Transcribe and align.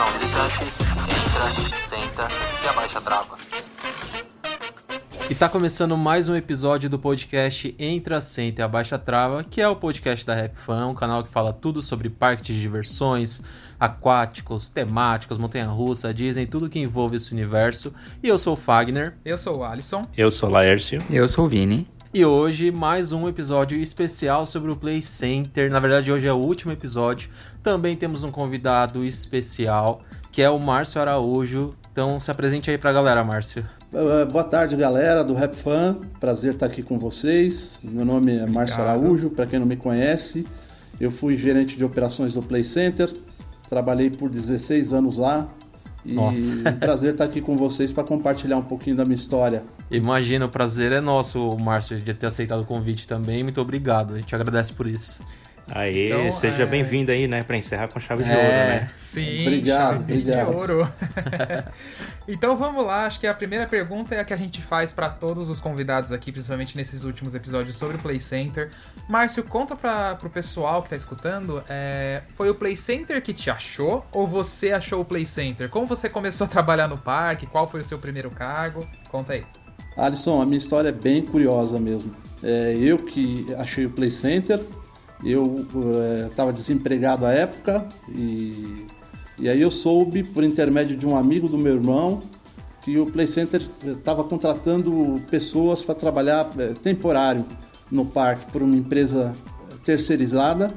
Atenção 0.00 0.18
visitantes, 0.18 0.80
entra, 0.80 1.82
senta 1.82 2.28
e 2.64 2.68
abaixa 2.68 2.98
a 2.98 3.02
trava. 3.02 3.36
E 5.28 5.34
tá 5.34 5.46
começando 5.46 5.94
mais 5.94 6.26
um 6.26 6.34
episódio 6.34 6.88
do 6.88 6.98
podcast 6.98 7.74
Entra, 7.78 8.18
Senta 8.22 8.62
e 8.62 8.64
Abaixa 8.64 8.96
a 8.96 8.98
Trava, 8.98 9.44
que 9.44 9.60
é 9.60 9.68
o 9.68 9.76
podcast 9.76 10.24
da 10.24 10.34
Rap 10.34 10.54
Fan, 10.54 10.86
um 10.86 10.94
canal 10.94 11.22
que 11.22 11.28
fala 11.28 11.52
tudo 11.52 11.82
sobre 11.82 12.08
parques 12.08 12.46
de 12.46 12.58
diversões, 12.58 13.42
aquáticos, 13.78 14.70
temáticos, 14.70 15.36
montanha-russa, 15.36 16.14
Disney, 16.14 16.46
tudo 16.46 16.70
que 16.70 16.78
envolve 16.78 17.16
esse 17.16 17.32
universo. 17.32 17.92
E 18.22 18.28
eu 18.28 18.38
sou 18.38 18.54
o 18.54 18.56
Fagner. 18.56 19.18
Eu 19.22 19.36
sou 19.36 19.58
o 19.58 19.64
Alisson. 19.64 20.00
Eu 20.16 20.30
sou 20.30 20.48
o 20.48 20.52
Laércio. 20.52 21.04
Eu 21.10 21.28
sou 21.28 21.44
o 21.44 21.48
Vini. 21.48 21.86
E 22.12 22.24
hoje 22.24 22.72
mais 22.72 23.12
um 23.12 23.28
episódio 23.28 23.78
especial 23.78 24.44
sobre 24.44 24.68
o 24.72 24.74
Play 24.74 25.00
Center. 25.00 25.70
Na 25.70 25.78
verdade, 25.78 26.10
hoje 26.10 26.26
é 26.26 26.32
o 26.32 26.38
último 26.38 26.72
episódio. 26.72 27.30
Também 27.62 27.94
temos 27.94 28.24
um 28.24 28.30
convidado 28.30 29.04
especial, 29.04 30.00
que 30.32 30.40
é 30.40 30.48
o 30.48 30.58
Márcio 30.58 31.00
Araújo. 31.00 31.74
Então 31.92 32.18
se 32.18 32.30
apresente 32.30 32.70
aí 32.70 32.78
pra 32.78 32.92
galera, 32.92 33.22
Márcio. 33.22 33.64
Boa 34.30 34.44
tarde, 34.44 34.76
galera 34.76 35.24
do 35.24 35.34
Rap 35.34 35.54
Fan. 35.56 35.96
Prazer 36.20 36.54
estar 36.54 36.66
aqui 36.66 36.82
com 36.82 36.98
vocês. 36.98 37.78
Meu 37.82 38.04
nome 38.04 38.36
é 38.36 38.46
Márcio 38.46 38.80
Araújo, 38.80 39.30
para 39.30 39.46
quem 39.46 39.58
não 39.58 39.66
me 39.66 39.76
conhece. 39.76 40.46
Eu 41.00 41.10
fui 41.10 41.36
gerente 41.36 41.76
de 41.76 41.84
operações 41.84 42.34
do 42.34 42.42
Play 42.42 42.62
Center. 42.64 43.12
Trabalhei 43.68 44.08
por 44.08 44.30
16 44.30 44.92
anos 44.92 45.16
lá. 45.16 45.48
E 46.04 46.14
Nossa. 46.14 46.54
prazer 46.80 47.12
estar 47.12 47.24
aqui 47.24 47.42
com 47.42 47.56
vocês 47.56 47.92
para 47.92 48.04
compartilhar 48.04 48.56
um 48.56 48.62
pouquinho 48.62 48.96
da 48.96 49.04
minha 49.04 49.16
história. 49.16 49.62
Imagina, 49.90 50.46
o 50.46 50.48
prazer 50.48 50.92
é 50.92 51.00
nosso, 51.00 51.56
Márcio, 51.58 51.98
de 51.98 52.14
ter 52.14 52.26
aceitado 52.26 52.60
o 52.60 52.64
convite 52.64 53.06
também. 53.06 53.42
Muito 53.42 53.60
obrigado, 53.60 54.14
a 54.14 54.16
gente 54.16 54.34
agradece 54.34 54.72
por 54.72 54.86
isso. 54.86 55.20
Aê, 55.72 56.08
Então, 56.08 56.30
seja 56.32 56.62
é- 56.64 56.66
bem-vindo 56.66 57.12
aí, 57.12 57.28
né, 57.28 57.42
pra 57.42 57.56
encerrar 57.56 57.88
com 57.88 58.00
chave 58.00 58.24
de 58.24 58.30
É. 58.30 58.34
ouro, 58.34 58.48
né? 58.48 58.86
Sim, 58.96 59.40
Obrigado, 59.46 59.90
chave 59.92 59.98
obrigado. 60.12 60.46
de 60.50 60.54
ouro. 60.54 60.88
então 62.28 62.56
vamos 62.56 62.84
lá, 62.84 63.06
acho 63.06 63.20
que 63.20 63.26
a 63.26 63.34
primeira 63.34 63.66
pergunta 63.66 64.14
é 64.14 64.20
a 64.20 64.24
que 64.24 64.32
a 64.32 64.36
gente 64.36 64.60
faz 64.60 64.92
para 64.92 65.08
todos 65.08 65.48
os 65.48 65.60
convidados 65.60 66.12
aqui, 66.12 66.30
principalmente 66.32 66.76
nesses 66.76 67.04
últimos 67.04 67.34
episódios 67.34 67.76
sobre 67.76 67.96
o 67.96 67.98
Play 67.98 68.20
Center. 68.20 68.68
Márcio, 69.08 69.42
conta 69.44 69.74
para 69.76 70.14
pro 70.16 70.28
pessoal 70.30 70.82
que 70.82 70.90
tá 70.90 70.96
escutando, 70.96 71.62
é, 71.68 72.22
foi 72.36 72.50
o 72.50 72.54
Play 72.54 72.76
Center 72.76 73.20
que 73.22 73.32
te 73.32 73.50
achou 73.50 74.04
ou 74.12 74.26
você 74.26 74.72
achou 74.72 75.00
o 75.00 75.04
Play 75.04 75.26
Center? 75.26 75.68
Como 75.68 75.86
você 75.86 76.08
começou 76.08 76.44
a 76.46 76.48
trabalhar 76.48 76.88
no 76.88 76.98
parque? 76.98 77.46
Qual 77.46 77.68
foi 77.70 77.80
o 77.80 77.84
seu 77.84 77.98
primeiro 77.98 78.30
cargo? 78.30 78.86
Conta 79.08 79.34
aí. 79.34 79.44
Alisson, 79.96 80.40
a 80.40 80.46
minha 80.46 80.58
história 80.58 80.88
é 80.88 80.92
bem 80.92 81.22
curiosa 81.22 81.78
mesmo. 81.78 82.14
É, 82.42 82.74
eu 82.80 82.96
que 82.96 83.46
achei 83.58 83.84
o 83.84 83.90
Play 83.90 84.10
Center, 84.10 84.60
eu 85.24 85.66
estava 86.28 86.52
desempregado 86.52 87.26
à 87.26 87.32
época 87.32 87.86
e, 88.08 88.86
e 89.38 89.48
aí 89.48 89.60
eu 89.60 89.70
soube, 89.70 90.22
por 90.22 90.44
intermédio 90.44 90.96
de 90.96 91.06
um 91.06 91.16
amigo 91.16 91.48
do 91.48 91.58
meu 91.58 91.74
irmão, 91.74 92.22
que 92.82 92.98
o 92.98 93.06
Play 93.06 93.26
Center 93.26 93.62
estava 93.84 94.24
contratando 94.24 95.20
pessoas 95.30 95.82
para 95.82 95.94
trabalhar 95.94 96.50
é, 96.58 96.68
temporário 96.68 97.44
no 97.90 98.06
parque 98.06 98.50
por 98.50 98.62
uma 98.62 98.74
empresa 98.74 99.32
terceirizada. 99.84 100.68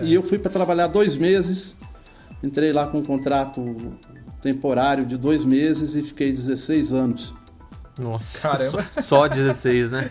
E 0.00 0.14
eu 0.14 0.22
fui 0.22 0.38
para 0.38 0.50
trabalhar 0.50 0.88
dois 0.88 1.16
meses, 1.16 1.76
entrei 2.42 2.72
lá 2.72 2.86
com 2.86 2.98
um 2.98 3.04
contrato 3.04 3.62
temporário 4.42 5.04
de 5.04 5.16
dois 5.16 5.44
meses 5.44 5.94
e 5.94 6.02
fiquei 6.02 6.32
16 6.32 6.92
anos. 6.92 7.34
Nossa, 7.98 8.48
Caramba. 8.48 8.86
Só, 8.94 9.00
só 9.00 9.28
16, 9.28 9.90
né? 9.90 10.10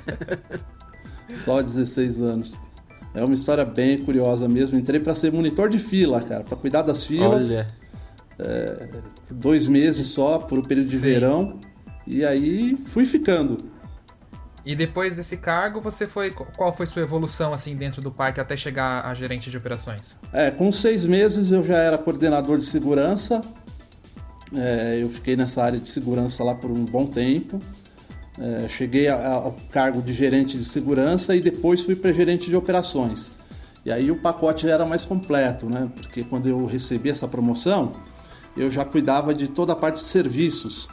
Só 1.34 1.62
16 1.62 2.22
anos. 2.22 2.56
É 3.14 3.24
uma 3.24 3.34
história 3.34 3.66
bem 3.66 4.04
curiosa 4.04 4.48
mesmo. 4.48 4.78
Entrei 4.78 5.00
para 5.00 5.14
ser 5.16 5.32
monitor 5.32 5.70
de 5.70 5.80
fila, 5.80 6.22
cara, 6.22 6.44
para 6.44 6.58
cuidar 6.58 6.82
das 6.82 7.06
filas. 7.06 7.52
Olha. 7.52 7.68
Por 9.28 9.36
dois 9.36 9.68
meses 9.68 10.08
só, 10.08 10.40
por 10.40 10.58
um 10.58 10.62
período 10.62 10.90
de 10.90 10.98
Sim. 10.98 11.04
verão. 11.04 11.60
E 12.08 12.26
aí 12.26 12.78
fui 12.88 13.06
ficando. 13.06 13.58
E 14.66 14.76
depois 14.76 15.16
desse 15.16 15.38
cargo, 15.38 15.82
você 15.82 16.06
foi. 16.06 16.32
Qual 16.32 16.76
foi 16.76 16.86
sua 16.86 17.02
evolução 17.02 17.52
assim 17.54 17.76
dentro 17.76 18.02
do 18.02 18.12
parque 18.12 18.40
até 18.40 18.56
chegar 18.56 19.06
a 19.06 19.14
gerente 19.14 19.50
de 19.50 19.58
operações? 19.58 20.20
É, 20.32 20.52
com 20.52 20.72
seis 20.72 21.06
meses 21.06 21.52
eu 21.52 21.64
já 21.66 21.78
era 21.78 21.98
coordenador 21.98 22.58
de 22.58 22.66
segurança. 22.66 23.42
É, 24.54 25.00
eu 25.02 25.10
fiquei 25.10 25.36
nessa 25.36 25.64
área 25.64 25.80
de 25.80 25.90
segurança 25.90 26.44
lá 26.44 26.54
por 26.54 26.70
um 26.70 26.86
bom 26.86 27.08
tempo. 27.08 27.60
É, 28.40 28.68
cheguei 28.70 29.08
a- 29.08 29.34
ao 29.36 29.56
cargo 29.72 30.02
de 30.02 30.14
gerente 30.14 30.58
de 30.58 30.64
segurança 30.66 31.36
e 31.36 31.42
depois 31.42 31.82
fui 31.82 31.96
para 31.96 32.12
gerente 32.14 32.50
de 32.50 32.56
operações. 32.56 33.32
E 33.86 33.92
aí 33.92 34.10
o 34.12 34.16
pacote 34.16 34.68
era 34.70 34.86
mais 34.86 35.04
completo, 35.04 35.66
né? 35.68 35.90
Porque 35.96 36.24
quando 36.24 36.48
eu 36.48 36.66
recebi 36.66 37.10
essa 37.10 37.28
promoção, 37.28 37.94
eu 38.56 38.70
já 38.72 38.86
cuidava 38.86 39.34
de 39.34 39.48
toda 39.50 39.74
a 39.74 39.76
parte 39.76 39.96
de 39.96 40.04
serviços, 40.08 40.88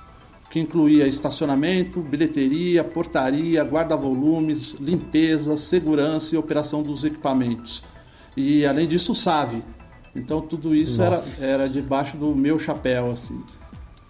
que 0.50 0.58
incluía 0.58 1.06
estacionamento, 1.06 2.00
bilheteria, 2.00 2.82
portaria, 2.82 3.62
guarda-volumes, 3.62 4.76
limpeza, 4.80 5.56
segurança 5.58 6.34
e 6.34 6.38
operação 6.38 6.82
dos 6.82 7.04
equipamentos. 7.04 7.84
E 8.36 8.64
além 8.64 8.88
disso, 8.88 9.12
o 9.12 9.14
SAV. 9.14 9.62
Então 10.16 10.40
tudo 10.40 10.74
isso 10.74 11.00
era, 11.02 11.16
era 11.42 11.68
debaixo 11.68 12.16
do 12.16 12.34
meu 12.34 12.58
chapéu, 12.58 13.10
assim. 13.10 13.40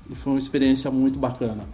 E 0.08 0.14
foi 0.14 0.34
uma 0.34 0.38
experiência 0.38 0.90
muito 0.90 1.19
bacana. 1.19 1.64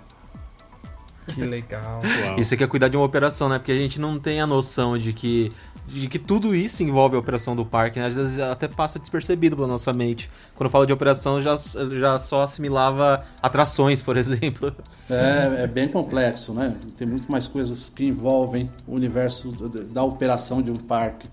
Que 1.27 1.43
legal. 1.43 2.03
Uau. 2.03 2.39
Isso 2.39 2.55
aqui 2.55 2.65
é 2.65 2.67
cuidar 2.67 2.89
de 2.89 2.97
uma 2.97 3.07
operação, 3.07 3.49
né? 3.49 3.59
Porque 3.59 3.73
a 3.73 3.77
gente 3.77 4.01
não 4.01 4.19
tem 4.19 4.41
a 4.41 4.47
noção 4.47 4.99
de 4.99 5.13
que, 5.13 5.51
de 5.87 6.09
que 6.09 6.19
tudo 6.19 6.55
isso 6.55 6.83
envolve 6.83 7.17
a 7.17 7.19
operação 7.19 7.57
do 7.57 7.65
parque, 7.65 7.99
né? 7.99 8.07
Às 8.07 8.15
vezes 8.15 8.39
até 8.41 8.69
passa 8.69 8.99
despercebido 8.99 9.57
pela 9.57 9.69
nossa 9.69 9.93
mente. 9.93 10.31
Quando 10.55 10.67
eu 10.67 10.71
falo 10.71 10.87
de 10.87 10.93
operação, 10.93 11.37
eu 11.37 11.41
já, 11.41 11.57
já 11.99 12.19
só 12.19 12.43
assimilava 12.43 13.25
atrações, 13.43 14.03
por 14.03 14.17
exemplo. 14.19 14.75
É, 15.11 15.63
é 15.63 15.67
bem 15.67 15.89
complexo, 15.89 16.53
né? 16.53 16.77
Tem 16.97 17.07
muito 17.07 17.31
mais 17.31 17.47
coisas 17.47 17.89
que 17.89 18.05
envolvem 18.05 18.71
o 18.87 18.95
universo 18.95 19.53
da 19.91 20.03
operação 20.03 20.61
de 20.61 20.71
um 20.71 20.77
parque. 20.77 21.29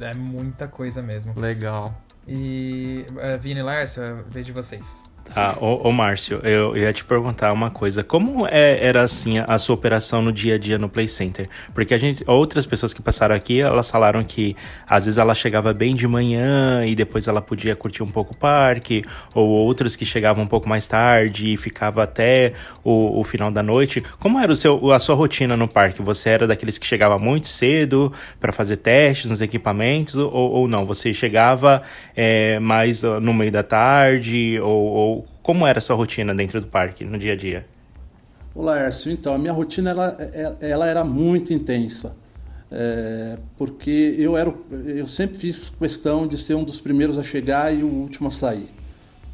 É 0.00 0.14
muita 0.14 0.66
coisa 0.66 1.02
mesmo. 1.02 1.38
Legal. 1.38 1.94
E 2.26 3.04
uh, 3.10 3.38
Vini 3.40 3.60
e 3.60 3.62
Lércio, 3.62 4.02
vejo 4.28 4.52
vocês. 4.52 5.04
Tá, 5.32 5.56
ô, 5.60 5.88
ô 5.88 5.92
Márcio, 5.92 6.40
eu, 6.44 6.76
ia 6.76 6.92
te 6.92 7.04
perguntar 7.04 7.52
uma 7.52 7.70
coisa. 7.70 8.04
Como 8.04 8.46
é, 8.46 8.84
era 8.84 9.02
assim 9.02 9.38
a 9.38 9.58
sua 9.58 9.74
operação 9.74 10.22
no 10.22 10.32
dia 10.32 10.54
a 10.54 10.58
dia 10.58 10.78
no 10.78 10.88
Play 10.88 11.08
Center? 11.08 11.48
Porque 11.72 11.94
a 11.94 11.98
gente, 11.98 12.22
outras 12.26 12.66
pessoas 12.66 12.92
que 12.92 13.02
passaram 13.02 13.34
aqui, 13.34 13.60
elas 13.60 13.90
falaram 13.90 14.22
que 14.22 14.54
às 14.86 15.06
vezes 15.06 15.18
ela 15.18 15.34
chegava 15.34 15.72
bem 15.72 15.94
de 15.94 16.06
manhã 16.06 16.84
e 16.84 16.94
depois 16.94 17.26
ela 17.26 17.40
podia 17.40 17.74
curtir 17.74 18.02
um 18.02 18.10
pouco 18.10 18.34
o 18.34 18.36
parque, 18.36 19.02
ou 19.34 19.48
outras 19.48 19.96
que 19.96 20.04
chegavam 20.04 20.44
um 20.44 20.46
pouco 20.46 20.68
mais 20.68 20.86
tarde 20.86 21.52
e 21.52 21.56
ficava 21.56 22.02
até 22.04 22.52
o, 22.84 23.18
o 23.18 23.24
final 23.24 23.50
da 23.50 23.62
noite. 23.62 24.02
Como 24.20 24.38
era 24.38 24.52
o 24.52 24.56
seu, 24.56 24.92
a 24.92 24.98
sua 24.98 25.16
rotina 25.16 25.56
no 25.56 25.66
parque? 25.66 26.02
Você 26.02 26.30
era 26.30 26.46
daqueles 26.46 26.78
que 26.78 26.86
chegava 26.86 27.18
muito 27.18 27.48
cedo 27.48 28.12
para 28.38 28.52
fazer 28.52 28.76
testes 28.76 29.30
nos 29.30 29.40
equipamentos 29.40 30.14
ou, 30.14 30.30
ou 30.30 30.68
não? 30.68 30.84
Você 30.86 31.12
chegava 31.12 31.82
é, 32.14 32.60
mais 32.60 33.02
no 33.02 33.34
meio 33.34 33.50
da 33.50 33.62
tarde 33.62 34.60
ou, 34.60 34.84
ou 34.84 35.13
como 35.44 35.66
era 35.66 35.78
a 35.78 35.82
sua 35.82 35.94
rotina 35.94 36.34
dentro 36.34 36.58
do 36.58 36.66
parque, 36.66 37.04
no 37.04 37.18
dia 37.18 37.34
a 37.34 37.36
dia? 37.36 37.66
Olá, 38.54 38.78
Ércio. 38.78 39.12
Então, 39.12 39.34
a 39.34 39.38
minha 39.38 39.52
rotina 39.52 39.90
ela, 39.90 40.16
ela 40.58 40.86
era 40.86 41.04
muito 41.04 41.52
intensa. 41.52 42.16
É, 42.72 43.36
porque 43.58 44.16
eu, 44.18 44.38
era, 44.38 44.52
eu 44.86 45.06
sempre 45.06 45.38
fiz 45.38 45.68
questão 45.68 46.26
de 46.26 46.38
ser 46.38 46.54
um 46.54 46.64
dos 46.64 46.80
primeiros 46.80 47.18
a 47.18 47.22
chegar 47.22 47.72
e 47.76 47.82
o 47.82 47.86
último 47.86 48.28
a 48.28 48.30
sair. 48.30 48.70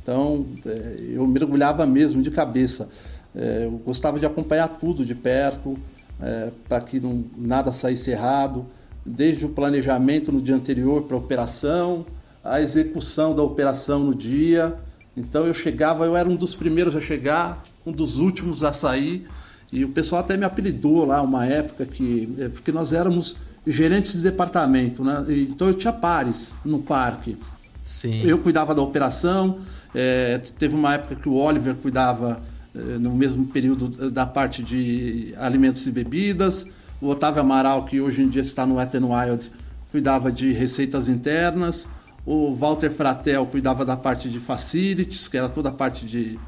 Então, 0.02 0.46
é, 0.66 0.96
eu 1.12 1.24
mergulhava 1.28 1.86
mesmo 1.86 2.20
de 2.20 2.30
cabeça. 2.32 2.88
É, 3.32 3.66
eu 3.66 3.80
gostava 3.86 4.18
de 4.18 4.26
acompanhar 4.26 4.66
tudo 4.66 5.04
de 5.04 5.14
perto, 5.14 5.78
é, 6.20 6.50
para 6.68 6.80
que 6.80 6.98
não, 6.98 7.24
nada 7.38 7.72
saísse 7.72 8.10
errado, 8.10 8.66
desde 9.06 9.46
o 9.46 9.50
planejamento 9.50 10.32
no 10.32 10.40
dia 10.40 10.56
anterior 10.56 11.04
para 11.04 11.16
a 11.16 11.20
operação, 11.20 12.04
a 12.42 12.60
execução 12.60 13.32
da 13.32 13.44
operação 13.44 14.00
no 14.00 14.12
dia. 14.12 14.76
Então 15.20 15.46
eu 15.46 15.54
chegava, 15.54 16.04
eu 16.04 16.16
era 16.16 16.28
um 16.28 16.36
dos 16.36 16.54
primeiros 16.54 16.96
a 16.96 17.00
chegar, 17.00 17.62
um 17.86 17.92
dos 17.92 18.16
últimos 18.16 18.64
a 18.64 18.72
sair. 18.72 19.28
E 19.72 19.84
o 19.84 19.90
pessoal 19.90 20.20
até 20.20 20.36
me 20.36 20.44
apelidou 20.44 21.04
lá 21.04 21.22
uma 21.22 21.46
época 21.46 21.86
que 21.86 22.34
é, 22.38 22.48
porque 22.48 22.72
nós 22.72 22.92
éramos 22.92 23.36
gerentes 23.66 24.14
de 24.14 24.22
departamento, 24.22 25.04
né? 25.04 25.24
Então 25.28 25.68
eu 25.68 25.74
tinha 25.74 25.92
pares 25.92 26.54
no 26.64 26.80
parque. 26.80 27.36
Sim. 27.82 28.22
Eu 28.24 28.38
cuidava 28.38 28.74
da 28.74 28.82
operação. 28.82 29.60
É, 29.94 30.38
teve 30.58 30.74
uma 30.74 30.94
época 30.94 31.16
que 31.16 31.28
o 31.28 31.34
Oliver 31.34 31.74
cuidava 31.76 32.40
é, 32.74 32.78
no 32.98 33.14
mesmo 33.14 33.46
período 33.46 34.10
da 34.10 34.26
parte 34.26 34.62
de 34.62 35.34
alimentos 35.36 35.86
e 35.86 35.90
bebidas. 35.92 36.66
O 37.00 37.08
Otávio 37.08 37.40
Amaral, 37.40 37.84
que 37.84 38.00
hoje 38.00 38.22
em 38.22 38.28
dia 38.28 38.42
está 38.42 38.66
no 38.66 38.76
Wet 38.76 38.96
n 38.96 39.06
Wild, 39.06 39.50
cuidava 39.90 40.30
de 40.30 40.52
receitas 40.52 41.08
internas. 41.08 41.88
O 42.26 42.54
Walter 42.54 42.90
Fratel 42.90 43.46
cuidava 43.46 43.84
da 43.84 43.96
parte 43.96 44.28
de 44.28 44.38
facilities, 44.38 45.26
que 45.26 45.36
era 45.36 45.48
toda 45.48 45.70
a 45.70 45.72
parte 45.72 46.04
de, 46.04 46.38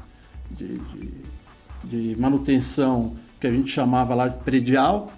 de, 0.51 0.77
de, 0.77 1.11
de 1.83 2.15
manutenção 2.19 3.15
que 3.39 3.47
a 3.47 3.51
gente 3.51 3.71
chamava 3.71 4.13
lá 4.15 4.27
de 4.27 4.37
predial. 4.37 5.11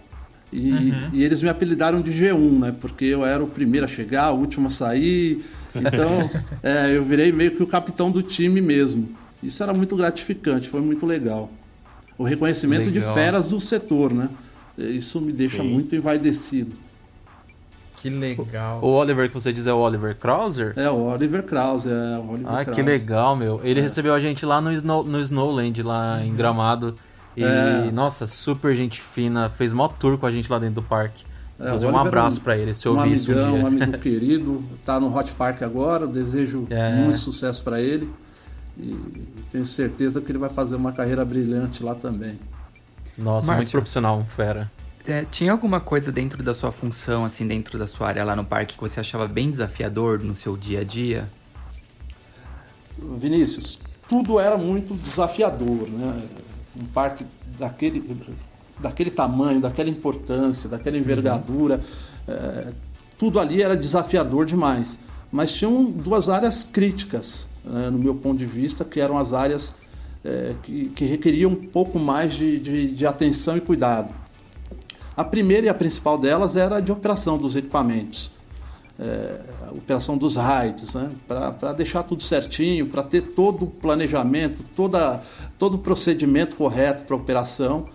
E, 0.52 0.72
uhum. 0.72 1.10
e, 1.14 1.24
eles 1.24 1.44
me 1.44 1.50
apelidaram 1.50 2.02
de 2.02 2.12
G1, 2.12 2.60
né? 2.60 2.76
Porque 2.80 3.06
eu 3.06 3.26
era 3.26 3.44
o 3.44 3.48
primeiro 3.48 3.86
a 3.86 3.90
chegar, 3.90 4.32
o 4.32 4.40
último 4.40 4.68
a 4.68 4.72
sair. 4.72 5.44
Então, 5.76 6.30
é, 6.64 6.96
eu 6.96 7.04
virei 7.04 7.32
meio 7.32 7.52
que 7.52 7.62
o 7.62 7.68
capitão 7.68 8.10
do 8.10 8.24
time 8.24 8.62
mesmo. 8.62 9.10
Isso 9.44 9.62
era 9.62 9.74
muito 9.74 9.96
gratificante, 9.96 10.70
foi 10.70 10.82
muito 10.82 11.06
legal. 11.06 11.52
O 12.18 12.24
reconhecimento 12.24 12.90
legal. 12.90 13.10
de 13.10 13.14
feras 13.14 13.50
do 13.50 13.60
setor, 13.60 14.14
né? 14.14 14.30
Isso 14.78 15.20
me 15.22 15.32
deixa 15.32 15.62
Sim. 15.62 15.70
muito 15.70 15.96
envaidecido. 15.96 16.72
Que 18.06 18.10
legal. 18.12 18.80
O 18.84 18.90
Oliver 18.90 19.28
que 19.28 19.34
você 19.34 19.52
diz 19.52 19.66
é 19.66 19.74
o 19.74 19.78
Oliver 19.78 20.16
Krauser? 20.16 20.74
É, 20.76 20.88
o 20.88 21.06
Oliver 21.06 21.42
Krauser. 21.42 21.92
É, 21.92 22.20
o 22.20 22.34
Oliver 22.34 22.54
ah, 22.54 22.64
Krauser. 22.64 22.76
que 22.76 22.82
legal, 22.84 23.36
meu. 23.36 23.60
Ele 23.64 23.80
é. 23.80 23.84
recebeu 23.84 24.14
a 24.14 24.20
gente 24.20 24.46
lá 24.46 24.62
no, 24.62 24.72
Snow, 24.72 25.04
no 25.04 25.20
Snowland, 25.22 25.82
lá 25.82 26.24
em 26.24 26.30
uhum. 26.30 26.36
Gramado. 26.36 26.96
E, 27.36 27.44
é. 27.44 27.90
nossa, 27.92 28.28
super 28.28 28.76
gente 28.76 29.02
fina. 29.02 29.50
Fez 29.50 29.74
mó 29.74 29.88
tour 29.88 30.20
com 30.20 30.28
a 30.28 30.32
gente 30.32 30.52
lá 30.52 30.60
dentro 30.60 30.76
do 30.76 30.84
parque. 30.84 31.26
É, 31.60 31.68
Fazer 31.68 31.88
um 31.88 31.98
abraço 31.98 32.40
para 32.42 32.56
ele, 32.56 32.76
se 32.76 32.86
eu 32.86 32.96
ouvir 32.96 33.14
isso 33.14 33.32
um 33.32 33.34
dia. 33.34 33.44
Um 33.44 33.66
amigo 33.66 33.92
querido, 33.98 34.64
tá 34.86 35.00
no 35.00 35.12
Hot 35.12 35.32
Park 35.32 35.64
agora. 35.64 36.06
Desejo 36.06 36.68
é. 36.70 36.94
muito 36.94 37.18
sucesso 37.18 37.64
para 37.64 37.82
ele. 37.82 38.08
E 38.78 38.94
tenho 39.50 39.66
certeza 39.66 40.22
que 40.22 40.32
ele 40.32 40.38
vai 40.38 40.52
fazer 40.52 40.76
uma 40.76 40.92
carreira 40.92 41.26
brilhante 41.26 41.82
lá 41.82 41.96
também. 41.96 42.38
Nossa, 43.18 43.48
Márcio, 43.48 43.56
muito 43.56 43.72
profissional, 43.72 44.16
um 44.16 44.26
fera. 44.26 44.70
É, 45.08 45.24
tinha 45.24 45.52
alguma 45.52 45.80
coisa 45.80 46.12
dentro 46.12 46.42
da 46.42 46.54
sua 46.54 46.72
função, 46.72 47.24
assim, 47.24 47.48
dentro 47.48 47.78
da 47.78 47.86
sua 47.86 48.08
área 48.08 48.24
lá 48.24 48.36
no 48.36 48.44
parque 48.44 48.76
que 48.76 48.82
você 48.82 49.00
achava 49.00 49.28
bem 49.28 49.52
desafiador 49.52 50.20
no 50.20 50.34
seu 50.34 50.58
dia 50.58 50.82
a 50.82 50.84
dia? 50.84 51.30
Vinícius, 52.98 53.80
tudo 54.10 54.40
era 54.40 54.58
muito 54.58 54.96
desafiador, 54.96 55.88
né? 55.90 56.24
Um 56.82 56.86
parque 56.86 57.26
daquele, 57.60 58.18
daquele 58.80 59.12
tamanho, 59.12 59.62
daquela 59.62 59.90
importância, 59.90 60.70
daquela 60.70 60.98
envergadura, 60.98 61.82
uhum. 62.28 62.34
é, 62.34 62.74
tudo 63.18 63.40
ali 63.40 63.62
era 63.62 63.78
desafiador 63.78 64.46
demais. 64.46 65.00
Mas 65.32 65.52
tinham 65.54 65.84
duas 65.86 66.30
áreas 66.30 66.64
críticas, 66.64 67.48
né, 67.64 67.90
no 67.90 68.00
meu 68.00 68.16
ponto 68.16 68.38
de 68.38 68.46
vista, 68.46 68.84
que 68.84 69.00
eram 69.00 69.18
as 69.18 69.34
áreas 69.34 69.76
é, 70.24 70.56
que, 70.64 70.90
que, 70.90 71.06
requeriam 71.06 71.52
um 71.52 71.56
pouco 71.56 72.00
mais 72.00 72.34
de, 72.34 72.60
de, 72.60 72.88
de 72.92 73.06
atenção 73.06 73.58
e 73.58 73.62
cuidado. 73.62 74.14
A 75.18 75.24
primeira 75.24 75.68
e 75.68 75.70
a 75.70 75.74
principal 75.74 76.18
delas 76.18 76.58
era 76.58 76.78
a 76.78 76.80
de 76.82 76.92
operação 76.92 77.38
dos 77.38 77.56
equipamentos, 77.56 78.32
é, 79.00 79.40
a 79.70 79.72
operação 79.72 80.18
dos 80.18 80.36
raids, 80.36 80.94
né? 80.94 81.10
para 81.26 81.72
deixar 81.72 82.04
tudo 82.04 82.22
certinho, 82.22 82.88
para 82.88 83.02
ter 83.02 83.22
todo 83.22 83.64
o 83.64 83.68
planejamento, 83.68 84.62
toda, 84.76 85.22
todo 85.58 85.76
o 85.76 85.78
procedimento 85.78 86.58
correto 86.58 87.06
para 87.06 87.16
a 87.16 87.20
operação. 87.20 87.86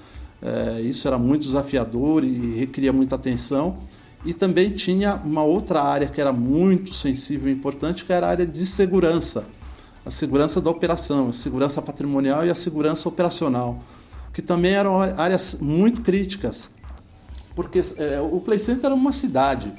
É, 0.42 0.80
isso 0.80 1.06
era 1.06 1.18
muito 1.18 1.42
desafiador 1.42 2.24
e 2.24 2.56
requeria 2.58 2.92
muita 2.92 3.16
atenção. 3.16 3.80
E 4.24 4.32
também 4.32 4.70
tinha 4.70 5.16
uma 5.16 5.42
outra 5.42 5.82
área 5.82 6.06
que 6.06 6.22
era 6.22 6.32
muito 6.32 6.94
sensível 6.94 7.50
e 7.50 7.52
importante, 7.52 8.02
que 8.06 8.12
era 8.14 8.26
a 8.26 8.30
área 8.30 8.46
de 8.46 8.64
segurança. 8.64 9.44
A 10.06 10.10
segurança 10.10 10.58
da 10.58 10.70
operação, 10.70 11.28
a 11.28 11.32
segurança 11.34 11.82
patrimonial 11.82 12.46
e 12.46 12.50
a 12.50 12.54
segurança 12.54 13.06
operacional, 13.06 13.78
que 14.32 14.40
também 14.40 14.72
eram 14.72 15.02
áreas 15.02 15.58
muito 15.60 16.00
críticas 16.00 16.79
porque 17.54 17.80
é, 17.98 18.20
o 18.20 18.40
Play 18.40 18.58
Center 18.58 18.86
era 18.86 18.94
uma 18.94 19.12
cidade. 19.12 19.72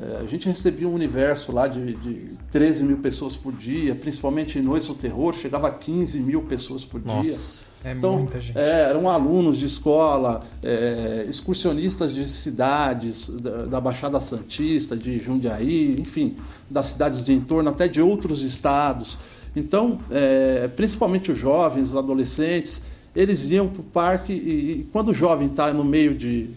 É, 0.00 0.22
a 0.22 0.26
gente 0.26 0.48
recebia 0.48 0.88
um 0.88 0.94
universo 0.94 1.52
lá 1.52 1.68
de, 1.68 1.94
de 1.94 2.38
13 2.50 2.84
mil 2.84 2.98
pessoas 2.98 3.36
por 3.36 3.52
dia, 3.52 3.94
principalmente 3.94 4.58
em 4.58 4.62
Noites 4.62 4.88
do 4.88 4.94
Terror, 4.94 5.34
chegava 5.34 5.68
a 5.68 5.70
15 5.70 6.20
mil 6.20 6.42
pessoas 6.42 6.84
por 6.84 7.04
Nossa, 7.04 7.22
dia. 7.22 7.36
É 7.84 7.92
então, 7.92 8.18
muita 8.18 8.40
gente. 8.40 8.58
É, 8.58 8.82
eram 8.88 9.08
alunos 9.08 9.58
de 9.58 9.66
escola, 9.66 10.44
é, 10.62 11.26
excursionistas 11.28 12.14
de 12.14 12.28
cidades, 12.28 13.28
da, 13.28 13.66
da, 13.66 13.80
Baixada 13.80 14.20
Santista, 14.20 14.96
de 14.96 15.18
Jundiaí, 15.18 15.96
enfim, 15.98 16.36
das 16.68 16.88
cidades 16.88 17.24
de 17.24 17.32
entorno, 17.32 17.68
até 17.68 17.86
de 17.86 18.00
outros 18.00 18.42
estados. 18.42 19.18
Então, 19.54 19.98
é, 20.10 20.68
principalmente 20.68 21.32
os 21.32 21.38
jovens, 21.38 21.90
os 21.90 21.96
adolescentes, 21.96 22.82
eles 23.14 23.50
iam 23.50 23.68
para 23.68 23.80
o 23.80 23.84
parque 23.84 24.32
e, 24.32 24.80
e, 24.80 24.88
quando 24.92 25.08
o 25.08 25.14
jovem 25.14 25.48
está 25.48 25.72
no 25.72 25.84
meio 25.84 26.14
de, 26.14 26.48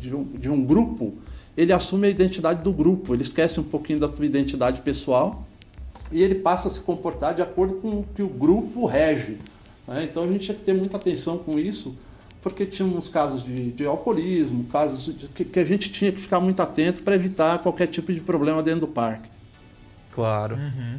de 0.00 0.14
um, 0.14 0.24
de 0.24 0.48
um 0.48 0.64
grupo, 0.64 1.14
ele 1.56 1.72
assume 1.72 2.06
a 2.06 2.10
identidade 2.10 2.62
do 2.62 2.72
grupo, 2.72 3.14
ele 3.14 3.22
esquece 3.22 3.60
um 3.60 3.64
pouquinho 3.64 4.00
da 4.00 4.08
sua 4.08 4.24
identidade 4.24 4.80
pessoal 4.80 5.46
e 6.10 6.22
ele 6.22 6.36
passa 6.36 6.68
a 6.68 6.70
se 6.70 6.80
comportar 6.80 7.34
de 7.34 7.42
acordo 7.42 7.74
com 7.74 8.00
o 8.00 8.06
que 8.14 8.22
o 8.22 8.28
grupo 8.28 8.86
rege. 8.86 9.38
Né? 9.86 10.04
Então 10.04 10.24
a 10.24 10.26
gente 10.26 10.44
tinha 10.44 10.54
que 10.54 10.62
ter 10.62 10.74
muita 10.74 10.96
atenção 10.96 11.38
com 11.38 11.58
isso, 11.58 11.96
porque 12.42 12.64
tínhamos 12.64 13.08
casos 13.08 13.44
de, 13.44 13.72
de 13.72 13.84
alcoolismo, 13.84 14.64
casos 14.64 15.16
de, 15.16 15.28
que, 15.28 15.44
que, 15.44 15.60
a 15.60 15.64
gente 15.64 15.90
tinha 15.90 16.10
que 16.10 16.20
ficar 16.20 16.40
muito 16.40 16.60
atento 16.62 17.02
para 17.02 17.14
evitar 17.14 17.58
qualquer 17.58 17.86
tipo 17.86 18.12
de 18.12 18.20
problema 18.20 18.62
dentro 18.62 18.80
do 18.80 18.88
parque. 18.88 19.28
Claro. 20.12 20.56
Uhum. 20.56 20.96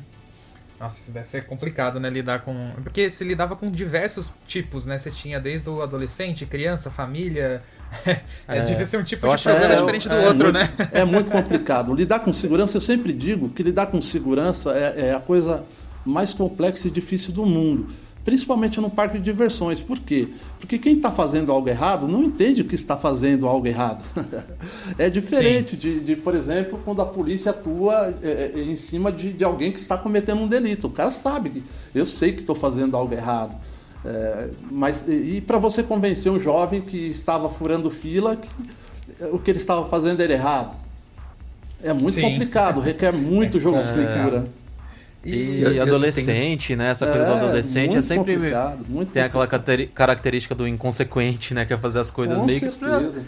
Nossa, 0.80 1.00
isso 1.02 1.12
deve 1.12 1.28
ser 1.28 1.46
complicado, 1.46 2.00
né? 2.00 2.10
Lidar 2.10 2.42
com. 2.42 2.72
Porque 2.82 3.08
você 3.08 3.24
lidava 3.24 3.56
com 3.56 3.70
diversos 3.70 4.34
tipos, 4.48 4.86
né? 4.86 4.98
Você 4.98 5.12
tinha 5.12 5.40
desde 5.40 5.70
o 5.70 5.80
adolescente, 5.80 6.44
criança, 6.46 6.90
família, 6.90 7.62
é, 8.06 8.22
é, 8.48 8.62
devia 8.62 8.86
ser 8.86 8.98
um 8.98 9.04
tipo 9.04 9.28
de 9.28 9.44
problema 9.44 9.74
é, 9.74 9.78
diferente 9.78 10.08
do 10.08 10.16
é, 10.16 10.28
outro, 10.28 10.44
muito, 10.46 10.54
né? 10.54 10.70
É 10.92 11.06
muito 11.06 11.32
complicado. 11.32 11.94
Lidar 11.94 12.20
com 12.20 12.32
segurança, 12.32 12.78
eu 12.78 12.82
sempre 12.82 13.14
digo 13.14 13.50
que 13.50 13.62
lidar 13.62 13.88
com 13.88 14.02
segurança 14.02 14.72
é, 14.72 15.08
é, 15.08 15.14
a 15.14 15.20
coisa 15.20 15.64
mais 16.06 16.34
complexa 16.34 16.88
e 16.88 16.92
difícil 16.92 17.34
do 17.34 17.46
mundo. 17.46 17.88
Principalmente 18.24 18.80
no 18.80 18.90
parque 18.90 19.18
de 19.18 19.24
diversões. 19.24 19.82
Por 19.82 19.98
quê? 19.98 20.28
Porque 20.60 20.78
quem 20.78 20.96
está 20.96 21.12
fazendo 21.12 21.52
algo 21.52 21.68
errado 21.68 22.08
não 22.08 22.24
entende 22.24 22.64
que 22.64 22.76
está 22.76 22.96
fazendo 22.96 23.48
algo 23.48 23.66
errado. 23.66 24.04
é 24.98 25.10
diferente 25.10 25.76
de, 25.76 26.00
de, 26.00 26.16
por 26.16 26.36
exemplo, 26.36 26.80
quando 26.86 27.02
a 27.02 27.06
polícia 27.06 27.50
atua 27.50 28.14
é, 28.22 28.52
em 28.56 28.76
cima 28.76 29.12
de, 29.12 29.34
de 29.34 29.44
alguém 29.44 29.72
que 29.72 29.80
está 29.80 29.98
cometendo 29.98 30.42
um 30.42 30.48
delito. 30.48 30.86
O 30.86 30.92
cara 30.92 31.10
sabe 31.10 31.50
que 31.50 31.64
eu 31.96 32.06
sei 32.06 32.32
que 32.32 32.42
estou 32.42 32.56
fazendo 32.56 32.96
algo 32.96 33.12
errado. 33.12 33.56
É, 34.04 34.50
mas 34.72 35.08
e 35.08 35.42
para 35.46 35.60
você 35.60 35.84
convencer 35.84 36.32
um 36.32 36.40
jovem 36.40 36.82
que 36.82 36.98
estava 37.10 37.50
furando 37.50 37.90
fila 37.90 38.36
que 38.36 38.50
o 39.32 39.38
que 39.38 39.52
ele 39.52 39.60
estava 39.60 39.88
fazendo 39.88 40.22
era 40.22 40.34
errado? 40.34 40.76
É 41.84 41.94
muito 41.94 42.14
Sim. 42.14 42.22
complicado, 42.22 42.80
requer 42.80 43.12
muito 43.12 43.60
jogo 43.60 43.78
de 43.78 43.88
cintura. 43.88 44.48
E, 45.24 45.62
e 45.62 45.80
adolescente, 45.80 46.70
tenho... 46.70 46.80
né? 46.80 46.90
Essa 46.90 47.06
coisa 47.06 47.24
é, 47.24 47.28
do 47.28 47.34
adolescente 47.34 47.96
é 47.96 48.02
sempre. 48.02 48.40
Muito 48.90 49.14
tem 49.14 49.22
aquela 49.22 49.48
característica 49.48 50.56
do 50.56 50.68
inconsequente, 50.68 51.54
né? 51.54 51.64
Que 51.64 51.74
é 51.74 51.78
fazer 51.78 52.00
as 52.00 52.10
coisas 52.10 52.38
Com 52.38 52.46
meio 52.46 52.60
certeza. 52.60 53.00
que 53.00 53.20
pra, 53.20 53.22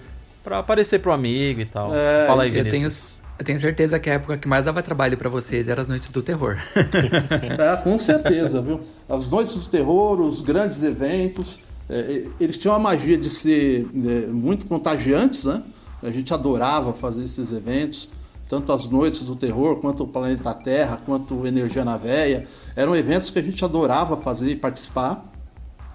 pra, 0.43 0.59
aparecer 0.59 0.99
pro 0.99 1.11
amigo 1.11 1.61
e 1.61 1.65
tal. 1.65 1.93
É, 1.95 2.25
Fala 2.25 2.43
aí, 2.43 2.49
Vinícius. 2.49 2.73
Eu 2.73 2.79
tenho, 2.79 3.22
eu 3.43 3.45
tenho 3.45 3.59
certeza 3.59 3.99
que 3.99 4.09
a 4.09 4.13
época 4.13 4.37
que 4.37 4.47
mais 4.47 4.63
dava 4.63 4.81
trabalho 4.81 5.17
para 5.17 5.29
vocês 5.29 5.67
era 5.67 5.81
as 5.81 5.87
noites 5.89 6.09
do 6.09 6.23
terror. 6.23 6.57
é, 6.73 7.75
com 7.83 7.99
certeza, 7.99 8.61
viu? 8.61 8.79
As 9.09 9.29
noites 9.29 9.55
do 9.55 9.69
terror, 9.69 10.21
os 10.21 10.39
grandes 10.39 10.81
eventos, 10.81 11.59
é, 11.89 12.25
eles 12.39 12.57
tinham 12.57 12.73
a 12.73 12.79
magia 12.79 13.17
de 13.17 13.29
ser 13.29 13.85
é, 13.93 14.27
muito 14.27 14.65
contagiantes, 14.65 15.43
né? 15.43 15.61
A 16.01 16.09
gente 16.09 16.33
adorava 16.33 16.93
fazer 16.93 17.23
esses 17.23 17.51
eventos 17.51 18.11
tanto 18.49 18.71
as 18.71 18.87
Noites 18.87 19.23
do 19.23 19.35
Terror, 19.35 19.77
quanto 19.77 20.03
o 20.03 20.07
Planeta 20.07 20.53
Terra, 20.53 21.01
quanto 21.03 21.47
Energia 21.47 21.83
na 21.83 21.97
Veia. 21.97 22.47
Eram 22.75 22.95
eventos 22.95 23.31
que 23.31 23.39
a 23.39 23.41
gente 23.41 23.65
adorava 23.65 24.15
fazer 24.15 24.51
e 24.51 24.55
participar, 24.55 25.25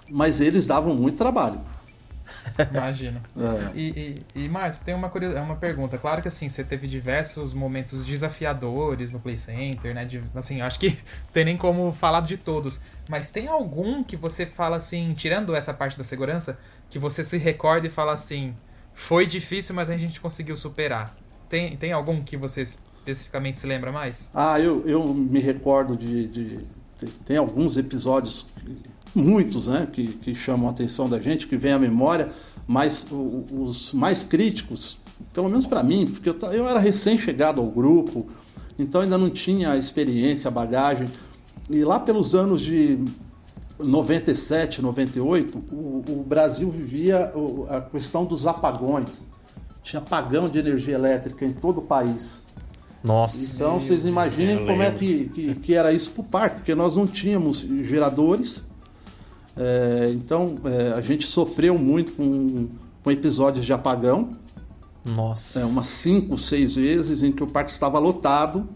mas 0.09 0.41
eles 0.41 0.67
davam 0.67 0.93
muito 0.93 1.17
trabalho. 1.17 1.61
Imagina. 2.71 3.21
É. 3.39 3.77
E, 3.77 4.23
e, 4.35 4.43
e 4.43 4.49
Márcio, 4.49 4.83
tem 4.83 4.93
uma, 4.93 5.09
curios... 5.09 5.33
É 5.33 5.41
uma 5.41 5.55
pergunta. 5.55 5.97
Claro 5.97 6.21
que 6.21 6.27
assim, 6.27 6.49
você 6.49 6.63
teve 6.63 6.87
diversos 6.87 7.53
momentos 7.53 8.05
desafiadores 8.05 9.11
no 9.11 9.19
Play 9.19 9.37
Center, 9.37 9.93
né? 9.93 10.05
De, 10.05 10.21
assim, 10.35 10.61
acho 10.61 10.79
que 10.79 10.89
não 10.89 10.97
tem 11.31 11.45
nem 11.45 11.57
como 11.57 11.91
falar 11.93 12.21
de 12.21 12.37
todos. 12.37 12.79
Mas 13.09 13.29
tem 13.29 13.47
algum 13.47 14.03
que 14.03 14.15
você 14.15 14.45
fala 14.45 14.77
assim, 14.77 15.13
tirando 15.13 15.55
essa 15.55 15.73
parte 15.73 15.97
da 15.97 16.03
segurança, 16.03 16.59
que 16.89 16.99
você 16.99 17.23
se 17.23 17.37
recorda 17.37 17.87
e 17.87 17.89
fala 17.89 18.13
assim, 18.13 18.53
foi 18.93 19.25
difícil, 19.25 19.73
mas 19.73 19.89
a 19.89 19.97
gente 19.97 20.19
conseguiu 20.19 20.55
superar. 20.55 21.15
Tem, 21.47 21.75
tem 21.77 21.91
algum 21.91 22.21
que 22.21 22.37
você 22.37 22.61
especificamente 22.61 23.59
se 23.59 23.65
lembra 23.65 23.91
mais? 23.91 24.29
Ah, 24.33 24.59
eu, 24.59 24.87
eu 24.87 25.13
me 25.13 25.39
recordo 25.39 25.97
de, 25.97 26.27
de. 26.27 26.59
Tem 27.25 27.37
alguns 27.37 27.77
episódios, 27.77 28.53
muitos, 29.13 29.67
né, 29.67 29.87
que, 29.91 30.07
que 30.07 30.35
chamam 30.35 30.67
a 30.67 30.71
atenção 30.71 31.09
da 31.09 31.19
gente, 31.19 31.47
que 31.47 31.57
vem 31.57 31.73
à 31.73 31.79
memória, 31.79 32.29
mas 32.67 33.05
os 33.11 33.93
mais 33.93 34.23
críticos, 34.23 34.99
pelo 35.33 35.49
menos 35.49 35.65
para 35.65 35.83
mim, 35.83 36.07
porque 36.07 36.29
eu, 36.29 36.37
eu 36.51 36.67
era 36.67 36.79
recém-chegado 36.79 37.59
ao 37.59 37.67
grupo, 37.67 38.27
então 38.77 39.01
ainda 39.01 39.17
não 39.17 39.29
tinha 39.29 39.71
a 39.71 39.77
experiência, 39.77 40.47
a 40.47 40.51
bagagem. 40.51 41.07
E 41.69 41.83
lá 41.83 41.99
pelos 41.99 42.35
anos 42.35 42.61
de 42.61 42.99
97, 43.77 44.81
98, 44.81 45.57
o, 45.71 46.03
o 46.07 46.23
Brasil 46.23 46.69
vivia 46.69 47.31
a 47.69 47.81
questão 47.81 48.25
dos 48.25 48.47
apagões 48.47 49.23
tinha 49.89 50.01
apagão 50.01 50.49
de 50.49 50.59
energia 50.59 50.93
elétrica 50.93 51.45
em 51.45 51.53
todo 51.53 51.79
o 51.79 51.81
país. 51.81 52.43
Nossa. 53.03 53.55
Então 53.55 53.79
vocês 53.79 54.05
imaginem 54.05 54.65
como 54.65 54.81
é 54.81 54.91
que, 54.91 55.29
que, 55.29 55.55
que, 55.55 55.73
era 55.73 55.93
isso 55.93 56.11
para 56.11 56.21
o 56.21 56.23
parque, 56.25 56.55
porque 56.57 56.75
nós 56.75 56.97
não 56.97 57.07
tínhamos 57.07 57.59
geradores. 57.59 58.63
É, 59.61 60.09
então 60.13 60.55
é, 60.63 60.93
a 60.93 61.01
gente 61.01 61.27
sofreu 61.27 61.77
muito 61.77 62.13
com, 62.13 62.69
com 63.03 63.11
episódios 63.11 63.65
de 63.65 63.73
apagão. 63.73 64.37
Nossa. 65.03 65.59
É, 65.59 65.65
umas 65.65 65.87
cinco, 65.87 66.37
seis 66.37 66.75
vezes 66.75 67.21
em 67.21 67.31
que 67.33 67.43
o 67.43 67.47
parque 67.47 67.69
estava 67.69 67.99
lotado, 67.99 68.69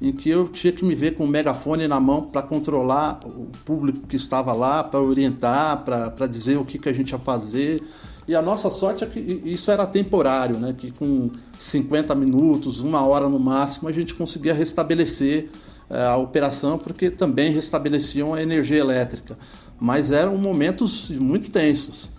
em 0.00 0.12
que 0.12 0.30
eu 0.30 0.46
tinha 0.46 0.72
que 0.72 0.84
me 0.84 0.94
ver 0.94 1.16
com 1.16 1.24
o 1.24 1.28
megafone 1.28 1.88
na 1.88 1.98
mão 1.98 2.22
para 2.22 2.40
controlar 2.40 3.18
o 3.24 3.48
público 3.64 4.06
que 4.06 4.14
estava 4.14 4.52
lá, 4.52 4.84
para 4.84 5.00
orientar, 5.00 5.84
para 5.84 6.26
dizer 6.28 6.56
o 6.56 6.64
que, 6.64 6.78
que 6.78 6.88
a 6.88 6.92
gente 6.92 7.10
ia 7.10 7.18
fazer. 7.18 7.82
E 8.28 8.34
a 8.34 8.42
nossa 8.42 8.70
sorte 8.70 9.02
é 9.02 9.06
que 9.08 9.18
isso 9.18 9.70
era 9.72 9.86
temporário, 9.86 10.56
né? 10.58 10.74
que 10.76 10.92
com 10.92 11.30
50 11.58 12.14
minutos, 12.14 12.78
uma 12.78 13.04
hora 13.04 13.28
no 13.28 13.40
máximo, 13.40 13.88
a 13.88 13.92
gente 13.92 14.14
conseguia 14.14 14.52
restabelecer 14.52 15.48
eh, 15.88 16.04
a 16.04 16.16
operação, 16.16 16.76
porque 16.76 17.08
também 17.08 17.52
restabeleciam 17.52 18.34
a 18.34 18.42
energia 18.42 18.78
elétrica. 18.78 19.38
Mas 19.78 20.10
eram 20.10 20.36
momentos 20.36 21.10
muito 21.10 21.50
tensos. 21.50 22.10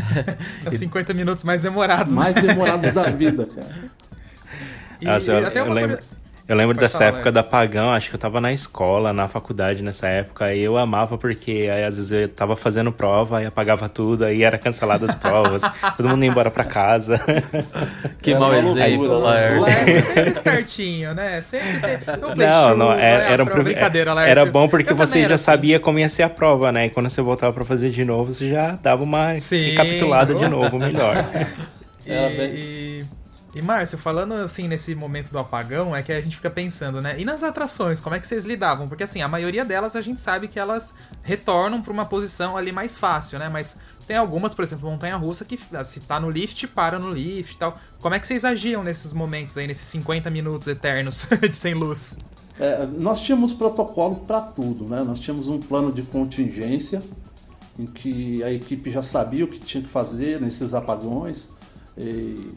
50 0.70 1.14
minutos 1.14 1.42
mais 1.44 1.60
demorados. 1.60 2.12
Né? 2.12 2.20
Mais 2.20 2.34
demorados 2.34 2.92
da 2.92 3.04
vida, 3.10 3.46
cara. 3.46 3.90
E, 5.00 5.04
Nossa, 5.04 5.32
eu, 5.32 5.48
eu 5.48 5.72
lembro... 5.72 5.96
Coisa... 5.98 6.23
Eu 6.46 6.56
lembro 6.56 6.74
Pode 6.74 6.84
dessa 6.84 6.98
falar, 6.98 7.08
época 7.08 7.24
né? 7.24 7.30
da 7.30 7.42
Pagão, 7.42 7.90
acho 7.90 8.10
que 8.10 8.16
eu 8.16 8.20
tava 8.20 8.38
na 8.38 8.52
escola, 8.52 9.14
na 9.14 9.26
faculdade 9.26 9.82
nessa 9.82 10.08
época, 10.08 10.54
e 10.54 10.62
eu 10.62 10.76
amava 10.76 11.16
porque 11.16 11.70
aí, 11.72 11.84
às 11.84 11.96
vezes 11.96 12.12
eu 12.12 12.28
tava 12.28 12.54
fazendo 12.54 12.92
prova 12.92 13.42
e 13.42 13.46
apagava 13.46 13.88
tudo, 13.88 14.26
aí 14.26 14.42
era 14.42 14.58
cancelada 14.58 15.06
as 15.06 15.14
provas, 15.14 15.62
todo 15.96 16.06
mundo 16.06 16.22
ia 16.22 16.30
embora 16.30 16.50
pra 16.50 16.64
casa. 16.64 17.18
Que 18.20 18.34
é 18.34 18.38
mau 18.38 18.52
exemplo, 18.52 19.18
Laércio. 19.20 19.60
Laércio 19.62 20.14
sempre 20.14 20.30
espertinho, 20.30 21.14
né? 21.14 21.40
Sempre 21.40 21.80
tem... 21.80 21.98
Não, 22.36 22.76
não, 22.76 22.92
é, 22.92 23.32
era, 23.32 23.42
um 23.42 23.46
brincadeira, 23.46 24.12
Laércio. 24.12 24.40
Era 24.40 24.50
bom 24.50 24.68
porque 24.68 24.92
eu 24.92 24.96
você 24.96 25.22
já 25.26 25.34
assim. 25.34 25.44
sabia 25.44 25.80
como 25.80 25.98
ia 25.98 26.08
ser 26.08 26.24
a 26.24 26.28
prova, 26.28 26.70
né? 26.70 26.86
E 26.86 26.90
quando 26.90 27.08
você 27.08 27.22
voltava 27.22 27.52
pra 27.52 27.64
fazer 27.64 27.90
de 27.90 28.04
novo, 28.04 28.34
você 28.34 28.50
já 28.50 28.72
dava 28.82 29.02
uma 29.02 29.38
Sim. 29.40 29.70
recapitulada 29.70 30.34
de 30.34 30.48
novo, 30.48 30.78
melhor. 30.78 31.24
e... 32.06 32.12
e... 32.12 33.23
E 33.54 33.62
Márcio, 33.62 33.96
falando 33.96 34.34
assim 34.34 34.66
nesse 34.66 34.96
momento 34.96 35.30
do 35.30 35.38
apagão, 35.38 35.94
é 35.94 36.02
que 36.02 36.12
a 36.12 36.20
gente 36.20 36.34
fica 36.34 36.50
pensando, 36.50 37.00
né? 37.00 37.14
E 37.20 37.24
nas 37.24 37.44
atrações, 37.44 38.00
como 38.00 38.16
é 38.16 38.18
que 38.18 38.26
vocês 38.26 38.44
lidavam? 38.44 38.88
Porque 38.88 39.04
assim, 39.04 39.22
a 39.22 39.28
maioria 39.28 39.64
delas 39.64 39.94
a 39.94 40.00
gente 40.00 40.20
sabe 40.20 40.48
que 40.48 40.58
elas 40.58 40.92
retornam 41.22 41.80
para 41.80 41.92
uma 41.92 42.04
posição 42.04 42.56
ali 42.56 42.72
mais 42.72 42.98
fácil, 42.98 43.38
né? 43.38 43.48
Mas 43.48 43.76
tem 44.08 44.16
algumas, 44.16 44.52
por 44.54 44.64
exemplo, 44.64 44.90
montanha 44.90 45.16
russa 45.16 45.44
que 45.44 45.56
se 45.84 46.00
tá 46.00 46.18
no 46.18 46.28
lift, 46.28 46.66
para 46.66 46.98
no 46.98 47.12
lift 47.12 47.54
e 47.54 47.58
tal. 47.58 47.78
Como 48.00 48.12
é 48.12 48.18
que 48.18 48.26
vocês 48.26 48.44
agiam 48.44 48.82
nesses 48.82 49.12
momentos 49.12 49.56
aí, 49.56 49.68
nesses 49.68 49.86
50 49.86 50.28
minutos 50.30 50.66
eternos 50.66 51.24
de 51.48 51.54
sem 51.54 51.74
luz? 51.74 52.16
É, 52.58 52.86
nós 52.86 53.20
tínhamos 53.20 53.52
protocolo 53.52 54.16
para 54.16 54.40
tudo, 54.40 54.84
né? 54.86 55.04
Nós 55.04 55.20
tínhamos 55.20 55.46
um 55.46 55.60
plano 55.60 55.92
de 55.92 56.02
contingência 56.02 57.00
em 57.78 57.86
que 57.86 58.42
a 58.42 58.52
equipe 58.52 58.90
já 58.90 59.02
sabia 59.02 59.44
o 59.44 59.48
que 59.48 59.60
tinha 59.60 59.82
que 59.82 59.88
fazer 59.88 60.40
nesses 60.40 60.74
apagões. 60.74 61.48
E 61.96 62.52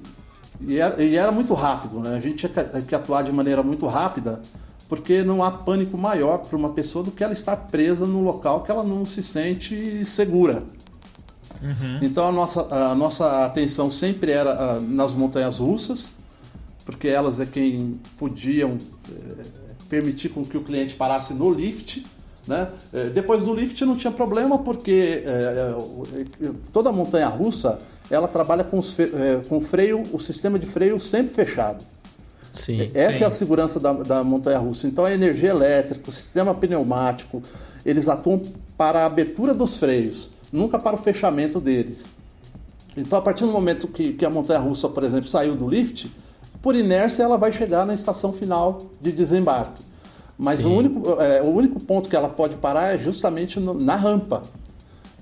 e 0.61 0.79
era, 0.79 1.03
e 1.03 1.15
era 1.15 1.31
muito 1.31 1.53
rápido, 1.53 1.99
né? 1.99 2.15
A 2.15 2.19
gente 2.19 2.47
tinha 2.47 2.81
que 2.81 2.95
atuar 2.95 3.23
de 3.23 3.31
maneira 3.31 3.61
muito 3.61 3.85
rápida, 3.85 4.41
porque 4.89 5.23
não 5.23 5.43
há 5.43 5.51
pânico 5.51 5.97
maior 5.97 6.39
para 6.39 6.57
uma 6.57 6.69
pessoa 6.69 7.03
do 7.03 7.11
que 7.11 7.23
ela 7.23 7.33
estar 7.33 7.55
presa 7.55 8.05
no 8.05 8.21
local 8.21 8.63
que 8.63 8.71
ela 8.71 8.83
não 8.83 9.05
se 9.05 9.21
sente 9.21 10.03
segura. 10.05 10.63
Uhum. 11.61 11.99
Então 12.01 12.27
a 12.27 12.31
nossa, 12.31 12.61
a 12.73 12.95
nossa 12.95 13.45
atenção 13.45 13.89
sempre 13.91 14.31
era 14.31 14.51
ah, 14.51 14.79
nas 14.81 15.13
montanhas 15.13 15.57
russas, 15.57 16.11
porque 16.85 17.07
elas 17.07 17.39
é 17.39 17.45
quem 17.45 17.99
podiam 18.17 18.77
é, 19.09 19.43
permitir 19.89 20.29
com 20.29 20.45
que 20.45 20.57
o 20.57 20.63
cliente 20.63 20.95
parasse 20.95 21.33
no 21.33 21.51
lift. 21.51 22.05
Né? 22.47 22.69
É, 22.93 23.09
depois 23.09 23.43
do 23.43 23.53
lift 23.53 23.83
não 23.83 23.95
tinha 23.95 24.11
problema, 24.11 24.59
porque 24.59 25.23
é, 25.25 25.75
toda 26.71 26.91
montanha 26.91 27.27
russa 27.27 27.79
ela 28.09 28.27
trabalha 28.27 28.63
com, 28.63 28.79
é, 28.79 29.41
com 29.47 29.61
freio, 29.61 30.03
o 30.13 30.19
sistema 30.19 30.57
de 30.57 30.65
freio 30.65 30.99
sempre 30.99 31.33
fechado. 31.33 31.83
Sim, 32.53 32.89
Essa 32.93 33.17
sim. 33.17 33.23
é 33.23 33.27
a 33.27 33.31
segurança 33.31 33.79
da, 33.79 33.93
da 33.93 34.23
montanha 34.23 34.57
russa. 34.57 34.87
Então 34.87 35.05
a 35.05 35.13
energia 35.13 35.49
elétrica, 35.49 36.09
o 36.09 36.11
sistema 36.11 36.53
pneumático, 36.53 37.41
eles 37.85 38.07
atuam 38.07 38.41
para 38.77 39.01
a 39.01 39.05
abertura 39.05 39.53
dos 39.53 39.77
freios, 39.77 40.31
nunca 40.51 40.79
para 40.79 40.95
o 40.95 40.99
fechamento 40.99 41.59
deles. 41.59 42.07
Então 42.95 43.19
a 43.19 43.21
partir 43.21 43.45
do 43.45 43.51
momento 43.51 43.87
que, 43.87 44.13
que 44.13 44.25
a 44.25 44.29
montanha 44.29 44.59
russa, 44.59 44.89
por 44.89 45.03
exemplo, 45.03 45.27
saiu 45.27 45.55
do 45.55 45.67
lift, 45.67 46.09
por 46.61 46.75
inércia 46.75 47.23
ela 47.23 47.37
vai 47.37 47.53
chegar 47.53 47.85
na 47.85 47.93
estação 47.93 48.33
final 48.33 48.81
de 48.99 49.11
desembarque. 49.11 49.85
Mas 50.37 50.63
o 50.63 50.69
único, 50.69 51.19
é, 51.19 51.41
o 51.41 51.47
único 51.47 51.79
ponto 51.79 52.09
que 52.09 52.15
ela 52.15 52.29
pode 52.29 52.55
parar 52.57 52.93
é 52.93 52.97
justamente 52.97 53.59
no, 53.59 53.73
na 53.73 53.95
rampa. 53.95 54.43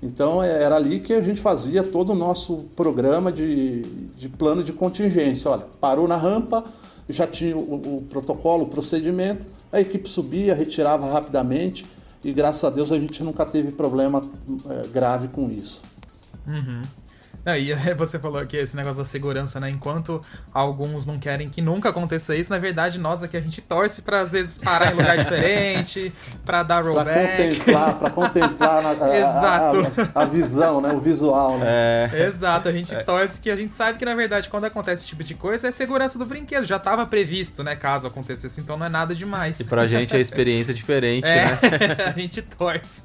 Então 0.06 0.42
é, 0.42 0.62
era 0.62 0.76
ali 0.76 1.00
que 1.00 1.12
a 1.12 1.20
gente 1.20 1.40
fazia 1.40 1.82
todo 1.82 2.12
o 2.12 2.14
nosso 2.14 2.68
programa 2.76 3.32
de, 3.32 3.82
de 4.16 4.28
plano 4.28 4.62
de 4.62 4.72
contingência. 4.72 5.50
Olha, 5.50 5.66
parou 5.80 6.06
na 6.06 6.16
rampa, 6.16 6.64
já 7.08 7.26
tinha 7.26 7.56
o, 7.56 7.98
o 7.98 8.02
protocolo, 8.08 8.64
o 8.64 8.68
procedimento, 8.68 9.44
a 9.72 9.80
equipe 9.80 10.08
subia, 10.08 10.54
retirava 10.54 11.10
rapidamente 11.10 11.84
e 12.24 12.32
graças 12.32 12.64
a 12.64 12.70
Deus 12.70 12.90
a 12.92 12.98
gente 12.98 13.22
nunca 13.22 13.44
teve 13.44 13.72
problema 13.72 14.22
é, 14.70 14.86
grave 14.88 15.28
com 15.28 15.50
isso. 15.50 15.82
Uhum. 16.46 16.82
Não, 17.46 17.56
e 17.56 17.72
você 17.94 18.18
falou 18.18 18.40
aqui 18.40 18.56
esse 18.56 18.74
negócio 18.74 18.98
da 18.98 19.04
segurança, 19.04 19.60
né? 19.60 19.70
Enquanto 19.70 20.20
alguns 20.52 21.06
não 21.06 21.16
querem 21.16 21.48
que 21.48 21.62
nunca 21.62 21.90
aconteça 21.90 22.34
isso, 22.34 22.50
na 22.50 22.58
verdade, 22.58 22.98
nós 22.98 23.22
aqui 23.22 23.36
a 23.36 23.40
gente 23.40 23.62
torce 23.62 24.02
para 24.02 24.20
às 24.20 24.32
vezes 24.32 24.58
parar 24.58 24.92
em 24.92 24.96
lugar 24.96 25.16
diferente, 25.16 26.12
para 26.44 26.64
dar 26.64 26.84
rollback. 26.84 27.60
Pra 27.60 27.70
contemplar, 27.70 27.94
pra 27.94 28.10
contemplar 28.10 28.82
na, 28.82 28.88
a, 29.06 29.16
Exato. 29.16 29.92
A, 30.12 30.20
a, 30.20 30.22
a, 30.22 30.24
visão, 30.24 30.80
né? 30.80 30.92
O 30.92 30.98
visual, 30.98 31.56
né? 31.58 31.66
É. 32.12 32.26
Exato, 32.26 32.68
a 32.68 32.72
gente 32.72 32.92
é. 32.92 33.02
torce 33.04 33.38
que 33.38 33.48
a 33.48 33.56
gente 33.56 33.72
sabe 33.72 33.96
que, 33.96 34.04
na 34.04 34.14
verdade, 34.16 34.48
quando 34.48 34.64
acontece 34.64 35.02
esse 35.02 35.06
tipo 35.06 35.22
de 35.22 35.34
coisa, 35.34 35.68
é 35.68 35.70
segurança 35.70 36.18
do 36.18 36.26
brinquedo. 36.26 36.64
Já 36.64 36.76
estava 36.76 37.06
previsto, 37.06 37.62
né? 37.62 37.76
Caso 37.76 38.08
acontecesse, 38.08 38.60
então 38.60 38.76
não 38.76 38.86
é 38.86 38.88
nada 38.88 39.14
demais. 39.14 39.60
E 39.60 39.64
pra 39.64 39.86
gente 39.86 40.16
é 40.16 40.20
experiência 40.20 40.74
diferente, 40.74 41.28
é, 41.28 41.44
né? 41.44 41.58
a 42.06 42.10
gente 42.10 42.42
torce. 42.42 43.04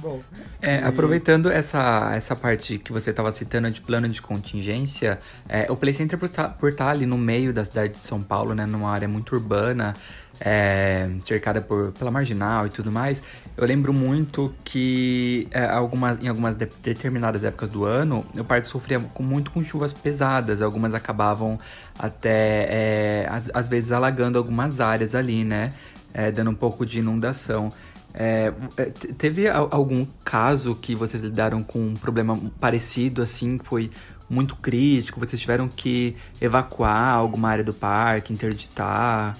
Bom. 0.00 0.20
É, 0.62 0.78
aproveitando 0.78 1.50
essa, 1.50 2.12
essa 2.14 2.36
parte 2.36 2.78
que 2.78 2.92
você 2.92 3.10
estava 3.10 3.32
citando 3.32 3.70
de 3.70 3.80
plano 3.80 4.08
de 4.08 4.22
contingência, 4.22 5.20
é, 5.48 5.66
o 5.70 5.76
Play 5.76 5.92
Center 5.92 6.18
por 6.18 6.26
estar, 6.26 6.48
por 6.50 6.68
estar 6.68 6.88
ali 6.88 7.04
no 7.04 7.18
meio 7.18 7.52
da 7.52 7.64
cidade 7.64 7.94
de 7.94 8.00
São 8.00 8.22
Paulo, 8.22 8.54
né, 8.54 8.64
numa 8.64 8.90
área 8.90 9.08
muito 9.08 9.34
urbana, 9.34 9.94
é, 10.40 11.08
cercada 11.24 11.60
por, 11.60 11.92
pela 11.92 12.10
marginal 12.10 12.66
e 12.66 12.70
tudo 12.70 12.92
mais, 12.92 13.22
eu 13.56 13.66
lembro 13.66 13.92
muito 13.92 14.54
que 14.62 15.48
é, 15.50 15.64
algumas, 15.64 16.22
em 16.22 16.28
algumas 16.28 16.54
de, 16.54 16.66
determinadas 16.80 17.42
épocas 17.42 17.68
do 17.68 17.84
ano, 17.84 18.24
o 18.36 18.44
parque 18.44 18.68
sofria 18.68 19.00
com, 19.00 19.22
muito 19.22 19.50
com 19.50 19.62
chuvas 19.62 19.92
pesadas, 19.92 20.62
algumas 20.62 20.94
acabavam 20.94 21.58
até, 21.98 22.68
é, 22.70 23.28
às, 23.28 23.50
às, 23.52 23.68
vezes, 23.68 23.90
alagando 23.90 24.38
algumas 24.38 24.80
áreas 24.80 25.14
ali, 25.14 25.44
né, 25.44 25.70
é, 26.14 26.30
dando 26.30 26.50
um 26.50 26.54
pouco 26.54 26.86
de 26.86 27.00
inundação. 27.00 27.72
É, 28.20 28.52
é 28.76 28.84
teve 29.16 29.48
algum 29.48 30.04
caso 30.24 30.74
que 30.74 30.96
vocês 30.96 31.22
lidaram 31.22 31.62
com 31.62 31.78
um 31.78 31.94
problema 31.94 32.36
parecido, 32.58 33.22
assim, 33.22 33.60
foi 33.62 33.92
muito 34.28 34.56
crítico? 34.56 35.20
Vocês 35.20 35.40
tiveram 35.40 35.68
que 35.68 36.16
evacuar 36.40 37.14
alguma 37.14 37.48
área 37.48 37.62
do 37.62 37.72
parque, 37.72 38.32
interditar? 38.32 39.36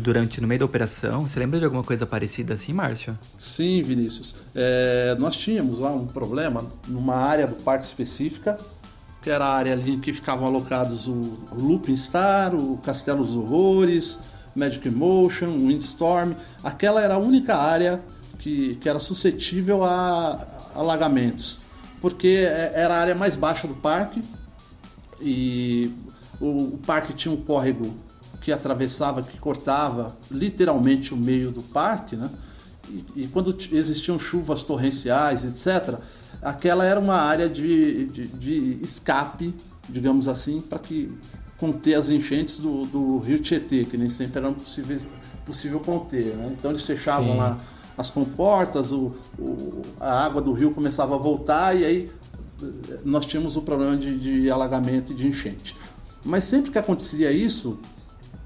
durante 0.00 0.40
no 0.40 0.46
meio 0.46 0.60
da 0.60 0.64
operação. 0.64 1.26
Você 1.26 1.40
lembra 1.40 1.58
de 1.58 1.64
alguma 1.64 1.82
coisa 1.82 2.06
parecida 2.06 2.54
assim, 2.54 2.72
Márcio? 2.72 3.18
Sim, 3.36 3.82
Vinícius. 3.82 4.36
É, 4.54 5.16
nós 5.18 5.36
tínhamos 5.36 5.80
lá 5.80 5.90
um 5.90 6.06
problema 6.06 6.64
numa 6.86 7.16
área 7.16 7.48
do 7.48 7.56
parque 7.56 7.84
específica, 7.84 8.56
que 9.20 9.28
era 9.28 9.44
a 9.44 9.52
área 9.52 9.72
ali 9.72 9.96
que 9.96 10.12
ficavam 10.12 10.46
alocados 10.46 11.08
o, 11.08 11.36
Looping 11.52 11.96
Star, 11.96 12.54
o 12.54 12.78
Castelo 12.78 13.24
dos 13.24 13.34
Horrores, 13.34 14.20
Magic 14.56 14.88
Motion, 14.90 15.58
Windstorm. 15.58 16.32
Aquela 16.64 17.02
era 17.02 17.14
a 17.14 17.18
única 17.18 17.56
área 17.56 18.00
que, 18.38 18.76
que 18.76 18.88
era 18.88 18.98
suscetível 18.98 19.84
a 19.84 20.44
alagamentos, 20.74 21.58
porque 22.00 22.28
é, 22.28 22.72
era 22.74 22.94
a 22.94 23.00
área 23.00 23.14
mais 23.14 23.36
baixa 23.36 23.66
do 23.66 23.74
parque 23.74 24.22
e 25.20 25.90
o, 26.40 26.74
o 26.74 26.78
parque 26.86 27.12
tinha 27.12 27.32
um 27.32 27.36
córrego 27.36 27.94
que 28.40 28.52
atravessava, 28.52 29.22
que 29.22 29.38
cortava 29.38 30.16
literalmente 30.30 31.12
o 31.12 31.16
meio 31.16 31.50
do 31.50 31.62
parque, 31.62 32.14
né? 32.14 32.30
E, 32.88 33.22
e 33.22 33.28
quando 33.28 33.56
existiam 33.72 34.18
chuvas 34.18 34.62
torrenciais, 34.62 35.44
etc., 35.44 35.98
aquela 36.40 36.84
era 36.84 37.00
uma 37.00 37.16
área 37.16 37.48
de, 37.48 38.06
de, 38.06 38.26
de 38.28 38.84
escape, 38.84 39.52
digamos 39.88 40.28
assim, 40.28 40.60
para 40.60 40.78
que 40.78 41.12
conter 41.58 41.94
as 41.94 42.08
enchentes 42.08 42.58
do, 42.58 42.84
do, 42.86 43.18
rio 43.18 43.38
Tietê, 43.38 43.84
que 43.84 43.96
nem 43.96 44.10
sempre 44.10 44.38
era 44.38 44.52
possível, 44.52 44.98
possível 45.44 45.80
conter. 45.80 46.36
Né? 46.36 46.54
Então 46.58 46.70
eles 46.70 46.84
fechavam 46.84 47.32
Sim. 47.32 47.38
lá 47.38 47.58
as 47.96 48.10
comportas, 48.10 48.92
o, 48.92 49.14
o, 49.38 49.82
a 49.98 50.24
água 50.26 50.42
do 50.42 50.52
rio 50.52 50.70
começava 50.72 51.14
a 51.14 51.18
voltar 51.18 51.74
e 51.74 51.84
aí 51.84 52.10
eh, 52.62 52.98
nós 53.04 53.24
tínhamos 53.24 53.56
o 53.56 53.62
problema 53.62 53.96
de, 53.96 54.18
de 54.18 54.50
alagamento 54.50 55.12
e 55.12 55.14
de 55.14 55.26
enchente. 55.26 55.74
Mas 56.22 56.44
sempre 56.44 56.70
que 56.70 56.78
acontecia 56.78 57.30
isso, 57.30 57.78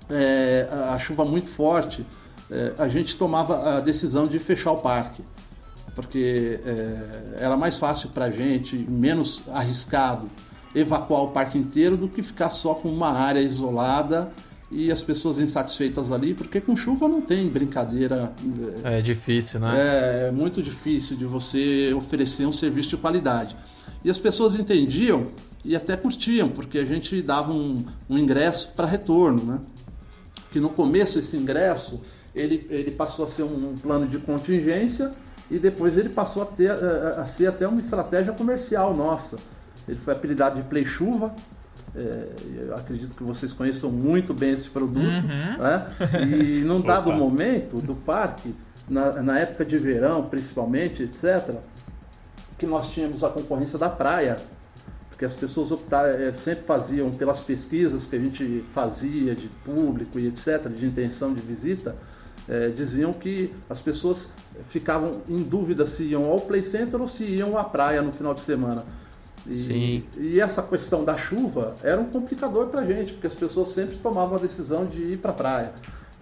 é, 0.09 0.69
a 0.91 0.99
chuva 0.99 1.25
muito 1.25 1.49
forte, 1.49 2.07
é, 2.51 2.75
a 2.79 2.89
gente 2.89 3.17
tomava 3.17 3.79
a 3.79 3.81
decisão 3.81 4.27
de 4.27 4.39
fechar 4.39 4.73
o 4.73 4.79
parque, 4.79 5.25
porque 5.95 6.61
é, 6.65 7.39
era 7.41 7.57
mais 7.57 7.79
fácil 7.79 8.11
para 8.11 8.27
a 8.27 8.31
gente, 8.31 8.77
menos 8.77 9.43
arriscado, 9.49 10.31
evacuar 10.75 11.23
o 11.23 11.29
parque 11.29 11.59
inteiro 11.59 11.97
do 11.97 12.09
que 12.09 12.23
ficar 12.23 12.51
só 12.51 12.75
com 12.75 12.89
uma 12.89 13.11
área 13.11 13.41
isolada 13.41 14.33
e 14.71 14.93
as 14.93 15.03
pessoas 15.03 15.39
insatisfeitas 15.39 16.13
ali, 16.13 16.33
porque 16.33 16.61
com 16.61 16.77
chuva 16.77 17.09
não 17.09 17.21
tem 17.21 17.49
brincadeira. 17.49 18.33
É, 18.85 18.99
é 18.99 19.01
difícil, 19.01 19.59
né? 19.59 19.75
É, 19.77 20.29
é 20.29 20.31
muito 20.31 20.63
difícil 20.63 21.17
de 21.17 21.25
você 21.25 21.93
oferecer 21.93 22.47
um 22.47 22.53
serviço 22.53 22.91
de 22.91 22.97
qualidade. 22.97 23.57
E 24.05 24.11
as 24.11 24.19
pessoas 24.19 24.55
entendiam 24.55 25.27
e 25.65 25.75
até 25.75 25.97
curtiam, 25.97 26.49
porque 26.49 26.79
a 26.79 26.85
gente 26.85 27.21
dava 27.21 27.53
um, 27.53 27.85
um 28.09 28.17
ingresso 28.17 28.73
para 28.77 28.87
retorno, 28.87 29.45
né? 29.45 29.61
que 30.51 30.61
no 30.61 30.69
começo 30.69 31.19
esse 31.19 31.37
ingresso 31.37 32.03
ele, 32.35 32.67
ele 32.71 32.91
passou 32.91 33.25
a 33.25 33.29
ser 33.29 33.43
um, 33.43 33.77
plano 33.77 34.07
de 34.07 34.19
contingência 34.19 35.13
e 35.51 35.59
depois 35.59 35.97
ele 35.97 36.09
passou 36.09 36.43
a, 36.43 36.47
ter, 36.47 36.71
a, 36.71 37.23
a 37.23 37.27
ser 37.27 37.47
até 37.47 37.67
uma 37.67 37.81
estratégia 37.81 38.33
comercial 38.33 38.95
nossa. 38.95 39.39
Ele 39.91 39.99
foi 39.99 40.15
apelidado 40.15 40.57
de 40.57 40.69
Play 40.69 40.85
Chuva. 40.85 41.35
É, 41.95 42.27
eu 42.69 42.77
acredito 42.77 43.17
que 43.17 43.23
vocês 43.23 43.53
conheçam 43.53 43.91
muito 43.91 44.33
bem 44.33 44.53
esse 44.53 44.71
produto. 44.71 45.05
Uhum. 45.05 45.59
Né? 45.59 45.87
E 46.25 46.61
num 46.65 46.81
dado 46.81 47.13
momento 47.13 47.81
do 47.81 47.95
parque, 47.95 48.55
na, 48.89 49.23
na 49.23 49.39
época 49.39 49.65
de 49.65 49.77
verão 49.77 50.25
principalmente, 50.25 51.03
etc., 51.03 51.57
que 52.57 52.67
nós 52.67 52.91
tínhamos 52.91 53.25
a 53.25 53.31
concorrência 53.31 53.79
da 53.79 53.89
praia 53.89 54.39
porque 55.21 55.27
as 55.27 55.35
pessoas 55.35 55.71
optar, 55.71 56.09
é, 56.09 56.33
sempre 56.33 56.65
faziam 56.65 57.11
pelas 57.11 57.41
pesquisas 57.41 58.07
que 58.07 58.17
a 58.17 58.19
gente 58.19 58.65
fazia 58.71 59.35
de 59.35 59.49
público 59.63 60.19
e 60.19 60.27
etc, 60.27 60.67
de 60.75 60.87
intenção 60.87 61.35
de 61.35 61.43
visita, 61.43 61.95
é, 62.49 62.69
diziam 62.69 63.13
que 63.13 63.53
as 63.69 63.81
pessoas 63.81 64.31
ficavam 64.71 65.21
em 65.29 65.43
dúvida 65.43 65.87
se 65.87 66.05
iam 66.05 66.25
ao 66.25 66.41
Play 66.41 66.63
Center 66.63 66.99
ou 66.99 67.07
se 67.07 67.25
iam 67.25 67.59
à 67.59 67.65
praia 67.65 68.01
no 68.01 68.15
final 68.15 68.33
de 68.33 68.41
semana. 68.41 68.83
E, 69.47 69.57
Sim. 69.57 70.05
e 70.17 70.41
essa 70.41 70.63
questão 70.63 71.05
da 71.05 71.17
chuva 71.17 71.75
era 71.83 72.01
um 72.01 72.07
complicador 72.07 72.67
para 72.67 72.83
a 72.83 72.85
gente, 72.85 73.15
porque 73.15 73.27
as 73.27 73.35
pessoas 73.35 73.69
sempre 73.69 73.97
tomavam 73.99 74.37
a 74.37 74.41
decisão 74.41 74.85
de 74.85 75.01
ir 75.01 75.19
para 75.19 75.31
a 75.31 75.35
praia. 75.35 75.73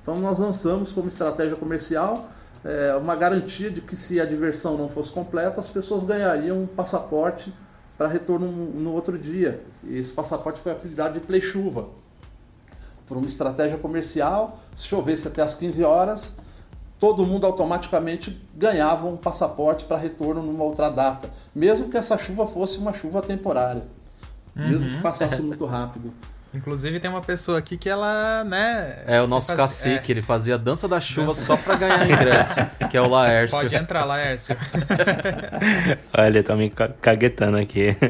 Então 0.03 0.19
nós 0.19 0.39
lançamos 0.39 0.93
como 0.93 1.09
estratégia 1.09 1.57
comercial 1.57 2.29
é, 2.65 2.95
uma 2.97 3.15
garantia 3.15 3.71
de 3.71 3.81
que 3.81 3.97
se 3.97 4.21
a 4.21 4.25
diversão 4.25 4.77
não 4.77 4.89
fosse 4.89 5.11
completa, 5.11 5.61
as 5.61 5.69
pessoas 5.69 6.03
ganhariam 6.03 6.61
um 6.61 6.67
passaporte 6.67 7.53
para 7.97 8.09
retorno 8.09 8.51
no 8.51 8.93
outro 8.93 9.19
dia. 9.19 9.63
E 9.85 9.97
esse 9.97 10.13
passaporte 10.13 10.61
foi 10.61 10.73
apelidado 10.73 11.15
de 11.15 11.21
Play 11.21 11.41
Chuva. 11.41 11.89
Por 13.07 13.17
uma 13.17 13.27
estratégia 13.27 13.79
comercial, 13.79 14.61
se 14.77 14.87
chovesse 14.87 15.27
até 15.27 15.43
as 15.43 15.55
15 15.55 15.83
horas, 15.83 16.33
todo 16.99 17.25
mundo 17.25 17.47
automaticamente 17.47 18.37
ganhava 18.55 19.07
um 19.07 19.17
passaporte 19.17 19.85
para 19.85 19.97
retorno 19.97 20.43
numa 20.43 20.65
outra 20.65 20.91
data, 20.91 21.31
mesmo 21.55 21.89
que 21.89 21.97
essa 21.97 22.19
chuva 22.19 22.47
fosse 22.47 22.79
uma 22.79 22.93
chuva 22.93 23.23
temporária, 23.23 23.85
uhum. 24.57 24.69
mesmo 24.69 24.91
que 24.91 25.01
passasse 25.01 25.41
muito 25.41 25.65
rápido. 25.65 26.13
Inclusive 26.55 26.99
tem 26.99 27.11
uma 27.11 27.21
pessoa 27.21 27.59
aqui 27.59 27.77
que 27.77 27.91
ela, 27.91 28.43
né... 28.45 29.03
É 29.07 29.21
o 29.21 29.27
nosso 29.27 29.49
faz... 29.49 29.59
cacique, 29.59 30.11
é. 30.11 30.15
ele 30.15 30.23
fazia 30.23 30.55
a 30.55 30.57
dança 30.57 30.89
da 30.89 30.99
chuva 30.99 31.29
dança... 31.29 31.45
só 31.45 31.57
pra 31.59 31.75
ganhar 31.75 32.09
ingresso, 32.09 32.55
que 32.91 32.97
é 32.97 33.01
o 33.01 33.09
Laércio. 33.09 33.59
Pode 33.59 33.75
entrar, 33.75 34.05
Laércio. 34.07 34.57
Olha, 36.17 36.43
tá 36.43 36.57
me 36.57 36.73
caguetando 37.01 37.59
aqui. 37.59 37.97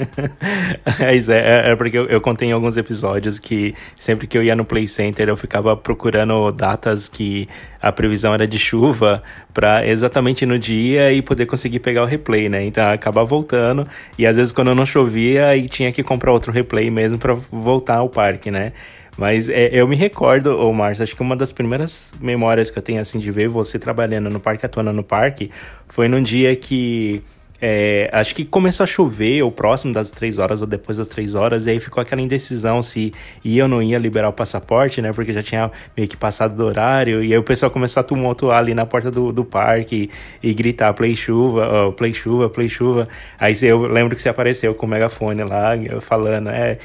É, 1.01 1.17
é, 1.17 1.73
é 1.73 1.77
porque 1.77 1.97
eu, 1.97 2.07
eu, 2.07 2.21
contei 2.21 2.49
em 2.49 2.53
alguns 2.53 2.77
episódios 2.77 3.39
que 3.39 3.75
sempre 3.97 4.27
que 4.27 4.37
eu 4.37 4.43
ia 4.43 4.57
no 4.57 4.65
Play 4.65 4.89
Center 4.89 5.29
eu 5.29 5.37
ficava 5.37 5.77
procurando 5.77 6.51
datas 6.51 7.09
que 7.09 7.49
a 7.81 7.93
previsão 7.93 8.35
era 8.35 8.47
de 8.47 8.59
chuva 8.59 9.23
pra 9.59 9.85
exatamente 9.85 10.47
no 10.47 10.57
dia 10.59 11.13
e 11.13 11.21
poder 11.21 11.47
conseguir 11.47 11.81
pegar 11.81 12.05
o 12.05 12.07
replay, 12.07 12.49
né? 12.49 12.65
Então 12.65 12.89
acabava 12.89 13.27
voltando 13.27 13.85
e 14.17 14.25
às 14.25 14.37
vezes 14.37 14.53
quando 14.53 14.73
não 14.77 14.87
chovia 14.87 15.57
e 15.57 15.67
tinha 15.67 15.91
que 15.91 16.05
comprar 16.05 16.31
outro 16.33 16.53
replay 16.53 16.89
mesmo 16.89 17.19
para 17.19 17.35
voltar 17.51 17.97
ao 17.97 18.09
parque 18.09 18.39
parque, 18.39 18.51
né? 18.51 18.73
Mas 19.17 19.49
é, 19.49 19.71
eu 19.73 19.89
me 19.89 19.97
recordo, 19.97 20.57
ô 20.59 20.73
Márcio, 20.73 21.03
acho 21.03 21.17
que 21.17 21.23
uma 21.23 21.35
das 21.35 21.51
primeiras 21.51 22.15
memórias 22.21 22.71
que 22.71 22.79
eu 22.79 22.83
tenho 22.83 23.01
assim 23.01 23.19
de 23.19 23.31
ver 23.33 23.49
você 23.49 23.79
trabalhando 23.79 24.31
no 24.31 24.39
parque, 24.39 24.65
atuando 24.65 24.93
no 24.93 25.03
parque, 25.03 25.51
foi 25.89 26.07
num 26.07 26.23
dia 26.23 26.55
que 26.55 27.23
é, 27.61 28.09
acho 28.13 28.35
que 28.35 28.45
começou 28.45 28.85
a 28.85 28.87
chover, 28.87 29.43
ou 29.43 29.51
próximo 29.51 29.93
das 29.93 30.11
três 30.11 30.39
horas, 30.39 30.61
ou 30.61 30.67
depois 30.67 30.99
das 30.99 31.09
três 31.09 31.35
horas, 31.35 31.67
e 31.67 31.71
aí 31.71 31.81
ficou 31.81 32.01
aquela 32.01 32.21
indecisão 32.21 32.81
se 32.83 33.13
ia 33.45 33.65
ou 33.65 33.69
não 33.69 33.83
ia 33.83 33.99
liberar 33.99 34.29
o 34.29 34.33
passaporte, 34.33 35.03
né? 35.03 35.13
Porque 35.13 35.33
já 35.33 35.43
tinha 35.43 35.71
meio 35.97 36.09
que 36.09 36.17
passado 36.17 36.55
do 36.55 36.65
horário, 36.65 37.23
e 37.23 37.33
aí 37.33 37.39
o 37.39 37.43
pessoal 37.43 37.71
começou 37.71 38.01
a 38.01 38.05
tumultuar 38.05 38.59
ali 38.59 38.75
na 38.75 38.87
porta 38.87 39.11
do, 39.11 39.33
do 39.33 39.45
parque 39.45 40.09
e, 40.43 40.55
gritar 40.55 40.93
play 40.95 41.17
chuva, 41.17 41.89
oh, 41.89 41.93
play 41.93 42.13
chuva, 42.13 42.49
play 42.49 42.69
chuva. 42.69 43.09
Aí 43.39 43.55
eu 43.63 43.83
lembro 43.83 44.15
que 44.15 44.23
você 44.23 44.29
apareceu 44.29 44.75
com 44.75 44.87
o 44.87 44.89
megafone 44.89 45.43
lá, 45.43 45.73
falando, 46.01 46.51
é, 46.51 46.79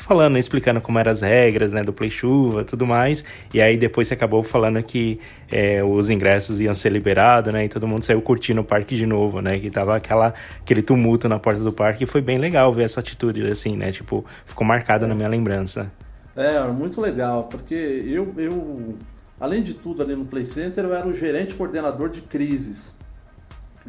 falando, 0.00 0.36
explicando 0.38 0.80
como 0.80 0.98
eram 0.98 1.10
as 1.10 1.22
regras, 1.22 1.72
né, 1.72 1.82
do 1.82 1.92
play 1.92 2.10
chuva 2.10 2.64
tudo 2.64 2.86
mais, 2.86 3.24
e 3.54 3.60
aí 3.60 3.76
depois 3.76 4.08
você 4.08 4.14
acabou 4.14 4.42
falando 4.42 4.82
que 4.82 5.18
é, 5.50 5.82
os 5.82 6.10
ingressos 6.10 6.60
iam 6.60 6.74
ser 6.74 6.90
liberados, 6.90 7.52
né? 7.52 7.64
E 7.64 7.68
todo 7.68 7.86
mundo 7.86 8.02
saiu 8.02 8.20
curtindo 8.20 8.60
o 8.60 8.64
parque 8.64 8.96
de 8.96 9.06
novo, 9.06 9.40
né? 9.40 9.58
Que 9.58 9.70
tava 9.70 9.85
tava 9.86 9.96
aquela, 9.96 10.34
aquele 10.60 10.82
tumulto 10.82 11.28
na 11.28 11.38
porta 11.38 11.60
do 11.60 11.72
parque 11.72 12.04
e 12.04 12.06
foi 12.06 12.20
bem 12.20 12.38
legal 12.38 12.72
ver 12.72 12.84
essa 12.84 13.00
atitude, 13.00 13.46
assim, 13.46 13.76
né? 13.76 13.92
Tipo, 13.92 14.24
ficou 14.44 14.66
marcada 14.66 15.06
na 15.06 15.14
minha 15.14 15.28
lembrança. 15.28 15.90
É, 16.34 16.62
muito 16.64 17.00
legal, 17.00 17.44
porque 17.44 17.74
eu, 17.74 18.34
eu, 18.36 18.96
além 19.40 19.62
de 19.62 19.74
tudo 19.74 20.02
ali 20.02 20.14
no 20.14 20.26
Play 20.26 20.44
Center, 20.44 20.84
eu 20.84 20.94
era 20.94 21.06
o 21.06 21.14
gerente 21.14 21.54
coordenador 21.54 22.10
de 22.10 22.20
crises. 22.20 22.94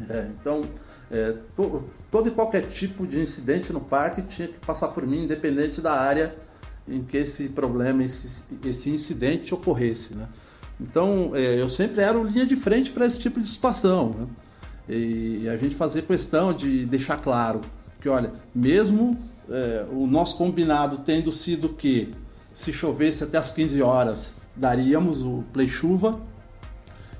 É, 0.08 0.28
então, 0.40 0.62
é, 1.10 1.34
to, 1.56 1.84
todo 2.10 2.28
e 2.28 2.30
qualquer 2.30 2.62
tipo 2.68 3.06
de 3.06 3.18
incidente 3.18 3.72
no 3.72 3.80
parque 3.80 4.22
tinha 4.22 4.48
que 4.48 4.54
passar 4.64 4.88
por 4.88 5.06
mim, 5.06 5.24
independente 5.24 5.80
da 5.80 5.92
área 5.92 6.34
em 6.86 7.02
que 7.02 7.18
esse 7.18 7.50
problema, 7.50 8.02
esse, 8.02 8.44
esse 8.64 8.88
incidente 8.88 9.52
ocorresse, 9.52 10.14
né? 10.14 10.26
Então, 10.80 11.32
é, 11.34 11.60
eu 11.60 11.68
sempre 11.68 12.00
era 12.00 12.16
o 12.16 12.24
linha 12.24 12.46
de 12.46 12.54
frente 12.54 12.92
para 12.92 13.04
esse 13.04 13.18
tipo 13.18 13.40
de 13.40 13.48
situação, 13.48 14.14
né? 14.16 14.26
E 14.88 15.48
a 15.48 15.56
gente 15.56 15.74
fazia 15.74 16.00
questão 16.00 16.52
de 16.52 16.86
deixar 16.86 17.18
claro 17.18 17.60
que, 18.00 18.08
olha, 18.08 18.32
mesmo 18.54 19.18
é, 19.50 19.84
o 19.90 20.06
nosso 20.06 20.36
combinado 20.38 20.98
tendo 21.04 21.30
sido 21.30 21.68
que 21.68 22.10
se 22.54 22.72
chovesse 22.72 23.22
até 23.22 23.38
as 23.38 23.50
15 23.50 23.82
horas, 23.82 24.32
daríamos 24.56 25.22
o 25.22 25.44
play 25.52 25.68
chuva. 25.68 26.18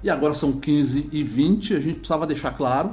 E 0.02 0.08
agora 0.08 0.34
são 0.34 0.52
15 0.52 1.08
e 1.12 1.22
20, 1.22 1.74
a 1.74 1.80
gente 1.80 1.98
precisava 1.98 2.26
deixar 2.26 2.52
claro 2.52 2.90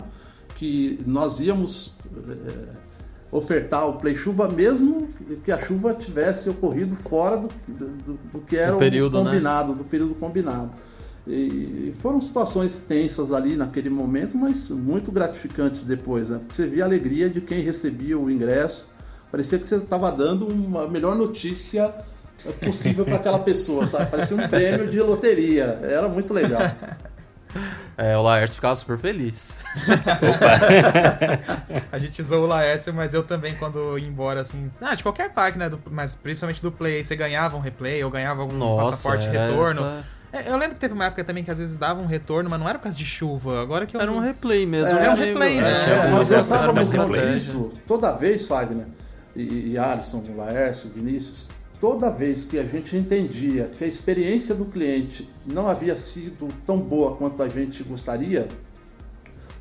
que 0.55 0.99
nós 1.05 1.39
íamos 1.39 1.93
é, 2.27 2.75
ofertar 3.31 3.87
o 3.87 3.93
play 3.93 4.15
chuva 4.15 4.47
mesmo 4.47 5.09
que 5.43 5.51
a 5.51 5.59
chuva 5.59 5.93
tivesse 5.93 6.49
ocorrido 6.49 6.95
fora 6.95 7.37
do, 7.37 7.47
do, 7.67 8.13
do 8.31 8.41
que 8.41 8.55
era 8.55 8.75
período, 8.77 9.19
o 9.19 9.23
né? 9.23 9.31
combinado, 9.31 9.71
né? 9.71 9.77
do 9.77 9.83
período 9.83 10.15
combinado. 10.15 10.71
E 11.27 11.93
foram 12.01 12.21
situações 12.21 12.85
tensas 12.87 13.33
ali 13.33 13.55
naquele 13.55 13.89
momento, 13.89 14.37
mas 14.37 14.69
muito 14.69 15.11
gratificantes 15.11 15.83
depois, 15.83 16.29
né? 16.29 16.37
Porque 16.37 16.53
você 16.53 16.67
via 16.67 16.83
a 16.83 16.87
alegria 16.87 17.29
de 17.29 17.41
quem 17.41 17.61
recebia 17.61 18.17
o 18.17 18.29
ingresso. 18.29 18.87
Parecia 19.31 19.57
que 19.57 19.67
você 19.67 19.77
estava 19.77 20.11
dando 20.11 20.47
uma 20.47 20.87
melhor 20.87 21.15
notícia 21.15 21.91
possível 22.63 23.05
para 23.05 23.15
aquela 23.15 23.39
pessoa, 23.39 23.87
sabe? 23.87 24.11
Parecia 24.11 24.37
um 24.37 24.45
prêmio 24.47 24.89
de 24.89 25.01
loteria. 25.01 25.79
Era 25.83 26.07
muito 26.07 26.33
legal. 26.33 26.61
É, 27.97 28.17
o 28.17 28.21
Laércio 28.21 28.55
ficava 28.55 28.75
super 28.75 28.97
feliz. 28.97 29.55
a 31.89 31.97
gente 31.97 32.21
zoou 32.21 32.43
o 32.43 32.47
Laércio, 32.47 32.93
mas 32.93 33.13
eu 33.13 33.23
também, 33.23 33.55
quando 33.55 33.97
ia 33.97 34.05
embora, 34.05 34.41
assim. 34.41 34.69
Ah, 34.81 34.93
de 34.93 35.01
qualquer 35.01 35.29
parque, 35.29 35.57
né? 35.57 35.69
Do, 35.69 35.79
mas 35.89 36.13
principalmente 36.13 36.61
do 36.61 36.69
Play, 36.69 37.01
você 37.01 37.15
ganhava 37.15 37.55
um 37.55 37.61
replay 37.61 38.03
ou 38.03 38.11
ganhava 38.11 38.41
algum 38.41 38.57
Nossa, 38.57 38.91
passaporte 38.91 39.29
retorno. 39.29 39.79
Essa... 39.79 40.05
É, 40.35 40.51
eu 40.51 40.57
lembro 40.57 40.73
que 40.73 40.81
teve 40.81 40.93
uma 40.93 41.05
época 41.05 41.23
também 41.23 41.45
que 41.45 41.51
às 41.51 41.59
vezes 41.59 41.77
dava 41.77 42.01
um 42.01 42.05
retorno, 42.05 42.49
mas 42.49 42.59
não 42.59 42.67
era 42.67 42.77
por 42.77 42.83
causa 42.83 42.97
de 42.97 43.05
chuva. 43.05 43.61
Agora 43.61 43.85
que 43.85 43.95
eu... 43.95 44.01
Era 44.01 44.11
um 44.11 44.19
replay 44.19 44.65
mesmo. 44.65 44.97
É, 44.97 45.01
era 45.03 45.11
um 45.13 45.15
replay, 45.15 45.61
né? 45.61 45.71
É, 45.71 46.07
é, 46.07 46.11
mas 46.11 46.29
nós 46.29 46.51
estávamos 46.51 46.89
isso 47.37 47.71
toda 47.87 48.11
vez, 48.11 48.45
Fagner, 48.45 48.85
e, 49.33 49.71
e 49.71 49.77
Alisson, 49.77 50.21
Laércio, 50.35 50.89
Vinícius, 50.89 51.47
toda 51.79 52.09
vez 52.09 52.43
que 52.43 52.59
a 52.59 52.65
gente 52.65 52.97
entendia 52.97 53.71
que 53.77 53.85
a 53.85 53.87
experiência 53.87 54.53
do 54.53 54.65
cliente 54.65 55.29
não 55.45 55.69
havia 55.69 55.95
sido 55.95 56.53
tão 56.65 56.79
boa 56.79 57.15
quanto 57.15 57.41
a 57.41 57.47
gente 57.47 57.81
gostaria, 57.83 58.47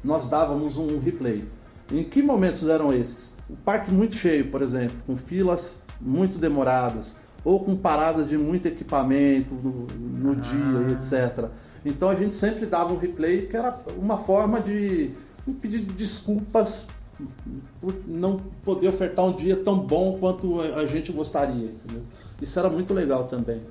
nós 0.03 0.29
dávamos 0.29 0.77
um 0.77 0.99
replay. 0.99 1.45
Em 1.93 2.03
que 2.03 2.21
momentos 2.21 2.69
eram 2.69 2.93
esses? 2.93 3.33
O 3.49 3.57
parque 3.57 3.93
muito 3.93 4.17
cheio, 4.17 4.51
por 4.51 4.61
exemplo, 4.61 4.97
com 5.07 5.17
filas 5.17 5.83
muito 6.01 6.39
demoradas, 6.39 7.15
ou 7.45 7.63
com 7.63 7.77
paradas 7.77 8.29
de 8.29 8.39
muito 8.39 8.67
equipamento 8.67 9.55
no, 9.55 9.87
no 9.87 10.33
ah. 10.33 10.35
dia, 10.35 10.93
etc. 10.93 11.51
Então 11.85 12.09
a 12.09 12.15
gente 12.15 12.35
sempre 12.35 12.67
dava 12.67 12.93
um 12.93 12.99
replay 12.99 13.47
que 13.47 13.57
era 13.57 13.75
uma 13.97 14.17
forma 14.17 14.61
de 14.61 15.11
pedir 15.61 15.81
desculpas 15.81 16.89
por 17.81 17.95
não 18.07 18.39
poder 18.63 18.89
ofertar 18.89 19.25
um 19.25 19.33
dia 19.33 19.57
tão 19.57 19.79
bom 19.79 20.19
quanto 20.19 20.61
a 20.61 20.87
gente 20.87 21.13
gostaria. 21.13 21.67
Entendeu? 21.67 22.03
Isso 22.41 22.59
era 22.59 22.69
muito 22.69 22.95
legal 22.95 23.25
também. 23.25 23.63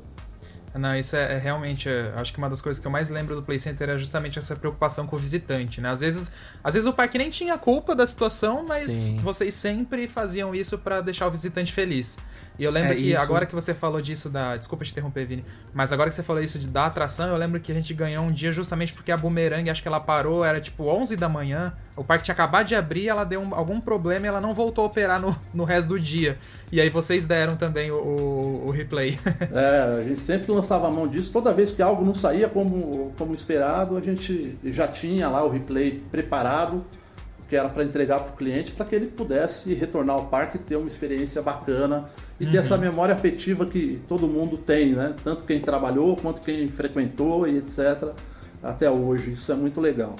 Não, 0.75 0.95
isso 0.97 1.15
é, 1.15 1.35
é 1.35 1.37
realmente, 1.37 1.87
é, 1.87 2.11
acho 2.15 2.33
que 2.33 2.39
uma 2.39 2.49
das 2.49 2.59
coisas 2.59 2.81
que 2.81 2.87
eu 2.87 2.91
mais 2.91 3.07
lembro 3.07 3.35
do 3.35 3.43
Play 3.43 3.59
Center 3.59 3.89
é 3.89 3.97
justamente 3.97 4.39
essa 4.39 4.55
preocupação 4.55 5.05
com 5.05 5.15
o 5.15 5.19
visitante, 5.19 5.79
né? 5.79 5.89
Às 5.89 5.99
vezes, 5.99 6.31
às 6.63 6.73
vezes 6.73 6.89
o 6.89 6.93
parque 6.93 7.15
nem 7.17 7.29
tinha 7.29 7.57
culpa 7.59 7.95
da 7.95 8.07
situação, 8.07 8.65
mas 8.67 8.89
Sim. 8.89 9.17
vocês 9.17 9.53
sempre 9.53 10.07
faziam 10.07 10.53
isso 10.55 10.77
para 10.79 10.99
deixar 11.01 11.27
o 11.27 11.31
visitante 11.31 11.71
feliz. 11.71 12.17
E 12.57 12.63
eu 12.63 12.71
lembro 12.71 12.93
é, 12.93 12.95
que 12.95 13.11
isso... 13.11 13.21
agora 13.21 13.45
que 13.45 13.55
você 13.55 13.73
falou 13.73 14.01
disso 14.01 14.29
da. 14.29 14.55
Desculpa 14.55 14.85
te 14.85 14.91
interromper, 14.91 15.25
Vini. 15.25 15.43
Mas 15.73 15.91
agora 15.91 16.09
que 16.09 16.15
você 16.15 16.23
falou 16.23 16.41
isso 16.41 16.59
de 16.59 16.67
da 16.67 16.85
atração, 16.85 17.29
eu 17.29 17.37
lembro 17.37 17.59
que 17.59 17.71
a 17.71 17.75
gente 17.75 17.93
ganhou 17.93 18.23
um 18.23 18.31
dia 18.31 18.53
justamente 18.53 18.93
porque 18.93 19.11
a 19.11 19.17
Boomerang, 19.17 19.69
acho 19.69 19.81
que 19.81 19.87
ela 19.87 19.99
parou, 19.99 20.45
era 20.45 20.61
tipo 20.61 20.85
11 20.85 21.15
da 21.15 21.27
manhã. 21.27 21.73
O 21.95 22.03
parque 22.03 22.25
tinha 22.25 22.33
acabado 22.33 22.67
de 22.67 22.75
abrir, 22.75 23.07
ela 23.07 23.23
deu 23.23 23.41
um, 23.41 23.53
algum 23.53 23.79
problema 23.79 24.25
e 24.25 24.29
ela 24.29 24.41
não 24.41 24.53
voltou 24.53 24.83
a 24.83 24.87
operar 24.87 25.19
no, 25.19 25.35
no 25.53 25.63
resto 25.63 25.89
do 25.89 25.99
dia. 25.99 26.37
E 26.71 26.81
aí 26.81 26.89
vocês 26.89 27.27
deram 27.27 27.55
também 27.55 27.91
o, 27.91 27.95
o, 27.95 28.67
o 28.67 28.71
replay. 28.71 29.19
é, 29.51 29.99
a 29.99 30.03
gente 30.03 30.19
sempre 30.19 30.51
lançava 30.51 30.87
a 30.87 30.91
mão 30.91 31.07
disso. 31.07 31.31
Toda 31.31 31.53
vez 31.53 31.71
que 31.71 31.81
algo 31.81 32.03
não 32.03 32.13
saía 32.13 32.49
como, 32.49 33.13
como 33.17 33.33
esperado, 33.33 33.97
a 33.97 34.01
gente 34.01 34.57
já 34.65 34.87
tinha 34.87 35.29
lá 35.29 35.43
o 35.43 35.49
replay 35.49 36.03
preparado 36.11 36.83
que 37.53 37.57
era 37.57 37.69
para 37.69 37.83
entregar 37.83 38.19
para 38.19 38.33
o 38.33 38.35
cliente, 38.35 38.71
para 38.71 38.83
que 38.83 38.95
ele 38.95 39.05
pudesse 39.05 39.75
retornar 39.75 40.15
ao 40.15 40.25
parque 40.25 40.57
e 40.57 40.59
ter 40.59 40.75
uma 40.75 40.87
experiência 40.87 41.39
bacana 41.39 42.09
e 42.39 42.45
uhum. 42.45 42.51
ter 42.51 42.57
essa 42.57 42.75
memória 42.79 43.13
afetiva 43.13 43.63
que 43.63 44.01
todo 44.09 44.27
mundo 44.27 44.57
tem, 44.57 44.93
né? 44.93 45.13
Tanto 45.23 45.43
quem 45.43 45.59
trabalhou 45.59 46.15
quanto 46.15 46.41
quem 46.41 46.67
frequentou 46.67 47.47
e 47.47 47.59
etc. 47.59 48.11
Até 48.63 48.89
hoje. 48.89 49.33
Isso 49.33 49.51
é 49.51 49.55
muito 49.55 49.79
legal. 49.79 50.15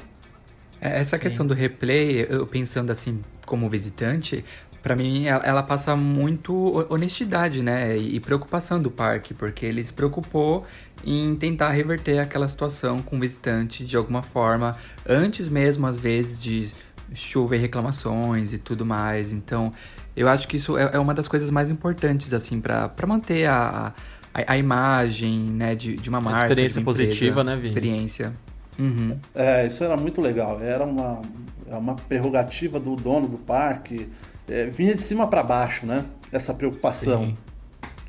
É, 0.79 0.99
essa 0.99 1.17
Sim. 1.17 1.23
questão 1.23 1.47
do 1.47 1.55
replay, 1.55 2.27
eu 2.29 2.45
pensando 2.45 2.91
assim 2.91 3.19
como 3.47 3.67
visitante, 3.67 4.45
para 4.83 4.95
mim 4.95 5.25
ela, 5.25 5.63
passa 5.63 5.95
muito 5.95 6.85
honestidade, 6.87 7.63
né? 7.63 7.97
E 7.97 8.19
preocupação 8.19 8.79
do 8.79 8.91
parque, 8.91 9.33
porque 9.33 9.65
ele 9.65 9.83
se 9.83 9.93
preocupou 9.93 10.67
em 11.03 11.33
tentar 11.35 11.69
reverter 11.69 12.19
aquela 12.19 12.47
situação 12.47 13.01
com 13.01 13.15
o 13.15 13.19
visitante 13.19 13.83
de 13.83 13.97
alguma 13.97 14.21
forma, 14.21 14.77
antes 15.07 15.49
mesmo 15.49 15.87
às 15.87 15.97
vezes 15.97 16.39
de 16.39 16.82
chover 17.13 17.57
reclamações 17.57 18.53
e 18.53 18.57
tudo 18.57 18.85
mais. 18.85 19.31
Então, 19.31 19.71
eu 20.15 20.29
acho 20.29 20.47
que 20.47 20.57
isso 20.57 20.77
é, 20.77 20.91
é 20.93 20.99
uma 20.99 21.13
das 21.13 21.27
coisas 21.27 21.49
mais 21.49 21.69
importantes, 21.69 22.33
assim, 22.33 22.59
para 22.59 22.91
manter 23.07 23.45
a, 23.45 23.93
a, 24.33 24.53
a, 24.53 24.57
imagem, 24.57 25.39
né, 25.39 25.75
de, 25.75 25.95
de 25.95 26.09
uma 26.09 26.21
marca. 26.21 26.39
A 26.39 26.43
experiência 26.43 26.79
de 26.79 26.85
positiva, 26.85 27.43
né, 27.43 27.55
Vini? 27.55 27.67
Experiência. 27.67 28.33
Uhum. 28.77 29.17
É, 29.35 29.65
isso 29.67 29.83
era 29.83 29.97
muito 29.97 30.21
legal. 30.21 30.61
Era 30.61 30.83
uma, 30.83 31.21
é 31.67 31.75
uma 31.75 31.95
prerrogativa 31.95 32.79
do 32.79 32.95
dono 32.95 33.27
do 33.27 33.37
parque. 33.37 34.07
É, 34.47 34.65
vinha 34.65 34.93
de 34.93 35.01
cima 35.01 35.27
para 35.27 35.43
baixo, 35.43 35.85
né? 35.85 36.05
Essa 36.31 36.53
preocupação. 36.53 37.23
Sim. 37.23 37.33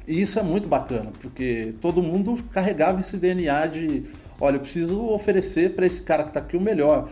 E 0.06 0.20
isso 0.20 0.38
é 0.38 0.42
muito 0.42 0.68
bacana, 0.68 1.10
porque 1.20 1.74
todo 1.80 2.02
mundo 2.02 2.42
carregava 2.52 3.00
esse 3.00 3.16
DNA 3.16 3.66
de, 3.68 4.04
olha, 4.38 4.56
eu 4.56 4.60
preciso 4.60 5.00
oferecer 5.06 5.74
para 5.74 5.86
esse 5.86 6.02
cara 6.02 6.24
que 6.24 6.30
está 6.30 6.40
aqui 6.40 6.56
o 6.56 6.60
melhor 6.60 7.08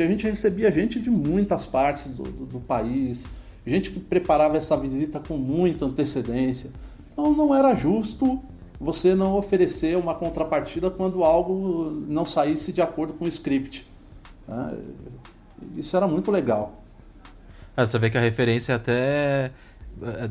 porque 0.00 0.04
a 0.04 0.08
gente 0.08 0.26
recebia 0.26 0.72
gente 0.72 0.98
de 0.98 1.10
muitas 1.10 1.66
partes 1.66 2.14
do, 2.14 2.22
do, 2.22 2.46
do 2.46 2.60
país, 2.60 3.28
gente 3.66 3.90
que 3.90 4.00
preparava 4.00 4.56
essa 4.56 4.74
visita 4.74 5.20
com 5.20 5.36
muita 5.36 5.84
antecedência. 5.84 6.70
Então 7.12 7.34
não 7.34 7.54
era 7.54 7.74
justo 7.74 8.40
você 8.80 9.14
não 9.14 9.34
oferecer 9.36 9.98
uma 9.98 10.14
contrapartida 10.14 10.90
quando 10.90 11.22
algo 11.22 11.90
não 12.08 12.24
saísse 12.24 12.72
de 12.72 12.80
acordo 12.80 13.12
com 13.12 13.26
o 13.26 13.28
script. 13.28 13.86
Né? 14.48 14.78
Isso 15.76 15.94
era 15.94 16.08
muito 16.08 16.30
legal. 16.30 16.82
Ah, 17.76 17.84
você 17.84 17.98
vê 17.98 18.08
que 18.08 18.16
a 18.16 18.22
referência 18.22 18.74
até 18.76 19.50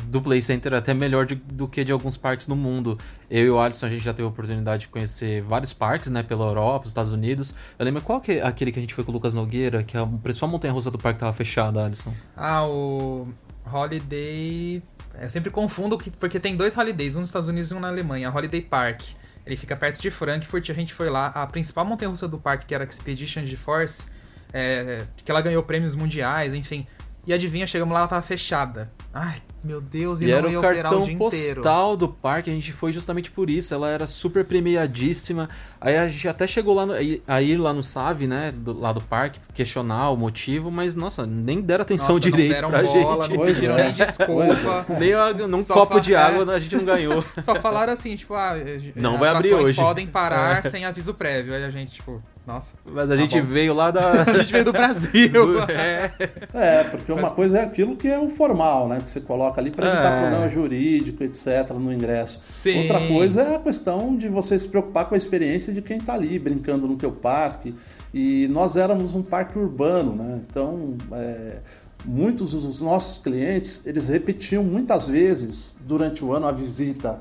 do 0.05 0.21
Play 0.21 0.41
Center 0.41 0.73
até 0.73 0.93
melhor 0.93 1.25
de, 1.25 1.35
do 1.35 1.67
que 1.67 1.83
de 1.83 1.91
alguns 1.91 2.17
parques 2.17 2.47
no 2.47 2.55
mundo. 2.55 2.97
Eu 3.29 3.45
e 3.45 3.49
o 3.49 3.59
Alisson, 3.59 3.85
a 3.85 3.89
gente 3.89 4.03
já 4.03 4.13
teve 4.13 4.25
a 4.25 4.29
oportunidade 4.29 4.81
de 4.81 4.87
conhecer 4.87 5.41
vários 5.41 5.73
parques, 5.73 6.09
né, 6.09 6.23
pela 6.23 6.45
Europa, 6.45 6.87
Estados 6.87 7.11
Unidos. 7.11 7.53
Eu 7.77 7.85
lembro 7.85 8.01
qual 8.01 8.19
que 8.19 8.33
é 8.33 8.43
aquele 8.43 8.71
que 8.71 8.79
a 8.79 8.81
gente 8.81 8.93
foi 8.93 9.03
com 9.03 9.11
o 9.11 9.13
Lucas 9.13 9.33
Nogueira, 9.33 9.83
que 9.83 9.95
é 9.95 9.99
a 9.99 10.05
principal 10.05 10.49
montanha-russa 10.49 10.89
do 10.89 10.97
parque 10.97 11.19
tava 11.19 11.33
fechada, 11.33 11.85
Alisson? 11.85 12.13
Ah, 12.35 12.65
o 12.65 13.27
Holiday... 13.71 14.81
Eu 15.21 15.29
sempre 15.29 15.51
confundo 15.51 15.97
porque 16.19 16.39
tem 16.39 16.55
dois 16.55 16.77
Holidays, 16.77 17.15
um 17.15 17.19
nos 17.19 17.29
Estados 17.29 17.49
Unidos 17.49 17.71
e 17.71 17.73
um 17.73 17.79
na 17.79 17.89
Alemanha. 17.89 18.31
Holiday 18.31 18.61
Park. 18.61 19.01
Ele 19.45 19.57
fica 19.57 19.75
perto 19.75 20.01
de 20.01 20.09
Frankfurt, 20.09 20.69
a 20.69 20.73
gente 20.73 20.93
foi 20.93 21.09
lá. 21.09 21.27
A 21.27 21.45
principal 21.45 21.83
montanha-russa 21.85 22.27
do 22.27 22.37
parque, 22.37 22.65
que 22.65 22.73
era 22.73 22.83
a 22.83 22.87
Expedition 22.87 23.45
GeForce, 23.45 24.05
é, 24.53 25.05
que 25.23 25.29
ela 25.29 25.41
ganhou 25.41 25.61
prêmios 25.61 25.93
mundiais, 25.95 26.53
enfim... 26.53 26.85
E 27.27 27.33
adivinha, 27.33 27.67
chegamos 27.67 27.93
lá, 27.93 27.99
ela 28.01 28.07
tava 28.07 28.21
fechada. 28.21 28.91
Ai, 29.13 29.37
meu 29.63 29.81
Deus, 29.81 30.21
e, 30.21 30.25
e 30.25 30.31
era 30.31 30.47
o 30.47 30.61
cartão 30.61 31.03
o 31.03 31.17
postal 31.17 31.97
do 31.97 32.07
parque, 32.07 32.49
a 32.49 32.53
gente 32.53 32.71
foi 32.71 32.93
justamente 32.93 33.29
por 33.31 33.49
isso. 33.49 33.73
Ela 33.73 33.89
era 33.89 34.07
super 34.07 34.45
premiadíssima. 34.45 35.49
Aí 35.81 35.97
a 35.97 36.07
gente 36.07 36.27
até 36.27 36.45
chegou 36.45 36.75
lá 36.75 36.85
no, 36.85 36.93
a 37.27 37.41
ir 37.41 37.57
lá 37.57 37.73
no 37.73 37.83
SAV, 37.83 38.27
né, 38.27 38.51
do, 38.51 38.79
lá 38.79 38.93
do 38.93 39.01
parque, 39.01 39.39
questionar 39.53 40.11
o 40.11 40.17
motivo, 40.17 40.71
mas 40.71 40.95
nossa, 40.95 41.25
nem 41.25 41.59
deram 41.59 41.81
atenção 41.81 42.15
nossa, 42.15 42.21
direito 42.21 42.57
pra 42.57 42.83
bola, 42.83 42.87
gente. 42.87 43.37
Não 43.37 43.45
pediram 43.45 43.75
nem 43.75 43.91
desculpa. 43.93 44.85
nem 44.99 45.13
a, 45.13 45.33
num 45.33 45.63
copo 45.63 45.99
de 45.99 46.15
água 46.15 46.53
a 46.53 46.59
gente 46.59 46.75
não 46.75 46.85
ganhou. 46.85 47.23
Só 47.43 47.55
falaram 47.55 47.93
assim, 47.93 48.15
tipo, 48.15 48.35
ah, 48.35 48.53
não 48.95 49.17
vai 49.17 49.29
abrir 49.29 49.53
hoje. 49.53 49.79
podem 49.79 50.07
parar 50.07 50.63
é. 50.65 50.69
sem 50.69 50.85
aviso 50.85 51.13
prévio. 51.13 51.53
Aí 51.53 51.63
a 51.63 51.71
gente, 51.71 51.93
tipo, 51.93 52.21
nossa. 52.49 52.73
Mas 52.83 53.05
a 53.05 53.07
tá 53.13 53.15
gente 53.15 53.39
bom. 53.39 53.45
veio 53.45 53.73
lá 53.73 53.91
da. 53.91 54.23
a 54.27 54.33
gente 54.33 54.51
veio 54.51 54.65
do 54.65 54.71
Brasil. 54.71 55.29
Do... 55.29 55.59
É. 55.69 56.11
é, 56.53 56.83
porque 56.83 57.11
uma 57.11 57.29
coisa 57.29 57.59
é 57.59 57.63
aquilo 57.63 57.95
que 57.95 58.07
é 58.07 58.17
o 58.17 58.29
formal, 58.29 58.87
né? 58.87 58.99
Que 59.01 59.09
você 59.09 59.21
coloca 59.21 59.61
ali 59.61 59.69
para 59.69 59.87
evitar 59.87 60.11
é. 60.11 60.19
problema 60.21 60.49
jurídico, 60.49 61.23
etc., 61.23 61.71
no 61.73 61.93
ingresso. 61.93 62.39
Sim. 62.41 62.81
Outra 62.81 63.07
coisa 63.07 63.41
é 63.43 63.55
a 63.55 63.59
questão 63.59 64.15
de 64.17 64.27
você 64.27 64.57
se 64.57 64.67
preocupar 64.67 65.05
com 65.05 65.15
a 65.15 65.17
experiência 65.17 65.71
de 65.71 65.81
quem 65.81 65.97
está 65.97 66.13
ali 66.13 66.39
brincando 66.39 66.87
no 66.87 66.95
teu 66.95 67.11
parque. 67.11 67.73
E 68.13 68.47
nós 68.47 68.75
éramos 68.75 69.13
um 69.13 69.21
parque 69.21 69.57
urbano, 69.57 70.15
né? 70.15 70.41
Então, 70.49 70.95
é, 71.13 71.57
muitos 72.03 72.51
dos 72.51 72.81
nossos 72.81 73.21
clientes, 73.21 73.85
eles 73.85 74.07
repetiam 74.07 74.63
muitas 74.63 75.07
vezes 75.07 75.75
durante 75.85 76.25
o 76.25 76.33
ano 76.33 76.47
a 76.47 76.51
visita 76.51 77.19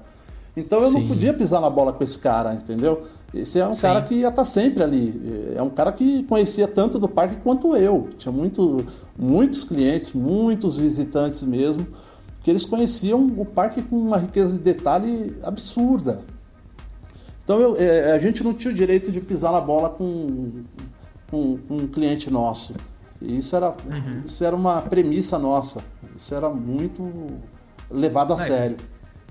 Então 0.57 0.81
eu 0.81 0.91
Sim. 0.91 1.01
não 1.01 1.09
podia 1.09 1.35
pisar 1.35 1.61
na 1.61 1.69
bola 1.69 1.93
com 1.93 2.03
esse 2.03 2.19
cara, 2.19 2.55
entendeu? 2.55 3.07
Esse 3.35 3.59
é 3.59 3.69
um 3.69 3.75
Sim. 3.75 3.83
cara 3.83 4.03
que 4.03 4.15
ia 4.15 4.29
estar 4.29 4.45
sempre 4.45 4.83
ali. 4.83 5.53
É 5.55 5.63
um 5.63 5.69
cara 5.71 5.93
que 5.93 6.23
conhecia 6.25 6.67
tanto 6.67 6.99
do 6.99 7.07
parque 7.09 7.37
quanto 7.43 7.77
eu. 7.77 8.09
Tinha 8.19 8.33
muito, 8.33 8.87
muitos 9.19 9.65
clientes, 9.65 10.13
muitos 10.13 10.79
visitantes 10.79 11.43
mesmo, 11.43 11.87
que 12.43 12.51
eles 12.51 12.65
conheciam 12.65 13.27
o 13.37 13.45
parque 13.45 13.83
com 13.83 13.97
uma 13.99 14.17
riqueza 14.17 14.55
de 14.55 14.61
detalhe 14.61 15.37
absurda. 15.43 16.23
Então 17.45 17.61
eu- 17.61 17.77
é, 17.77 18.13
a 18.13 18.19
gente 18.19 18.43
não 18.43 18.55
tinha 18.55 18.73
o 18.73 18.75
direito 18.77 19.13
de 19.13 19.21
pisar 19.21 19.53
na 19.53 19.61
bola 19.61 19.91
com, 19.91 20.63
com, 21.31 21.59
com 21.69 21.77
um 21.77 21.87
cliente 21.87 22.31
nosso. 22.31 22.75
E 23.21 23.37
isso 23.39 23.55
era, 23.57 23.75
isso 24.25 24.43
era 24.45 24.57
uma 24.57 24.81
premissa 24.81 25.39
nossa. 25.39 25.83
Isso 26.19 26.35
era 26.35 26.49
muito 26.49 27.11
levado 27.91 28.33
a 28.33 28.37
Não, 28.37 28.43
sério. 28.45 28.77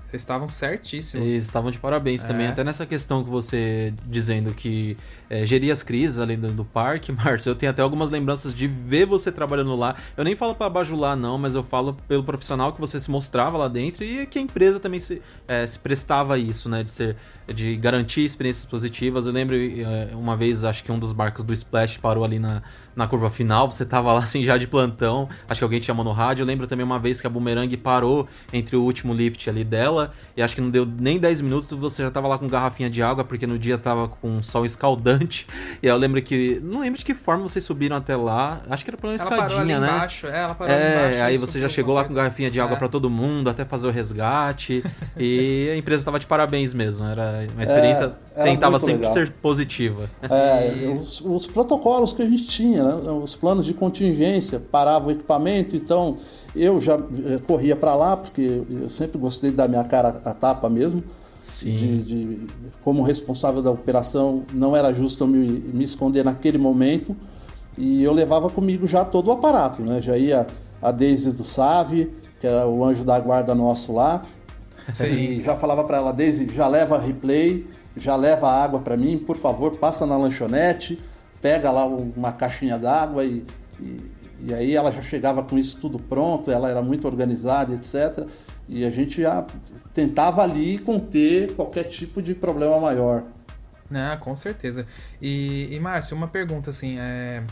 Vocês 0.08 0.22
estavam 0.22 0.48
certíssimos. 0.48 1.26
Eles 1.26 1.44
estavam 1.44 1.70
de 1.70 1.78
parabéns 1.78 2.24
também, 2.24 2.46
É. 2.46 2.48
até 2.48 2.64
nessa 2.64 2.86
questão 2.86 3.22
que 3.22 3.28
você 3.28 3.92
dizendo 4.06 4.54
que 4.54 4.96
é, 5.28 5.44
geria 5.44 5.70
as 5.70 5.82
crises 5.82 6.18
ali 6.18 6.34
do, 6.34 6.50
do 6.50 6.64
parque, 6.64 7.12
Márcio. 7.12 7.50
Eu 7.50 7.54
tenho 7.54 7.68
até 7.68 7.82
algumas 7.82 8.10
lembranças 8.10 8.54
de 8.54 8.66
ver 8.66 9.04
você 9.04 9.30
trabalhando 9.30 9.76
lá. 9.76 9.96
Eu 10.16 10.24
nem 10.24 10.34
falo 10.34 10.54
pra 10.54 10.70
bajular, 10.70 11.14
não, 11.14 11.36
mas 11.36 11.54
eu 11.54 11.62
falo 11.62 11.92
pelo 12.08 12.24
profissional 12.24 12.72
que 12.72 12.80
você 12.80 12.98
se 12.98 13.10
mostrava 13.10 13.58
lá 13.58 13.68
dentro 13.68 14.02
e 14.02 14.24
que 14.24 14.38
a 14.38 14.42
empresa 14.42 14.80
também 14.80 14.98
se, 14.98 15.20
é, 15.46 15.66
se 15.66 15.78
prestava 15.78 16.36
a 16.36 16.38
isso, 16.38 16.70
né? 16.70 16.82
De 16.82 16.90
ser 16.90 17.14
de 17.46 17.76
garantir 17.76 18.24
experiências 18.24 18.64
positivas. 18.64 19.26
Eu 19.26 19.32
lembro 19.32 19.56
é, 19.56 20.10
uma 20.14 20.36
vez, 20.36 20.64
acho 20.64 20.82
que 20.84 20.90
um 20.92 20.98
dos 20.98 21.12
barcos 21.12 21.44
do 21.44 21.52
Splash 21.52 21.98
parou 21.98 22.24
ali 22.24 22.38
na, 22.38 22.62
na 22.98 23.06
curva 23.06 23.30
final, 23.30 23.70
você 23.70 23.86
tava 23.86 24.12
lá 24.12 24.18
assim 24.24 24.42
já 24.44 24.58
de 24.58 24.66
plantão, 24.66 25.28
acho 25.48 25.60
que 25.60 25.64
alguém 25.64 25.78
te 25.80 25.86
chamou 25.86 26.04
no 26.04 26.12
rádio. 26.12 26.42
Eu 26.42 26.46
lembro 26.46 26.66
também 26.66 26.84
uma 26.84 26.98
vez 26.98 27.20
que 27.20 27.26
a 27.26 27.30
Boomerang 27.30 27.74
parou 27.76 28.26
entre 28.52 28.76
o 28.76 28.82
último 28.82 29.14
lift 29.14 29.48
ali 29.48 29.62
dela, 29.64 30.12
e 30.36 30.42
acho 30.42 30.54
que 30.54 30.60
não 30.60 30.68
deu 30.70 30.84
nem 30.84 31.18
10 31.18 31.40
minutos, 31.40 31.70
você 31.72 32.02
já 32.02 32.10
tava 32.10 32.26
lá 32.28 32.36
com 32.36 32.48
garrafinha 32.48 32.90
de 32.90 33.02
água, 33.02 33.24
porque 33.24 33.46
no 33.46 33.58
dia 33.58 33.78
tava 33.78 34.08
com 34.08 34.28
um 34.28 34.42
sol 34.42 34.66
escaldante. 34.66 35.46
E 35.82 35.86
aí 35.88 35.94
eu 35.94 35.96
lembro 35.96 36.20
que. 36.20 36.60
Não 36.64 36.80
lembro 36.80 36.98
de 36.98 37.04
que 37.04 37.14
forma 37.14 37.42
vocês 37.44 37.64
subiram 37.64 37.96
até 37.96 38.16
lá. 38.16 38.60
Acho 38.68 38.84
que 38.84 38.90
era 38.90 38.96
por 38.96 39.06
uma 39.08 39.14
Ela 39.14 39.24
parou 39.28 39.42
ali 39.44 39.52
escadinha, 39.52 39.78
né? 39.80 39.88
embaixo. 39.88 40.26
É, 40.26 40.38
ela 40.42 40.54
parou 40.54 40.74
ali 40.74 40.82
É, 40.82 40.90
embaixo. 41.06 41.22
aí 41.22 41.38
você 41.38 41.60
já 41.60 41.68
chegou 41.68 41.94
lá 41.94 42.04
com 42.04 42.12
garrafinha 42.12 42.50
de 42.50 42.60
água 42.60 42.74
É. 42.74 42.78
pra 42.78 42.88
todo 42.88 43.08
mundo, 43.08 43.48
até 43.48 43.64
fazer 43.64 43.86
o 43.86 43.90
resgate. 43.90 44.82
e 45.16 45.68
a 45.72 45.76
empresa 45.76 46.04
tava 46.04 46.18
de 46.18 46.26
parabéns 46.26 46.74
mesmo. 46.74 47.06
Era 47.06 47.46
uma 47.54 47.62
experiência 47.62 48.12
era 48.34 48.44
tentava 48.44 48.78
sempre 48.80 49.06
legal. 49.06 49.12
ser 49.12 49.30
positiva. 49.32 50.08
É, 50.22 50.88
os, 50.96 51.20
os 51.20 51.46
protocolos 51.46 52.12
que 52.12 52.22
a 52.22 52.26
gente 52.26 52.46
tinha, 52.46 52.82
né? 52.96 53.10
os 53.12 53.34
planos 53.36 53.64
de 53.66 53.74
contingência, 53.74 54.58
parava 54.58 55.08
o 55.08 55.10
equipamento, 55.10 55.76
então 55.76 56.16
eu 56.54 56.80
já 56.80 56.94
eh, 56.94 57.38
corria 57.46 57.76
para 57.76 57.94
lá, 57.94 58.16
porque 58.16 58.62
eu 58.70 58.88
sempre 58.88 59.18
gostei 59.18 59.50
de 59.50 59.56
dar 59.56 59.68
minha 59.68 59.84
cara 59.84 60.08
a 60.24 60.32
tapa 60.34 60.68
mesmo. 60.68 61.02
Sim. 61.38 61.76
De, 61.76 62.02
de- 62.02 62.46
como 62.82 63.02
responsável 63.02 63.62
da 63.62 63.70
operação, 63.70 64.42
não 64.52 64.74
era 64.74 64.92
justo 64.92 65.22
eu 65.24 65.28
me, 65.28 65.46
me 65.48 65.84
esconder 65.84 66.24
naquele 66.24 66.58
momento. 66.58 67.14
E 67.76 68.02
eu 68.02 68.12
levava 68.12 68.50
comigo 68.50 68.88
já 68.88 69.04
todo 69.04 69.28
o 69.28 69.32
aparato, 69.32 69.82
né? 69.82 70.02
Já 70.02 70.16
ia 70.18 70.46
a 70.82 70.90
Daisy 70.90 71.30
do 71.30 71.44
Save, 71.44 72.12
que 72.40 72.46
era 72.46 72.66
o 72.66 72.84
anjo 72.84 73.04
da 73.04 73.20
guarda 73.20 73.54
nosso 73.54 73.92
lá. 73.92 74.22
E 75.06 75.40
já 75.42 75.54
falava 75.54 75.84
para 75.84 75.98
ela, 75.98 76.12
Daisy, 76.12 76.48
já 76.52 76.66
leva 76.66 76.98
replay, 76.98 77.66
já 77.96 78.16
leva 78.16 78.50
água 78.50 78.80
para 78.80 78.96
mim, 78.96 79.18
por 79.18 79.36
favor, 79.36 79.76
passa 79.76 80.06
na 80.06 80.16
lanchonete, 80.16 80.98
pega 81.40 81.70
lá 81.70 81.86
uma 81.86 82.32
caixinha 82.32 82.78
d'água 82.78 83.24
e, 83.24 83.44
e, 83.80 84.10
e 84.44 84.54
aí 84.54 84.74
ela 84.74 84.92
já 84.92 85.02
chegava 85.02 85.42
com 85.42 85.58
isso 85.58 85.80
tudo 85.80 85.98
pronto, 85.98 86.50
ela 86.50 86.68
era 86.68 86.82
muito 86.82 87.06
organizada, 87.06 87.74
etc. 87.74 88.26
E 88.68 88.84
a 88.84 88.90
gente 88.90 89.22
já 89.22 89.46
tentava 89.94 90.42
ali 90.42 90.78
conter 90.78 91.54
qualquer 91.54 91.84
tipo 91.84 92.20
de 92.20 92.34
problema 92.34 92.78
maior. 92.78 93.24
Ah, 93.90 94.18
com 94.18 94.36
certeza. 94.36 94.84
E, 95.20 95.68
e 95.70 95.80
Márcio, 95.80 96.16
uma 96.16 96.28
pergunta 96.28 96.70
assim, 96.70 96.98
é... 96.98 97.42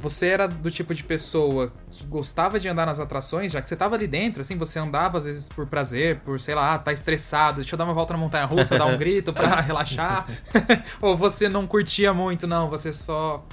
você 0.00 0.28
era 0.28 0.48
do 0.48 0.70
tipo 0.70 0.94
de 0.94 1.04
pessoa 1.04 1.70
que 1.90 2.04
gostava 2.06 2.58
de 2.58 2.66
andar 2.66 2.86
nas 2.86 2.98
atrações, 2.98 3.52
já 3.52 3.60
que 3.60 3.68
você 3.68 3.76
tava 3.76 3.94
ali 3.94 4.06
dentro, 4.06 4.40
assim, 4.40 4.56
você 4.56 4.78
andava 4.78 5.18
às 5.18 5.24
vezes 5.24 5.48
por 5.48 5.66
prazer, 5.66 6.20
por, 6.20 6.40
sei 6.40 6.54
lá, 6.54 6.78
tá 6.78 6.90
estressado, 6.90 7.56
deixa 7.56 7.74
eu 7.74 7.78
dar 7.78 7.84
uma 7.84 7.92
volta 7.92 8.14
na 8.14 8.18
montanha 8.18 8.46
russa, 8.46 8.78
dar 8.78 8.86
um 8.86 8.96
grito 8.98 9.32
pra 9.32 9.60
relaxar? 9.60 10.26
Ou 11.02 11.16
você 11.16 11.48
não 11.48 11.66
curtia 11.66 12.14
muito, 12.14 12.46
não, 12.46 12.70
você 12.70 12.92
só... 12.92 13.44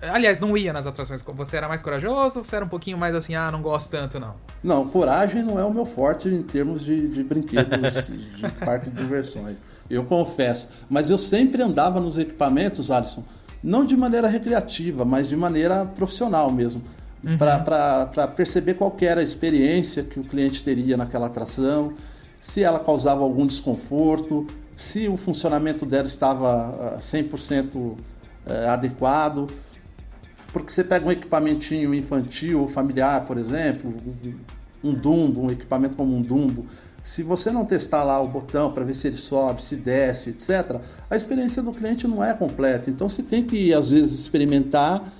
Aliás, 0.00 0.38
não 0.38 0.56
ia 0.56 0.72
nas 0.72 0.86
atrações, 0.86 1.20
você 1.22 1.56
era 1.56 1.66
mais 1.66 1.82
corajoso, 1.82 2.44
você 2.44 2.54
era 2.54 2.64
um 2.64 2.68
pouquinho 2.68 2.96
mais 2.96 3.16
assim, 3.16 3.34
ah, 3.34 3.50
não 3.50 3.60
gosto 3.60 3.90
tanto, 3.90 4.20
não? 4.20 4.34
Não, 4.62 4.86
coragem 4.86 5.42
não 5.42 5.58
é 5.58 5.64
o 5.64 5.74
meu 5.74 5.84
forte 5.84 6.28
em 6.28 6.42
termos 6.42 6.84
de, 6.84 7.08
de 7.08 7.24
brinquedos 7.24 8.06
de 8.06 8.48
parque 8.64 8.88
de 8.88 8.96
diversões. 8.96 9.60
Eu 9.90 10.04
confesso. 10.04 10.68
Mas 10.88 11.10
eu 11.10 11.18
sempre 11.18 11.60
andava 11.60 11.98
nos 11.98 12.16
equipamentos, 12.16 12.92
Alisson, 12.92 13.24
não 13.62 13.84
de 13.84 13.96
maneira 13.96 14.28
recreativa, 14.28 15.04
mas 15.04 15.28
de 15.28 15.36
maneira 15.36 15.84
profissional 15.84 16.50
mesmo. 16.50 16.82
Para 17.36 18.28
perceber 18.28 18.74
qual 18.74 18.90
que 18.92 19.04
era 19.04 19.20
a 19.20 19.24
experiência 19.24 20.04
que 20.04 20.20
o 20.20 20.22
cliente 20.22 20.62
teria 20.62 20.96
naquela 20.96 21.26
atração, 21.26 21.92
se 22.40 22.62
ela 22.62 22.78
causava 22.78 23.22
algum 23.22 23.44
desconforto, 23.44 24.46
se 24.76 25.08
o 25.08 25.16
funcionamento 25.16 25.84
dela 25.84 26.06
estava 26.06 26.94
ah, 26.94 26.98
100% 26.98 27.96
eh, 28.46 28.68
adequado. 28.68 29.48
Porque 30.52 30.72
você 30.72 30.84
pega 30.84 31.06
um 31.06 31.10
equipamentinho 31.10 31.92
infantil 31.92 32.60
ou 32.60 32.68
familiar, 32.68 33.26
por 33.26 33.36
exemplo, 33.36 33.94
um 34.82 34.94
Dumbo, 34.94 35.42
um 35.42 35.50
equipamento 35.50 35.96
como 35.96 36.16
um 36.16 36.22
Dumbo, 36.22 36.64
se 37.08 37.22
você 37.22 37.50
não 37.50 37.64
testar 37.64 38.04
lá 38.04 38.20
o 38.20 38.28
botão 38.28 38.70
para 38.70 38.84
ver 38.84 38.94
se 38.94 39.06
ele 39.06 39.16
sobe, 39.16 39.62
se 39.62 39.76
desce, 39.76 40.28
etc., 40.28 40.78
a 41.08 41.16
experiência 41.16 41.62
do 41.62 41.72
cliente 41.72 42.06
não 42.06 42.22
é 42.22 42.34
completa. 42.34 42.90
Então 42.90 43.08
você 43.08 43.22
tem 43.22 43.42
que, 43.42 43.72
às 43.72 43.88
vezes, 43.88 44.18
experimentar 44.18 45.10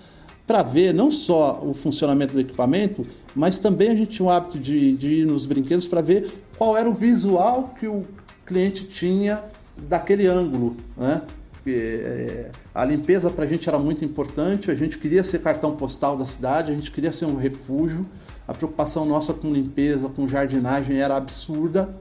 para 0.46 0.62
ver 0.62 0.92
não 0.92 1.10
só 1.10 1.58
o 1.64 1.72
funcionamento 1.72 2.34
do 2.34 2.40
equipamento, 2.40 3.06
mas 3.34 3.58
também 3.58 3.88
a 3.88 3.94
gente 3.94 4.16
tinha 4.16 4.26
o 4.26 4.30
hábito 4.30 4.58
de, 4.58 4.94
de 4.98 5.14
ir 5.20 5.26
nos 5.26 5.46
brinquedos 5.46 5.88
para 5.88 6.02
ver 6.02 6.30
qual 6.58 6.76
era 6.76 6.86
o 6.86 6.92
visual 6.92 7.72
que 7.80 7.86
o 7.86 8.04
cliente 8.44 8.84
tinha 8.84 9.42
daquele 9.88 10.26
ângulo, 10.26 10.76
né? 10.94 11.22
Porque 11.52 12.02
é, 12.04 12.50
a 12.74 12.84
limpeza 12.84 13.30
para 13.30 13.46
a 13.46 13.48
gente 13.48 13.66
era 13.66 13.78
muito 13.78 14.04
importante, 14.04 14.70
a 14.70 14.74
gente 14.74 14.98
queria 14.98 15.24
ser 15.24 15.38
cartão 15.38 15.74
postal 15.74 16.18
da 16.18 16.26
cidade, 16.26 16.70
a 16.70 16.74
gente 16.74 16.90
queria 16.90 17.12
ser 17.12 17.24
um 17.24 17.36
refúgio, 17.36 18.04
a 18.48 18.54
preocupação 18.54 19.04
nossa 19.04 19.34
com 19.34 19.52
limpeza, 19.52 20.08
com 20.08 20.26
jardinagem 20.26 20.96
era 20.96 21.16
absurda. 21.16 21.94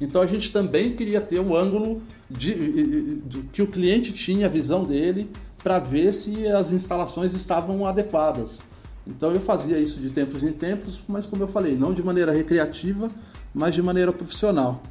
Então 0.00 0.20
a 0.20 0.26
gente 0.26 0.52
também 0.52 0.94
queria 0.96 1.20
ter 1.20 1.38
o 1.38 1.56
ângulo 1.56 2.02
de, 2.28 3.20
de- 3.20 3.42
que 3.52 3.62
o 3.62 3.66
cliente 3.68 4.12
tinha, 4.12 4.46
a 4.46 4.50
visão 4.50 4.84
dele, 4.84 5.30
para 5.62 5.78
ver 5.78 6.12
se 6.12 6.46
as 6.48 6.72
instalações 6.72 7.34
estavam 7.34 7.86
adequadas. 7.86 8.60
Então 9.06 9.32
eu 9.32 9.40
fazia 9.40 9.78
isso 9.78 10.00
de 10.00 10.10
tempos 10.10 10.42
em 10.42 10.52
tempos, 10.52 11.04
mas 11.08 11.24
como 11.24 11.42
eu 11.42 11.48
falei, 11.48 11.76
não 11.76 11.94
de 11.94 12.02
maneira 12.02 12.32
recreativa, 12.32 13.08
mas 13.54 13.74
de 13.74 13.80
maneira 13.80 14.12
profissional. 14.12 14.82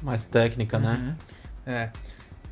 Mais 0.00 0.24
técnica, 0.24 0.78
né? 0.78 1.16
É. 1.66 1.90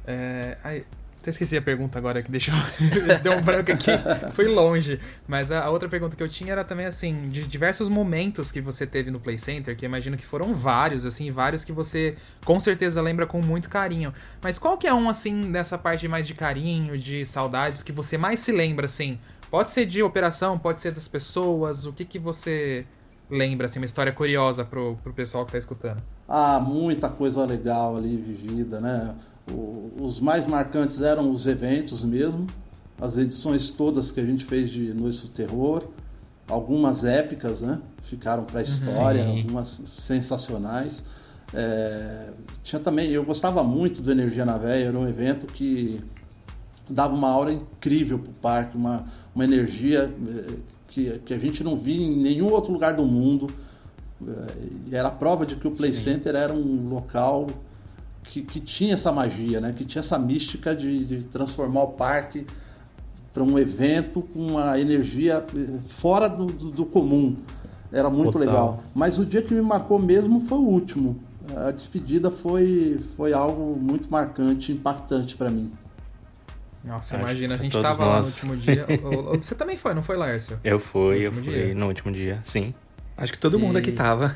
é 0.07 0.59
ai, 0.65 0.85
até 1.23 1.31
esqueci 1.31 1.57
a 1.57 1.63
pergunta 1.63 1.97
agora 1.99 2.21
que 2.21 2.31
deixou. 2.31 2.53
Deu 3.23 3.39
um 3.39 3.43
branco 3.43 3.71
aqui. 3.71 3.93
Foi 4.35 4.49
longe. 4.49 4.99
Mas 5.29 5.53
a, 5.53 5.63
a 5.63 5.71
outra 5.71 5.89
pergunta 5.89 6.17
que 6.17 6.23
eu 6.23 6.29
tinha 6.29 6.51
era 6.51 6.65
também 6.65 6.85
assim: 6.85 7.29
de 7.29 7.45
diversos 7.45 7.89
momentos 7.89 8.51
que 8.51 8.61
você 8.61 8.85
teve 8.85 9.09
no 9.09 9.21
Play 9.21 9.39
Center, 9.39 9.77
que 9.77 9.87
imagino 9.87 10.17
que 10.17 10.27
foram 10.27 10.53
vários, 10.53 11.07
assim, 11.07 11.31
vários 11.31 11.65
que 11.65 11.71
você 11.71 12.17
com 12.45 12.59
certeza 12.59 13.01
lembra 13.01 13.25
com 13.25 13.41
muito 13.41 13.69
carinho. 13.69 14.13
Mas 14.43 14.59
qual 14.59 14.77
que 14.77 14.87
é 14.87 14.93
um, 14.93 15.09
assim, 15.09 15.53
dessa 15.53 15.79
parte 15.79 16.09
mais 16.09 16.27
de 16.27 16.35
carinho, 16.35 16.99
de 16.99 17.25
saudades, 17.25 17.85
que 17.85 17.93
você 17.93 18.19
mais 18.19 18.41
se 18.41 18.51
lembra, 18.51 18.87
assim? 18.87 19.17
Pode 19.49 19.71
ser 19.71 19.87
de 19.87 20.03
operação, 20.03 20.59
pode 20.59 20.83
ser 20.83 20.93
das 20.93 21.07
pessoas. 21.07 21.87
O 21.87 21.93
que 21.93 22.05
que 22.05 22.19
você 22.19 22.85
lembra, 23.31 23.67
assim, 23.67 23.79
uma 23.79 23.87
história 23.87 24.13
curiosa 24.13 24.65
pro, 24.65 24.99
pro 25.05 25.13
pessoal 25.13 25.47
que 25.47 25.53
tá 25.53 25.59
escutando? 25.59 26.03
Ah, 26.29 26.59
muita 26.59 27.09
coisa 27.09 27.45
legal 27.47 27.97
ali 27.97 28.17
vivida, 28.17 28.81
né? 28.81 29.15
O- 29.51 29.91
os 30.01 30.21
mais 30.21 30.47
marcantes 30.47 31.01
eram 31.03 31.31
os 31.31 31.47
eventos 31.47 32.03
mesmo, 32.03 32.47
as 33.01 33.17
edições 33.19 33.71
todas 33.71 34.11
que 34.11 34.21
a 34.21 34.25
gente 34.25 34.45
fez 34.45 34.71
de 34.71 34.93
Noites 34.95 35.23
do 35.23 35.29
Terror, 35.29 35.85
algumas 36.49 37.05
épicas, 37.05 37.61
né? 37.61 37.81
Ficaram 38.03 38.45
para 38.45 38.61
a 38.61 38.63
história, 38.63 39.25
Sim. 39.25 39.39
algumas 39.39 39.69
sensacionais. 39.87 41.05
É, 41.55 42.31
tinha 42.63 42.81
também, 42.81 43.11
eu 43.11 43.25
gostava 43.25 43.63
muito 43.63 44.01
do 44.01 44.11
Energia 44.11 44.45
na 44.45 44.57
Véia, 44.57 44.87
era 44.87 44.99
um 44.99 45.09
evento 45.09 45.47
que 45.47 46.01
dava 46.89 47.15
uma 47.15 47.29
aura 47.29 47.53
incrível 47.53 48.19
para 48.19 48.31
o 48.31 48.35
parque, 48.35 48.77
uma, 48.77 49.05
uma 49.35 49.45
energia 49.45 50.11
eh, 50.29 50.55
que, 50.89 51.19
que 51.25 51.35
a 51.35 51.39
gente 51.39 51.63
não 51.63 51.77
via 51.77 52.05
em 52.05 52.17
nenhum 52.17 52.51
outro 52.51 52.73
lugar 52.73 52.95
do 52.95 53.05
mundo. 53.05 53.49
E 54.87 54.95
era 54.95 55.09
a 55.09 55.11
prova 55.11 55.45
de 55.47 55.57
que 55.57 55.67
o 55.67 55.71
Play 55.71 55.93
Center 55.93 56.35
era 56.35 56.53
um 56.53 56.89
local 56.89 57.47
que, 58.25 58.43
que 58.43 58.61
tinha 58.61 58.95
essa 58.95 59.13
magia, 59.13 59.61
né? 59.61 59.73
que 59.77 59.85
tinha 59.85 60.01
essa 60.01 60.19
mística 60.19 60.75
de, 60.75 61.05
de 61.05 61.25
transformar 61.25 61.83
o 61.83 61.89
parque 61.89 62.47
para 63.33 63.43
um 63.43 63.59
evento 63.59 64.23
com 64.23 64.47
uma 64.47 64.79
energia 64.79 65.45
eh, 65.57 65.79
fora 65.87 66.29
do, 66.29 66.47
do, 66.47 66.71
do 66.71 66.85
comum. 66.85 67.37
Era 67.91 68.09
muito 68.09 68.33
Total. 68.33 68.41
legal. 68.41 68.83
Mas 68.95 69.19
o 69.19 69.25
dia 69.25 69.43
que 69.43 69.55
me 69.55 69.63
marcou 69.63 69.99
mesmo 69.99 70.41
foi 70.41 70.59
o 70.59 70.63
último. 70.63 71.19
a 71.57 71.71
despedida 71.71 72.31
foi, 72.31 72.99
foi 73.17 73.33
algo 73.33 73.77
muito 73.77 74.11
marcante, 74.11 74.73
impactante 74.73 75.37
para 75.37 75.51
mim. 75.51 75.71
Nossa, 76.85 77.15
Acho 77.15 77.25
imagina, 77.25 77.55
a 77.55 77.59
gente 77.59 77.73
tava 77.81 77.89
nós. 77.89 77.99
lá 77.99 78.21
no 78.21 78.27
último 78.27 78.57
dia. 78.57 78.87
Você 79.39 79.55
também 79.55 79.77
foi, 79.77 79.95
não 79.95 80.03
foi, 80.03 80.17
Lércio? 80.17 80.59
Eu 80.65 80.81
fui, 80.81 81.27
eu 81.27 81.33
fui 81.33 81.43
dia? 81.43 81.75
no 81.75 81.87
último 81.87 82.11
dia, 82.11 82.41
sim. 82.43 82.75
Acho 83.23 83.35
que 83.35 83.39
todo 83.39 83.57
mundo 83.57 83.77
e... 83.77 83.79
aqui 83.79 83.93
tava. 83.93 84.35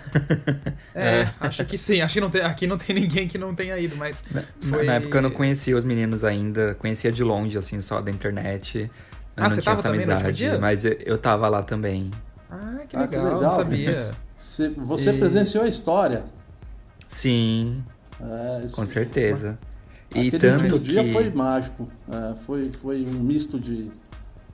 É, 0.94 1.22
é, 1.27 1.31
acho 1.40 1.64
que 1.64 1.77
sim. 1.77 2.01
Acho 2.01 2.14
que 2.14 2.20
não 2.20 2.31
tem, 2.31 2.42
aqui 2.42 2.68
não 2.68 2.79
tem 2.79 2.94
ninguém 2.94 3.27
que 3.27 3.37
não 3.37 3.53
tenha 3.53 3.77
ido, 3.77 3.96
mas. 3.96 4.22
Foi... 4.61 4.87
Na 4.87 4.94
época 4.94 5.18
eu 5.18 5.22
não 5.22 5.31
conhecia 5.33 5.77
os 5.77 5.83
meninos 5.83 6.22
ainda, 6.22 6.77
conhecia 6.77 7.11
de 7.11 7.25
longe, 7.25 7.59
assim, 7.59 7.81
só 7.81 8.01
da 8.01 8.12
internet. 8.12 8.79
Eu 8.79 8.88
ah, 9.37 9.49
não 9.49 9.51
você 9.51 9.61
tinha 9.61 9.72
essa 9.72 9.88
amizade, 9.88 10.46
mas 10.61 10.85
eu, 10.85 10.92
eu 11.05 11.18
tava 11.18 11.49
lá 11.49 11.64
também. 11.64 12.12
Ah, 12.49 12.79
que 12.88 12.96
legal, 12.96 13.03
ah, 13.03 13.09
que 13.09 13.16
legal 13.16 13.40
não 13.40 13.51
sabia. 13.51 14.14
Você, 14.38 14.68
você 14.68 15.11
e... 15.11 15.18
presenciou 15.18 15.64
a 15.64 15.68
história. 15.68 16.22
Sim. 17.09 17.83
É, 18.20 18.68
com 18.70 18.85
certeza. 18.85 19.59
E 20.14 20.29
Aquele 20.29 20.38
tanto 20.38 20.79
dia 20.79 21.03
que... 21.03 21.12
foi 21.12 21.29
mágico. 21.31 21.88
É, 22.09 22.37
foi, 22.37 22.70
foi 22.81 23.05
um 23.05 23.18
misto 23.18 23.59
de, 23.59 23.90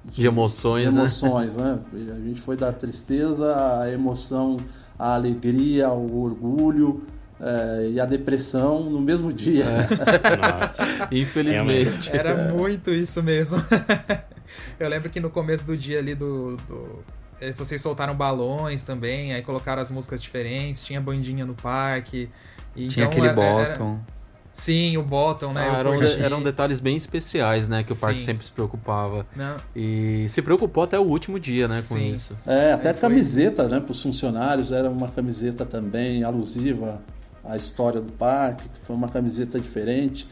de, 0.05 0.27
emoções, 0.27 0.91
de 0.91 0.99
emoções 0.99 1.55
né? 1.55 1.79
né? 1.93 2.15
A 2.15 2.21
gente 2.21 2.41
foi 2.41 2.57
da 2.57 2.73
tristeza, 2.73 3.81
a 3.81 3.91
emoção, 3.91 4.57
a 4.99 5.15
alegria, 5.15 5.91
o 5.91 6.23
orgulho 6.23 7.03
é, 7.41 7.91
e 7.91 8.01
a 8.01 8.05
depressão 8.05 8.85
no 8.85 9.01
mesmo 9.01 9.33
dia. 9.33 9.65
É. 9.65 11.09
Infelizmente. 11.17 12.11
Era 12.15 12.53
muito 12.53 12.91
isso 12.91 13.23
mesmo. 13.23 13.63
Eu 14.79 14.89
lembro 14.89 15.11
que 15.11 15.21
no 15.21 15.31
começo 15.31 15.65
do 15.65 15.77
dia 15.77 15.99
ali 15.99 16.15
do, 16.15 16.57
do 16.69 17.03
é, 17.41 17.51
vocês 17.53 17.81
soltaram 17.83 18.15
balões 18.15 18.85
também, 18.85 19.35
aí 19.35 19.43
colocaram 19.43 19.83
as 19.83 19.91
músicas 19.91 20.23
diferentes, 20.23 20.85
tinha 20.85 21.01
bandinha 21.01 21.45
no 21.45 21.55
parque. 21.55 22.29
tinha 22.75 22.87
então, 22.87 23.05
aquele 23.07 23.27
era, 23.27 23.35
bottom. 23.35 23.93
Era, 23.95 24.22
Sim, 24.53 24.99
o 24.99 25.03
bottom, 25.03 25.53
né? 25.53 25.67
Ah, 25.69 25.79
eram, 25.79 25.99
de, 25.99 26.23
eram, 26.23 26.43
detalhes 26.43 26.79
bem 26.79 26.95
especiais, 26.95 27.69
né? 27.69 27.83
Que 27.83 27.93
o 27.93 27.97
parque 27.97 28.21
sempre 28.21 28.45
se 28.45 28.53
preocupava. 28.53 29.27
Não. 29.35 29.57
E 29.75 30.27
se 30.29 30.43
preocupou 30.43 30.85
até 30.85 30.99
o 30.99 31.03
último 31.03 31.41
dia, 31.41 31.67
né? 31.67 31.83
Com 31.89 31.95
Sim. 31.97 32.15
isso. 32.15 32.37
É, 32.47 32.73
até 32.73 32.91
a 32.91 32.95
camiseta, 32.95 33.67
né? 33.67 33.81
Para 33.81 33.93
os 33.93 34.03
funcionários, 34.03 34.71
era 34.71 34.91
uma 34.91 35.09
camiseta 35.09 35.65
também 35.65 36.23
alusiva 36.23 37.01
à 37.43 37.57
história 37.57 38.01
do 38.01 38.13
parque. 38.13 38.69
Foi 38.83 38.95
uma 38.95 39.09
camiseta 39.09 39.59
diferente. 39.59 40.29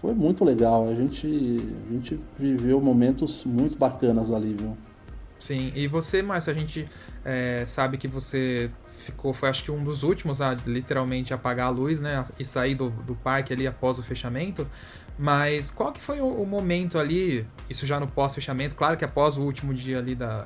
Foi 0.00 0.14
muito 0.14 0.44
legal. 0.44 0.88
A 0.88 0.94
gente, 0.94 1.26
a 1.26 1.92
gente 1.92 2.18
viveu 2.38 2.80
momentos 2.80 3.44
muito 3.44 3.76
bacanas 3.76 4.32
ali, 4.32 4.54
viu? 4.58 4.76
Sim, 5.42 5.72
e 5.74 5.88
você, 5.88 6.22
Márcio, 6.22 6.52
a 6.52 6.54
gente 6.54 6.88
é, 7.24 7.66
sabe 7.66 7.98
que 7.98 8.06
você 8.06 8.70
ficou, 9.04 9.34
foi 9.34 9.48
acho 9.48 9.64
que 9.64 9.72
um 9.72 9.82
dos 9.82 10.04
últimos 10.04 10.40
a 10.40 10.54
literalmente 10.64 11.34
apagar 11.34 11.66
a 11.66 11.68
luz, 11.68 12.00
né? 12.00 12.22
E 12.38 12.44
sair 12.44 12.76
do, 12.76 12.90
do 12.90 13.16
parque 13.16 13.52
ali 13.52 13.66
após 13.66 13.98
o 13.98 14.04
fechamento. 14.04 14.70
Mas 15.18 15.68
qual 15.68 15.90
que 15.90 16.00
foi 16.00 16.20
o, 16.20 16.28
o 16.28 16.46
momento 16.46 16.96
ali, 16.96 17.44
isso 17.68 17.84
já 17.84 17.98
no 17.98 18.06
pós-fechamento, 18.06 18.76
claro 18.76 18.96
que 18.96 19.04
após 19.04 19.36
o 19.36 19.42
último 19.42 19.74
dia 19.74 19.98
ali 19.98 20.14
da, 20.14 20.44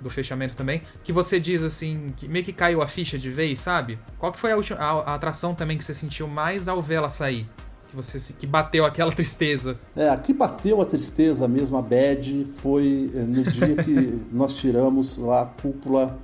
do 0.00 0.10
fechamento 0.10 0.56
também, 0.56 0.82
que 1.04 1.12
você 1.12 1.38
diz 1.38 1.62
assim, 1.62 2.12
que 2.16 2.26
meio 2.26 2.44
que 2.44 2.52
caiu 2.52 2.82
a 2.82 2.88
ficha 2.88 3.16
de 3.16 3.30
vez, 3.30 3.60
sabe? 3.60 3.96
Qual 4.18 4.32
que 4.32 4.40
foi 4.40 4.50
a, 4.50 4.56
a, 4.56 4.90
a 5.12 5.14
atração 5.14 5.54
também 5.54 5.78
que 5.78 5.84
você 5.84 5.94
sentiu 5.94 6.26
mais 6.26 6.66
ao 6.66 6.82
vê-la 6.82 7.10
sair? 7.10 7.46
Que 7.92 7.96
você 7.96 8.32
que 8.32 8.46
bateu 8.46 8.86
aquela 8.86 9.12
tristeza? 9.12 9.78
É, 9.94 10.08
aqui 10.08 10.32
bateu 10.32 10.80
a 10.80 10.86
tristeza 10.86 11.46
mesmo, 11.46 11.76
a 11.76 11.82
bad, 11.82 12.46
foi 12.56 13.10
eh, 13.14 13.18
no 13.18 13.42
dia 13.44 13.76
que 13.76 14.18
nós 14.32 14.54
tiramos 14.54 15.18
lá 15.18 15.42
a 15.42 15.46
cúpula 15.46 16.18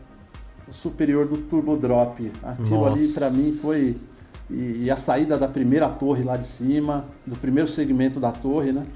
superior 0.70 1.28
do 1.28 1.36
Turbo 1.36 1.76
Drop. 1.76 2.32
Aquilo 2.42 2.86
Nossa. 2.86 2.92
ali 2.92 3.08
para 3.08 3.30
mim 3.30 3.52
foi 3.52 3.98
e, 4.48 4.84
e, 4.84 4.90
a 4.90 4.96
saída 4.96 5.36
da 5.36 5.46
primeira 5.46 5.90
torre 5.90 6.24
lá 6.24 6.38
de 6.38 6.46
cima, 6.46 7.04
do 7.26 7.36
primeiro 7.36 7.68
segmento 7.68 8.18
da 8.18 8.32
torre, 8.32 8.72
né? 8.72 8.86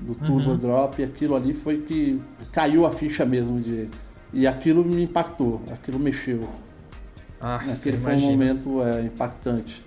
Do 0.00 0.16
Turbo 0.16 0.50
uhum. 0.50 0.56
Drop, 0.56 1.04
aquilo 1.04 1.36
ali 1.36 1.54
foi 1.54 1.82
que 1.82 2.20
caiu 2.50 2.84
a 2.84 2.90
ficha 2.90 3.24
mesmo 3.24 3.60
de 3.60 3.88
e 4.32 4.48
aquilo 4.48 4.84
me 4.84 5.04
impactou, 5.04 5.62
aquilo 5.70 6.00
mexeu. 6.00 6.48
Ah, 7.40 7.56
Aquele 7.56 7.96
foi 7.96 8.12
imagina. 8.14 8.26
um 8.26 8.30
momento 8.32 8.82
é, 8.82 9.02
impactante. 9.02 9.85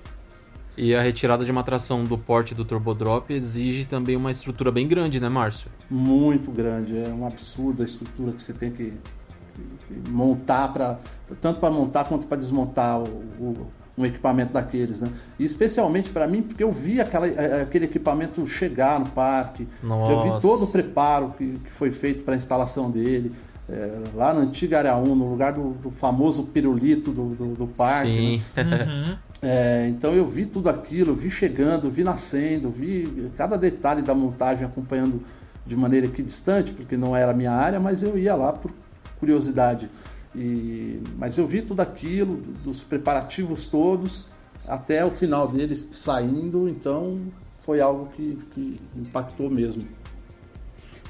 E 0.81 0.95
a 0.95 1.01
retirada 1.01 1.43
de 1.43 1.51
uma 1.51 1.59
atração 1.59 2.05
do 2.05 2.17
porte 2.17 2.55
do 2.55 2.63
Turbo 2.63 2.95
Drop 2.95 3.33
exige 3.33 3.83
também 3.83 4.15
uma 4.15 4.31
estrutura 4.31 4.71
bem 4.71 4.87
grande, 4.87 5.19
né, 5.19 5.27
Márcio? 5.27 5.69
Muito 5.89 6.49
grande, 6.51 6.97
é 6.97 7.09
um 7.09 7.27
absurdo 7.27 7.81
a 7.81 7.85
estrutura 7.85 8.31
que 8.31 8.41
você 8.41 8.53
tem 8.53 8.71
que 8.71 8.93
montar 10.07 10.69
para 10.69 10.97
tanto 11.41 11.59
para 11.59 11.69
montar 11.69 12.05
quanto 12.05 12.27
para 12.27 12.37
desmontar 12.37 12.97
o, 12.97 13.03
o, 13.03 13.67
um 13.97 14.05
equipamento 14.05 14.53
daqueles, 14.53 15.01
né? 15.01 15.11
E 15.37 15.43
especialmente 15.43 16.11
para 16.11 16.25
mim 16.25 16.41
porque 16.41 16.63
eu 16.63 16.71
vi 16.71 17.01
aquela, 17.01 17.27
é, 17.27 17.63
aquele 17.63 17.83
equipamento 17.83 18.47
chegar 18.47 19.01
no 19.01 19.07
parque, 19.09 19.67
Nossa. 19.83 20.11
eu 20.13 20.35
vi 20.35 20.41
todo 20.41 20.63
o 20.63 20.67
preparo 20.67 21.33
que, 21.37 21.59
que 21.59 21.71
foi 21.71 21.91
feito 21.91 22.23
para 22.23 22.35
a 22.35 22.37
instalação 22.37 22.89
dele. 22.89 23.33
É, 23.71 24.01
lá 24.15 24.33
na 24.33 24.41
antiga 24.41 24.79
área 24.79 24.95
1, 24.95 25.15
no 25.15 25.29
lugar 25.29 25.53
do, 25.53 25.71
do 25.73 25.91
famoso 25.91 26.43
pirulito 26.45 27.11
do, 27.11 27.35
do, 27.35 27.45
do 27.53 27.67
parque. 27.67 28.09
Sim. 28.09 28.41
Né? 28.55 28.63
Uhum. 28.83 29.17
É, 29.41 29.87
então 29.89 30.13
eu 30.13 30.27
vi 30.27 30.45
tudo 30.45 30.69
aquilo, 30.69 31.13
vi 31.13 31.29
chegando, 31.31 31.89
vi 31.89 32.03
nascendo, 32.03 32.69
vi 32.69 33.31
cada 33.37 33.57
detalhe 33.57 34.01
da 34.01 34.13
montagem 34.13 34.65
acompanhando 34.65 35.21
de 35.65 35.75
maneira 35.77 36.07
equidistante, 36.07 36.73
porque 36.73 36.97
não 36.97 37.15
era 37.15 37.31
a 37.31 37.33
minha 37.33 37.51
área, 37.51 37.79
mas 37.79 38.03
eu 38.03 38.17
ia 38.17 38.35
lá 38.35 38.51
por, 38.51 38.71
curiosidade. 39.19 39.89
E, 40.35 41.01
mas 41.17 41.37
eu 41.37 41.47
vi 41.47 41.61
tudo 41.61 41.81
aquilo, 41.81 42.37
dos 42.63 42.81
preparativos 42.81 43.65
todos, 43.65 44.25
até 44.67 45.05
o 45.05 45.11
final 45.11 45.47
deles 45.47 45.87
saindo, 45.91 46.67
então 46.67 47.19
foi 47.63 47.81
algo 47.81 48.07
que, 48.15 48.37
que 48.51 48.79
impactou 48.95 49.49
mesmo. 49.49 49.83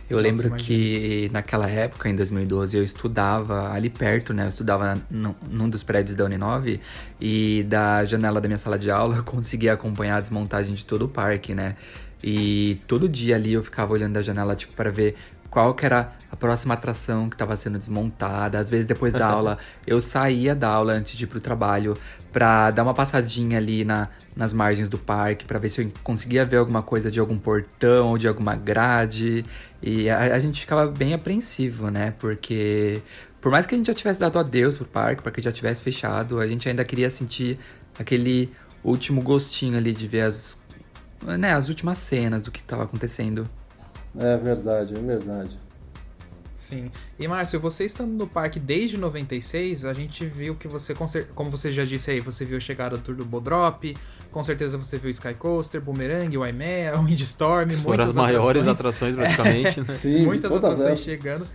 Eu 0.09 0.17
Nossa, 0.17 0.27
lembro 0.27 0.47
imagina. 0.47 0.67
que 0.67 1.29
naquela 1.31 1.69
época, 1.69 2.09
em 2.09 2.15
2012, 2.15 2.75
eu 2.75 2.83
estudava 2.83 3.71
ali 3.71 3.89
perto, 3.89 4.33
né? 4.33 4.45
Eu 4.45 4.47
estudava 4.49 4.99
num, 5.09 5.35
num 5.49 5.69
dos 5.69 5.83
prédios 5.83 6.15
da 6.15 6.25
Uninove 6.25 6.79
e 7.21 7.63
da 7.67 8.03
janela 8.05 8.41
da 8.41 8.47
minha 8.47 8.57
sala 8.57 8.79
de 8.79 8.89
aula 8.89 9.17
eu 9.17 9.23
conseguia 9.23 9.73
acompanhar 9.73 10.17
a 10.17 10.19
desmontagem 10.21 10.73
de 10.73 10.83
todo 10.85 11.05
o 11.05 11.07
parque, 11.07 11.53
né? 11.53 11.75
E 12.23 12.79
todo 12.87 13.07
dia 13.07 13.35
ali 13.35 13.53
eu 13.53 13.63
ficava 13.63 13.93
olhando 13.93 14.13
da 14.13 14.21
janela, 14.21 14.55
tipo, 14.55 14.73
para 14.73 14.89
ver 14.89 15.15
qual 15.49 15.73
que 15.73 15.85
era 15.85 16.13
a 16.31 16.35
próxima 16.35 16.75
atração 16.75 17.27
que 17.27 17.35
estava 17.35 17.55
sendo 17.55 17.79
desmontada. 17.79 18.59
Às 18.59 18.69
vezes, 18.69 18.85
depois 18.85 19.13
da 19.13 19.25
aula, 19.27 19.57
eu 19.85 19.99
saía 19.99 20.53
da 20.53 20.69
aula 20.69 20.93
antes 20.93 21.17
de 21.17 21.23
ir 21.23 21.27
pro 21.27 21.39
trabalho 21.39 21.97
pra 22.31 22.69
dar 22.69 22.83
uma 22.83 22.93
passadinha 22.93 23.57
ali 23.57 23.83
na, 23.83 24.09
nas 24.35 24.53
margens 24.53 24.87
do 24.87 24.97
parque 24.97 25.45
para 25.45 25.57
ver 25.57 25.69
se 25.69 25.81
eu 25.81 25.89
conseguia 26.03 26.45
ver 26.45 26.57
alguma 26.57 26.83
coisa 26.83 27.09
de 27.09 27.19
algum 27.19 27.37
portão 27.37 28.09
ou 28.09 28.17
de 28.17 28.27
alguma 28.27 28.55
grade. 28.55 29.43
E 29.81 30.09
a, 30.09 30.35
a 30.35 30.39
gente 30.39 30.61
ficava 30.61 30.85
bem 30.87 31.13
apreensivo, 31.13 31.89
né? 31.89 32.13
Porque 32.19 33.01
por 33.41 33.51
mais 33.51 33.65
que 33.65 33.73
a 33.73 33.77
gente 33.77 33.87
já 33.87 33.93
tivesse 33.93 34.19
dado 34.19 34.37
adeus 34.37 34.77
pro 34.77 34.85
parque, 34.85 35.21
para 35.21 35.31
que 35.31 35.41
já 35.41 35.51
tivesse 35.51 35.81
fechado, 35.81 36.39
a 36.39 36.47
gente 36.47 36.67
ainda 36.69 36.83
queria 36.83 37.09
sentir 37.09 37.57
aquele 37.97 38.51
último 38.83 39.21
gostinho 39.21 39.77
ali 39.77 39.93
de 39.93 40.07
ver 40.07 40.21
as, 40.21 40.57
né, 41.23 41.53
as 41.53 41.69
últimas 41.69 41.97
cenas 41.97 42.41
do 42.41 42.51
que 42.51 42.59
estava 42.59 42.83
acontecendo. 42.83 43.47
É 44.17 44.37
verdade, 44.37 44.95
é 44.95 44.99
verdade. 44.99 45.59
Sim. 46.57 46.91
E 47.17 47.27
Márcio, 47.27 47.59
você 47.59 47.85
estando 47.85 48.11
no 48.11 48.27
parque 48.27 48.59
desde 48.59 48.97
96, 48.97 49.85
a 49.85 49.93
gente 49.93 50.25
viu 50.25 50.55
que 50.55 50.67
você, 50.67 50.93
como 51.33 51.49
você 51.49 51.71
já 51.71 51.85
disse 51.85 52.11
aí, 52.11 52.19
você 52.19 52.43
viu 52.43 52.57
a 52.57 52.59
chegada 52.59 52.97
do 52.97 53.03
Tour 53.03 53.15
do 53.15 53.25
Bodrop, 53.25 53.95
com 54.29 54.43
certeza 54.43 54.77
você 54.77 54.97
viu 54.97 55.09
Sky 55.09 55.33
Coaster, 55.33 55.81
Boomerang, 55.81 56.37
o 56.37 56.41
Waimea, 56.41 56.99
o 56.99 57.03
Windstorm, 57.05 57.71
Foram 57.71 58.03
as 58.03 58.13
maiores 58.13 58.67
atrações, 58.67 59.15
praticamente, 59.15 59.81
né? 59.81 59.93
Sim, 59.97 60.25
muitas 60.25 60.51
atrações 60.51 60.99
chegando. 60.99 61.47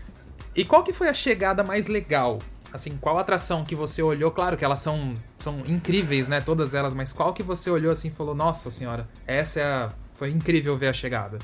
E 0.56 0.64
qual 0.64 0.82
que 0.82 0.92
foi 0.92 1.08
a 1.08 1.14
chegada 1.14 1.62
mais 1.62 1.86
legal? 1.86 2.38
Assim, 2.72 2.96
qual 3.00 3.18
atração 3.18 3.62
que 3.62 3.76
você 3.76 4.02
olhou? 4.02 4.32
Claro 4.32 4.56
que 4.56 4.64
elas 4.64 4.80
são, 4.80 5.12
são 5.38 5.60
incríveis, 5.66 6.26
né? 6.26 6.40
Todas 6.40 6.74
elas, 6.74 6.92
mas 6.92 7.12
qual 7.12 7.32
que 7.32 7.42
você 7.42 7.70
olhou 7.70 7.92
assim 7.92 8.08
e 8.08 8.10
falou, 8.10 8.34
nossa 8.34 8.70
senhora, 8.70 9.08
essa 9.26 9.60
é 9.60 9.64
a... 9.64 9.88
foi 10.14 10.30
incrível 10.30 10.76
ver 10.76 10.88
a 10.88 10.92
chegada? 10.92 11.38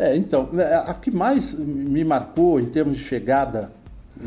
É, 0.00 0.16
então, 0.16 0.48
é, 0.58 0.76
a 0.76 0.94
que 0.94 1.10
mais 1.10 1.54
me 1.54 2.02
marcou 2.04 2.58
em 2.58 2.64
termos 2.64 2.96
de 2.96 3.04
chegada, 3.04 3.70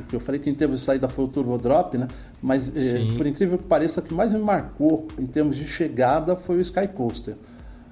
que 0.08 0.16
eu 0.16 0.20
falei 0.20 0.40
que 0.40 0.48
em 0.48 0.54
termos 0.54 0.80
de 0.80 0.86
saída 0.86 1.08
foi 1.08 1.26
o 1.26 1.28
Turbo 1.28 1.58
Drop, 1.58 1.98
né? 1.98 2.08
Mas 2.44 2.78
é, 2.78 3.16
por 3.18 3.26
incrível 3.26 3.58
que 3.58 3.64
pareça, 3.64 4.00
a 4.00 4.04
que 4.04 4.14
mais 4.14 4.32
me 4.34 4.40
marcou 4.40 5.08
em 5.18 5.26
termos 5.26 5.56
de 5.56 5.66
chegada 5.68 6.36
foi 6.36 6.58
o 6.58 6.62
Sky 6.62 6.88
Coaster. 6.90 7.34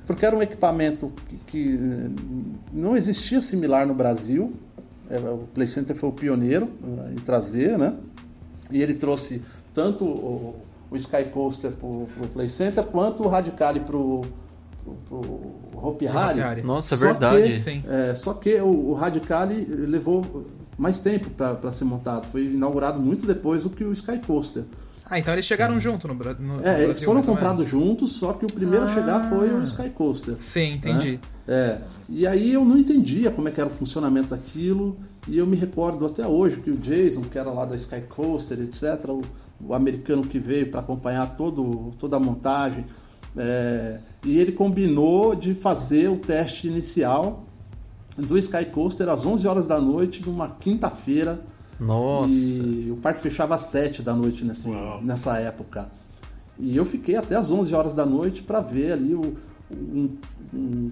Porque 0.06 0.24
era 0.24 0.38
um 0.38 0.44
equipamento 0.44 1.12
que, 1.28 1.38
que 1.48 1.80
não 2.72 2.96
existia 2.96 3.42
similar 3.42 3.88
no 3.88 3.96
Brasil. 3.96 4.54
É, 5.10 5.17
o 5.17 5.48
Play 5.52 5.67
Center 5.67 5.96
foi 5.96 6.10
o 6.10 6.13
pioneiro 6.13 6.69
em 7.12 7.19
trazer, 7.19 7.79
né? 7.79 7.96
E 8.69 8.79
ele 8.79 8.94
trouxe 8.94 9.42
tanto 9.73 10.06
o, 10.06 10.56
o 10.92 10.96
Sky 10.98 11.25
Coaster 11.34 11.71
para 11.71 11.88
o 11.88 12.08
Play 12.32 12.48
Center 12.48 12.84
quanto 12.84 13.23
o 13.23 13.27
Radicali 13.27 13.79
para 13.79 13.98
o 13.98 14.23
Hopi 15.82 16.08
Hari. 16.08 16.62
Nossa, 16.62 16.96
só 16.96 17.06
verdade. 17.06 17.60
Que, 17.60 17.84
é, 17.88 18.15
só 18.15 18.34
que 18.34 18.56
o, 18.56 18.90
o 18.90 18.94
Radicali 18.94 19.65
levou 19.65 20.46
mais 20.77 21.00
tempo 21.00 21.29
para 21.29 21.71
ser 21.71 21.86
montado. 21.86 22.25
Foi 22.27 22.46
inaugurado 22.46 23.00
muito 23.00 23.25
depois 23.25 23.63
do 23.63 23.69
que 23.69 23.84
o 23.84 23.92
Sky 23.92 24.19
Coaster. 24.19 24.63
Ah, 25.12 25.19
então 25.19 25.34
eles 25.34 25.44
Sim. 25.44 25.50
chegaram 25.50 25.77
junto 25.77 26.08
no, 26.08 26.13
no, 26.13 26.58
no 26.58 26.65
É, 26.65 26.84
eles 26.84 27.04
foram 27.04 27.21
comprados 27.21 27.67
juntos, 27.67 28.13
só 28.13 28.32
que 28.32 28.46
o 28.46 28.48
primeiro 28.48 28.86
a 28.86 28.94
chegar 28.94 29.29
foi 29.29 29.54
o 29.54 29.62
Sky 29.65 29.90
Coaster. 29.90 30.36
Sim, 30.38 30.75
entendi. 30.75 31.19
É, 31.46 31.79
e 32.08 32.25
aí 32.25 32.54
eu 32.54 32.63
não 32.63 32.77
entendia 32.77 33.29
como 33.29 33.50
é 33.50 33.52
que 33.52 33.60
era 33.60 33.69
o 33.69 33.73
funcionamento 33.73 34.29
daquilo, 34.29 34.96
e 35.27 35.38
eu 35.38 35.46
me 35.46 35.58
recordo 35.58 36.06
até 36.06 36.25
hoje 36.25 36.58
que 36.58 36.71
o 36.71 36.77
Jason, 36.77 37.23
que 37.23 37.38
era 37.38 37.52
lá 37.52 37.65
da 37.65 37.75
Sky 37.75 38.04
Coaster, 38.08 38.58
etc., 38.62 39.10
o, 39.10 39.21
o 39.60 39.73
americano 39.73 40.23
que 40.23 40.40
veio 40.40 40.71
para 40.71 40.79
acompanhar 40.79 41.36
todo, 41.36 41.92
toda 42.00 42.15
a 42.15 42.19
montagem, 42.19 42.86
é, 43.36 44.00
e 44.25 44.38
ele 44.40 44.52
combinou 44.52 45.36
de 45.36 45.54
fazer 45.54 46.10
o 46.10 46.17
teste 46.17 46.67
inicial 46.67 47.44
do 48.17 48.38
Sky 48.38 48.65
Coaster 48.65 49.08
às 49.10 49.25
11 49.25 49.48
horas 49.48 49.67
da 49.67 49.79
noite, 49.79 50.21
numa 50.25 50.50
quinta-feira, 50.50 51.42
Nossa. 51.79 52.34
e 52.34 52.92
o 52.92 52.98
parque 52.98 53.21
fechava 53.21 53.56
às 53.56 53.63
7 53.63 54.02
da 54.02 54.13
noite 54.13 54.44
nesse, 54.44 54.69
nessa 55.02 55.38
época. 55.38 55.90
E 56.60 56.75
eu 56.75 56.86
fiquei 56.86 57.15
até 57.15 57.36
às 57.36 57.50
11 57.50 57.73
horas 57.73 57.94
da 57.94 58.06
noite 58.06 58.44
para 58.44 58.60
ver 58.60 58.92
ali 58.92 59.15
o, 59.15 59.36
um, 59.73 60.10
um 60.54 60.92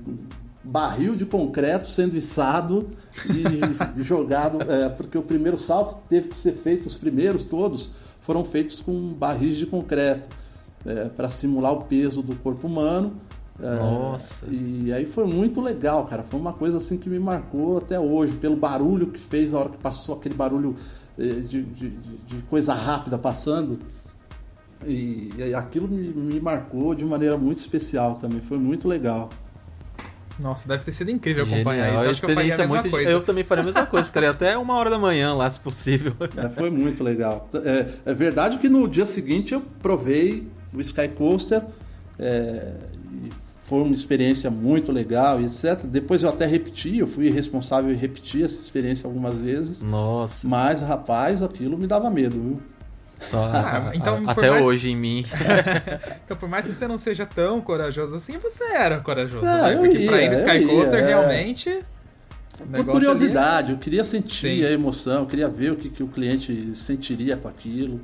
barril 0.63 1.15
de 1.15 1.25
concreto 1.25 1.89
sendo 1.89 2.15
içado 2.17 2.89
e 3.25 4.01
jogado, 4.01 4.61
é, 4.61 4.89
porque 4.89 5.17
o 5.17 5.23
primeiro 5.23 5.57
salto 5.57 5.97
teve 6.07 6.29
que 6.29 6.37
ser 6.37 6.53
feito, 6.53 6.85
os 6.85 6.95
primeiros 6.95 7.43
todos 7.43 7.91
foram 8.23 8.43
feitos 8.43 8.79
com 8.79 9.13
barris 9.13 9.57
de 9.57 9.65
concreto 9.65 10.38
para 11.15 11.29
simular 11.29 11.73
o 11.73 11.83
peso 11.83 12.21
do 12.21 12.35
corpo 12.35 12.67
humano. 12.67 13.13
É, 13.61 13.75
Nossa. 13.75 14.45
E 14.49 14.91
aí 14.93 15.05
foi 15.05 15.25
muito 15.25 15.59
legal, 15.59 16.05
cara. 16.05 16.23
Foi 16.23 16.39
uma 16.39 16.53
coisa 16.53 16.77
assim 16.77 16.97
que 16.97 17.09
me 17.09 17.19
marcou 17.19 17.77
até 17.77 17.99
hoje, 17.99 18.33
pelo 18.37 18.55
barulho 18.55 19.07
que 19.07 19.19
fez 19.19 19.53
a 19.53 19.59
hora 19.59 19.69
que 19.69 19.77
passou 19.77 20.15
aquele 20.15 20.33
barulho 20.35 20.75
eh, 21.19 21.23
de, 21.41 21.63
de, 21.63 21.89
de- 21.89 22.41
coisa 22.49 22.73
rápida 22.73 23.17
passando. 23.17 23.77
E, 24.87 25.33
e 25.37 25.53
aquilo 25.53 25.89
me, 25.89 26.07
me 26.07 26.39
marcou 26.39 26.95
de 26.95 27.03
maneira 27.03 27.37
muito 27.37 27.57
especial 27.57 28.15
também. 28.15 28.39
Foi 28.39 28.57
muito 28.57 28.87
legal. 28.87 29.29
Nossa, 30.39 30.65
deve 30.65 30.85
ter 30.85 30.93
sido 30.93 31.11
incrível 31.11 31.43
acompanhar 31.43 31.87
Genial. 31.87 31.95
isso. 31.95 32.03
É 32.03 32.07
Eu 32.07 32.11
acho 32.11 32.21
que 32.21 32.25
eu 32.27 32.33
faria 32.33 32.43
a 32.43 32.47
experiência 32.47 32.63
mesma 32.63 32.81
muito. 32.81 32.91
coisa. 32.91 33.11
Eu 33.11 33.21
também 33.23 33.43
faria 33.43 33.61
a 33.61 33.65
mesma 33.65 33.85
coisa. 33.85 34.05
Ficaria 34.05 34.29
até 34.29 34.57
uma 34.57 34.73
hora 34.75 34.89
da 34.89 34.97
manhã 34.97 35.33
lá, 35.33 35.51
se 35.51 35.59
possível. 35.59 36.13
É, 36.37 36.47
foi 36.47 36.69
muito 36.69 37.03
legal. 37.03 37.49
É, 37.55 37.87
é 38.05 38.13
verdade 38.13 38.57
que 38.57 38.69
no 38.69 38.87
dia 38.87 39.05
seguinte 39.05 39.53
eu 39.53 39.59
provei 39.81 40.47
o 40.73 40.81
Sky 40.81 41.07
Coaster. 41.09 41.61
é, 42.19 42.73
foi 43.63 43.83
uma 43.83 43.93
experiência 43.93 44.49
muito 44.49 44.91
legal 44.91 45.39
e 45.39 45.45
etc. 45.45 45.83
Depois 45.83 46.23
eu 46.23 46.29
até 46.29 46.45
repeti, 46.47 46.97
eu 46.97 47.05
fui 47.07 47.29
responsável 47.29 47.91
e 47.91 47.95
repeti 47.95 48.43
essa 48.43 48.57
experiência 48.57 49.05
algumas 49.05 49.39
vezes. 49.39 49.83
Nossa. 49.83 50.47
Mas, 50.47 50.81
rapaz, 50.81 51.43
aquilo 51.43 51.77
me 51.77 51.85
dava 51.85 52.09
medo, 52.09 52.31
viu? 52.41 52.61
Tá. 53.29 53.89
Ah, 53.89 53.91
então, 53.95 54.23
até 54.27 54.49
mais- 54.49 54.65
hoje 54.65 54.89
em 54.89 54.95
mim. 54.95 55.23
Então, 56.25 56.35
por 56.37 56.49
mais 56.49 56.65
que 56.65 56.71
você 56.71 56.87
não 56.87 56.97
seja 56.97 57.25
tão 57.27 57.61
corajoso 57.61 58.15
assim, 58.15 58.37
você 58.39 58.63
era 58.63 58.99
corajoso, 59.01 59.45
Ah, 59.45 59.63
né? 59.67 59.75
eu 59.75 59.79
Porque 59.81 59.97
ia, 59.99 60.07
pra 60.09 60.21
ir 60.23 60.29
no 60.29 60.35
eu 60.35 60.39
Sky 60.39 60.57
ia, 60.57 60.67
Coaster, 60.67 60.99
é. 61.03 61.07
realmente... 61.07 61.79
Por 62.73 62.85
curiosidade, 62.85 63.71
eu 63.71 63.77
queria 63.77 64.03
sentir 64.03 64.57
Sim. 64.59 64.65
a 64.65 64.71
emoção, 64.71 65.21
eu 65.21 65.25
queria 65.27 65.47
ver 65.47 65.71
o 65.71 65.75
que, 65.75 65.89
que 65.89 66.03
o 66.03 66.07
cliente 66.07 66.71
sentiria 66.75 67.37
com 67.37 67.47
aquilo. 67.47 68.01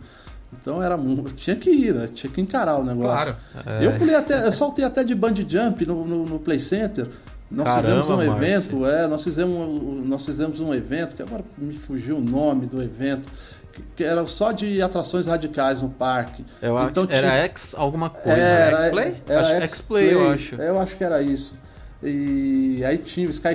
Então 0.61 0.81
era. 0.81 0.97
Tinha 1.35 1.55
que 1.55 1.69
ir, 1.69 1.93
né? 1.93 2.07
Tinha 2.13 2.31
que 2.31 2.41
encarar 2.41 2.77
o 2.77 2.83
negócio. 2.83 3.35
Claro. 3.53 3.83
Eu 3.83 3.93
pulei 3.97 4.15
até, 4.15 4.45
eu 4.47 4.51
saltei 4.51 4.83
até 4.85 5.03
de 5.03 5.13
band 5.15 5.33
jump 5.47 5.85
no, 5.85 6.05
no, 6.05 6.25
no 6.25 6.39
Play 6.39 6.59
Center. 6.59 7.07
Nós 7.49 7.67
Caramba, 7.67 7.81
fizemos 7.83 8.09
um 8.09 8.15
Márcio. 8.17 8.33
evento, 8.33 8.85
é, 8.87 9.07
nós 9.07 9.23
fizemos, 9.23 10.05
nós 10.07 10.25
fizemos 10.25 10.59
um 10.59 10.73
evento, 10.73 11.15
que 11.15 11.21
agora 11.21 11.43
me 11.57 11.73
fugiu 11.75 12.17
o 12.17 12.21
nome 12.21 12.65
do 12.65 12.81
evento, 12.81 13.29
que, 13.95 14.03
era 14.03 14.25
só 14.25 14.51
de 14.51 14.81
atrações 14.81 15.27
radicais 15.27 15.83
no 15.83 15.89
parque. 15.89 16.43
Eu 16.59 16.75
acho 16.75 16.89
Então 16.89 17.03
era 17.07 17.27
tinha- 17.29 17.43
X 17.45 17.75
alguma 17.77 18.09
coisa. 18.09 18.31
era, 18.37 18.81
X-Play? 18.81 19.21
Era 19.27 19.39
Acho- 19.41 19.49
X-Play, 19.51 19.63
X-Play, 19.65 20.13
eu 20.13 20.31
acho. 20.31 20.55
Eu 20.55 20.79
acho 20.79 20.95
que 20.97 21.03
era 21.03 21.21
isso. 21.21 21.59
E 22.03 22.83
aí 22.85 22.97
tinha 22.97 23.27
o 23.27 23.31
Sky 23.31 23.49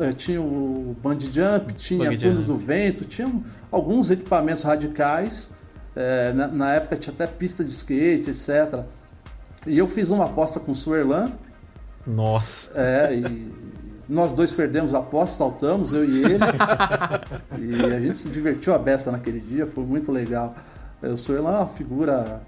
eh, 0.00 0.12
tinha 0.16 0.40
o 0.40 0.96
Band 1.02 1.18
Jump, 1.20 1.72
tinha 1.74 2.04
Bungee 2.04 2.18
Túnel 2.18 2.36
Jump. 2.36 2.46
do 2.46 2.56
Vento, 2.56 3.04
tinha 3.04 3.30
alguns 3.70 4.10
equipamentos 4.10 4.62
radicais. 4.62 5.52
Eh, 5.96 6.32
na, 6.34 6.48
na 6.48 6.72
época 6.74 6.96
tinha 6.96 7.12
até 7.14 7.26
pista 7.26 7.64
de 7.64 7.70
skate, 7.70 8.30
etc. 8.30 8.82
E 9.66 9.78
eu 9.78 9.88
fiz 9.88 10.10
uma 10.10 10.26
aposta 10.26 10.60
com 10.60 10.72
o 10.72 10.74
Suerlan, 10.74 11.30
Nossa. 12.06 12.70
é, 12.74 13.14
e 13.14 13.52
nós 14.08 14.32
dois 14.32 14.52
perdemos 14.52 14.94
a 14.94 14.98
aposta, 14.98 15.38
saltamos, 15.38 15.92
eu 15.92 16.04
e 16.04 16.22
ele. 16.24 16.38
e 17.58 17.84
a 17.94 18.00
gente 18.00 18.18
se 18.18 18.28
divertiu 18.28 18.74
a 18.74 18.78
beça 18.78 19.10
naquele 19.10 19.40
dia, 19.40 19.66
foi 19.66 19.84
muito 19.84 20.12
legal. 20.12 20.54
O 21.02 21.16
Suerlan 21.16 21.50
é 21.50 21.56
uma 21.58 21.68
figura, 21.68 22.40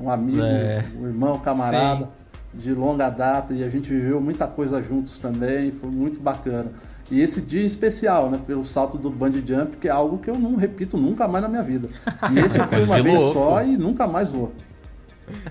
um 0.00 0.10
amigo, 0.10 0.42
É. 0.42 0.84
um 0.98 1.06
irmão, 1.06 1.38
camarada 1.38 2.08
de 2.54 2.72
longa 2.72 3.08
data 3.08 3.54
e 3.54 3.64
a 3.64 3.70
gente 3.70 3.88
viveu 3.88 4.20
muita 4.20 4.46
coisa 4.46 4.82
juntos 4.82 5.18
também, 5.18 5.70
foi 5.70 5.90
muito 5.90 6.20
bacana. 6.20 6.70
E 7.12 7.20
esse 7.20 7.42
dia 7.42 7.62
especial, 7.62 8.30
né, 8.30 8.40
pelo 8.46 8.64
salto 8.64 8.96
do 8.96 9.10
bungee 9.10 9.44
jump, 9.46 9.76
que 9.76 9.86
é 9.86 9.90
algo 9.90 10.16
que 10.16 10.30
eu 10.30 10.38
não 10.38 10.56
repito 10.56 10.96
nunca 10.96 11.28
mais 11.28 11.42
na 11.42 11.48
minha 11.48 11.62
vida. 11.62 11.86
E 12.32 12.38
esse 12.38 12.56
eu 12.58 12.66
fui 12.66 12.84
uma 12.84 13.02
vez 13.02 13.20
louco. 13.20 13.34
só 13.34 13.62
e 13.62 13.76
nunca 13.76 14.08
mais 14.08 14.30
vou. 14.30 14.50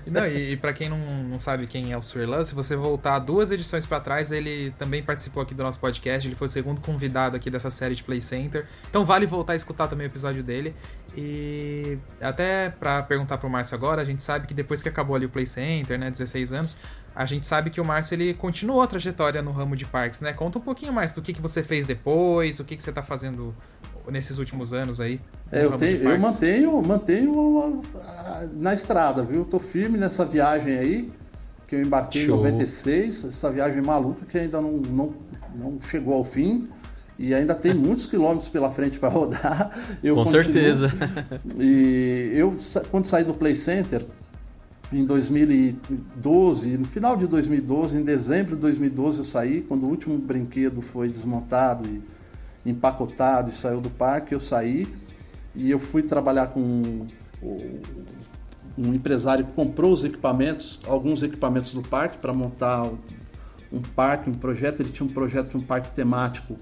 Não, 0.06 0.26
e, 0.26 0.52
e 0.52 0.56
pra 0.56 0.72
quem 0.72 0.88
não, 0.88 0.98
não 0.98 1.40
sabe 1.40 1.66
quem 1.66 1.92
é 1.92 1.96
o 1.96 2.02
Suerlan, 2.02 2.44
se 2.44 2.54
você 2.54 2.76
voltar 2.76 3.18
duas 3.18 3.50
edições 3.50 3.86
pra 3.86 4.00
trás, 4.00 4.30
ele 4.30 4.72
também 4.78 5.02
participou 5.02 5.42
aqui 5.42 5.54
do 5.54 5.62
nosso 5.62 5.78
podcast, 5.78 6.26
ele 6.26 6.34
foi 6.34 6.46
o 6.46 6.50
segundo 6.50 6.80
convidado 6.80 7.36
aqui 7.36 7.50
dessa 7.50 7.70
série 7.70 7.94
de 7.94 8.02
Play 8.02 8.20
Center. 8.20 8.66
Então 8.88 9.04
vale 9.04 9.26
voltar 9.26 9.54
a 9.54 9.56
escutar 9.56 9.88
também 9.88 10.06
o 10.06 10.10
episódio 10.10 10.42
dele. 10.42 10.74
E 11.16 11.98
até 12.20 12.70
pra 12.70 13.02
perguntar 13.02 13.38
pro 13.38 13.48
Márcio 13.48 13.74
agora, 13.74 14.00
a 14.00 14.04
gente 14.04 14.22
sabe 14.22 14.46
que 14.46 14.54
depois 14.54 14.82
que 14.82 14.88
acabou 14.88 15.14
ali 15.14 15.26
o 15.26 15.28
Play 15.28 15.46
Center, 15.46 15.98
né, 15.98 16.10
16 16.10 16.52
anos, 16.52 16.78
a 17.14 17.26
gente 17.26 17.44
sabe 17.44 17.70
que 17.70 17.80
o 17.80 17.84
Márcio 17.84 18.14
ele 18.14 18.32
continuou 18.32 18.80
a 18.80 18.86
trajetória 18.86 19.42
no 19.42 19.52
ramo 19.52 19.76
de 19.76 19.84
parques, 19.84 20.20
né? 20.20 20.32
Conta 20.32 20.58
um 20.58 20.62
pouquinho 20.62 20.92
mais 20.92 21.12
do 21.12 21.20
que, 21.20 21.34
que 21.34 21.42
você 21.42 21.62
fez 21.62 21.84
depois, 21.84 22.58
o 22.58 22.64
que, 22.64 22.76
que 22.76 22.82
você 22.82 22.90
tá 22.90 23.02
fazendo 23.02 23.54
nesses 24.10 24.38
últimos 24.38 24.72
anos 24.72 25.00
aí. 25.00 25.20
É, 25.50 25.64
eu, 25.64 25.72
tenho, 25.76 26.02
eu 26.08 26.18
mantenho, 26.18 26.82
mantenho 26.82 27.82
a- 27.94 27.98
a- 27.98 28.46
na 28.54 28.74
estrada, 28.74 29.22
viu? 29.22 29.44
Tô 29.44 29.58
firme 29.58 29.98
nessa 29.98 30.24
viagem 30.24 30.76
aí, 30.78 31.10
que 31.68 31.76
eu 31.76 31.82
embarquei 31.82 32.24
Show. 32.26 32.34
em 32.34 32.42
96, 32.50 33.24
essa 33.26 33.50
viagem 33.50 33.80
maluca 33.82 34.24
que 34.26 34.38
ainda 34.38 34.60
não, 34.60 34.72
não, 34.72 35.14
não 35.56 35.80
chegou 35.80 36.14
ao 36.14 36.24
fim. 36.24 36.68
E 37.18 37.34
ainda 37.34 37.54
tem 37.54 37.72
muitos 37.76 38.06
quilômetros 38.06 38.48
pela 38.48 38.70
frente 38.70 38.98
para 38.98 39.08
rodar. 39.10 39.78
Eu 40.02 40.14
Com 40.16 40.24
continuo. 40.24 40.44
certeza. 40.44 40.90
E 41.58 42.32
eu, 42.34 42.56
quando 42.90 43.04
saí 43.04 43.22
do 43.24 43.34
Play 43.34 43.54
Center, 43.54 44.04
em 44.92 45.04
2012, 45.04 46.76
no 46.78 46.86
final 46.86 47.16
de 47.16 47.26
2012, 47.26 47.96
em 47.98 48.02
dezembro 48.02 48.54
de 48.56 48.60
2012 48.62 49.18
eu 49.18 49.24
saí, 49.24 49.62
quando 49.62 49.84
o 49.84 49.88
último 49.88 50.18
brinquedo 50.18 50.80
foi 50.80 51.08
desmontado 51.08 51.86
e 51.88 52.02
empacotado 52.64 53.50
e 53.50 53.52
saiu 53.52 53.80
do 53.80 53.90
parque, 53.90 54.34
eu 54.34 54.40
saí 54.40 54.88
e 55.54 55.70
eu 55.70 55.78
fui 55.78 56.02
trabalhar 56.02 56.48
com 56.48 57.06
um 58.78 58.94
empresário 58.94 59.44
que 59.44 59.52
comprou 59.52 59.92
os 59.92 60.04
equipamentos, 60.04 60.80
alguns 60.86 61.22
equipamentos 61.22 61.74
do 61.74 61.82
parque 61.82 62.18
para 62.18 62.32
montar 62.32 62.84
um 63.72 63.80
parque, 63.94 64.30
um 64.30 64.34
projeto. 64.34 64.80
Ele 64.80 64.90
tinha 64.90 65.06
um 65.06 65.12
projeto 65.12 65.50
de 65.50 65.56
um 65.56 65.60
parque 65.60 65.90
temático 65.94 66.56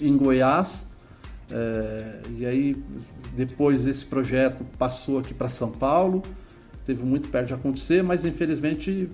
em 0.00 0.16
Goiás. 0.16 0.88
É, 1.50 2.20
e 2.38 2.46
aí, 2.46 2.84
depois 3.36 3.86
esse 3.86 4.06
projeto 4.06 4.64
passou 4.78 5.18
aqui 5.18 5.34
para 5.34 5.50
São 5.50 5.70
Paulo, 5.70 6.22
teve 6.86 7.04
muito 7.04 7.28
perto 7.28 7.48
de 7.48 7.54
acontecer, 7.54 8.02
mas 8.02 8.24
infelizmente, 8.24 9.10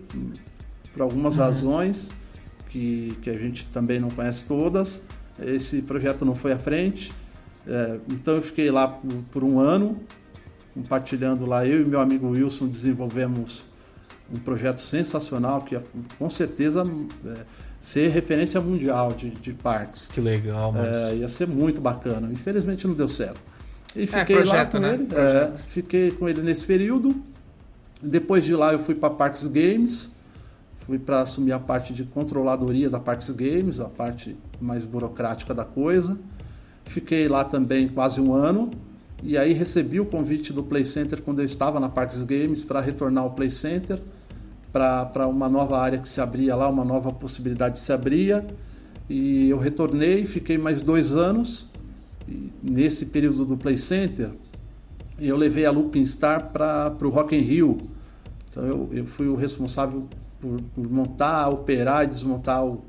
por 0.93 1.03
algumas 1.03 1.37
razões 1.37 2.13
que, 2.69 3.17
que 3.23 3.31
a 3.31 3.37
gente 3.37 3.67
também 3.69 3.99
não 3.99 4.09
conhece 4.09 4.45
todas, 4.45 5.03
esse 5.41 5.83
projeto 5.83 6.25
não 6.25 6.35
foi 6.35 6.53
à 6.53 6.59
frente. 6.59 7.13
É, 7.67 7.99
então 8.11 8.35
eu 8.35 8.43
fiquei 8.43 8.71
lá 8.71 8.89
por, 8.89 9.13
por 9.31 9.45
um 9.45 9.61
ano, 9.61 10.01
compartilhando 10.75 11.45
lá. 11.47 11.67
Eu 11.67 11.83
e 11.83 11.85
meu 11.85 12.01
amigo 12.01 12.29
Wilson 12.29 12.69
desenvolvemos 12.69 13.65
um 14.33 14.39
projeto 14.39 14.81
sensacional 14.81 15.63
que 15.63 15.75
ia, 15.75 15.83
com 16.19 16.29
certeza 16.29 16.83
é, 17.27 17.37
ser 17.81 18.09
referência 18.09 18.61
mundial 18.61 19.13
de, 19.13 19.31
de 19.31 19.53
parques. 19.53 20.09
Que 20.09 20.21
legal, 20.21 20.73
mano. 20.73 20.87
É, 20.87 21.17
ia 21.17 21.29
ser 21.29 21.47
muito 21.47 21.81
bacana. 21.81 22.29
Infelizmente 22.31 22.87
não 22.87 22.95
deu 22.95 23.09
certo. 23.09 23.41
E 23.97 24.07
fiquei 24.07 24.37
lá 24.37 24.43
projeto, 24.43 24.73
com 24.73 24.79
né? 24.79 24.95
ele. 24.95 25.09
É, 25.15 25.53
fiquei 25.69 26.11
com 26.11 26.29
ele 26.29 26.43
nesse 26.43 26.67
período. 26.67 27.15
Depois 28.03 28.45
de 28.45 28.55
lá 28.55 28.73
eu 28.73 28.79
fui 28.79 28.95
para 28.95 29.11
Parques 29.11 29.47
Games. 29.47 30.11
Fui 30.89 30.99
para 30.99 31.21
assumir 31.21 31.53
a 31.53 31.59
parte 31.59 31.93
de 31.93 32.03
controladoria 32.03 32.89
da 32.89 32.99
Parques 32.99 33.29
Games, 33.29 33.79
a 33.79 33.91
parte 33.91 34.35
mais 34.59 34.87
burocrática 34.87 35.53
da 35.53 35.63
coisa. 35.63 36.19
Fiquei 36.87 37.29
lá 37.29 37.45
também 37.45 37.89
quase 37.89 38.23
um 38.23 38.33
ano. 38.33 38.71
E 39.23 39.37
aí 39.37 39.53
recebi 39.53 40.01
o 40.01 40.07
convite 40.07 40.51
do 40.51 40.63
Play 40.63 40.87
Center 40.87 41.21
quando 41.21 41.41
eu 41.41 41.45
estava 41.45 41.79
na 41.79 41.91
Parques 41.91 42.23
Games 42.25 42.65
para 42.65 42.81
retornar 42.81 43.25
ao 43.25 43.33
Play 43.33 43.51
Center 43.51 44.01
para 44.73 45.27
uma 45.27 45.47
nova 45.47 45.79
área 45.79 45.99
que 45.99 46.09
se 46.09 46.23
abria 46.23 46.57
lá, 46.57 46.71
uma 46.71 46.87
nova 46.87 47.13
possibilidade 47.13 47.79
se 47.79 47.93
abria. 47.93 48.47
E 49.11 49.51
eu 49.51 49.59
retornei, 49.59 50.25
fiquei 50.25 50.57
mais 50.57 50.81
dois 50.81 51.13
anos. 51.13 51.69
Nesse 52.63 53.05
período 53.05 53.45
do 53.45 53.59
Play 53.59 53.77
Center, 53.77 54.31
eu 55.21 55.37
levei 55.37 55.67
a 55.67 55.71
Looping 55.71 56.07
Star 56.07 56.51
para 56.51 56.97
o 57.03 57.11
Rock 57.11 57.37
in 57.37 57.41
Rio. 57.41 57.77
Então 58.51 58.65
eu, 58.65 58.89
eu 58.91 59.05
fui 59.05 59.29
o 59.29 59.35
responsável 59.35 60.09
por, 60.41 60.61
por, 60.75 60.91
montar, 60.91 61.49
operar 61.49 62.05
e 62.05 62.09
desmontar 62.09 62.65
o, 62.65 62.85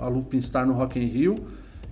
a 0.00 0.08
Looping 0.08 0.40
Star 0.40 0.66
no 0.66 0.74
Rock 0.74 0.98
in 0.98 1.06
Rio. 1.06 1.36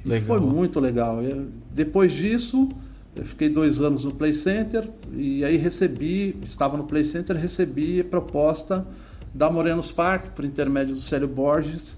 E 0.05 0.21
foi 0.21 0.41
muito 0.41 0.79
legal. 0.79 1.23
Eu, 1.23 1.47
depois 1.73 2.13
disso, 2.13 2.69
eu 3.15 3.25
fiquei 3.25 3.49
dois 3.49 3.81
anos 3.81 4.05
no 4.05 4.13
Play 4.13 4.35
Center 4.35 4.89
e 5.13 5.45
aí 5.45 5.57
recebi, 5.57 6.37
estava 6.43 6.77
no 6.77 6.85
Play 6.85 7.05
Center, 7.05 7.37
recebi 7.37 8.01
a 8.01 8.05
proposta 8.05 8.87
da 9.35 9.51
Morenos 9.51 9.91
Park, 9.91 10.31
por 10.35 10.45
intermédio 10.45 10.95
do 10.95 11.01
Célio 11.01 11.29
Borges, 11.29 11.97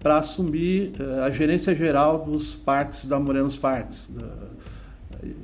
para 0.00 0.16
assumir 0.16 0.92
uh, 0.98 1.22
a 1.24 1.30
gerência 1.30 1.74
geral 1.74 2.24
dos 2.24 2.54
parques 2.54 3.06
da 3.06 3.20
Morenos 3.20 3.58
Parques, 3.58 4.10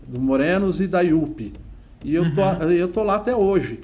do 0.09 0.21
Morenos 0.21 0.81
e 0.81 0.87
da 0.87 1.03
IUP. 1.03 1.53
E 2.05 2.15
eu, 2.15 2.33
tô, 2.35 2.43
uhum. 2.43 2.71
eu 2.71 2.89
tô 2.89 3.03
lá 3.03 3.17
até 3.17 3.35
hoje. 3.35 3.81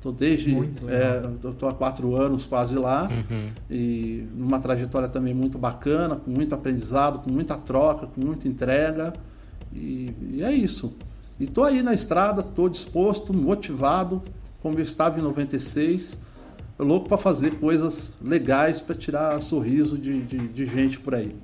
Tô 0.00 0.10
desde. 0.10 0.54
É, 0.88 1.22
eu 1.44 1.52
tô 1.52 1.68
há 1.68 1.74
quatro 1.74 2.16
anos 2.16 2.46
quase 2.46 2.74
lá. 2.74 3.08
Uhum. 3.10 3.48
E 3.70 4.26
numa 4.34 4.58
trajetória 4.58 5.08
também 5.08 5.34
muito 5.34 5.58
bacana, 5.58 6.16
com 6.16 6.30
muito 6.30 6.54
aprendizado, 6.54 7.18
com 7.18 7.30
muita 7.30 7.56
troca, 7.56 8.06
com 8.06 8.20
muita 8.20 8.48
entrega. 8.48 9.12
E, 9.72 10.14
e 10.32 10.42
é 10.42 10.52
isso. 10.52 10.96
E 11.38 11.46
tô 11.46 11.62
aí 11.62 11.82
na 11.82 11.92
estrada, 11.92 12.42
tô 12.42 12.68
disposto, 12.68 13.32
motivado, 13.32 14.22
como 14.62 14.78
eu 14.78 14.82
estava 14.82 15.18
em 15.18 15.22
96, 15.22 16.18
louco 16.78 17.08
para 17.08 17.18
fazer 17.18 17.52
coisas 17.52 18.16
legais 18.22 18.80
para 18.80 18.94
tirar 18.94 19.40
sorriso 19.40 19.96
de, 19.98 20.22
de, 20.22 20.48
de 20.48 20.66
gente 20.66 20.98
por 21.00 21.14
aí. 21.14 21.34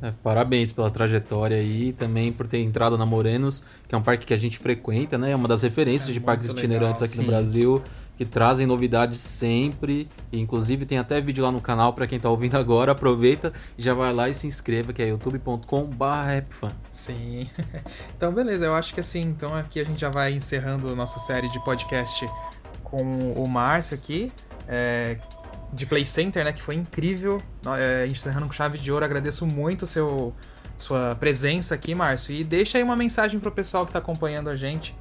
É, 0.00 0.12
parabéns 0.22 0.72
pela 0.72 0.90
trajetória 0.90 1.56
aí 1.56 1.92
também 1.92 2.32
por 2.32 2.46
ter 2.46 2.58
entrado 2.58 2.96
na 2.96 3.04
Morenos, 3.04 3.64
que 3.86 3.94
é 3.94 3.98
um 3.98 4.02
parque 4.02 4.26
que 4.26 4.34
a 4.34 4.36
gente 4.36 4.58
frequenta, 4.58 5.18
né? 5.18 5.32
É 5.32 5.36
uma 5.36 5.48
das 5.48 5.62
referências 5.62 6.10
é, 6.10 6.12
de 6.12 6.20
parques 6.20 6.48
itinerantes 6.50 7.00
legal, 7.00 7.06
aqui 7.06 7.16
sim. 7.16 7.20
no 7.22 7.26
Brasil, 7.26 7.82
que 8.16 8.24
trazem 8.24 8.66
novidades 8.66 9.18
sempre. 9.18 10.08
E, 10.32 10.38
inclusive 10.40 10.86
tem 10.86 10.98
até 10.98 11.20
vídeo 11.20 11.42
lá 11.42 11.50
no 11.50 11.60
canal 11.60 11.92
para 11.92 12.06
quem 12.06 12.16
está 12.16 12.30
ouvindo 12.30 12.54
agora. 12.58 12.92
Aproveita 12.92 13.52
e 13.76 13.82
já 13.82 13.94
vai 13.94 14.12
lá 14.12 14.28
e 14.28 14.34
se 14.34 14.46
inscreva, 14.46 14.92
que 14.92 15.02
é 15.02 15.08
youtube.com/rapfan. 15.08 16.72
Sim. 16.92 17.48
então 18.16 18.32
beleza, 18.32 18.66
eu 18.66 18.74
acho 18.74 18.94
que 18.94 19.00
assim, 19.00 19.22
então 19.22 19.54
aqui 19.54 19.80
a 19.80 19.84
gente 19.84 20.00
já 20.00 20.10
vai 20.10 20.32
encerrando 20.32 20.94
nossa 20.94 21.18
série 21.18 21.48
de 21.48 21.62
podcast 21.64 22.28
com 22.84 23.32
o 23.32 23.48
Márcio 23.48 23.94
aqui. 23.94 24.32
É, 24.66 25.16
de 25.72 25.86
Play 25.86 26.06
Center, 26.06 26.44
né? 26.44 26.52
Que 26.52 26.62
foi 26.62 26.74
incrível. 26.74 27.42
É, 27.78 28.06
encerrando 28.06 28.46
com 28.46 28.52
chave 28.52 28.78
de 28.78 28.90
ouro, 28.90 29.04
agradeço 29.04 29.46
muito 29.46 29.86
seu, 29.86 30.34
sua 30.76 31.16
presença 31.16 31.74
aqui, 31.74 31.94
Márcio. 31.94 32.34
E 32.34 32.44
deixa 32.44 32.78
aí 32.78 32.84
uma 32.84 32.96
mensagem 32.96 33.38
pro 33.38 33.50
pessoal 33.50 33.86
que 33.86 33.92
tá 33.92 33.98
acompanhando 33.98 34.48
a 34.48 34.56
gente. 34.56 34.94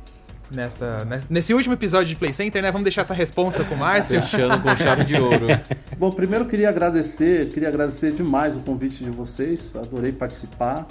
Nessa, 0.50 1.06
nesse 1.30 1.54
último 1.54 1.74
episódio 1.74 2.08
de 2.08 2.16
Play 2.16 2.32
Center, 2.32 2.62
né? 2.62 2.72
Vamos 2.72 2.86
deixar 2.86 3.02
essa 3.02 3.14
responsa 3.14 3.66
com 3.66 3.76
o 3.76 3.78
Márcio. 3.78 4.22
Fechando 4.22 4.62
com 4.62 4.76
chave 4.78 5.04
de 5.04 5.16
ouro. 5.16 5.48
Bom, 5.98 6.10
primeiro 6.12 6.46
queria 6.46 6.70
agradecer, 6.70 7.50
queria 7.50 7.68
agradecer 7.68 8.14
demais 8.14 8.56
o 8.56 8.60
convite 8.62 9.04
de 9.04 9.10
vocês. 9.10 9.76
Adorei 9.76 10.14
participar. 10.14 10.88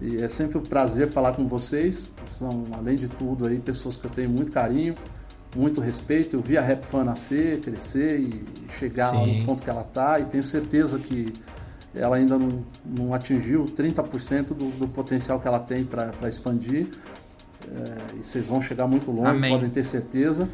E 0.00 0.22
é 0.22 0.28
sempre 0.28 0.58
um 0.58 0.62
prazer 0.62 1.08
falar 1.08 1.32
com 1.32 1.46
vocês. 1.46 2.10
São, 2.30 2.66
além 2.72 2.96
de 2.96 3.08
tudo, 3.08 3.46
aí, 3.46 3.58
pessoas 3.58 3.96
que 3.96 4.06
eu 4.06 4.10
tenho 4.10 4.30
muito 4.30 4.50
carinho 4.50 4.94
muito 5.56 5.80
respeito. 5.80 6.36
Eu 6.36 6.42
vi 6.42 6.58
a 6.58 6.62
Rap 6.62 6.84
Fan 6.84 7.04
nascer, 7.04 7.60
crescer 7.60 8.20
e 8.20 8.44
chegar 8.78 9.12
no 9.12 9.46
ponto 9.46 9.62
que 9.62 9.70
ela 9.70 9.80
está 9.80 10.20
e 10.20 10.26
tenho 10.26 10.44
certeza 10.44 10.98
que 10.98 11.32
ela 11.94 12.16
ainda 12.16 12.38
não, 12.38 12.62
não 12.84 13.14
atingiu 13.14 13.64
30% 13.64 14.48
do, 14.48 14.70
do 14.78 14.86
potencial 14.86 15.40
que 15.40 15.48
ela 15.48 15.58
tem 15.58 15.84
para 15.84 16.28
expandir. 16.28 16.88
É, 17.62 18.18
e 18.20 18.22
vocês 18.22 18.46
vão 18.46 18.60
chegar 18.60 18.86
muito 18.86 19.10
longe, 19.10 19.30
Amém. 19.30 19.50
podem 19.50 19.70
ter 19.70 19.84
certeza. 19.84 20.48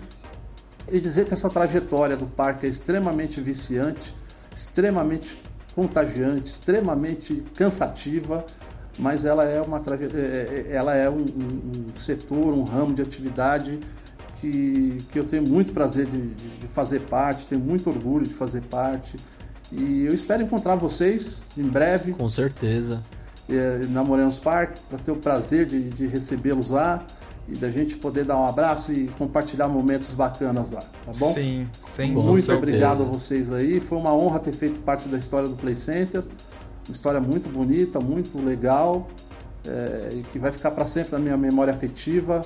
E 0.90 1.00
dizer 1.00 1.26
que 1.26 1.34
essa 1.34 1.50
trajetória 1.50 2.16
do 2.16 2.26
parque 2.26 2.66
é 2.66 2.68
extremamente 2.68 3.40
viciante, 3.40 4.14
extremamente 4.56 5.36
contagiante, 5.74 6.48
extremamente 6.48 7.42
cansativa, 7.56 8.44
mas 8.98 9.24
ela 9.24 9.44
é, 9.44 9.60
uma, 9.60 9.78
é, 9.78 10.68
é, 10.70 10.74
ela 10.74 10.94
é 10.94 11.08
um, 11.08 11.24
um 11.24 11.96
setor, 11.96 12.52
um 12.52 12.62
ramo 12.62 12.94
de 12.94 13.02
atividade 13.02 13.80
que, 14.42 14.98
que 15.12 15.18
eu 15.20 15.24
tenho 15.24 15.46
muito 15.46 15.72
prazer 15.72 16.06
de, 16.06 16.20
de, 16.34 16.66
fazer 16.66 17.00
parte, 17.02 17.46
tenho 17.46 17.60
muito 17.60 17.88
orgulho 17.88 18.26
de 18.26 18.34
fazer 18.34 18.60
parte. 18.62 19.16
E 19.70 20.04
eu 20.04 20.12
espero 20.12 20.42
encontrar 20.42 20.74
vocês 20.74 21.44
em 21.56 21.62
breve. 21.62 22.12
Com 22.12 22.28
certeza. 22.28 23.02
É, 23.48 23.86
na 23.88 24.02
Morenos 24.02 24.40
Park, 24.40 24.76
para 24.88 24.98
ter 24.98 25.12
o 25.12 25.16
prazer 25.16 25.66
de, 25.66 25.90
de 25.90 26.06
recebê-los 26.06 26.70
lá 26.70 27.06
e 27.48 27.54
da 27.54 27.70
gente 27.70 27.96
poder 27.96 28.24
dar 28.24 28.36
um 28.36 28.46
abraço 28.46 28.92
e 28.92 29.08
compartilhar 29.18 29.68
momentos 29.68 30.10
bacanas 30.10 30.72
lá, 30.72 30.82
tá 31.04 31.12
bom? 31.18 31.34
Sim, 31.34 31.68
sem 31.72 32.12
Muito 32.12 32.36
certeza. 32.36 32.58
obrigado 32.58 33.02
a 33.02 33.06
vocês 33.06 33.52
aí. 33.52 33.80
Foi 33.80 33.98
uma 33.98 34.14
honra 34.14 34.40
ter 34.40 34.52
feito 34.52 34.80
parte 34.80 35.08
da 35.08 35.18
história 35.18 35.48
do 35.48 35.56
Play 35.56 35.76
Center. 35.76 36.22
Uma 36.88 36.92
história 36.92 37.20
muito 37.20 37.48
bonita, 37.48 38.00
muito 38.00 38.38
legal 38.44 39.08
é, 39.66 40.10
e 40.12 40.22
que 40.24 40.38
vai 40.38 40.50
ficar 40.52 40.72
para 40.72 40.86
sempre 40.86 41.12
na 41.12 41.18
minha 41.18 41.36
memória 41.36 41.72
afetiva. 41.72 42.42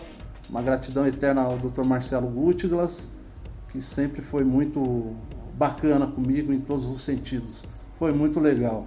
Uma 0.49 0.62
gratidão 0.62 1.07
eterna 1.07 1.42
ao 1.42 1.59
Dr. 1.59 1.84
Marcelo 1.84 2.28
Gutglas, 2.28 3.07
que 3.70 3.80
sempre 3.80 4.22
foi 4.22 4.44
muito 4.44 5.14
bacana 5.55 6.07
comigo 6.07 6.53
em 6.53 6.61
todos 6.61 6.86
os 6.88 7.03
sentidos. 7.03 7.64
Foi 7.99 8.12
muito 8.12 8.38
legal. 8.38 8.86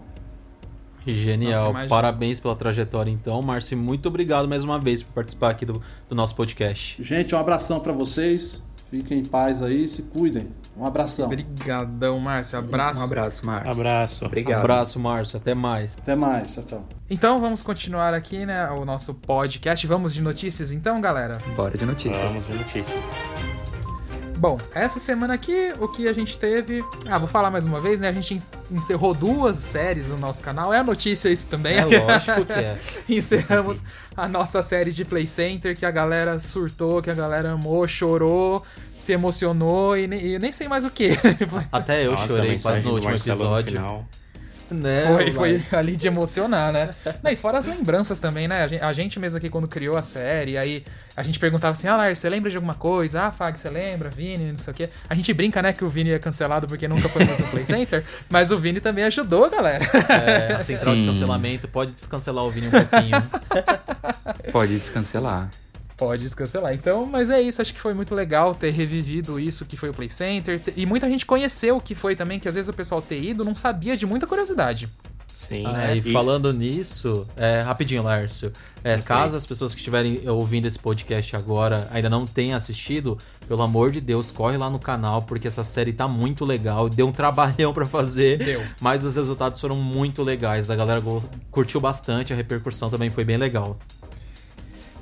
Genial. 1.05 1.74
Nossa, 1.74 1.88
Parabéns 1.88 2.39
pela 2.39 2.55
trajetória, 2.55 3.10
então. 3.10 3.41
Márcio, 3.41 3.78
muito 3.78 4.07
obrigado 4.07 4.47
mais 4.47 4.64
uma 4.64 4.78
vez 4.80 5.01
por 5.01 5.14
participar 5.14 5.51
aqui 5.51 5.66
do, 5.66 5.82
do 6.07 6.16
nosso 6.16 6.36
podcast. 6.36 7.01
Gente, 7.03 7.34
um 7.34 7.38
abração 7.38 7.80
para 7.80 7.93
vocês. 7.93 8.62
Fiquem 8.90 9.20
em 9.20 9.26
paz 9.26 9.62
aí, 9.62 9.88
se 9.88 10.04
cuidem. 10.04 10.50
Um 10.76 10.84
abração. 10.84 11.26
Obrigadão, 11.26 12.20
Márcio. 12.20 12.58
Abraço. 12.58 13.02
Um 13.02 13.04
abraço, 13.04 13.46
Márcio. 13.46 13.72
Abraço. 13.72 14.26
Obrigado. 14.26 14.60
Abraço, 14.62 15.00
Márcio. 15.00 15.38
Até 15.38 15.54
mais. 15.54 15.96
Até 15.98 16.16
mais. 16.16 16.54
Tchau, 16.54 16.64
tchau. 16.64 16.86
Então 17.08 17.40
vamos 17.40 17.62
continuar 17.62 18.14
aqui, 18.14 18.46
né, 18.46 18.68
o 18.72 18.86
nosso 18.86 19.14
podcast. 19.14 19.86
Vamos 19.86 20.14
de 20.14 20.22
notícias 20.22 20.72
então, 20.72 21.00
galera? 21.00 21.38
Bora 21.56 21.78
de 21.78 21.86
notícias. 21.86 22.18
Vamos 22.18 22.48
de 22.48 22.54
notícias. 22.54 23.49
Bom, 24.40 24.58
essa 24.74 25.02
semana 25.02 25.34
aqui, 25.34 25.74
o 25.82 25.88
que 25.90 26.08
a 26.08 26.14
gente 26.14 26.38
teve. 26.38 26.82
Ah, 27.06 27.18
vou 27.18 27.28
falar 27.28 27.52
mais 27.52 27.66
uma 27.66 27.82
vez, 27.82 28.00
né? 28.00 28.08
A 28.08 28.14
gente 28.14 28.40
encerrou 28.72 29.14
duas 29.14 29.58
séries 29.58 30.08
no 30.08 30.18
nosso 30.18 30.42
canal. 30.42 30.74
É 30.74 30.80
a 30.80 30.84
notícia 30.84 31.28
isso 31.28 31.46
também. 31.48 31.78
É 31.78 31.84
lógico 31.84 32.46
que 32.46 32.54
é. 32.54 32.78
Encerramos 33.10 33.84
a 34.16 34.30
nossa 34.30 34.62
série 34.62 34.92
de 34.94 35.04
Play 35.04 35.28
Center, 35.28 35.78
que 35.78 35.86
a 35.86 35.92
galera 35.92 36.40
surtou, 36.40 37.02
que 37.02 37.10
a 37.10 37.14
galera 37.14 37.52
amou, 37.52 37.86
chorou, 37.86 38.64
se 38.98 39.12
emocionou 39.12 39.98
e 39.98 40.08
nem, 40.08 40.26
e 40.26 40.40
nem 40.40 40.54
sei 40.54 40.70
mais 40.70 40.86
o 40.86 40.90
que. 40.90 41.10
Até 41.70 42.06
eu 42.06 42.12
Nossa, 42.12 42.28
chorei 42.28 42.58
quase 42.60 42.82
no 42.82 42.94
último 42.94 43.14
episódio. 43.14 43.82
No 43.82 44.08
né? 44.72 45.05
Foi, 45.34 45.59
foi 45.59 45.80
ali 45.80 45.95
de 45.95 46.07
emocionar, 46.07 46.72
né? 46.72 46.89
Não, 47.24 47.32
e 47.32 47.36
fora 47.36 47.57
as 47.57 47.65
lembranças 47.65 48.20
também, 48.20 48.47
né? 48.47 48.63
A 48.63 48.67
gente, 48.67 48.84
a 48.84 48.93
gente, 48.93 49.20
mesmo 49.20 49.38
aqui 49.38 49.49
quando 49.49 49.67
criou 49.67 49.97
a 49.97 50.01
série, 50.01 50.57
aí 50.57 50.84
a 51.15 51.24
gente 51.24 51.39
perguntava 51.39 51.72
assim, 51.72 51.88
ah, 51.88 51.97
Lars, 51.97 52.20
você 52.20 52.30
lembra 52.30 52.49
de 52.49 52.55
alguma 52.55 52.76
coisa? 52.76 53.24
Ah, 53.24 53.32
Fag, 53.32 53.59
você 53.59 53.70
lembra? 53.70 54.09
Vini, 54.09 54.51
não 54.51 54.57
sei 54.57 54.72
o 54.72 54.76
quê. 54.76 54.89
A 55.09 55.15
gente 55.15 55.34
brinca, 55.34 55.61
né, 55.61 55.74
que 55.74 55.84
o 55.84 55.89
Vini 55.89 56.11
é 56.11 56.20
cancelado 56.20 56.67
porque 56.67 56.88
nunca 56.88 57.09
foi 57.09 57.26
no 57.26 57.36
Play 57.49 57.65
Center, 57.67 58.03
mas 58.30 58.51
o 58.51 58.57
Vini 58.57 58.80
também 58.80 59.03
ajudou, 59.05 59.49
galera. 59.49 59.86
É, 60.09 60.53
a 60.53 60.63
central 60.63 60.95
Sim. 60.95 61.01
de 61.01 61.11
cancelamento 61.11 61.67
pode 61.67 61.91
descancelar 61.91 62.43
o 62.43 62.51
Vini 62.51 62.67
um 62.67 62.72
pouquinho. 62.72 63.24
pode 64.51 64.78
descancelar. 64.78 65.49
Pode 66.00 66.24
descancelar. 66.24 66.74
Então, 66.74 67.06
mas 67.06 67.30
é 67.30 67.41
isso. 67.41 67.62
Acho 67.62 67.74
que 67.74 67.80
foi 67.80 67.93
muito 67.93 68.16
legal 68.16 68.56
ter 68.56 68.72
revivido 68.72 69.38
isso 69.38 69.66
que 69.66 69.76
foi 69.76 69.89
o 69.89 69.93
Play 69.93 70.10
Center. 70.10 70.62
E 70.78 70.86
muita 70.86 71.10
gente 71.10 71.26
conheceu 71.26 71.76
o 71.76 71.82
que 71.82 71.93
foi 71.93 72.16
também, 72.16 72.39
que 72.39 72.47
às 72.47 72.56
vezes 72.56 72.70
o 72.70 72.74
pessoal 72.74 73.02
ter 73.02 73.22
ido 73.22 73.43
não 73.43 73.54
sabia 73.54 73.97
de 73.97 74.06
muita 74.06 74.26
curiosidade. 74.26 74.89
Sim. 75.39 75.64
Ah, 75.66 75.91
é, 75.91 75.97
e, 75.97 76.02
falando 76.14 76.54
nisso, 76.54 77.26
é, 77.36 77.62
rapidinho, 77.62 78.04
Lárcio. 78.04 78.52
É, 78.84 78.93
okay. 78.93 79.04
Caso 79.04 79.36
as 79.36 79.45
pessoas 79.45 79.74
que 79.74 79.80
estiverem 79.80 80.28
ouvindo 80.30 80.68
esse 80.68 80.78
podcast 80.78 81.36
agora 81.36 81.88
ainda 81.91 82.10
não 82.10 82.26
tenham 82.26 82.56
assistido, 82.56 83.18
pelo 83.47 83.62
amor 83.62 83.89
de 83.89 84.00
Deus, 84.00 84.32
corre 84.32 84.58
lá 84.58 84.70
no 84.70 84.80
canal, 84.80 85.24
porque 85.24 85.47
essa 85.47 85.64
série 85.64 85.91
tá 85.91 86.08
muito 86.08 86.45
legal. 86.45 86.88
Deu 86.88 87.08
um 87.08 87.12
trabalhão 87.14 87.74
para 87.74 87.86
fazer, 87.86 88.38
Deu. 88.38 88.62
mas 88.80 89.04
os 89.04 89.16
resultados 89.16 89.60
foram 89.60 89.76
muito 89.76 90.24
legais. 90.24 90.70
A 90.70 90.76
galera 90.76 91.02
curtiu 91.52 91.82
bastante, 91.82 92.32
a 92.32 92.36
repercussão 92.36 92.89
também 92.89 93.10
foi 93.10 93.24
bem 93.24 93.38
legal. 93.38 93.78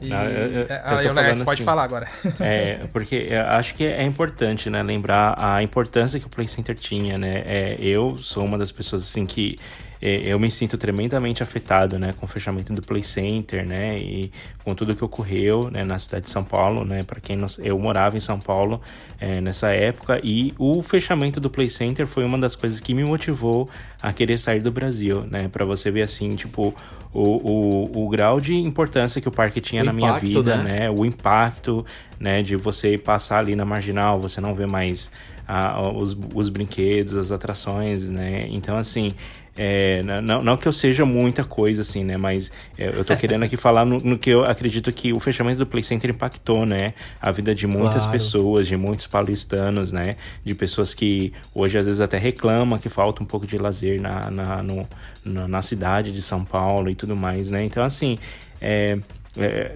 E... 0.02 0.10
Não, 0.10 0.24
eu, 0.26 0.62
eu, 0.62 0.68
ah, 0.84 1.04
eu 1.04 1.14
Lars, 1.14 1.42
pode 1.42 1.62
assim, 1.62 1.66
falar 1.66 1.84
agora. 1.84 2.08
É, 2.40 2.86
porque 2.94 3.30
acho 3.50 3.74
que 3.76 3.86
é 3.86 4.04
importante, 4.04 4.70
né, 4.70 4.84
lembrar 4.84 5.36
a 5.38 5.64
importância 5.64 6.20
que 6.20 6.26
o 6.26 6.30
Play 6.30 6.48
Center 6.48 6.76
tinha, 6.76 7.18
né? 7.18 7.44
É, 7.46 7.78
eu 7.80 8.18
sou 8.18 8.46
uma 8.46 8.58
das 8.58 8.72
pessoas 8.72 9.04
assim 9.04 9.26
que 9.26 9.58
é, 9.58 9.87
eu 10.02 10.40
me 10.40 10.50
sinto 10.52 10.78
tremendamente 10.78 11.42
afetado, 11.42 11.98
né, 11.98 12.14
com 12.18 12.26
o 12.26 12.30
fechamento 12.30 12.74
do 12.74 12.82
Play 12.82 13.04
Center, 13.04 13.66
né, 13.66 13.98
e 13.98 14.32
com 14.64 14.76
tudo 14.76 14.96
que 14.96 15.04
ocorreu, 15.04 15.72
né, 15.72 15.84
na 15.84 15.98
cidade 15.98 16.26
de 16.26 16.32
São 16.32 16.44
Paulo, 16.44 16.86
né, 16.86 17.04
para 17.04 17.20
quem 17.20 17.36
não, 17.36 17.48
eu 17.60 17.78
morava 17.80 18.16
em 18.16 18.20
São 18.20 18.40
Paulo 18.40 18.82
é, 19.20 19.42
nessa 19.42 19.70
época 19.70 20.20
e 20.24 20.54
o 20.58 20.84
fechamento 20.84 21.40
do 21.40 21.50
Play 21.50 21.70
Center 21.70 22.06
foi 22.06 22.24
uma 22.24 22.38
das 22.38 22.56
coisas 22.56 22.80
que 22.80 22.94
me 22.94 23.04
motivou 23.04 23.70
a 24.02 24.14
querer 24.14 24.38
sair 24.38 24.60
do 24.60 24.72
Brasil, 24.72 25.22
né, 25.22 25.48
para 25.48 25.66
você 25.66 25.90
ver 25.90 26.04
assim, 26.04 26.36
tipo, 26.36 26.76
o, 27.14 27.22
o, 27.22 28.06
o 28.06 28.10
grau 28.10 28.40
de 28.40 28.56
importância 28.56 29.20
que 29.22 29.28
o 29.28 29.32
parque 29.32 29.60
tinha 29.60 29.82
O 29.82 29.86
na 29.86 29.94
minha 29.94 30.10
impacto, 30.10 30.26
vida, 30.28 30.58
né? 30.58 30.80
né? 30.82 30.90
O 30.92 31.06
impacto, 31.06 31.86
né? 32.20 32.44
De 32.44 32.56
você 32.56 32.98
passar 32.98 33.40
ali 33.40 33.56
na 33.56 33.66
marginal, 33.66 34.20
você 34.20 34.40
não 34.40 34.54
vê 34.54 34.68
mais 34.68 35.12
ah, 35.48 35.82
os, 35.90 36.18
os 36.34 36.50
brinquedos, 36.50 37.16
as 37.16 37.32
atrações, 37.32 38.10
né? 38.10 38.46
Então, 38.50 38.76
assim, 38.78 39.16
é, 39.58 40.04
não, 40.22 40.44
não 40.44 40.56
que 40.56 40.68
eu 40.68 40.72
seja 40.74 41.04
muita 41.06 41.44
coisa, 41.44 41.82
assim, 41.82 42.04
né? 42.04 42.16
Mas 42.16 42.52
é, 42.78 42.90
eu 42.90 43.04
tô 43.04 43.16
querendo 43.18 43.44
aqui 43.44 43.58
falar 43.58 43.86
no, 43.86 43.98
no 44.00 44.18
que 44.18 44.30
eu 44.30 44.44
acredito 44.44 44.92
que 44.94 45.12
o 45.12 45.20
fechamento 45.20 45.60
do 45.60 45.66
Play 45.66 45.84
Center 45.84 46.12
impactou, 46.12 46.66
né? 46.66 46.94
A 47.20 47.32
vida 47.32 47.56
de 47.56 47.66
muitas 47.66 48.04
Claro. 48.04 48.12
pessoas, 48.12 48.68
de 48.68 48.78
muitos 48.78 49.08
paulistanos, 49.08 49.92
né? 49.92 50.16
De 50.46 50.54
pessoas 50.54 50.94
que 50.94 51.34
hoje 51.56 51.78
às 51.78 51.86
vezes 51.88 52.02
até 52.02 52.18
reclamam 52.18 52.78
que 52.78 52.90
falta 52.90 53.24
um 53.24 53.26
pouco 53.26 53.48
de 53.48 53.58
lazer 53.58 54.00
na, 54.02 54.30
na, 54.30 54.62
no- 54.64 54.88
na, 55.26 55.48
na 55.48 55.62
cidade 55.62 56.12
de 56.12 56.22
São 56.22 56.46
Paulo 56.46 56.90
e 56.90 56.96
tudo 56.96 57.16
mais, 57.16 57.50
né? 57.50 57.64
Então, 57.64 57.84
assim, 57.84 58.18
é, 58.62 58.98
é, 59.38 59.72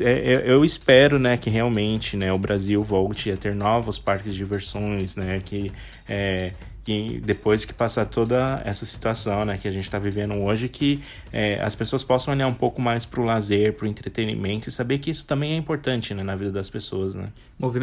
é, 0.00 0.32
é, 0.32 0.42
eu 0.50 0.64
espero, 0.64 1.18
né, 1.18 1.36
que 1.36 1.48
realmente, 1.50 2.16
né, 2.16 2.32
o 2.32 2.38
Brasil 2.38 2.82
volte 2.82 3.30
a 3.30 3.36
ter 3.36 3.54
novos 3.54 3.98
parques 3.98 4.32
de 4.32 4.38
diversões, 4.38 5.14
né, 5.14 5.40
que, 5.44 5.70
é, 6.08 6.52
que 6.88 7.20
depois 7.22 7.66
que 7.66 7.74
passar 7.74 8.06
toda 8.06 8.62
essa 8.64 8.86
situação, 8.86 9.44
né, 9.44 9.58
que 9.58 9.68
a 9.68 9.70
gente 9.70 9.84
está 9.84 9.98
vivendo 9.98 10.32
hoje, 10.36 10.70
que 10.70 11.02
é, 11.30 11.62
as 11.62 11.74
pessoas 11.74 12.02
possam 12.02 12.32
olhar 12.32 12.46
um 12.46 12.54
pouco 12.54 12.80
mais 12.80 13.04
para 13.04 13.20
o 13.20 13.24
lazer, 13.24 13.74
para 13.74 13.84
o 13.84 13.88
entretenimento 13.88 14.70
e 14.70 14.72
saber 14.72 14.98
que 14.98 15.10
isso 15.10 15.26
também 15.26 15.52
é 15.52 15.56
importante, 15.58 16.14
né, 16.14 16.22
na 16.22 16.34
vida 16.34 16.50
das 16.50 16.70
pessoas, 16.70 17.14
né. 17.14 17.28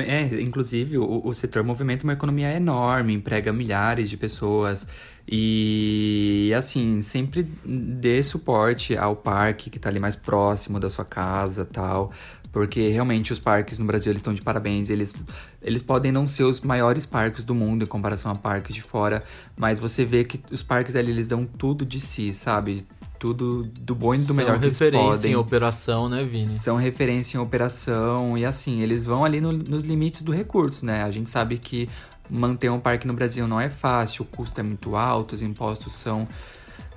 É, 0.08 0.42
inclusive, 0.42 0.98
o, 0.98 1.22
o 1.24 1.34
setor 1.34 1.64
movimenta 1.64 2.04
uma 2.04 2.14
economia 2.14 2.52
enorme, 2.52 3.14
emprega 3.14 3.54
milhares 3.54 4.10
de 4.10 4.18
pessoas. 4.18 4.88
E, 5.28 6.52
assim, 6.58 7.02
sempre 7.02 7.48
dê 7.66 8.24
suporte 8.24 8.96
ao 8.96 9.16
parque 9.16 9.70
que 9.70 9.78
tá 9.78 9.90
ali 9.90 10.00
mais 10.00 10.16
próximo 10.16 10.80
da 10.80 10.90
sua 10.90 11.04
casa 11.04 11.66
tal. 11.66 12.12
Porque 12.56 12.88
realmente 12.90 13.34
os 13.34 13.40
parques 13.40 13.78
no 13.80 13.86
Brasil 13.86 14.14
eles 14.14 14.22
estão 14.22 14.34
de 14.34 14.42
parabéns. 14.42 14.90
Eles, 14.90 15.14
eles 15.62 15.82
podem 15.82 16.10
não 16.10 16.26
ser 16.26 16.46
os 16.46 16.62
maiores 16.62 17.06
parques 17.06 17.44
do 17.44 17.54
mundo 17.54 17.84
em 17.84 17.86
comparação 17.86 18.32
a 18.32 18.36
parques 18.36 18.74
de 18.74 18.82
fora. 18.82 19.26
Mas 19.58 19.78
você 19.78 20.06
vê 20.06 20.24
que 20.24 20.40
os 20.50 20.64
parques 20.64 20.96
ali 20.96 21.12
eles 21.12 21.28
dão 21.28 21.46
tudo 21.46 21.86
de 21.86 22.00
si, 22.00 22.34
sabe? 22.34 22.88
Tudo 23.20 23.64
do 23.82 23.94
bom 23.94 24.14
e 24.16 24.18
do 24.20 24.24
São 24.24 24.36
melhor 24.38 24.58
que 24.58 24.68
eles 24.68 24.80
referência 24.80 25.10
podem. 25.10 25.32
em 25.34 25.36
operação, 25.36 26.08
né, 26.08 26.24
Vini? 26.24 26.46
São 26.46 26.78
referência 26.78 27.38
em 27.38 27.42
operação 27.42 28.38
e 28.38 28.46
assim, 28.46 28.80
eles 28.80 29.04
vão 29.04 29.26
ali 29.26 29.42
no- 29.42 29.52
nos 29.52 29.84
limites 29.84 30.22
do 30.22 30.32
recurso, 30.32 30.86
né? 30.86 31.04
A 31.04 31.12
gente 31.12 31.30
sabe 31.30 31.58
que 31.58 31.90
manter 32.30 32.70
um 32.72 32.80
parque 32.80 33.06
no 33.06 33.14
Brasil 33.14 33.46
não 33.50 33.60
é 33.60 33.70
fácil, 33.70 34.24
o 34.24 34.26
custo 34.26 34.58
é 34.62 34.64
muito 34.64 34.96
alto, 34.96 35.36
os 35.36 35.42
impostos 35.42 35.92
são 35.92 36.26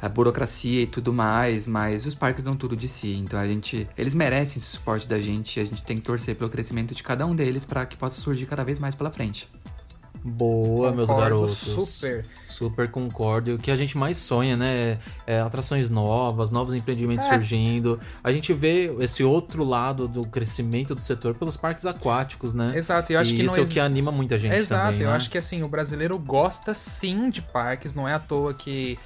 a 0.01 0.09
burocracia 0.09 0.82
e 0.82 0.86
tudo 0.86 1.12
mais, 1.12 1.66
mas 1.66 2.07
os 2.07 2.14
parques 2.14 2.44
dão 2.44 2.55
tudo 2.55 2.76
de 2.76 2.88
si. 2.88 3.14
Então 3.16 3.38
a 3.38 3.49
gente, 3.49 3.88
eles 3.96 4.14
merecem 4.14 4.57
esse 4.59 4.66
suporte 4.66 5.09
da 5.09 5.20
gente 5.20 5.59
e 5.59 5.62
a 5.62 5.64
gente 5.64 5.82
tem 5.84 5.96
que 5.96 6.03
torcer 6.03 6.34
pelo 6.36 6.51
crescimento 6.51 6.94
de 6.94 7.03
cada 7.03 7.26
um 7.26 7.34
deles 7.34 7.64
para 7.64 7.84
que 7.86 7.96
possa 7.96 8.20
surgir 8.20 8.46
cada 8.46 8.64
vez 8.64 8.78
mais 8.78 8.94
pela 8.94 9.11
frente. 9.11 9.49
Boa, 10.24 10.90
meus 10.92 11.09
Concordo 11.09 11.36
garotos. 11.36 11.59
super. 11.59 12.26
Super 12.44 12.88
concordo. 12.90 13.51
E 13.51 13.55
o 13.55 13.59
que 13.59 13.70
a 13.70 13.76
gente 13.76 13.96
mais 13.96 14.16
sonha, 14.18 14.57
né? 14.57 14.99
É 15.26 15.40
atrações 15.40 15.90
novas, 15.90 16.51
novos 16.51 16.74
empreendimentos 16.74 17.26
É. 17.26 17.34
surgindo. 17.34 18.01
A 18.22 18.32
gente 18.32 18.53
vê 18.53 18.92
esse 18.99 19.22
outro 19.22 19.64
lado 19.64 20.09
do 20.09 20.22
crescimento 20.22 20.94
do 20.94 21.01
setor 21.01 21.34
pelos 21.34 21.57
parques 21.57 21.86
aquáticos, 21.86 22.53
né? 22.53 22.72
Exato, 22.74 23.12
e 23.12 23.14
eu 23.14 23.20
acho 23.20 23.32
e 23.32 23.36
que 23.36 23.42
isso 23.44 23.57
não 23.57 23.62
é 23.62 23.66
o 23.66 23.68
que 23.68 23.78
anima 23.80 24.11
muita 24.11 24.36
gente 24.38 24.57
Exato, 24.57 24.86
também, 24.86 25.03
eu 25.03 25.11
né? 25.11 25.16
acho 25.16 25.30
que 25.30 25.38
assim, 25.38 25.62
o 25.62 25.68
brasileiro 25.68 26.18
gosta 26.18 26.74
sim 26.74 27.30
de 27.30 27.40
parques, 27.40 27.94
não 27.94 28.07
é 28.09 28.14
à 28.14 28.18
toa 28.18 28.53
que. 28.53 28.99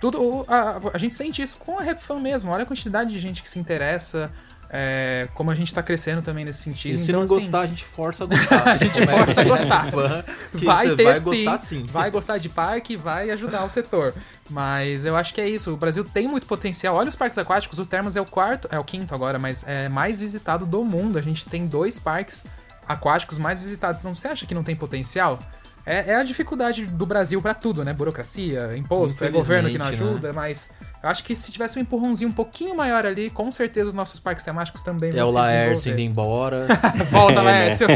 Tudo. 0.00 0.44
A, 0.48 0.80
a 0.94 0.98
gente 0.98 1.14
sente 1.14 1.42
isso 1.42 1.56
com 1.58 1.78
a 1.78 1.82
RapFan 1.82 2.20
mesmo. 2.20 2.50
Olha 2.50 2.62
a 2.62 2.66
quantidade 2.66 3.10
de 3.10 3.18
gente 3.18 3.42
que 3.42 3.50
se 3.50 3.58
interessa. 3.58 4.30
é, 4.70 5.28
como 5.34 5.50
a 5.50 5.54
gente 5.54 5.72
tá 5.72 5.82
crescendo 5.82 6.20
também 6.20 6.44
nesse 6.44 6.62
sentido. 6.62 6.92
E 6.94 6.98
se 6.98 7.10
Então, 7.10 7.20
não 7.20 7.24
assim, 7.24 7.34
gostar, 7.34 7.60
a 7.60 7.66
gente 7.66 7.84
força 7.84 8.24
a 8.24 8.26
gostar. 8.28 8.68
A 8.68 8.76
gente 8.76 9.06
força 9.06 9.40
a 9.40 9.44
gostar. 9.44 9.90
fã, 9.90 10.24
vai 10.52 10.94
ter 10.94 11.04
vai 11.04 11.20
sim, 11.20 11.24
gostar 11.24 11.58
sim. 11.58 11.86
vai 11.86 12.10
gostar 12.10 12.38
de 12.38 12.48
parque, 12.48 12.96
vai 12.96 13.30
ajudar 13.30 13.64
o 13.64 13.70
setor. 13.70 14.14
Mas 14.50 15.04
eu 15.04 15.16
acho 15.16 15.32
que 15.32 15.40
é 15.40 15.48
isso. 15.48 15.72
O 15.72 15.76
Brasil 15.76 16.04
tem 16.04 16.28
muito 16.28 16.46
potencial. 16.46 16.96
Olha 16.96 17.08
os 17.08 17.16
parques 17.16 17.38
aquáticos. 17.38 17.78
O 17.78 17.86
Termas 17.86 18.16
é 18.16 18.20
o 18.20 18.26
quarto, 18.26 18.68
é 18.70 18.78
o 18.78 18.84
quinto 18.84 19.14
agora, 19.14 19.38
mas 19.38 19.64
é 19.66 19.88
mais 19.88 20.20
visitado 20.20 20.66
do 20.66 20.84
mundo. 20.84 21.16
A 21.16 21.22
gente 21.22 21.46
tem 21.46 21.66
dois 21.66 21.98
parques 21.98 22.44
aquáticos 22.86 23.38
mais 23.38 23.60
visitados. 23.60 24.02
Não 24.04 24.14
você 24.14 24.28
acha 24.28 24.46
que 24.46 24.54
não 24.54 24.62
tem 24.62 24.76
potencial? 24.76 25.40
É, 25.88 26.12
é 26.12 26.14
a 26.16 26.22
dificuldade 26.22 26.84
do 26.86 27.06
Brasil 27.06 27.40
pra 27.40 27.54
tudo, 27.54 27.84
né? 27.84 27.92
Burocracia, 27.92 28.76
imposto, 28.76 29.24
é 29.24 29.28
governo 29.30 29.68
que 29.70 29.78
não 29.78 29.86
Infelizmente, 29.86 30.10
ajuda, 30.12 30.32
mas 30.32 30.70
eu 31.02 31.08
acho 31.10 31.22
que 31.24 31.34
se 31.34 31.50
tivesse 31.52 31.78
um 31.78 31.82
empurrãozinho 31.82 32.28
um 32.28 32.32
pouquinho 32.32 32.76
maior 32.76 33.06
ali, 33.06 33.30
com 33.30 33.50
certeza 33.50 33.88
os 33.88 33.94
nossos 33.94 34.18
parques 34.20 34.44
temáticos 34.44 34.82
também 34.82 35.10
É 35.14 35.24
o 35.24 35.30
Laércio 35.30 35.92
indo 35.92 36.00
embora. 36.00 36.66
Volta, 37.10 37.40
Laércio. 37.40 37.86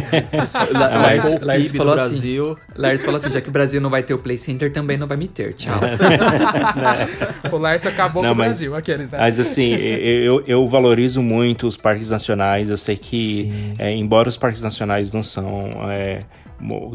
La- 0.72 0.88
Laércio- 0.96 1.40
o 1.42 1.44
Laércio 1.44 1.66
PIB 1.72 1.78
falou 1.78 1.94
do 1.94 2.00
assim, 2.00 2.10
Brasil. 2.12 2.58
Lars 2.76 3.02
falou 3.02 3.16
assim, 3.18 3.32
já 3.32 3.40
que 3.40 3.48
o 3.48 3.52
Brasil 3.52 3.80
não 3.80 3.90
vai 3.90 4.02
ter 4.02 4.14
o 4.14 4.18
Play 4.18 4.38
Center, 4.38 4.72
também 4.72 4.96
não 4.96 5.06
vai 5.06 5.16
me 5.16 5.28
ter. 5.28 5.52
Tchau. 5.54 5.74
o 7.52 7.58
Laércio 7.58 7.88
acabou 7.90 8.22
Não, 8.22 8.30
com 8.30 8.36
o 8.36 8.38
mas- 8.38 8.48
Brasil, 8.48 8.74
aqueles, 8.74 9.10
né? 9.10 9.18
Mas 9.18 9.38
assim, 9.38 9.72
eu, 9.74 10.42
eu- 10.46 10.68
valorizo 10.68 11.22
muito 11.22 11.66
os 11.66 11.76
parques 11.76 12.08
nacionais. 12.08 12.70
Eu 12.70 12.76
sei 12.78 12.96
que, 12.96 13.74
é, 13.78 13.92
embora 13.94 14.28
os 14.28 14.36
parques 14.36 14.62
nacionais 14.62 15.12
não 15.12 15.22
são 15.22 15.68
é, 15.90 16.20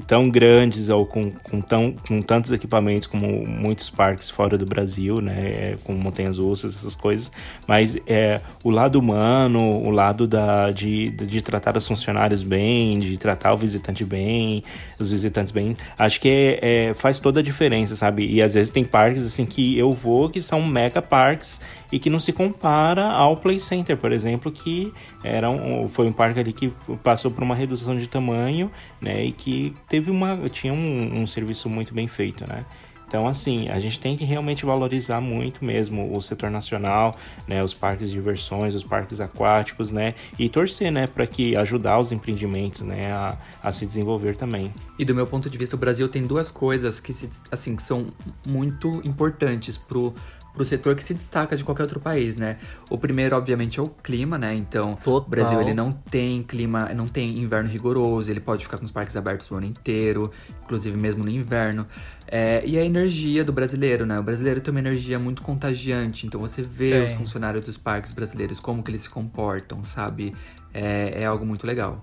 tão 0.06 0.30
grandes 0.30 0.90
ou 0.90 1.06
com, 1.06 1.32
com, 1.32 1.62
tão, 1.62 1.96
com 2.08 2.22
tantos 2.22 2.52
equipamentos 2.52 3.08
como 3.08 3.46
muitos 3.46 3.90
parques 3.90 4.30
fora 4.30 4.58
do 4.58 4.66
Brasil, 4.66 5.22
né? 5.22 5.48
é, 5.48 5.76
com 5.84 5.94
montanhas 5.94 6.38
russas, 6.38 6.76
essas 6.76 6.96
coisas. 6.96 7.32
Mas 7.68 7.98
é, 8.06 8.40
o 8.64 8.70
lado 8.70 9.00
humano, 9.00 9.60
o 9.60 9.90
lado 9.90 10.28
da, 10.28 10.70
de, 10.72 11.10
de 11.10 11.42
tratar 11.42 11.76
os 11.76 11.88
funcionários 11.88 12.44
bem, 12.44 13.00
de 13.00 13.18
tratar 13.18 13.54
o 13.54 13.58
visitante 13.58 14.04
bem, 14.04 14.64
os 15.00 15.12
visitantes 15.12 15.52
bem, 15.52 15.76
acho 15.98 16.20
que 16.20 16.30
é, 16.30 16.90
é, 16.90 16.94
faz 16.94 17.20
toda 17.20 17.40
a 17.40 17.44
diferença, 17.44 17.96
sabe? 17.96 18.30
E 18.30 18.42
às 18.42 18.54
vezes 18.54 18.70
tem 18.70 18.84
parques 18.84 19.26
assim 19.26 19.46
que 19.46 19.78
eu 19.78 19.92
vou 19.92 20.30
que 20.30 20.42
são 20.42 20.62
mega 20.62 21.02
parques 21.02 21.62
e 21.92 22.00
que 22.00 22.10
não 22.10 22.20
se 22.20 22.34
compara 22.34 23.06
ao 23.06 23.38
Play 23.38 23.60
Center, 23.60 23.96
por 23.96 24.12
exemplo, 24.12 24.52
que 24.52 24.92
era 25.24 25.50
um, 25.50 25.88
foi 25.88 26.08
um 26.08 26.12
parque 26.12 26.40
ali 26.40 26.52
que 26.52 26.72
passou 27.04 27.32
por 27.32 27.44
uma 27.44 27.56
redução 27.56 27.98
de 27.98 28.08
tamanho, 28.08 28.70
né? 29.02 29.24
E 29.24 29.32
que 29.32 29.57
teve 29.88 30.12
uma 30.12 30.38
tinha 30.50 30.74
um, 30.74 31.22
um 31.22 31.28
serviço 31.28 31.70
muito 31.70 31.94
bem 31.94 32.08
feito, 32.08 32.48
né? 32.48 32.66
Então, 33.08 33.26
assim, 33.26 33.70
a 33.70 33.80
gente 33.80 34.00
tem 34.02 34.18
que 34.18 34.26
realmente 34.26 34.66
valorizar 34.66 35.22
muito 35.22 35.64
mesmo 35.64 36.12
o 36.16 36.22
setor 36.22 36.52
nacional, 36.52 37.16
né, 37.48 37.64
os 37.64 37.74
parques 37.74 38.10
de 38.10 38.18
diversões, 38.18 38.76
os 38.76 38.84
parques 38.84 39.22
aquáticos, 39.22 39.92
né, 39.92 40.14
e 40.38 40.50
torcer, 40.50 40.92
né, 40.92 41.08
para 41.08 41.26
que 41.26 41.56
ajudar 41.56 42.00
os 42.00 42.12
empreendimentos, 42.12 42.82
né, 42.82 43.10
a, 43.10 43.38
a 43.64 43.72
se 43.72 43.86
desenvolver 43.86 44.36
também. 44.36 44.74
E 45.00 45.06
do 45.06 45.16
meu 45.16 45.26
ponto 45.26 45.50
de 45.50 45.58
vista, 45.58 45.78
o 45.78 45.80
Brasil 45.80 46.10
tem 46.10 46.28
duas 46.28 46.52
coisas 46.52 47.00
que, 47.00 47.14
se, 47.14 47.30
assim, 47.50 47.78
que 47.78 47.84
são 47.84 48.08
muito 48.46 48.90
importantes 49.06 49.78
pro, 49.78 50.14
pro 50.58 50.66
setor 50.66 50.96
que 50.96 51.04
se 51.04 51.14
destaca 51.14 51.56
de 51.56 51.64
qualquer 51.64 51.84
outro 51.84 52.00
país, 52.00 52.36
né? 52.36 52.58
O 52.90 52.98
primeiro, 52.98 53.38
obviamente, 53.38 53.80
é 53.80 53.84
o 53.84 53.88
clima, 53.88 54.38
né? 54.38 54.54
Então, 54.56 54.96
Total. 54.96 55.28
o 55.28 55.30
Brasil 55.30 55.62
ele 55.62 55.74
não 55.74 55.92
tem 55.92 56.42
clima, 56.42 56.92
não 56.94 57.06
tem 57.06 57.40
inverno 57.40 57.70
rigoroso, 57.70 58.32
ele 58.32 58.40
pode 58.40 58.64
ficar 58.64 58.78
com 58.78 58.86
os 58.86 58.92
parques 58.92 59.16
abertos 59.16 59.50
o 59.52 59.56
ano 59.56 59.68
inteiro, 59.68 60.32
inclusive 60.64 60.98
mesmo 60.98 61.24
no 61.24 61.30
inverno. 61.30 61.88
É, 62.28 62.62
e 62.66 62.78
a 62.78 62.84
energia 62.84 63.44
do 63.46 63.54
brasileiro, 63.54 64.06
né? 64.06 64.20
O 64.20 64.24
brasileiro 64.24 64.60
tem 64.60 64.72
uma 64.72 64.80
energia 64.80 65.20
muito 65.20 65.42
contagiante, 65.44 66.26
então 66.26 66.42
você 66.42 66.62
vê 66.62 66.90
Tem. 66.90 67.04
os 67.06 67.12
funcionários 67.12 67.64
dos 67.64 67.78
parques 67.78 68.12
brasileiros, 68.12 68.60
como 68.60 68.84
que 68.84 68.92
eles 68.92 69.04
se 69.04 69.10
comportam, 69.10 69.86
sabe? 69.86 70.36
É, 70.74 71.22
é 71.22 71.26
algo 71.26 71.46
muito 71.46 71.66
legal. 71.66 72.02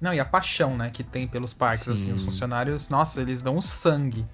Não, 0.00 0.14
e 0.14 0.20
a 0.20 0.24
paixão, 0.24 0.76
né, 0.76 0.90
que 0.90 1.02
tem 1.02 1.26
pelos 1.26 1.52
parques, 1.52 1.84
Sim. 1.84 1.92
assim, 1.92 2.12
os 2.12 2.22
funcionários, 2.22 2.88
nossa, 2.88 3.20
eles 3.20 3.42
dão 3.42 3.56
o 3.56 3.62
sangue. 3.62 4.24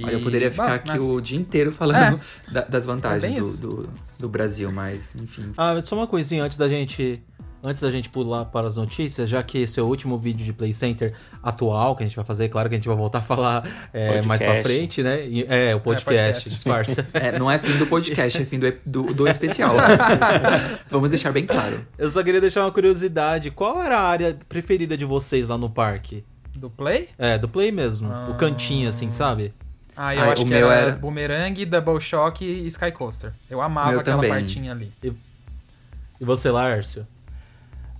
E- 0.00 0.04
Olha, 0.04 0.12
eu 0.14 0.20
poderia 0.22 0.50
ficar 0.50 0.66
Bah, 0.68 0.74
aqui 0.74 0.88
mas- 0.88 1.02
o 1.02 1.20
dia 1.20 1.38
inteiro 1.38 1.72
falando 1.72 2.20
da- 2.50 2.62
das 2.62 2.84
É 2.84 2.86
vantagens 2.86 3.58
bem 3.58 3.68
do, 3.68 3.76
do, 3.84 3.90
do 4.18 4.28
Brasil, 4.28 4.70
mas 4.72 5.14
enfim. 5.20 5.52
Ah, 5.56 5.80
só 5.82 5.94
uma 5.96 6.06
coisinha 6.06 6.42
antes 6.44 6.56
da 6.56 6.68
gente. 6.68 7.22
Antes 7.62 7.82
da 7.82 7.90
gente 7.90 8.08
pular 8.08 8.46
para 8.46 8.66
as 8.68 8.76
notícias, 8.78 9.28
já 9.28 9.42
que 9.42 9.58
esse 9.58 9.78
é 9.78 9.82
o 9.82 9.86
último 9.86 10.16
vídeo 10.16 10.46
de 10.46 10.50
Play 10.50 10.72
Center 10.72 11.12
atual 11.42 11.94
que 11.94 12.02
a 12.02 12.06
gente 12.06 12.16
vai 12.16 12.24
fazer, 12.24 12.48
claro 12.48 12.70
que 12.70 12.74
a 12.74 12.78
gente 12.78 12.88
vai 12.88 12.96
voltar 12.96 13.18
a 13.18 13.20
falar 13.20 13.68
é, 13.92 14.22
mais 14.22 14.42
pra 14.42 14.62
frente, 14.62 15.02
né? 15.02 15.26
E- 15.28 15.44
é, 15.46 15.74
o 15.74 15.80
podcast, 15.80 16.44
podcast. 16.44 16.48
disfarça. 16.48 17.06
É, 17.12 17.38
não 17.38 17.50
é 17.50 17.58
fim 17.58 17.76
do 17.76 17.86
podcast, 17.86 18.40
é 18.40 18.46
fim 18.46 18.58
do, 18.58 18.72
do, 18.86 19.02
do 19.12 19.28
especial. 19.28 19.74
Vamos 20.88 21.10
deixar 21.10 21.32
bem 21.32 21.44
claro. 21.44 21.84
Eu 21.98 22.10
só 22.10 22.22
queria 22.22 22.40
deixar 22.40 22.62
uma 22.64 22.72
curiosidade: 22.72 23.50
qual 23.50 23.82
era 23.82 23.98
a 23.98 24.08
área 24.08 24.38
preferida 24.48 24.96
de 24.96 25.04
vocês 25.04 25.46
lá 25.46 25.58
no 25.58 25.68
parque? 25.68 26.24
Do 26.54 26.70
Play? 26.70 27.08
É, 27.18 27.36
do 27.36 27.46
Play 27.48 27.70
mesmo. 27.70 28.10
O 28.30 28.34
cantinho, 28.36 28.88
assim, 28.88 29.10
sabe? 29.10 29.52
Ah, 30.02 30.14
eu 30.14 30.22
Ah, 30.22 30.32
acho 30.32 30.42
o 30.42 30.44
que 30.46 30.50
meu 30.50 30.70
era, 30.72 30.80
era- 30.88 30.96
Boomerang, 30.96 31.64
Double 31.66 32.00
Shock 32.00 32.42
e 32.42 32.66
Sky 32.68 32.90
Coaster. 32.90 33.32
Eu 33.50 33.60
amava 33.60 33.90
Meu 33.90 34.00
aquela 34.00 34.16
também. 34.16 34.30
partinha 34.30 34.72
ali. 34.72 34.90
E 35.04 36.24
você, 36.24 36.50
Lárcio? 36.50 37.06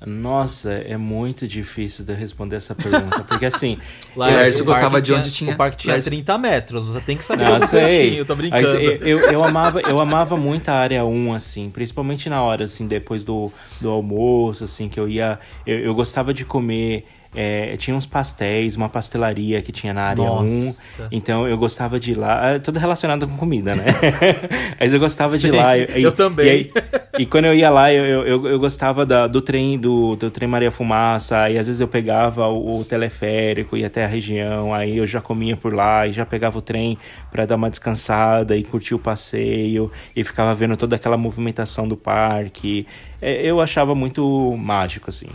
Nossa, 0.06 0.72
é 0.72 0.96
muito 0.96 1.46
difícil 1.46 2.02
de 2.06 2.14
responder 2.14 2.56
essa 2.56 2.74
pergunta. 2.74 3.20
Porque 3.22 3.44
assim. 3.44 3.76
Laércio 4.16 4.62
o 4.62 4.64
gostava 4.64 4.98
de 5.02 5.12
onde 5.12 5.30
tinha- 5.30 5.52
O 5.52 5.56
parque 5.58 5.76
tinha 5.76 5.92
Laércio- 5.92 6.10
30 6.10 6.38
metros, 6.38 6.86
você 6.86 7.02
tem 7.02 7.18
que 7.18 7.22
saber 7.22 7.44
Não, 7.44 7.58
o 7.58 7.66
sei. 7.66 7.82
cantinho, 7.82 8.24
tô 8.24 8.34
brincando. 8.34 8.66
eu, 8.66 8.96
eu, 9.06 9.18
eu 9.32 9.44
amava, 9.44 9.80
eu 9.82 10.00
amava 10.00 10.38
muito 10.38 10.70
a 10.70 10.74
área 10.74 11.04
1, 11.04 11.34
assim, 11.34 11.68
principalmente 11.68 12.30
na 12.30 12.42
hora, 12.42 12.64
assim, 12.64 12.86
depois 12.88 13.24
do, 13.24 13.52
do 13.78 13.90
almoço, 13.90 14.64
assim, 14.64 14.88
que 14.88 14.98
eu 14.98 15.06
ia. 15.06 15.38
Eu, 15.66 15.78
eu 15.80 15.94
gostava 15.94 16.32
de 16.32 16.46
comer. 16.46 17.06
É, 17.34 17.76
tinha 17.76 17.96
uns 17.96 18.06
pastéis, 18.06 18.74
uma 18.76 18.88
pastelaria 18.88 19.62
que 19.62 19.70
tinha 19.70 19.94
na 19.94 20.02
área 20.02 20.24
Nossa. 20.24 21.04
1. 21.04 21.08
Então 21.12 21.46
eu 21.46 21.56
gostava 21.56 21.98
de 22.00 22.12
ir 22.12 22.18
lá. 22.18 22.50
é, 22.54 22.58
Tudo 22.58 22.78
relacionado 22.78 23.26
com 23.28 23.36
comida, 23.36 23.74
né? 23.74 23.84
Mas 24.80 24.92
eu 24.92 24.98
gostava 25.00 25.36
de 25.36 25.42
Sim, 25.42 25.48
ir 25.48 25.52
lá. 25.52 25.76
e- 25.78 26.02
eu 26.02 26.12
também. 26.12 26.46
E, 26.46 26.50
aí- 26.50 26.70
e 27.18 27.26
quando 27.26 27.44
eu 27.46 27.54
ia 27.54 27.68
lá, 27.70 27.92
eu, 27.92 28.04
eu, 28.04 28.26
eu, 28.26 28.46
eu 28.48 28.58
gostava 28.58 29.04
da- 29.06 29.26
do 29.26 29.40
trem, 29.42 29.78
do, 29.78 30.16
do 30.16 30.30
trem 30.30 30.48
Maria 30.48 30.70
Fumaça, 30.72 31.48
e 31.50 31.58
às 31.58 31.66
vezes 31.66 31.80
eu 31.80 31.86
pegava 31.88 32.48
o, 32.48 32.80
o 32.80 32.84
teleférico, 32.84 33.76
ia 33.76 33.86
até 33.88 34.04
a 34.04 34.08
região, 34.08 34.72
aí 34.74 34.96
eu 34.96 35.06
já 35.06 35.20
comia 35.20 35.56
por 35.56 35.72
lá, 35.74 36.06
e 36.06 36.12
já 36.12 36.24
pegava 36.26 36.58
o 36.58 36.62
trem 36.62 36.96
para 37.30 37.46
dar 37.46 37.56
uma 37.56 37.68
descansada 37.70 38.56
e 38.56 38.62
curtir 38.64 38.94
o 38.94 38.98
passeio, 38.98 39.90
e 40.16 40.24
ficava 40.24 40.54
vendo 40.54 40.76
toda 40.76 40.96
aquela 40.96 41.16
movimentação 41.16 41.86
do 41.86 41.96
parque. 41.96 42.86
É, 43.22 43.42
eu 43.44 43.60
achava 43.60 43.94
muito 43.94 44.56
mágico, 44.56 45.10
assim. 45.10 45.28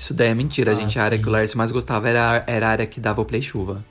Isso 0.00 0.14
daí 0.14 0.28
é 0.28 0.34
mentira, 0.34 0.72
Ah, 0.72 0.74
gente. 0.74 0.98
A 0.98 1.04
área 1.04 1.18
sim. 1.18 1.22
que 1.22 1.28
o 1.28 1.32
Lércio 1.32 1.58
mais 1.58 1.70
gostava 1.70 2.08
era, 2.08 2.42
era 2.46 2.66
a 2.66 2.70
área 2.70 2.86
que 2.86 2.98
dava 2.98 3.20
o 3.20 3.24
play 3.26 3.42
chuva. 3.42 3.84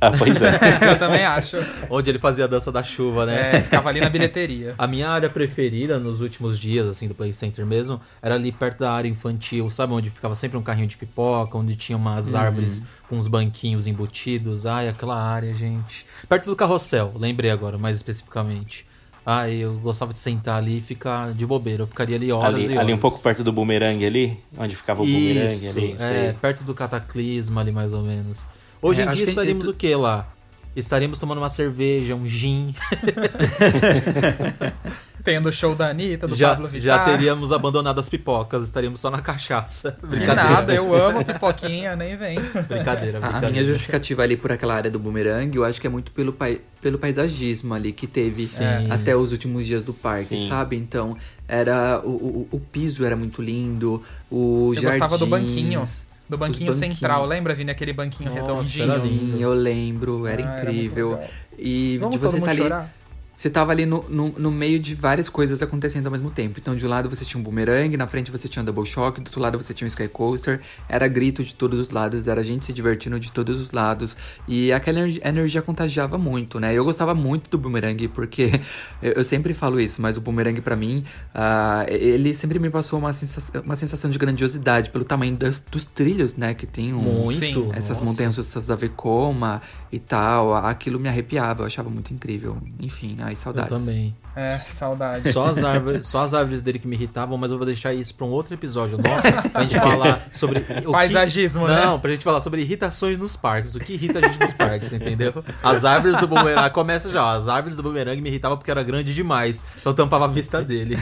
Ah, 0.00 0.12
pois 0.16 0.40
é. 0.40 0.52
Eu 0.92 0.96
também 0.96 1.24
acho. 1.24 1.56
Onde 1.90 2.08
ele 2.08 2.20
fazia 2.20 2.44
a 2.44 2.46
dança 2.46 2.70
da 2.70 2.84
chuva, 2.84 3.26
né? 3.26 3.56
É, 3.56 3.60
ficava 3.60 3.88
ali 3.88 4.00
na 4.00 4.08
bilheteria. 4.08 4.76
A 4.78 4.86
minha 4.86 5.10
área 5.10 5.28
preferida 5.28 5.98
nos 5.98 6.20
últimos 6.20 6.56
dias, 6.56 6.86
assim, 6.86 7.08
do 7.08 7.16
Play 7.16 7.32
Center 7.34 7.66
mesmo, 7.66 8.00
era 8.22 8.36
ali 8.36 8.52
perto 8.52 8.78
da 8.78 8.92
área 8.92 9.08
infantil, 9.08 9.68
sabe? 9.68 9.92
Onde 9.92 10.08
ficava 10.08 10.36
sempre 10.36 10.56
um 10.56 10.62
carrinho 10.62 10.86
de 10.86 10.96
pipoca, 10.96 11.58
onde 11.58 11.74
tinha 11.74 11.98
umas 11.98 12.32
árvores 12.32 12.80
com 13.08 13.16
uns 13.18 13.26
banquinhos 13.26 13.88
embutidos. 13.88 14.66
Ai, 14.66 14.88
aquela 14.88 15.20
área, 15.20 15.52
gente. 15.52 16.06
Perto 16.28 16.48
do 16.48 16.54
carrossel, 16.54 17.12
lembrei 17.16 17.50
agora, 17.50 17.76
mais 17.76 17.96
especificamente. 17.96 18.86
Ai, 19.24 19.56
eu 19.56 19.74
gostava 19.74 20.12
de 20.12 20.18
sentar 20.18 20.56
ali 20.56 20.78
e 20.78 20.80
ficar 20.80 21.32
de 21.32 21.44
bobeira. 21.46 21.82
Eu 21.82 21.86
ficaria 21.86 22.16
ali 22.16 22.32
horas 22.32 22.52
e 22.52 22.64
ali, 22.64 22.72
horas. 22.72 22.78
ali 22.84 22.94
um 22.94 22.98
pouco 22.98 23.20
perto 23.20 23.44
do 23.44 23.52
bumerangue 23.52 24.04
ali, 24.06 24.38
onde 24.56 24.74
ficava 24.74 25.02
o 25.02 25.04
bumerangue 25.04 25.52
Isso, 25.52 25.78
ali. 25.78 25.92
é, 25.92 25.96
sei. 25.98 26.32
perto 26.40 26.64
do 26.64 26.74
cataclisma 26.74 27.60
ali 27.60 27.70
mais 27.70 27.92
ou 27.92 28.02
menos. 28.02 28.44
Hoje 28.80 29.02
É, 29.02 29.04
em 29.04 29.10
dia 29.10 29.24
que- 29.24 29.30
estaríamos 29.30 29.66
o 29.66 29.74
que 29.74 29.94
lá? 29.94 30.26
Estaríamos 30.74 31.18
tomando 31.18 31.38
uma 31.38 31.50
cerveja, 31.50 32.14
um 32.14 32.26
gin. 32.26 32.74
Tendo 35.24 35.48
o 35.48 35.52
show 35.52 35.74
da 35.74 35.88
Anitta, 35.90 36.26
do 36.28 36.34
já, 36.34 36.50
Pablo 36.50 36.68
Vittar. 36.68 37.06
já 37.06 37.12
teríamos 37.16 37.52
abandonado 37.52 37.98
as 37.98 38.08
pipocas, 38.08 38.64
estaríamos 38.64 39.00
só 39.00 39.10
na 39.10 39.20
cachaça. 39.20 39.96
Brincadeira. 40.02 40.50
Nada, 40.50 40.74
eu 40.74 40.94
amo 40.94 41.24
pipoquinha, 41.24 41.94
nem 41.96 42.16
vem. 42.16 42.38
Brincadeira, 42.68 43.18
A- 43.18 43.20
A 43.20 43.30
brincadeira. 43.30 43.50
minha 43.50 43.64
justificativa 43.64 44.22
ali 44.22 44.36
por 44.36 44.50
aquela 44.52 44.74
área 44.74 44.90
do 44.90 44.98
bumerangue, 44.98 45.56
eu 45.56 45.64
acho 45.64 45.80
que 45.80 45.86
é 45.86 45.90
muito 45.90 46.10
pelo, 46.12 46.32
pai, 46.32 46.60
pelo 46.80 46.98
paisagismo 46.98 47.74
ali 47.74 47.92
que 47.92 48.06
teve 48.06 48.42
Sim. 48.42 48.64
até 48.90 49.14
os 49.16 49.32
últimos 49.32 49.66
dias 49.66 49.82
do 49.82 49.92
parque, 49.92 50.38
Sim. 50.38 50.48
sabe? 50.48 50.76
Então, 50.76 51.16
era 51.48 52.00
o, 52.04 52.08
o, 52.10 52.48
o 52.52 52.60
piso 52.60 53.04
era 53.04 53.16
muito 53.16 53.42
lindo, 53.42 54.02
o 54.30 54.72
Eu 54.76 54.82
gostava 54.82 55.18
do 55.18 55.26
jardins, 55.26 55.48
banquinho. 55.48 55.82
Do 56.28 56.38
banquinho 56.38 56.72
central, 56.72 57.26
lembra, 57.26 57.52
Vini? 57.56 57.72
Aquele 57.72 57.92
banquinho 57.92 58.30
Nossa, 58.32 58.40
redondinho. 58.52 58.92
era. 58.92 59.02
Sim, 59.02 59.36
eu 59.40 59.52
lembro, 59.52 60.28
era 60.28 60.40
Ah, 60.48 60.58
era 60.58 60.70
incrível. 60.70 61.10
legal. 61.10 61.28
e 61.58 61.98
Vamos 61.98 62.14
de 62.14 62.20
todo 62.20 62.30
você 62.30 62.36
mundo 62.36 62.44
tá 62.44 62.50
ali. 62.52 62.60
chorar? 62.62 62.94
Você 63.40 63.48
tava 63.48 63.72
ali 63.72 63.86
no, 63.86 64.04
no, 64.06 64.28
no 64.36 64.50
meio 64.50 64.78
de 64.78 64.94
várias 64.94 65.26
coisas 65.26 65.62
acontecendo 65.62 66.04
ao 66.04 66.12
mesmo 66.12 66.30
tempo. 66.30 66.58
Então, 66.60 66.76
de 66.76 66.84
um 66.84 66.88
lado 66.90 67.08
você 67.08 67.24
tinha 67.24 67.40
um 67.40 67.42
boomerang, 67.42 67.96
na 67.96 68.06
frente 68.06 68.30
você 68.30 68.46
tinha 68.50 68.62
um 68.62 68.66
double 68.66 68.84
shock, 68.84 69.18
do 69.18 69.28
outro 69.28 69.40
lado 69.40 69.56
você 69.56 69.72
tinha 69.72 69.86
um 69.86 69.88
sky 69.88 70.08
coaster. 70.08 70.60
Era 70.86 71.08
grito 71.08 71.42
de 71.42 71.54
todos 71.54 71.80
os 71.80 71.88
lados, 71.88 72.28
era 72.28 72.44
gente 72.44 72.66
se 72.66 72.72
divertindo 72.74 73.18
de 73.18 73.32
todos 73.32 73.58
os 73.58 73.70
lados. 73.70 74.14
E 74.46 74.70
aquela 74.70 74.98
energi- 74.98 75.22
energia 75.24 75.62
contagiava 75.62 76.18
muito, 76.18 76.60
né? 76.60 76.74
Eu 76.74 76.84
gostava 76.84 77.14
muito 77.14 77.48
do 77.48 77.56
boomerang, 77.56 78.08
porque 78.08 78.60
eu, 79.00 79.12
eu 79.12 79.24
sempre 79.24 79.54
falo 79.54 79.80
isso, 79.80 80.02
mas 80.02 80.18
o 80.18 80.20
boomerang 80.20 80.60
pra 80.60 80.76
mim, 80.76 81.02
ah, 81.34 81.86
ele 81.88 82.34
sempre 82.34 82.58
me 82.58 82.68
passou 82.68 82.98
uma 82.98 83.14
sensação, 83.14 83.62
uma 83.62 83.74
sensação 83.74 84.10
de 84.10 84.18
grandiosidade 84.18 84.90
pelo 84.90 85.02
tamanho 85.02 85.34
das- 85.34 85.60
dos 85.60 85.86
trilhos, 85.86 86.34
né? 86.36 86.52
Que 86.52 86.66
tem 86.66 86.92
um, 86.92 86.98
Muito. 86.98 87.38
Sim. 87.60 87.70
essas 87.72 88.00
nossa. 88.00 88.04
montanhas 88.04 88.36
russas 88.36 88.66
da 88.66 88.76
Vekoma 88.76 89.62
e 89.90 89.98
tal, 89.98 90.54
aquilo 90.54 91.00
me 91.00 91.08
arrepiava, 91.08 91.62
eu 91.62 91.66
achava 91.66 91.88
muito 91.88 92.12
incrível. 92.12 92.58
Enfim, 92.78 93.16
ai, 93.30 93.34
Eu 93.34 93.36
saudades. 93.36 93.78
também. 93.78 94.16
É, 94.36 94.56
saudade. 94.70 95.32
Só 95.32 95.46
as, 95.46 95.62
árvores, 95.62 96.06
só 96.06 96.22
as 96.22 96.32
árvores 96.34 96.62
dele 96.62 96.78
que 96.78 96.86
me 96.86 96.94
irritavam, 96.96 97.36
mas 97.36 97.50
eu 97.50 97.56
vou 97.56 97.66
deixar 97.66 97.92
isso 97.92 98.14
pra 98.14 98.24
um 98.26 98.30
outro 98.30 98.54
episódio 98.54 98.96
nosso, 98.96 99.50
pra 99.50 99.62
gente 99.62 99.74
falar 99.78 100.22
sobre. 100.32 100.60
o 100.60 100.64
que- 100.64 100.82
Paisagismo, 100.92 101.66
né? 101.66 101.84
Não, 101.84 101.98
pra 101.98 102.10
gente 102.12 102.22
falar 102.24 102.40
sobre 102.40 102.60
irritações 102.62 103.18
nos 103.18 103.34
parques. 103.36 103.74
O 103.74 103.80
que 103.80 103.94
irrita 103.94 104.18
a 104.20 104.22
gente 104.28 104.38
nos 104.40 104.52
parques, 104.52 104.92
entendeu? 104.92 105.44
As 105.62 105.84
árvores 105.84 106.16
do 106.18 106.28
bumerangue. 106.28 106.70
Começa 106.70 107.10
já, 107.10 107.24
ó, 107.24 107.36
as 107.38 107.48
árvores 107.48 107.76
do 107.76 107.82
bumerangue 107.82 108.20
me 108.22 108.28
irritavam 108.28 108.56
porque 108.56 108.70
era 108.70 108.82
grande 108.82 109.12
demais. 109.14 109.64
Então 109.80 109.92
tampava 109.92 110.26
a 110.26 110.28
vista 110.28 110.62
dele. 110.62 110.96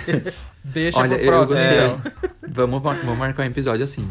Deixa 0.64 0.98
Olha, 0.98 1.10
pro 1.16 1.18
eu 1.24 1.26
próximo, 1.26 1.58
gostei. 1.58 1.78
então. 1.84 2.02
Vamos, 2.50 2.82
mar- 2.82 2.98
vamos 3.04 3.18
marcar 3.18 3.42
um 3.42 3.46
episódio 3.46 3.84
assim. 3.84 4.10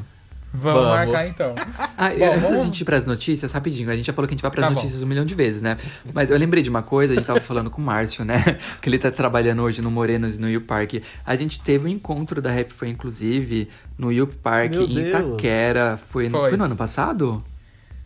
Vamos, 0.59 0.81
Vamos. 0.83 0.89
marcar, 0.89 1.27
então. 1.27 1.53
Ah, 1.99 2.09
Bom, 2.09 2.25
antes 2.25 2.41
da 2.43 2.47
vamos- 2.49 2.63
gente 2.65 2.81
ir 2.81 2.85
pras 2.85 3.05
notícias, 3.05 3.51
rapidinho, 3.51 3.89
a 3.89 3.95
gente 3.95 4.05
já 4.05 4.13
falou 4.13 4.27
que 4.27 4.33
a 4.33 4.35
gente 4.35 4.41
vai 4.41 4.51
pras 4.51 4.63
Tá 4.65 4.69
bom. 4.69 4.75
notícias 4.75 5.01
um 5.01 5.07
milhão 5.07 5.25
de 5.25 5.33
vezes, 5.33 5.61
né? 5.61 5.77
Mas 6.13 6.29
eu 6.29 6.37
lembrei 6.37 6.61
de 6.61 6.69
uma 6.69 6.83
coisa, 6.83 7.13
a 7.13 7.15
gente 7.15 7.25
tava 7.25 7.41
falando 7.41 7.69
com 7.71 7.81
o 7.81 7.85
Márcio, 7.85 8.23
né? 8.23 8.57
Que 8.81 8.89
ele 8.89 8.99
tá 8.99 9.09
trabalhando 9.09 9.61
hoje 9.63 9.81
no 9.81 9.89
Morenos 9.89 10.35
e 10.37 10.39
no 10.39 10.47
Yup 10.49 10.65
Park. 10.67 10.93
A 11.25 11.35
gente 11.35 11.59
teve 11.61 11.85
um 11.85 11.87
encontro 11.89 12.41
da 12.41 12.51
Rap 12.51 12.71
foi 12.73 12.89
inclusive 12.89 13.67
no 13.97 14.11
Yup 14.11 14.35
Park 14.43 14.71
Meu 14.71 14.83
em 14.83 14.93
Deus. 14.95 15.07
Itaquera. 15.07 15.97
Foi, 16.09 16.29
no- 16.29 16.37
Foi. 16.39 16.49
foi 16.49 16.57
no 16.57 16.65
ano 16.65 16.75
passado? 16.75 17.43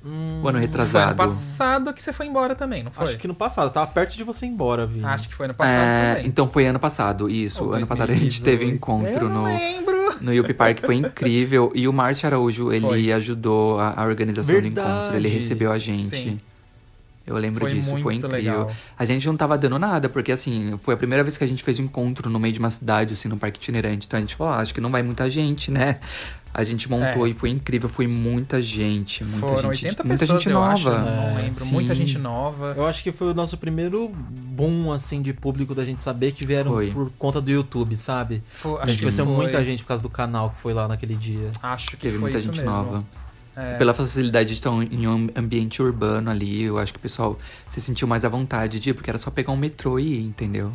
O 0.03 0.47
ano 0.47 0.51
Foi 0.53 0.61
retrasado? 0.61 1.07
ano 1.09 1.15
passado 1.15 1.93
que 1.93 2.01
você 2.01 2.11
foi 2.11 2.25
embora 2.25 2.55
também, 2.55 2.81
não 2.83 2.91
foi? 2.91 3.05
Acho 3.05 3.17
que 3.17 3.27
no 3.27 3.35
passado, 3.35 3.71
tava 3.71 3.85
perto 3.87 4.17
de 4.17 4.23
você 4.23 4.45
ir 4.45 4.49
embora, 4.49 4.85
Vini. 4.87 5.05
Acho 5.05 5.29
que 5.29 5.35
foi 5.35 5.47
no 5.47 5.53
passado 5.53 5.75
É, 5.77 6.13
também. 6.15 6.27
então 6.27 6.47
foi 6.47 6.65
ano 6.65 6.79
passado, 6.79 7.29
isso. 7.29 7.63
Ou 7.63 7.73
ano 7.73 7.85
passado 7.85 8.09
a 8.09 8.15
gente 8.15 8.41
2018. 8.41 8.43
teve 8.43 8.65
um 8.71 8.75
encontro 8.75 9.25
Eu 9.27 9.29
não 9.29 9.43
no, 9.43 9.43
lembro. 9.45 10.15
no 10.19 10.33
Yuppie 10.33 10.53
Park, 10.55 10.79
foi 10.79 10.95
incrível. 10.95 11.71
E 11.75 11.87
o 11.87 11.93
Márcio 11.93 12.25
Araújo, 12.27 12.71
ele 12.73 12.87
Foi. 12.87 13.11
ajudou 13.11 13.79
a, 13.79 13.93
a 14.01 14.03
organização 14.05 14.59
do 14.59 14.67
encontro. 14.67 14.83
Ele 14.83 15.11
Verdade. 15.11 15.27
recebeu 15.35 15.71
a 15.71 15.77
gente. 15.77 16.03
Sim. 16.05 16.39
Eu 17.25 17.37
lembro 17.37 17.59
Foi 17.61 17.69
disso, 17.71 17.95
foi 17.99 18.15
incrível. 18.15 18.29
legal. 18.35 18.71
A 18.97 19.05
gente 19.05 19.27
não 19.27 19.37
tava 19.37 19.55
dando 19.55 19.77
nada, 19.77 20.09
porque 20.09 20.31
assim, 20.31 20.77
foi 20.81 20.95
a 20.95 20.97
primeira 20.97 21.23
vez 21.23 21.37
que 21.37 21.43
a 21.43 21.47
gente 21.47 21.63
fez 21.63 21.79
um 21.79 21.83
encontro 21.83 22.27
no 22.29 22.39
meio 22.39 22.51
de 22.51 22.59
uma 22.59 22.71
cidade, 22.71 23.13
assim, 23.13 23.29
no 23.29 23.37
parque 23.37 23.59
itinerante. 23.59 24.07
Então 24.07 24.17
a 24.17 24.21
gente 24.21 24.35
falou, 24.35 24.51
ah, 24.53 24.57
acho 24.57 24.73
que 24.73 24.81
não 24.81 24.89
vai 24.89 25.03
muita 25.03 25.29
gente, 25.29 25.69
né? 25.69 25.99
A 26.53 26.63
gente 26.63 26.89
montou 26.89 27.25
É. 27.25 27.29
e 27.29 27.33
foi 27.33 27.49
incrível, 27.49 27.87
foi 27.87 28.07
muita 28.07 28.61
gente, 28.61 29.23
muita 29.23 29.39
Foram 29.47 29.73
gente, 29.73 29.85
80 29.85 30.03
muita 30.03 30.19
pessoas, 30.19 30.43
gente 30.43 30.51
eu 30.53 30.59
nova. 30.59 30.73
acho. 30.73 30.89
Não 30.89 30.97
É, 31.07 31.41
lembro. 31.43 31.53
sim. 31.65 31.71
Muita 31.71 31.95
gente 31.95 32.17
nova. 32.17 32.73
Eu 32.75 32.85
acho 32.85 33.01
que 33.01 33.11
foi 33.11 33.27
o 33.31 33.33
nosso 33.33 33.57
primeiro 33.57 34.09
boom, 34.09 34.91
assim, 34.91 35.21
de 35.21 35.33
público 35.33 35.73
da 35.73 35.85
gente 35.85 36.01
saber 36.01 36.31
que 36.33 36.45
vieram 36.45 36.71
Foi. 36.71 36.91
por 36.91 37.11
conta 37.17 37.39
do 37.39 37.49
YouTube, 37.49 37.95
sabe? 37.95 38.43
Foi, 38.51 38.81
A 38.81 38.85
gente 38.87 38.97
que 38.97 39.03
conheceu 39.03 39.25
foi. 39.25 39.33
muita 39.35 39.63
gente 39.63 39.83
por 39.83 39.87
causa 39.89 40.03
do 40.03 40.09
canal 40.09 40.49
que 40.49 40.57
foi 40.57 40.73
lá 40.73 40.87
naquele 40.87 41.15
dia. 41.15 41.51
Acho 41.63 41.91
que 41.91 41.97
Teve 41.97 42.13
foi 42.15 42.21
muita 42.21 42.37
isso 42.37 42.47
gente 42.47 42.57
mesmo. 42.57 42.71
nova. 42.71 43.03
É. 43.55 43.77
Pela 43.77 43.93
facilidade 43.93 44.47
de 44.49 44.53
estar 44.55 44.69
em 44.71 45.07
um 45.07 45.29
ambiente 45.35 45.81
urbano 45.81 46.29
ali, 46.31 46.63
eu 46.63 46.77
acho 46.77 46.93
que 46.93 46.99
o 46.99 47.01
pessoal 47.01 47.37
se 47.69 47.81
sentiu 47.81 48.07
mais 48.07 48.23
à 48.23 48.29
vontade 48.29 48.79
de 48.79 48.89
ir, 48.91 48.93
porque 48.93 49.09
era 49.09 49.17
só 49.17 49.29
pegar 49.29 49.51
um 49.51 49.57
metrô 49.57 49.99
e 49.99 50.19
ir, 50.19 50.21
entendeu? 50.25 50.71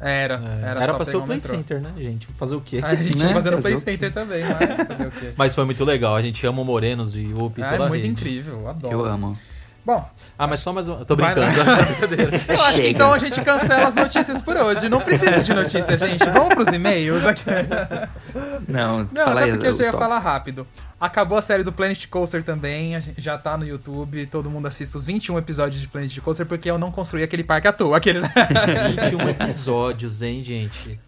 Era, 0.00 0.34
É, 0.34 0.60
era, 0.70 0.80
Era, 0.80 0.86
só 0.86 0.94
pra 0.94 1.04
ser 1.06 1.16
o 1.16 1.22
Play 1.22 1.36
metrô. 1.38 1.54
Center, 1.54 1.80
né, 1.80 1.90
gente? 1.96 2.28
Fazer 2.38 2.54
o 2.54 2.60
quê? 2.60 2.80
A 2.82 2.94
gente 2.94 3.16
Né? 3.16 3.26
ia 3.28 3.32
fazer 3.32 3.50
no 3.50 3.62
Fazer 3.62 3.80
Play? 3.80 3.94
Center 3.96 4.12
também, 4.12 4.42
mas 4.44 4.86
fazer 4.86 5.06
o 5.06 5.10
quê? 5.10 5.32
Mas 5.38 5.54
foi 5.54 5.64
muito 5.64 5.84
legal. 5.84 6.14
A 6.14 6.20
gente 6.22 6.46
ama 6.46 6.60
o 6.60 6.64
Morenos 6.64 7.16
e 7.16 7.26
o 7.32 7.44
UP 7.46 7.58
e 7.58 7.64
Ah, 7.64 7.70
toda 7.70 7.84
é 7.84 7.88
muito 7.88 8.02
rede. 8.02 8.08
incrível, 8.12 8.68
adoro. 8.68 8.92
Eu 8.94 9.04
amo. 9.06 9.38
Bom, 9.86 10.04
Ah, 10.36 10.46
mas 10.48 10.58
só 10.60 10.72
mais 10.72 10.88
uma. 10.88 11.04
Tô 11.04 11.14
Vai 11.16 11.32
lá. 11.34 11.46
brincando. 11.46 11.70
Eu 12.52 12.60
acho 12.64 12.80
que 12.82 12.88
então 12.88 13.12
a 13.14 13.18
gente 13.18 13.40
cancela 13.40 13.88
as 13.88 13.94
notícias 13.94 14.42
por 14.42 14.56
hoje. 14.56 14.88
Não 14.88 15.00
precisa 15.00 15.38
de 15.40 15.54
notícia, 15.54 15.96
gente. 15.96 16.24
Vamos 16.28 16.54
pros 16.54 16.68
e-mails 16.74 17.24
aqui. 17.24 17.44
Não, 18.68 18.98
Não, 19.12 19.24
fala 19.24 19.40
até 19.40 19.44
aí, 19.44 19.52
porque 19.52 19.68
eu 19.68 19.74
já 19.74 19.84
ia 19.84 19.92
falar 19.92 20.18
rápido. 20.18 20.66
Acabou 20.98 21.36
a 21.36 21.42
série 21.42 21.62
do 21.62 21.70
Planet 21.72 22.06
Coaster 22.08 22.42
também, 22.42 22.96
a 22.96 23.00
gente 23.00 23.20
já 23.20 23.36
tá 23.36 23.58
no 23.58 23.66
YouTube, 23.66 24.24
todo 24.26 24.48
mundo 24.50 24.66
assiste 24.66 24.96
os 24.96 25.04
21 25.04 25.36
episódios 25.38 25.80
de 25.80 25.86
Planet 25.88 26.18
Coaster, 26.20 26.46
porque 26.46 26.70
eu 26.70 26.78
não 26.78 26.90
construí 26.90 27.22
aquele 27.22 27.44
parque 27.44 27.68
à 27.68 27.72
toa. 27.72 27.98
Aqueles... 27.98 28.22
21 29.12 29.28
episódios, 29.28 30.22
hein, 30.22 30.42
gente? 30.42 30.98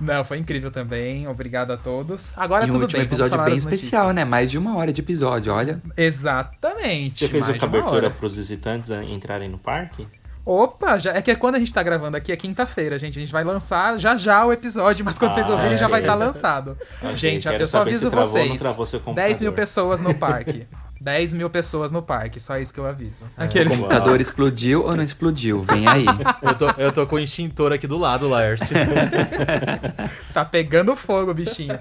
não, 0.00 0.24
foi 0.24 0.38
incrível 0.38 0.70
também, 0.70 1.26
obrigado 1.26 1.72
a 1.72 1.76
todos. 1.76 2.32
Agora 2.36 2.66
E 2.66 2.70
um 2.70 2.74
tudo 2.74 2.92
bem, 2.92 3.02
episódio 3.02 3.36
bem 3.44 3.54
especial, 3.54 4.04
notícias. 4.04 4.14
né? 4.14 4.24
Mais 4.24 4.50
de 4.50 4.56
uma 4.58 4.76
hora 4.76 4.92
de 4.92 5.00
episódio, 5.00 5.52
olha. 5.52 5.80
Exatamente. 5.96 7.18
Você 7.26 7.28
fez 7.28 7.48
a 7.48 7.58
cobertura 7.58 7.96
hora. 8.06 8.10
pros 8.10 8.36
visitantes 8.36 8.90
a 8.92 9.02
entrarem 9.02 9.48
no 9.48 9.58
parque? 9.58 10.06
Opa, 10.44 10.98
já, 10.98 11.12
é 11.12 11.22
que 11.22 11.34
quando 11.36 11.54
a 11.54 11.58
gente 11.58 11.72
tá 11.72 11.82
gravando 11.82 12.16
aqui 12.16 12.30
é 12.30 12.36
quinta-feira, 12.36 12.98
gente. 12.98 13.18
A 13.18 13.20
gente 13.20 13.32
vai 13.32 13.42
lançar 13.44 13.98
já 13.98 14.16
já 14.18 14.44
o 14.44 14.52
episódio, 14.52 15.04
mas 15.04 15.18
quando 15.18 15.32
vocês 15.32 15.48
Ah, 15.48 15.52
ouvirem 15.52 15.78
já 15.78 15.88
vai 15.88 16.00
estar 16.00 16.14
lançado. 16.14 16.76
Ok, 17.02 17.16
gente, 17.16 17.48
eu 17.48 17.66
só 17.66 17.80
aviso 17.80 18.10
travou 18.10 18.30
vocês. 18.30 18.60
travou 18.60 18.84
seu 18.86 19.00
10 19.00 19.40
mil 19.40 19.52
pessoas 19.52 20.00
no 20.00 20.14
parque. 20.14 20.66
10 21.00 21.34
mil 21.34 21.50
pessoas 21.50 21.92
no 21.92 22.00
parque, 22.02 22.40
só 22.40 22.58
isso 22.58 22.72
que 22.72 22.80
eu 22.80 22.86
aviso. 22.86 23.26
O 23.36 23.42
Aqueles... 23.42 23.76
computador 23.76 24.22
explodiu 24.22 24.84
ou 24.84 24.96
não 24.96 25.04
explodiu? 25.04 25.60
Vem 25.62 25.86
aí. 25.86 26.06
Eu 26.40 26.54
tô, 26.54 26.70
eu 26.78 26.92
tô 26.92 27.06
com 27.06 27.16
o 27.16 27.18
extintor 27.18 27.72
aqui 27.72 27.86
do 27.86 27.98
lado, 27.98 28.28
Laércio. 28.28 28.76
tá 30.32 30.44
pegando 30.44 30.94
fogo, 30.96 31.32
bichinho. 31.34 31.78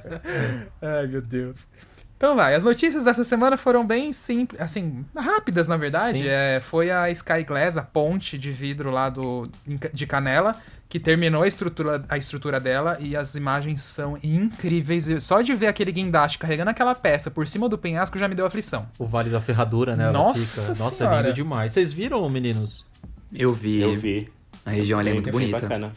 Ai, 0.81 1.07
meu 1.07 1.21
Deus. 1.21 1.67
Então 2.23 2.37
vai, 2.37 2.55
as 2.55 2.63
notícias 2.63 3.03
dessa 3.03 3.25
semana 3.25 3.57
foram 3.57 3.85
bem 3.85 4.13
simples, 4.13 4.61
assim, 4.61 5.03
rápidas 5.13 5.67
na 5.67 5.75
verdade. 5.75 6.25
É, 6.25 6.61
foi 6.61 6.89
a 6.89 7.11
Sky 7.11 7.43
Glass, 7.45 7.75
a 7.75 7.83
ponte 7.83 8.37
de 8.37 8.49
vidro 8.49 8.89
lá 8.89 9.09
do, 9.09 9.49
de 9.93 10.07
Canela, 10.07 10.55
que 10.87 11.01
terminou 11.01 11.43
a 11.43 11.47
estrutura, 11.49 12.01
a 12.07 12.17
estrutura 12.17 12.61
dela 12.61 12.97
e 13.01 13.13
as 13.13 13.35
imagens 13.35 13.81
são 13.83 14.17
incríveis. 14.23 15.21
Só 15.21 15.41
de 15.41 15.53
ver 15.53 15.67
aquele 15.67 15.91
guindaste 15.91 16.37
carregando 16.37 16.69
aquela 16.69 16.95
peça 16.95 17.29
por 17.29 17.45
cima 17.45 17.67
do 17.67 17.77
penhasco 17.77 18.17
já 18.17 18.29
me 18.29 18.35
deu 18.35 18.45
aflição. 18.45 18.87
O 18.97 19.03
Vale 19.03 19.29
da 19.29 19.41
Ferradura, 19.41 19.93
né? 19.93 20.09
Nossa 20.09 20.39
fica... 20.39 20.75
Nossa, 20.75 20.95
Senhora. 20.95 21.17
é 21.17 21.21
lindo 21.23 21.33
demais. 21.33 21.73
Vocês 21.73 21.91
viram, 21.91 22.29
meninos? 22.29 22.85
Eu 23.33 23.53
vi. 23.53 23.81
Eu 23.81 23.99
vi. 23.99 24.31
A 24.65 24.71
região 24.71 24.97
ali 24.97 25.09
é 25.09 25.13
muito 25.13 25.29
bonita. 25.29 25.59
bacana. 25.59 25.91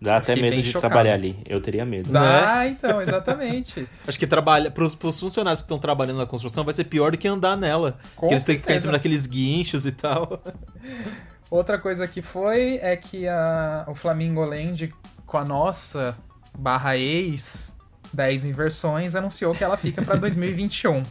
Dá 0.00 0.18
até 0.18 0.36
medo 0.36 0.56
de 0.56 0.70
chocado. 0.70 0.92
trabalhar 0.92 1.14
ali. 1.14 1.38
Eu 1.48 1.60
teria 1.60 1.84
medo. 1.84 2.10
Dá, 2.10 2.66
então, 2.68 3.00
exatamente. 3.00 3.88
Acho 4.06 4.18
que 4.18 4.26
trabalha 4.26 4.70
pros, 4.70 4.94
pros 4.94 5.18
funcionários 5.18 5.60
que 5.60 5.64
estão 5.64 5.78
trabalhando 5.78 6.18
na 6.18 6.26
construção 6.26 6.64
vai 6.64 6.74
ser 6.74 6.84
pior 6.84 7.12
do 7.12 7.18
que 7.18 7.26
andar 7.26 7.56
nela. 7.56 7.92
Com 8.14 8.22
Porque 8.22 8.34
eles 8.34 8.44
têm 8.44 8.56
que 8.56 8.62
ficar 8.62 8.74
em 8.74 8.80
cima 8.80 8.92
daqueles 8.92 9.26
guinchos 9.26 9.86
e 9.86 9.92
tal. 9.92 10.42
Outra 11.50 11.78
coisa 11.78 12.06
que 12.06 12.20
foi 12.20 12.78
é 12.82 12.96
que 12.96 13.26
a, 13.28 13.84
o 13.88 13.94
Flamingo 13.94 14.44
Land, 14.44 14.92
com 15.26 15.38
a 15.38 15.44
nossa 15.44 16.16
barra 16.56 16.96
ex 16.96 17.74
10 18.14 18.44
inversões, 18.44 19.14
anunciou 19.14 19.54
que 19.54 19.62
ela 19.64 19.76
fica 19.76 20.00
pra 20.02 20.16
2021. 20.16 21.02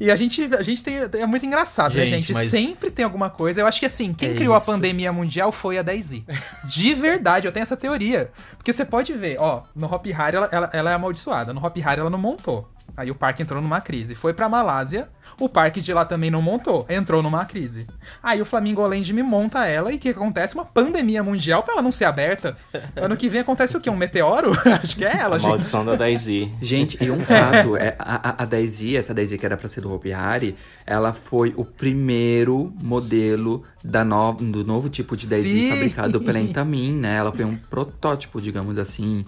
E 0.00 0.10
a 0.10 0.16
gente, 0.16 0.42
a 0.56 0.62
gente 0.62 0.82
tem. 0.82 0.96
É 1.20 1.26
muito 1.26 1.44
engraçado, 1.44 1.94
né, 1.94 2.06
Gente, 2.06 2.26
gente? 2.26 2.34
mas- 2.34 2.50
Sempre 2.50 2.90
tem 2.90 3.04
alguma 3.04 3.28
coisa. 3.30 3.60
Eu 3.60 3.66
acho 3.66 3.78
que 3.80 3.86
assim, 3.86 4.12
quem 4.14 4.30
É 4.30 4.34
criou 4.34 4.54
a 4.54 4.58
isso. 4.58 4.66
pandemia 4.66 5.12
mundial 5.12 5.50
foi 5.52 5.78
a 5.78 5.84
10i. 5.84 6.24
De 6.64 6.94
verdade, 6.94 7.46
eu 7.46 7.52
tenho 7.52 7.62
essa 7.62 7.76
teoria. 7.76 8.30
Porque 8.56 8.72
você 8.72 8.84
pode 8.84 9.12
ver, 9.12 9.36
ó, 9.38 9.62
no 9.74 9.86
Hop 9.92 10.06
Hari 10.16 10.36
ela, 10.36 10.48
ela, 10.52 10.70
ela 10.72 10.90
é 10.90 10.94
amaldiçoada. 10.94 11.52
No 11.52 11.64
Hop 11.64 11.76
Hari 11.84 12.00
ela 12.00 12.10
não 12.10 12.18
montou. 12.18 12.68
Aí 12.98 13.12
o 13.12 13.14
parque 13.14 13.44
entrou 13.44 13.62
numa 13.62 13.80
crise. 13.80 14.16
Foi 14.16 14.34
pra 14.34 14.48
Malásia, 14.48 15.08
o 15.38 15.48
parque 15.48 15.80
de 15.80 15.92
lá 15.92 16.04
também 16.04 16.32
não 16.32 16.42
montou. 16.42 16.84
Entrou 16.88 17.22
numa 17.22 17.44
crise. 17.44 17.86
Aí 18.20 18.42
o 18.42 18.44
Flamingo 18.44 18.84
Land 18.84 19.12
me 19.12 19.22
monta 19.22 19.64
ela 19.66 19.92
e 19.92 19.94
o 19.94 19.98
que 20.00 20.08
acontece? 20.08 20.54
Uma 20.54 20.64
pandemia 20.64 21.22
mundial 21.22 21.62
pra 21.62 21.74
ela 21.74 21.82
não 21.82 21.92
ser 21.92 22.06
aberta. 22.06 22.56
Ano 22.96 23.16
que 23.16 23.28
vem 23.28 23.40
acontece 23.42 23.76
o 23.76 23.80
quê? 23.80 23.88
Um 23.88 23.96
meteoro? 23.96 24.50
Acho 24.82 24.96
que 24.96 25.04
é 25.04 25.16
ela, 25.16 25.36
A 25.36 25.38
gente. 25.38 25.48
maldição 25.48 25.84
da 25.84 25.96
10i. 25.96 26.50
Gente, 26.60 26.98
e 27.00 27.08
um 27.08 27.20
fato, 27.20 27.76
é, 27.76 27.94
a, 28.00 28.42
a, 28.42 28.46
10i, 28.46 28.96
essa 28.96 29.14
10i 29.14 29.38
que 29.38 29.46
era 29.46 29.56
pra 29.56 29.68
ser 29.68 29.80
do 29.80 29.92
Hopi 29.94 30.12
Hari, 30.12 30.56
ela 30.84 31.12
foi 31.12 31.54
o 31.56 31.64
primeiro 31.64 32.72
modelo 32.82 33.62
da 33.84 34.04
no, 34.04 34.32
do 34.32 34.64
novo 34.64 34.88
tipo 34.88 35.16
de 35.16 35.28
10i 35.28 35.42
Sim! 35.42 35.70
fabricado 35.70 36.20
pela 36.20 36.40
Intamin, 36.40 36.92
né? 36.94 37.16
Ela 37.16 37.30
foi 37.30 37.44
um 37.44 37.56
protótipo, 37.56 38.40
digamos 38.40 38.76
assim. 38.76 39.24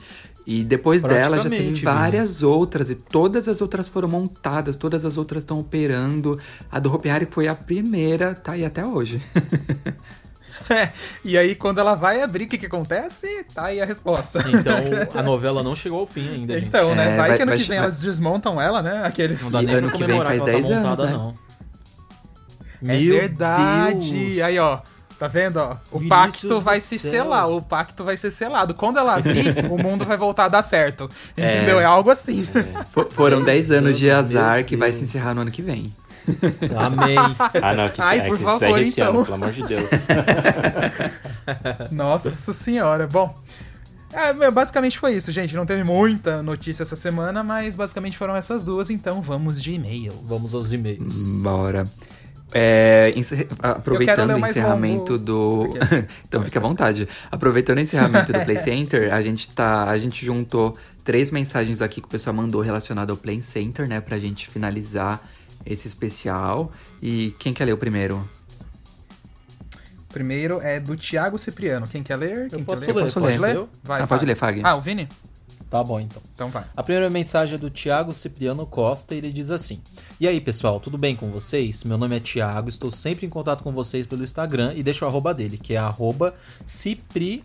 E 0.47 0.65
depois 0.65 1.03
dela 1.03 1.37
já 1.37 1.49
teve 1.51 1.85
várias 1.85 2.43
outras, 2.43 2.91
e 2.91 2.95
todas 2.95 3.47
as 3.47 3.61
outras 3.61 3.87
foram 3.87 4.09
montadas, 4.09 4.75
todas 4.77 5.05
as 5.05 5.17
outras 5.17 5.43
estão 5.43 5.61
operando. 5.61 6.39
A 6.71 6.79
do 6.81 6.93
Hopi 6.93 7.09
Hari 7.11 7.29
foi 7.31 7.47
a 7.47 7.55
primeira, 7.55 8.35
tá 8.35 8.53
aí 8.53 8.65
até 8.65 8.85
hoje. 8.85 9.23
É, 10.69 10.91
e 11.25 11.37
aí, 11.37 11.57
quando 11.57 11.81
ela 11.81 11.97
vai 11.97 12.23
abrir, 12.23 12.45
o 12.45 12.49
que, 12.49 12.57
que 12.57 12.67
acontece? 12.67 13.45
Tá 13.53 13.65
aí 13.67 13.81
a 13.81 13.85
resposta. 13.85 14.39
Então 14.49 14.77
a 15.19 15.23
novela 15.23 15.65
não 15.65 15.75
chegou 15.75 15.99
ao 16.01 16.07
fim 16.07 16.29
ainda, 16.29 16.55
gente. 16.55 16.69
Então, 16.69 16.95
né? 16.95 17.15
É, 17.15 17.17
vai, 17.17 17.29
vai- 17.31 17.37
que 17.37 17.43
ano 17.43 17.51
vai 17.51 17.59
que 17.59 17.65
vem 17.65 17.75
chegar- 17.75 17.83
elas 17.85 17.99
desmontam 17.99 18.61
ela, 18.61 18.81
né? 18.81 19.03
Aquele... 19.05 19.37
Não 19.43 19.51
dá 19.51 19.63
E 19.63 19.67
nem 19.67 19.77
pra 19.79 19.87
que 19.91 19.93
comemorar 19.99 20.27
faz 20.39 20.43
que 20.45 20.49
ela 20.51 20.61
tá 20.61 20.69
10 20.69 20.73
anos, 20.77 20.89
montada, 20.91 21.07
né? 21.07 21.13
não. 21.13 21.35
É 22.83 22.99
Meu 23.01 23.15
verdade. 23.15 24.11
Deus. 24.35 24.41
Aí, 24.43 24.59
ó. 24.61 24.79
Tá 25.21 25.29
vendo, 25.29 25.59
ó? 25.59 25.77
O 25.93 25.99
Vinícius 25.99 26.09
pacto 26.09 26.61
vai 26.63 26.81
se 26.81 26.99
céu. 26.99 27.11
selar. 27.11 27.47
O 27.51 27.61
pacto 27.61 28.03
vai 28.05 28.17
ser 28.17 28.31
selado. 28.31 28.73
Quando 28.73 28.99
ela 28.99 29.17
abrir, 29.17 29.55
o 29.71 29.77
mundo 29.77 30.07
vai 30.07 30.17
voltar 30.17 30.47
a 30.47 30.49
dar 30.49 30.63
certo. 30.63 31.11
É. 31.37 31.57
Entendeu? 31.59 31.79
É, 31.79 31.85
algo 31.85 32.11
assim. 32.11 32.49
For- 32.91 33.07
foram 33.13 33.43
10 33.45 33.71
anos 33.71 33.99
de 33.99 34.11
azar 34.11 34.65
que 34.65 34.79
vai 34.79 34.95
se 34.95 35.05
encerrar 35.05 35.35
no 35.35 35.43
ano 35.43 35.51
que 35.51 35.61
vem. 35.61 35.95
Amém. 36.75 37.19
Ah, 37.61 37.75
não, 37.75 37.91
que, 37.91 38.01
Ai, 38.01 38.21
é, 38.21 38.27
por 38.29 38.39
que 38.39 38.45
favor, 38.45 38.59
segue 38.61 38.81
esse 38.81 38.99
então. 38.99 39.11
ano, 39.15 39.25
pelo 39.25 39.35
amor 39.35 39.53
de 39.53 39.63
Deus. 39.63 39.91
Nossa 41.93 42.55
senhora. 42.55 43.07
Bom. 43.07 43.35
É, 44.13 44.51
basicamente 44.51 44.99
foi 44.99 45.13
isso, 45.17 45.31
gente. 45.31 45.55
Não 45.55 45.67
teve 45.67 45.85
muita 45.85 46.43
notícia 46.43 46.83
essa 46.83 46.97
semana, 46.97 47.45
mas 47.45 47.77
basicamente 47.77 48.17
foram 48.17 48.35
essas 48.35 48.65
duas, 48.65 48.89
então 48.89 49.21
vamos 49.21 49.63
de 49.63 49.73
e-mail. 49.73 50.15
Vamos 50.25 50.55
aos 50.55 50.73
e-mails. 50.73 51.15
Bora. 51.43 51.85
É, 52.53 53.13
encer- 53.15 53.47
Eu 53.51 53.71
Aproveitando 53.71 54.29
ler 54.29 54.43
o 54.43 54.47
encerramento 54.47 55.17
do. 55.19 55.69
então 56.27 56.43
fica 56.43 56.59
à 56.59 56.63
vontade. 56.63 57.09
Aproveitando 57.31 57.79
o 57.79 57.81
encerramento 57.81 58.33
do 58.33 58.41
Play 58.41 58.59
Center, 58.59 59.13
a 59.15 59.23
gente 59.23 59.49
tá. 59.51 59.85
A 59.85 59.97
gente 59.99 60.25
juntou 60.25 60.77
três 61.05 61.31
mensagens 61.31 61.81
aqui 61.81 62.01
que 62.01 62.07
o 62.09 62.11
pessoal 62.11 62.35
mandou 62.35 62.61
relacionado 62.61 63.11
ao 63.11 63.17
Play 63.17 63.41
Center, 63.41 63.89
né? 63.89 64.01
Pra 64.01 64.19
gente 64.19 64.49
finalizar 64.49 65.23
esse 65.65 65.87
especial. 65.87 66.73
E 67.01 67.35
quem 67.39 67.55
quer 67.55 67.65
ler 67.67 67.73
o 67.73 67.79
primeiro? 67.79 68.29
Primeiro 70.09 70.61
é 70.61 70.81
do 70.81 70.97
Thiago 70.97 71.39
Cipriano. 71.39 71.87
Quem 71.87 72.03
quer 72.03 72.17
ler? 72.17 72.49
Quem 72.51 72.65
posso 72.65 72.85
quer 72.85 72.93
ler, 72.95 73.03
Posso 73.03 73.21
pode 73.21 73.27
ler? 73.27 73.39
ser 73.39 73.47
ler? 73.47 73.57
eu? 73.57 73.69
Vai, 73.85 74.03
Ah, 74.03 74.07
pode 74.09 74.27
ler, 74.27 74.35
Fag. 74.35 74.61
Ah, 74.65 74.75
o 74.75 74.81
Vini? 74.81 75.09
Tá 75.71 75.85
bom, 75.85 76.01
então. 76.01 76.21
Então 76.35 76.51
vai. 76.51 76.65
A 76.77 76.83
primeira 76.83 77.09
mensagem 77.09 77.55
é 77.55 77.59
do 77.59 77.71
Thiago 77.71 78.13
Cipriano 78.13 78.67
Costa 78.67 79.15
e 79.15 79.19
ele 79.19 79.31
diz 79.31 79.51
assim: 79.51 79.81
E 80.19 80.27
aí, 80.27 80.41
pessoal, 80.41 80.81
tudo 80.81 80.99
bem 80.99 81.15
com 81.15 81.31
vocês? 81.31 81.85
Meu 81.85 81.97
nome 81.97 82.17
é 82.17 82.21
Thiago, 82.21 82.69
estou 82.69 82.91
sempre 82.91 83.25
em 83.25 83.31
contato 83.31 83.63
com 83.63 83.71
vocês 83.71 84.05
pelo 84.05 84.25
Instagram 84.25 84.75
e 84.75 84.83
deixo 84.83 85.05
o 85.05 85.09
arroba 85.09 85.33
dele, 85.33 85.57
que 85.57 85.75
é 85.75 85.77
arroba 85.77 86.35
Ciprianot. 86.65 87.45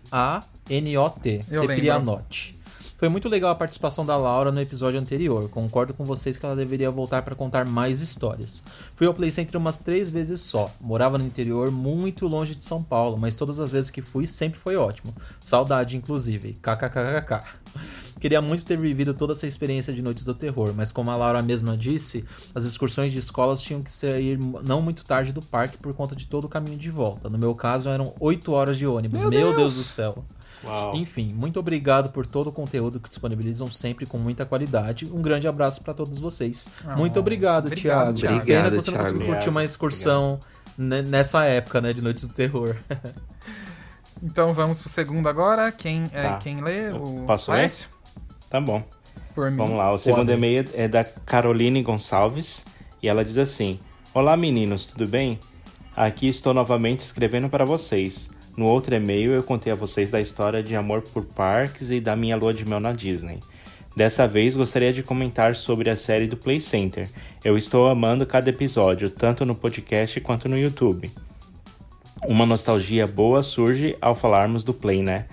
Ciprianote. 1.48 2.56
Foi 2.96 3.10
muito 3.10 3.28
legal 3.28 3.50
a 3.50 3.54
participação 3.54 4.06
da 4.06 4.16
Laura 4.16 4.50
no 4.50 4.58
episódio 4.58 4.98
anterior. 4.98 5.50
Concordo 5.50 5.92
com 5.92 6.02
vocês 6.02 6.38
que 6.38 6.46
ela 6.46 6.56
deveria 6.56 6.90
voltar 6.90 7.20
para 7.20 7.34
contar 7.34 7.66
mais 7.66 8.00
histórias. 8.00 8.62
Fui 8.94 9.06
ao 9.06 9.12
Play 9.12 9.30
Center 9.30 9.60
umas 9.60 9.76
três 9.76 10.08
vezes 10.08 10.40
só. 10.40 10.70
Morava 10.80 11.18
no 11.18 11.26
interior, 11.26 11.70
muito 11.70 12.26
longe 12.26 12.54
de 12.54 12.64
São 12.64 12.82
Paulo, 12.82 13.18
mas 13.18 13.36
todas 13.36 13.60
as 13.60 13.70
vezes 13.70 13.90
que 13.90 14.00
fui 14.00 14.26
sempre 14.26 14.58
foi 14.58 14.76
ótimo. 14.76 15.14
Saudade, 15.40 15.94
inclusive. 15.94 16.54
KKKKK. 16.54 17.44
Queria 18.18 18.40
muito 18.40 18.64
ter 18.64 18.78
vivido 18.78 19.12
toda 19.12 19.34
essa 19.34 19.46
experiência 19.46 19.92
de 19.92 20.00
Noites 20.00 20.24
do 20.24 20.32
Terror, 20.34 20.72
mas 20.74 20.90
como 20.90 21.10
a 21.10 21.16
Laura 21.16 21.42
mesma 21.42 21.76
disse, 21.76 22.24
as 22.54 22.64
excursões 22.64 23.12
de 23.12 23.18
escolas 23.18 23.60
tinham 23.60 23.82
que 23.82 23.92
sair 23.92 24.38
não 24.62 24.80
muito 24.80 25.04
tarde 25.04 25.32
do 25.32 25.42
parque 25.42 25.76
por 25.76 25.92
conta 25.92 26.16
de 26.16 26.26
todo 26.26 26.44
o 26.44 26.48
caminho 26.48 26.78
de 26.78 26.90
volta. 26.90 27.28
No 27.28 27.36
meu 27.36 27.54
caso, 27.54 27.88
eram 27.90 28.14
8 28.18 28.52
horas 28.52 28.78
de 28.78 28.86
ônibus. 28.86 29.20
Meu 29.20 29.28
Meu, 29.30 29.40
Deus! 29.48 29.56
Deus 29.56 29.74
do 29.76 29.82
céu. 29.82 30.24
Uau. 30.64 30.96
Enfim, 30.96 31.34
muito 31.34 31.60
obrigado 31.60 32.08
por 32.10 32.26
todo 32.26 32.46
o 32.48 32.52
conteúdo 32.52 32.98
que 32.98 33.08
disponibilizam 33.10 33.70
sempre 33.70 34.06
com 34.06 34.16
muita 34.16 34.46
qualidade. 34.46 35.04
Um 35.04 35.20
grande 35.20 35.46
abraço 35.46 35.82
para 35.82 35.92
todos 35.92 36.18
vocês. 36.18 36.68
Ah, 36.86 36.96
muito 36.96 37.20
obrigado, 37.20 37.66
obrigado, 37.66 38.14
Thiago. 38.14 38.20
Thiago. 38.20 38.46
Pena 38.46 38.58
Obrigado, 38.60 38.70
que 38.78 38.82
você 38.82 38.90
não 38.90 38.98
conseguiu 38.98 39.26
curtir 39.26 39.48
uma 39.50 39.62
excursão 39.62 40.40
ne- 40.78 41.02
nessa 41.02 41.44
época, 41.44 41.82
né, 41.82 41.92
de 41.92 42.00
Noites 42.02 42.24
do 42.24 42.32
Terror. 42.32 42.74
Então 44.22 44.54
vamos 44.54 44.80
pro 44.80 44.88
segundo 44.88 45.28
agora. 45.28 45.70
Quem, 45.70 46.04
é, 46.12 46.22
Tá. 46.22 46.38
quem 46.38 46.62
lê? 46.62 46.90
O 46.90 47.24
posso 47.26 47.52
ler? 47.52 47.70
Tá 48.50 48.60
bom. 48.60 48.82
Por 49.34 49.50
mim. 49.50 49.56
Vamos 49.56 49.76
lá, 49.76 49.92
o 49.92 49.98
segundo 49.98 50.32
e-mail 50.32 50.64
é 50.74 50.88
da 50.88 51.04
Caroline 51.04 51.82
Gonçalves 51.82 52.64
e 53.02 53.08
ela 53.08 53.24
diz 53.24 53.36
assim: 53.36 53.78
Olá 54.14 54.36
meninos, 54.36 54.86
tudo 54.86 55.06
bem? 55.06 55.38
Aqui 55.94 56.28
estou 56.28 56.54
novamente 56.54 57.00
escrevendo 57.00 57.48
para 57.48 57.64
vocês. 57.64 58.30
No 58.56 58.66
outro 58.66 58.94
e-mail 58.94 59.32
eu 59.32 59.42
contei 59.42 59.72
a 59.72 59.76
vocês 59.76 60.10
da 60.10 60.20
história 60.20 60.62
de 60.62 60.74
amor 60.74 61.02
por 61.02 61.24
parques 61.24 61.90
e 61.90 62.00
da 62.00 62.16
minha 62.16 62.36
lua 62.36 62.54
de 62.54 62.66
mel 62.66 62.80
na 62.80 62.92
Disney. 62.92 63.40
Dessa 63.94 64.26
vez 64.26 64.54
gostaria 64.54 64.92
de 64.92 65.02
comentar 65.02 65.56
sobre 65.56 65.88
a 65.88 65.96
série 65.96 66.26
do 66.26 66.36
Play 66.36 66.60
Center. 66.60 67.08
Eu 67.44 67.56
estou 67.56 67.88
amando 67.88 68.26
cada 68.26 68.50
episódio, 68.50 69.08
tanto 69.08 69.44
no 69.44 69.54
podcast 69.54 70.20
quanto 70.20 70.48
no 70.48 70.58
YouTube. 70.58 71.10
Uma 72.26 72.44
nostalgia 72.44 73.06
boa 73.06 73.42
surge 73.42 73.96
ao 74.00 74.14
falarmos 74.14 74.64
do 74.64 74.74
Play, 74.74 75.02
né? 75.02 75.26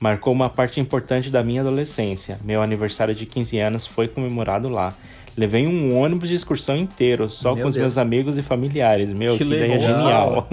Marcou 0.00 0.32
uma 0.32 0.48
parte 0.48 0.80
importante 0.80 1.28
da 1.30 1.42
minha 1.42 1.60
adolescência. 1.60 2.38
Meu 2.42 2.62
aniversário 2.62 3.14
de 3.14 3.26
15 3.26 3.58
anos 3.58 3.86
foi 3.86 4.08
comemorado 4.08 4.68
lá. 4.68 4.94
Levei 5.36 5.66
um 5.66 5.96
ônibus 5.96 6.28
de 6.28 6.34
excursão 6.34 6.76
inteiro, 6.76 7.30
só 7.30 7.54
Meu 7.54 7.62
com 7.62 7.68
os 7.68 7.74
Deus. 7.74 7.84
meus 7.84 7.98
amigos 7.98 8.36
e 8.36 8.42
familiares. 8.42 9.12
Meu, 9.12 9.32
Que 9.36 9.44
que, 9.44 9.54
ideia 9.54 9.78
genial. 9.78 10.48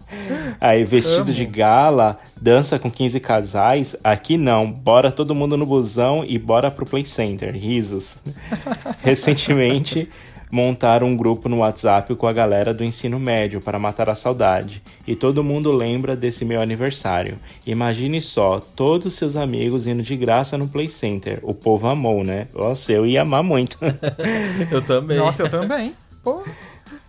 Aí, 0.60 0.84
vestido 0.84 1.22
Amo. 1.22 1.32
de 1.32 1.44
gala, 1.46 2.18
dança 2.40 2.78
com 2.78 2.90
15 2.90 3.20
casais. 3.20 3.94
Aqui 4.02 4.36
não. 4.36 4.70
Bora 4.70 5.12
todo 5.12 5.34
mundo 5.34 5.56
no 5.56 5.64
busão 5.64 6.24
e 6.26 6.38
bora 6.38 6.70
pro 6.70 6.84
Play 6.84 7.04
Center. 7.04 7.54
Risos. 7.54 8.18
Recentemente, 9.00 10.08
montaram 10.50 11.08
um 11.08 11.16
grupo 11.16 11.48
no 11.48 11.58
WhatsApp 11.58 12.14
com 12.14 12.26
a 12.26 12.32
galera 12.32 12.72
do 12.72 12.84
ensino 12.84 13.18
médio 13.18 13.60
para 13.60 13.78
matar 13.78 14.08
a 14.08 14.14
saudade. 14.14 14.82
E 15.06 15.16
todo 15.16 15.44
mundo 15.44 15.72
lembra 15.72 16.16
desse 16.16 16.44
meu 16.44 16.60
aniversário. 16.60 17.38
Imagine 17.66 18.20
só, 18.20 18.60
todos 18.60 19.14
seus 19.14 19.36
amigos 19.36 19.86
indo 19.86 20.02
de 20.02 20.16
graça 20.16 20.56
no 20.56 20.68
Play 20.68 20.88
Center. 20.88 21.40
O 21.42 21.54
povo 21.54 21.86
amou, 21.86 22.22
né? 22.24 22.48
Nossa, 22.54 22.92
eu 22.92 23.06
ia 23.06 23.22
amar 23.22 23.42
muito. 23.42 23.78
Eu 24.70 24.82
também. 24.82 25.18
Nossa, 25.18 25.42
eu 25.42 25.50
também. 25.50 25.94
Pô. 26.22 26.42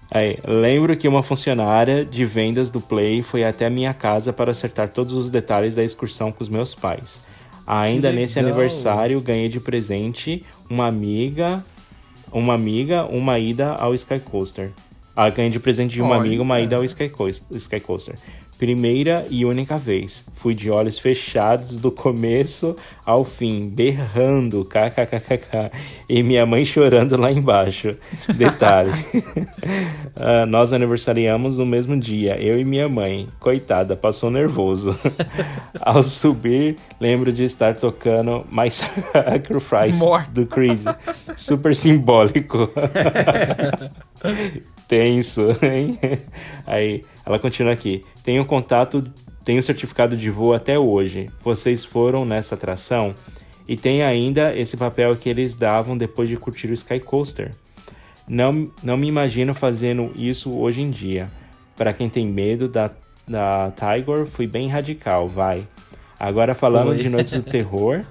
Aí, 0.09 0.37
lembro 0.45 0.95
que 0.95 1.07
uma 1.07 1.21
funcionária 1.21 2.05
de 2.05 2.25
vendas 2.25 2.69
do 2.69 2.79
Play 2.79 3.21
foi 3.21 3.43
até 3.43 3.65
a 3.65 3.69
minha 3.69 3.93
casa 3.93 4.31
para 4.31 4.51
acertar 4.51 4.89
todos 4.89 5.13
os 5.13 5.29
detalhes 5.29 5.75
da 5.75 5.83
excursão 5.83 6.31
com 6.31 6.43
os 6.43 6.49
meus 6.49 6.73
pais. 6.73 7.19
Ainda 7.65 8.11
nesse 8.11 8.39
aniversário, 8.39 9.19
ganhei 9.19 9.49
de 9.49 9.59
presente 9.59 10.45
uma 10.69 10.87
amiga, 10.87 11.61
uma 12.31 12.53
amiga, 12.53 13.05
uma 13.05 13.39
ida 13.39 13.73
ao 13.73 13.93
Sky 13.95 14.19
Coaster. 14.19 14.71
Ah, 15.15 15.29
ganhei 15.29 15.49
de 15.49 15.59
presente 15.59 15.93
de 15.93 16.01
uma 16.01 16.11
Olha. 16.11 16.21
amiga 16.21 16.41
uma 16.41 16.59
ida 16.59 16.75
ao 16.75 16.83
Sky 16.83 17.09
Coaster. 17.09 18.15
Primeira 18.57 19.25
e 19.29 19.45
única 19.45 19.77
vez. 19.77 20.25
Fui 20.35 20.55
de 20.55 20.71
olhos 20.71 20.97
fechados 20.97 21.77
do 21.77 21.91
começo 21.91 22.75
ao 23.05 23.23
fim, 23.23 23.69
berrando, 23.69 24.65
kkkk, 24.65 25.71
e 26.09 26.23
minha 26.23 26.45
mãe 26.45 26.65
chorando 26.65 27.15
lá 27.15 27.31
embaixo. 27.31 27.95
Detalhe. 28.35 28.91
Ah, 30.19 30.47
nós 30.47 30.73
aniversariamos 30.73 31.59
no 31.59 31.65
mesmo 31.65 31.99
dia, 31.99 32.41
eu 32.41 32.59
e 32.59 32.65
minha 32.65 32.89
mãe. 32.89 33.27
Coitada, 33.39 33.95
passou 33.95 34.31
nervoso. 34.31 34.97
ao 35.79 36.01
subir, 36.01 36.75
lembro 36.99 37.31
de 37.31 37.43
estar 37.43 37.75
tocando 37.75 38.43
My 38.51 38.71
Sacrifice 38.71 39.99
do 40.31 40.47
Creed. 40.47 40.81
Super 41.35 41.75
simbólico. 41.75 42.67
Tenso, 44.87 45.49
hein? 45.61 45.99
Aí, 46.65 47.03
ela 47.25 47.39
continua 47.39 47.73
aqui. 47.73 48.05
Tenho 48.23 48.45
contato, 48.45 49.03
tenho 49.43 49.61
certificado 49.61 50.15
de 50.15 50.29
voo 50.29 50.53
até 50.53 50.79
hoje. 50.79 51.29
Vocês 51.43 51.83
foram 51.83 52.25
nessa 52.25 52.55
atração? 52.55 53.13
E 53.67 53.75
tem 53.75 54.01
ainda 54.01 54.57
esse 54.57 54.77
papel 54.77 55.15
que 55.17 55.27
eles 55.27 55.53
davam 55.53 55.97
depois 55.97 56.29
de 56.29 56.37
curtir 56.37 56.67
o 56.67 56.73
Sky 56.73 56.99
Coaster. 56.99 57.51
Não, 58.27 58.69
não 58.81 58.97
me 58.97 59.07
imagino 59.07 59.53
fazendo 59.53 60.11
isso 60.15 60.57
hoje 60.57 60.81
em 60.81 60.89
dia. 60.89 61.29
Para 61.75 61.93
quem 61.93 62.09
tem 62.09 62.27
medo 62.27 62.67
da, 62.67 62.91
da 63.27 63.71
Tiger, 63.71 64.25
fui 64.25 64.47
bem 64.47 64.67
radical, 64.69 65.27
vai. 65.27 65.67
Agora 66.19 66.53
falando 66.53 66.87
Foi. 66.87 66.97
de 66.97 67.09
Noites 67.09 67.33
do 67.33 67.43
Terror, 67.43 68.03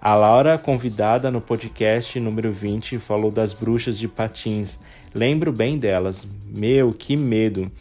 a 0.00 0.14
Laura, 0.14 0.58
convidada 0.58 1.30
no 1.30 1.40
podcast 1.40 2.20
número 2.20 2.52
20, 2.52 2.98
falou 2.98 3.30
das 3.30 3.52
bruxas 3.52 3.98
de 3.98 4.06
patins. 4.06 4.78
Lembro 5.16 5.50
bem 5.50 5.78
delas. 5.78 6.28
Meu, 6.54 6.92
que 6.92 7.16
medo. 7.16 7.72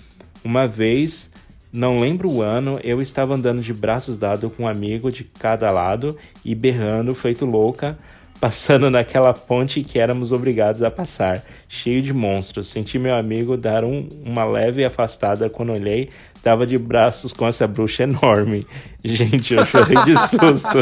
Uma 0.41 0.65
vez, 0.69 1.29
não 1.69 1.99
lembro 1.99 2.29
o 2.29 2.41
ano, 2.41 2.79
eu 2.81 3.01
estava 3.01 3.33
andando 3.35 3.61
de 3.61 3.73
braços 3.73 4.17
dados 4.17 4.49
com 4.53 4.63
um 4.63 4.67
amigo 4.69 5.11
de 5.11 5.25
cada 5.25 5.69
lado 5.69 6.17
e 6.45 6.55
berrando, 6.55 7.13
feito 7.13 7.45
louca, 7.45 7.99
passando 8.39 8.89
naquela 8.89 9.33
ponte 9.33 9.83
que 9.83 9.99
éramos 9.99 10.31
obrigados 10.31 10.81
a 10.81 10.89
passar, 10.89 11.43
cheio 11.67 12.01
de 12.01 12.13
monstros. 12.13 12.67
Senti 12.69 12.97
meu 12.97 13.13
amigo 13.13 13.57
dar 13.57 13.83
um- 13.83 14.07
uma 14.25 14.45
leve 14.45 14.85
afastada 14.85 15.49
quando 15.49 15.73
olhei, 15.73 16.07
tava 16.45 16.67
de 16.67 16.77
braços 16.77 17.33
com 17.33 17.47
essa 17.47 17.65
bruxa 17.65 18.03
enorme. 18.03 18.67
Gente, 19.03 19.55
eu 19.55 19.65
chorei 19.65 19.97
de 20.03 20.13
susto. 20.29 20.77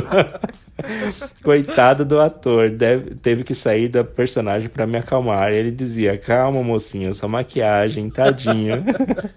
Coitado 1.42 2.04
do 2.04 2.20
ator, 2.20 2.70
deve- 2.70 3.16
teve 3.16 3.44
que 3.46 3.56
sair 3.56 3.88
da 3.88 4.04
personagem 4.04 4.68
para 4.68 4.86
me 4.86 4.98
acalmar. 4.98 5.54
Ele 5.54 5.72
dizia: 5.72 6.18
Calma, 6.18 6.62
mocinho, 6.62 7.14
só 7.14 7.30
maquiagem, 7.30 8.10
tadinho. 8.10 8.84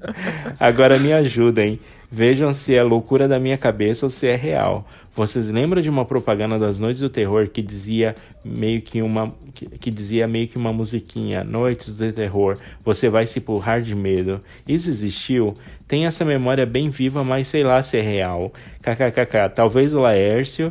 Agora 0.58 0.98
me 0.98 1.12
ajudem. 1.12 1.78
Vejam 2.10 2.52
se 2.52 2.74
é 2.74 2.82
loucura 2.82 3.28
da 3.28 3.38
minha 3.38 3.56
cabeça 3.58 4.06
ou 4.06 4.10
se 4.10 4.26
é 4.26 4.34
real. 4.34 4.84
Vocês 5.16 5.48
lembram 5.48 5.80
de 5.80 5.88
uma 5.88 6.04
propaganda 6.04 6.58
das 6.58 6.78
Noites 6.78 7.00
do 7.00 7.08
Terror 7.08 7.48
que 7.48 7.62
dizia 7.62 8.14
meio 8.44 8.82
que 8.82 9.00
uma 9.00 9.34
que, 9.54 9.66
que 9.66 9.90
dizia 9.90 10.28
meio 10.28 10.46
que 10.46 10.58
uma 10.58 10.74
musiquinha, 10.74 11.42
Noites 11.42 11.94
do 11.94 12.12
Terror, 12.12 12.58
você 12.84 13.08
vai 13.08 13.24
se 13.24 13.38
empurrar 13.38 13.80
de 13.80 13.94
medo. 13.94 14.42
Isso 14.68 14.90
existiu? 14.90 15.54
Tem 15.88 16.04
essa 16.04 16.22
memória 16.22 16.66
bem 16.66 16.90
viva, 16.90 17.24
mas 17.24 17.48
sei 17.48 17.64
lá 17.64 17.82
se 17.82 17.96
é 17.96 18.02
real. 18.02 18.52
KKKK. 18.82 19.54
Talvez 19.54 19.94
o 19.94 20.00
Laércio 20.00 20.70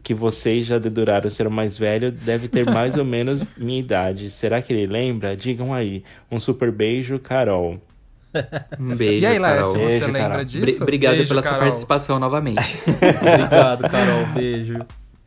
que 0.00 0.14
vocês 0.14 0.66
já 0.66 0.78
deduraram 0.78 1.28
ser 1.28 1.48
o 1.48 1.50
mais 1.50 1.76
velho 1.76 2.12
deve 2.12 2.46
ter 2.48 2.64
mais 2.64 2.96
ou 2.96 3.04
menos 3.04 3.48
minha 3.56 3.80
idade. 3.80 4.30
Será 4.30 4.62
que 4.62 4.72
ele 4.72 4.86
lembra? 4.86 5.36
Digam 5.36 5.74
aí. 5.74 6.04
Um 6.30 6.38
super 6.38 6.70
beijo, 6.70 7.18
Carol. 7.18 7.80
Um 8.80 8.94
beijo, 8.96 9.22
E 9.22 9.26
aí. 9.26 9.38
Laércio, 9.38 9.72
você 9.74 9.86
Beijo, 9.86 10.06
lembra 10.06 10.20
Carol. 10.30 10.44
disso? 10.44 10.60
Bri- 10.60 10.78
Obrigado 10.80 11.12
Beijo, 11.16 11.28
pela 11.28 11.42
sua 11.42 11.50
Carol. 11.50 11.66
participação 11.66 12.18
novamente. 12.18 12.60
Obrigado, 12.88 13.88
Carol. 13.90 14.26
Beijo. 14.34 14.78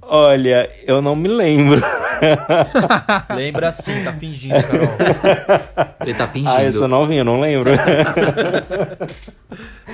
Olha, 0.08 0.70
eu 0.86 1.02
não 1.02 1.16
me 1.16 1.28
lembro. 1.28 1.82
Lembra 3.36 3.72
sim, 3.72 4.04
tá 4.04 4.14
fingindo, 4.14 4.54
Carol. 4.64 4.88
Ele 6.02 6.14
tá 6.14 6.28
fingindo. 6.28 6.52
ah, 6.52 6.64
eu 6.64 6.72
sou 6.72 6.88
novinho, 6.88 7.22
eu 7.22 7.26
não 7.26 7.40
lembro. 7.42 7.72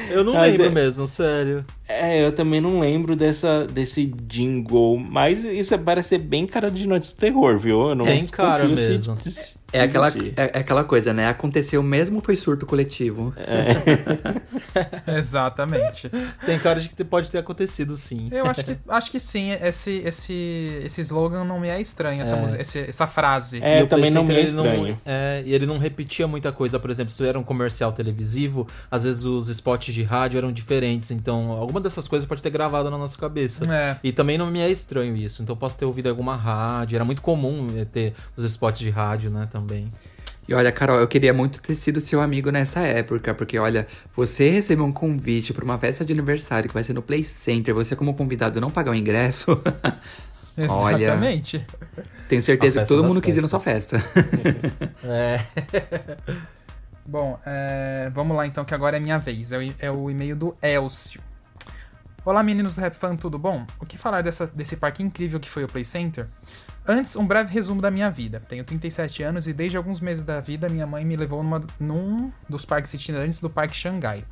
Eu 0.09 0.23
não 0.23 0.33
Mas 0.33 0.51
lembro 0.51 0.67
é- 0.67 0.69
mesmo, 0.69 1.07
sério. 1.07 1.65
é, 1.87 2.23
eu 2.25 2.31
também 2.33 2.59
não 2.59 2.79
lembro 2.79 3.15
dessa, 3.15 3.65
desse 3.65 4.05
jingle. 4.27 4.97
Mas 4.99 5.43
isso 5.43 5.77
parece 5.79 6.09
ser 6.09 6.17
bem 6.19 6.45
cara 6.45 6.69
de 6.69 6.85
Noites 6.87 7.13
do 7.13 7.19
Terror, 7.19 7.57
viu? 7.57 7.89
Eu 7.89 7.95
não 7.95 8.05
Tem 8.05 8.25
cara 8.27 8.67
se- 8.67 8.73
mesmo. 8.73 9.17
se 9.21 9.53
É 9.73 9.81
aquela, 9.83 10.09
é, 10.09 10.51
é 10.53 10.59
aquela 10.59 10.83
coisa, 10.83 11.13
né? 11.13 11.27
Aconteceu 11.29 11.81
mesmo 11.81 12.19
foi 12.21 12.35
surto 12.35 12.65
coletivo? 12.65 13.33
Exatamente. 15.07 16.09
Tem 16.45 16.59
cara 16.59 16.79
de 16.79 16.89
que 16.89 17.03
pode 17.03 17.29
ter 17.31 17.37
acontecido 17.39 17.95
sim. 17.95 18.27
Eu 18.31 18.45
acho 18.45 18.63
que, 18.63 18.77
acho 18.87 19.11
que 19.11 19.19
sim, 19.19 19.51
esse, 19.51 19.91
esse, 20.05 20.81
esse 20.85 21.01
slogan 21.01 21.43
não 21.43 21.59
me 21.59 21.69
é 21.69 21.79
estranho, 21.81 22.21
essa, 22.21 22.35
música- 22.35 22.61
esse- 22.61 22.79
essa 22.89 23.07
frase. 23.07 23.59
É, 23.61 23.79
E 23.79 23.83
o 23.83 23.87
também 23.87 24.11
não 24.11 24.23
me 24.23 24.33
é 24.33 24.45
Center, 24.45 24.65
ele 24.65 24.71
estranho. 24.73 25.01
é, 25.05 25.43
e 25.45 25.53
ele 25.53 25.65
não 25.65 25.77
repetia 25.77 26.27
muita 26.27 26.51
coisa. 26.51 26.79
Por 26.79 26.89
exemplo, 26.89 27.11
se 27.11 27.25
era 27.25 27.37
um 27.39 27.43
comercial 27.43 27.91
televisivo, 27.91 28.67
às 28.89 29.03
vezes 29.03 29.23
os 29.23 29.49
spots 29.49 29.93
de 29.93 30.03
rádio 30.03 30.37
eram 30.37 30.51
diferentes. 30.51 31.11
Então, 31.11 31.51
alguma 31.51 31.79
dessas 31.81 32.07
coisas 32.07 32.27
pode 32.27 32.41
ter 32.41 32.49
gravado 32.49 32.89
na 32.89 32.97
nossa 32.97 33.17
cabeça. 33.17 33.63
É. 33.73 33.97
E 34.03 34.11
também 34.11 34.37
não 34.37 34.47
me 34.49 34.59
é 34.59 34.69
estranho 34.69 35.15
isso. 35.15 35.41
Então, 35.41 35.53
eu 35.53 35.57
posso 35.57 35.77
ter 35.77 35.85
ouvido 35.85 36.07
alguma 36.09 36.35
rádio. 36.35 36.95
Era 36.95 37.05
muito 37.05 37.21
comum 37.21 37.67
eh, 37.77 37.85
ter 37.85 38.13
os 38.35 38.43
spots 38.43 38.79
de 38.81 38.89
rádio, 38.89 39.29
né, 39.31 39.47
também. 39.61 39.91
E 40.47 40.53
olha, 40.53 40.71
Carol, 40.71 40.99
eu 40.99 41.07
queria 41.07 41.33
muito 41.33 41.61
ter 41.61 41.75
sido 41.75 42.01
seu 42.01 42.19
amigo 42.19 42.51
nessa 42.51 42.81
época, 42.81 43.33
porque 43.33 43.57
olha, 43.57 43.87
você 44.13 44.49
recebeu 44.49 44.83
um 44.83 44.91
convite 44.91 45.53
pra 45.53 45.63
uma 45.63 45.77
festa 45.77 46.03
de 46.03 46.11
aniversário 46.11 46.67
que 46.67 46.73
vai 46.73 46.83
ser 46.83 46.93
no 46.93 47.01
Play 47.01 47.23
Center, 47.23 47.73
você 47.73 47.95
como 47.95 48.13
convidado 48.13 48.59
não 48.59 48.69
pagar 48.69 48.91
o 48.91 48.95
ingresso. 48.95 49.61
Olha. 50.67 51.05
Exatamente. 51.05 51.65
Tenho 52.27 52.41
certeza 52.41 52.81
que 52.81 52.87
todo 52.87 53.03
mundo 53.03 53.21
quis 53.21 53.37
ir 53.37 53.41
na 53.41 53.47
sua 53.47 53.59
festas. 53.59 54.01
festa. 54.01 54.91
É. 55.03 55.39
Bom, 57.05 57.39
é, 57.45 58.11
vamos 58.13 58.37
lá 58.37 58.45
então, 58.45 58.63
que 58.63 58.73
agora 58.73 58.97
é 58.97 58.99
minha 58.99 59.17
vez. 59.17 59.51
É 59.51 59.57
o, 59.57 59.73
é 59.79 59.91
o 59.91 60.09
e-mail 60.09 60.35
do 60.35 60.55
Elcio. 60.61 61.21
Olá 62.23 62.43
meninos 62.43 62.75
do 62.75 62.81
Rap 62.81 62.95
Fan, 62.95 63.15
tudo 63.15 63.39
bom? 63.39 63.65
O 63.79 63.85
que 63.85 63.97
falar 63.97 64.21
dessa, 64.21 64.45
desse 64.45 64.75
parque 64.75 65.01
incrível 65.01 65.39
que 65.39 65.49
foi 65.49 65.63
o 65.63 65.67
Play 65.67 65.83
Center? 65.83 66.27
Antes, 66.87 67.15
um 67.15 67.25
breve 67.25 67.53
resumo 67.53 67.81
da 67.81 67.91
minha 67.91 68.09
vida. 68.09 68.41
Tenho 68.49 68.63
37 68.63 69.21
anos 69.23 69.47
e 69.47 69.53
desde 69.53 69.77
alguns 69.77 69.99
meses 69.99 70.23
da 70.23 70.39
vida 70.41 70.67
minha 70.67 70.87
mãe 70.87 71.05
me 71.05 71.15
levou 71.15 71.43
numa, 71.43 71.63
num 71.79 72.31
dos 72.49 72.65
parques 72.65 72.93
itinerantes 72.93 73.39
do 73.39 73.49
Parque 73.49 73.75
Xangai, 73.77 74.25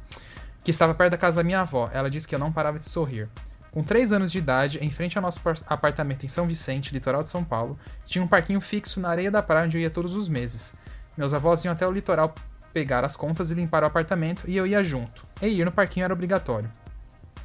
que 0.64 0.72
estava 0.72 0.94
perto 0.96 1.12
da 1.12 1.18
casa 1.18 1.38
da 1.38 1.44
minha 1.44 1.62
avó. 1.62 1.90
Ela 1.94 2.10
disse 2.10 2.28
que 2.28 2.34
eu 2.34 2.40
não 2.40 2.52
parava 2.52 2.80
de 2.80 2.86
sorrir. 2.86 3.30
Com 3.72 3.84
3 3.84 4.12
anos 4.12 4.32
de 4.32 4.40
idade, 4.40 4.80
em 4.82 4.90
frente 4.90 5.16
ao 5.16 5.22
nosso 5.22 5.40
par- 5.42 5.60
apartamento 5.68 6.26
em 6.26 6.28
São 6.30 6.48
Vicente, 6.48 6.92
litoral 6.92 7.22
de 7.22 7.30
São 7.30 7.44
Paulo, 7.44 7.78
tinha 8.04 8.24
um 8.24 8.28
parquinho 8.28 8.60
fixo 8.60 9.00
na 9.00 9.10
areia 9.10 9.30
da 9.30 9.44
praia 9.44 9.68
onde 9.68 9.78
eu 9.78 9.82
ia 9.82 9.92
todos 9.92 10.16
os 10.16 10.28
meses. 10.28 10.74
Meus 11.16 11.34
avós 11.36 11.64
iam 11.64 11.72
até 11.72 11.88
o 11.88 11.92
litoral 11.92 12.34
pegar 12.74 13.06
as 13.06 13.16
contas 13.16 13.52
e 13.52 13.54
limpar 13.54 13.84
o 13.84 13.86
apartamento 13.86 14.44
e 14.48 14.58
eu 14.58 14.66
ia 14.66 14.84
junto. 14.84 15.22
E 15.40 15.48
ir 15.48 15.66
no 15.66 15.72
parquinho 15.72 16.04
era 16.04 16.14
obrigatório. 16.14 16.70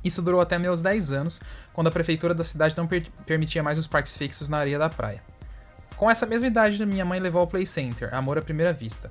Isso 0.05 0.21
durou 0.21 0.41
até 0.41 0.59
meus 0.59 0.83
10 0.83 1.13
anos, 1.13 1.41
quando 1.73 1.87
a 1.89 1.91
prefeitura 1.91 2.35
da 2.35 2.45
cidade 2.45 2.77
não 2.77 2.87
per- 2.87 3.07
permitia 3.27 3.63
mais 3.63 3.79
os 3.79 3.87
parques 3.87 4.15
fixos 4.17 4.49
na 4.49 4.59
areia 4.59 4.79
da 4.79 4.89
praia. 4.91 5.23
Com 5.97 6.11
essa 6.11 6.27
mesma 6.27 6.47
idade, 6.49 6.85
minha 6.85 7.05
mãe 7.05 7.19
levou 7.21 7.41
ao 7.41 7.47
Play 7.47 7.65
Center, 7.65 8.13
amor 8.15 8.37
à 8.37 8.43
primeira 8.43 8.73
vista. 8.73 9.11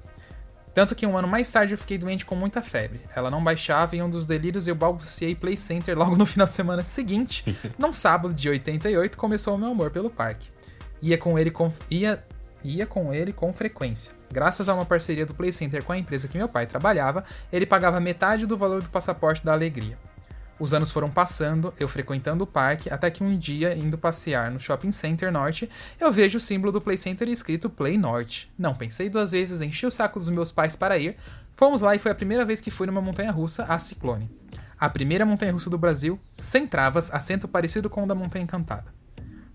Tanto 0.73 0.95
que 0.95 1.05
um 1.05 1.15
ano 1.17 1.27
mais 1.27 1.49
tarde 1.51 1.73
eu 1.73 1.77
fiquei 1.77 1.97
doente 1.97 2.25
com 2.25 2.35
muita 2.35 2.61
febre. 2.61 2.99
Ela 3.15 3.29
não 3.29 3.43
baixava 3.43 3.95
e 3.95 4.01
um 4.01 4.09
dos 4.09 4.25
delírios 4.25 4.67
eu 4.67 4.73
balbuciei 4.75 5.35
Play 5.35 5.55
Center 5.55 5.97
logo 5.97 6.15
no 6.15 6.25
final 6.27 6.47
de 6.47 6.53
semana 6.53 6.83
seguinte. 6.83 7.57
num 7.77 7.93
sábado 7.93 8.33
de 8.33 8.49
88 8.49 9.15
começou 9.17 9.55
o 9.55 9.57
meu 9.57 9.69
amor 9.69 9.91
pelo 9.91 10.09
parque. 10.09 10.49
Ia 11.01 11.17
com 11.17 11.37
ele 11.37 11.51
com, 11.51 11.71
ia, 11.91 12.23
ia 12.63 12.85
com 12.87 13.13
ele 13.13 13.31
com 13.31 13.53
frequência. 13.53 14.11
Graças 14.31 14.67
a 14.67 14.73
uma 14.73 14.85
parceria 14.85 15.25
do 15.27 15.33
Play 15.33 15.51
Center 15.51 15.83
com 15.83 15.91
a 15.93 15.97
empresa 15.97 16.27
que 16.27 16.37
meu 16.37 16.49
pai 16.49 16.65
trabalhava, 16.65 17.23
ele 17.51 17.65
pagava 17.67 17.99
metade 17.99 18.45
do 18.47 18.57
valor 18.57 18.81
do 18.81 18.89
passaporte 18.89 19.45
da 19.45 19.53
alegria. 19.53 19.97
Os 20.59 20.73
anos 20.73 20.91
foram 20.91 21.09
passando, 21.09 21.73
eu 21.79 21.87
frequentando 21.87 22.43
o 22.43 22.47
parque, 22.47 22.91
até 22.91 23.09
que 23.09 23.23
um 23.23 23.37
dia, 23.37 23.75
indo 23.75 23.97
passear 23.97 24.51
no 24.51 24.59
Shopping 24.59 24.91
Center 24.91 25.31
Norte, 25.31 25.69
eu 25.99 26.11
vejo 26.11 26.37
o 26.37 26.41
símbolo 26.41 26.71
do 26.71 26.79
Play 26.79 26.97
Center 26.97 27.27
escrito 27.27 27.69
Play 27.69 27.97
Norte. 27.97 28.51
Não 28.57 28.75
pensei 28.75 29.09
duas 29.09 29.31
vezes, 29.31 29.61
enchi 29.61 29.85
o 29.85 29.91
saco 29.91 30.19
dos 30.19 30.29
meus 30.29 30.51
pais 30.51 30.75
para 30.75 30.97
ir. 30.97 31.17
Fomos 31.55 31.81
lá 31.81 31.95
e 31.95 31.99
foi 31.99 32.11
a 32.11 32.15
primeira 32.15 32.45
vez 32.45 32.61
que 32.61 32.71
fui 32.71 32.85
numa 32.85 33.01
montanha 33.01 33.31
russa, 33.31 33.63
a 33.63 33.79
Ciclone. 33.79 34.29
A 34.79 34.89
primeira 34.89 35.25
montanha 35.25 35.53
russa 35.53 35.69
do 35.69 35.77
Brasil, 35.77 36.19
sem 36.33 36.67
travas, 36.67 37.09
assento 37.11 37.47
parecido 37.47 37.89
com 37.89 38.03
o 38.03 38.07
da 38.07 38.13
Montanha 38.13 38.43
Encantada. 38.43 38.93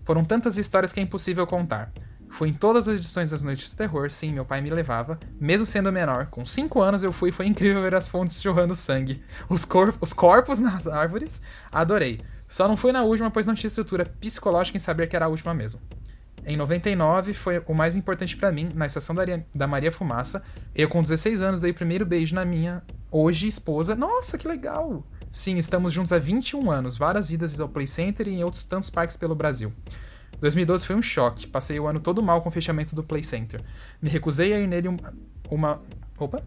Foram 0.03 0.25
tantas 0.25 0.57
histórias 0.57 0.91
que 0.91 0.99
é 0.99 1.03
impossível 1.03 1.45
contar. 1.45 1.91
Fui 2.29 2.49
em 2.49 2.53
todas 2.53 2.87
as 2.87 2.95
edições 2.95 3.31
das 3.31 3.43
Noites 3.43 3.69
do 3.69 3.75
Terror, 3.75 4.09
sim, 4.09 4.31
meu 4.31 4.45
pai 4.45 4.61
me 4.61 4.69
levava. 4.69 5.19
Mesmo 5.39 5.65
sendo 5.65 5.91
menor, 5.91 6.27
com 6.27 6.45
5 6.45 6.81
anos 6.81 7.03
eu 7.03 7.11
fui 7.11 7.31
foi 7.31 7.47
incrível 7.47 7.81
ver 7.81 7.95
as 7.95 8.07
fontes 8.07 8.41
jorrando 8.41 8.75
sangue. 8.75 9.21
Os, 9.49 9.65
cor 9.65 9.93
os 9.99 10.13
corpos 10.13 10.59
nas 10.61 10.87
árvores, 10.87 11.41
adorei. 11.71 12.21
Só 12.47 12.67
não 12.67 12.77
fui 12.77 12.91
na 12.91 13.03
última, 13.03 13.29
pois 13.29 13.45
não 13.45 13.53
tinha 13.53 13.67
estrutura 13.67 14.05
psicológica 14.05 14.77
em 14.77 14.79
saber 14.79 15.07
que 15.07 15.15
era 15.15 15.25
a 15.25 15.29
última 15.29 15.53
mesmo. 15.53 15.79
Em 16.45 16.55
99 16.55 17.33
foi 17.33 17.61
o 17.67 17.73
mais 17.73 17.95
importante 17.95 18.37
para 18.37 18.51
mim, 18.51 18.69
na 18.73 18.85
estação 18.85 19.15
da 19.53 19.67
Maria 19.67 19.91
Fumaça. 19.91 20.41
Eu, 20.73 20.87
com 20.87 21.01
16 21.01 21.41
anos, 21.41 21.61
dei 21.61 21.71
o 21.71 21.75
primeiro 21.75 22.05
beijo 22.05 22.33
na 22.33 22.45
minha 22.45 22.81
hoje 23.11 23.47
esposa. 23.47 23.95
Nossa, 23.95 24.37
que 24.37 24.47
legal! 24.47 25.03
Sim, 25.29 25.57
estamos 25.57 25.93
juntos 25.93 26.11
há 26.11 26.17
21 26.17 26.71
anos, 26.71 26.97
várias 26.97 27.31
idas 27.31 27.59
ao 27.59 27.69
Play 27.69 27.85
Center 27.85 28.27
e 28.27 28.35
em 28.35 28.43
outros 28.43 28.63
tantos 28.63 28.89
parques 28.89 29.15
pelo 29.15 29.35
Brasil. 29.35 29.71
2012 30.39 30.85
foi 30.85 30.95
um 30.95 31.01
choque, 31.01 31.47
passei 31.47 31.79
o 31.79 31.87
ano 31.87 31.99
todo 31.99 32.23
mal 32.23 32.41
com 32.41 32.49
o 32.49 32.51
fechamento 32.51 32.95
do 32.95 33.03
Play 33.03 33.23
Center. 33.23 33.61
Me 34.01 34.09
recusei 34.09 34.53
a 34.53 34.59
ir 34.59 34.67
nele 34.67 34.87
uma. 34.87 35.13
uma 35.49 35.81
opa! 36.17 36.43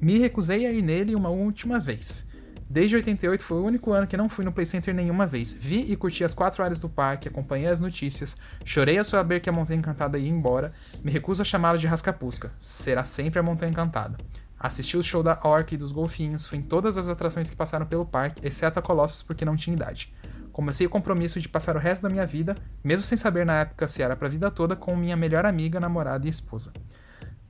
Me 0.00 0.18
recusei 0.18 0.66
a 0.66 0.70
ir 0.70 0.82
nele 0.82 1.14
uma 1.14 1.30
última 1.30 1.78
vez. 1.80 2.26
Desde 2.68 2.96
88 2.96 3.44
foi 3.44 3.58
o 3.58 3.64
único 3.64 3.92
ano 3.92 4.06
que 4.06 4.16
não 4.16 4.30
fui 4.30 4.44
no 4.44 4.52
Play 4.52 4.64
Center 4.64 4.94
nenhuma 4.94 5.26
vez. 5.26 5.52
Vi 5.52 5.92
e 5.92 5.96
curti 5.96 6.24
as 6.24 6.32
quatro 6.32 6.62
áreas 6.62 6.80
do 6.80 6.88
parque, 6.88 7.28
acompanhei 7.28 7.68
as 7.68 7.78
notícias, 7.78 8.34
chorei 8.64 8.96
ao 8.96 9.04
saber 9.04 9.40
que 9.40 9.50
a 9.50 9.52
Montanha 9.52 9.78
Encantada 9.78 10.18
ia 10.18 10.28
embora, 10.28 10.72
me 11.04 11.10
recuso 11.10 11.42
a 11.42 11.44
chamá-la 11.44 11.76
de 11.76 11.86
Rascapusca. 11.86 12.50
Será 12.58 13.04
sempre 13.04 13.38
a 13.38 13.42
Montanha 13.42 13.70
Encantada. 13.70 14.16
Assisti 14.58 14.96
o 14.96 15.02
show 15.02 15.22
da 15.22 15.38
Orca 15.42 15.74
e 15.74 15.76
dos 15.76 15.92
Golfinhos, 15.92 16.46
fui 16.46 16.58
em 16.58 16.62
todas 16.62 16.96
as 16.96 17.08
atrações 17.08 17.50
que 17.50 17.56
passaram 17.56 17.84
pelo 17.84 18.06
parque, 18.06 18.46
exceto 18.46 18.78
a 18.78 18.82
Colossus 18.82 19.22
porque 19.22 19.44
não 19.44 19.56
tinha 19.56 19.74
idade. 19.74 20.10
Comecei 20.52 20.86
o 20.86 20.90
compromisso 20.90 21.40
de 21.40 21.48
passar 21.48 21.76
o 21.76 21.78
resto 21.78 22.02
da 22.02 22.10
minha 22.10 22.26
vida, 22.26 22.54
mesmo 22.84 23.04
sem 23.04 23.16
saber 23.16 23.46
na 23.46 23.60
época 23.60 23.88
se 23.88 24.02
era 24.02 24.14
pra 24.14 24.28
vida 24.28 24.50
toda, 24.50 24.76
com 24.76 24.94
minha 24.94 25.16
melhor 25.16 25.46
amiga, 25.46 25.80
namorada 25.80 26.26
e 26.26 26.30
esposa. 26.30 26.72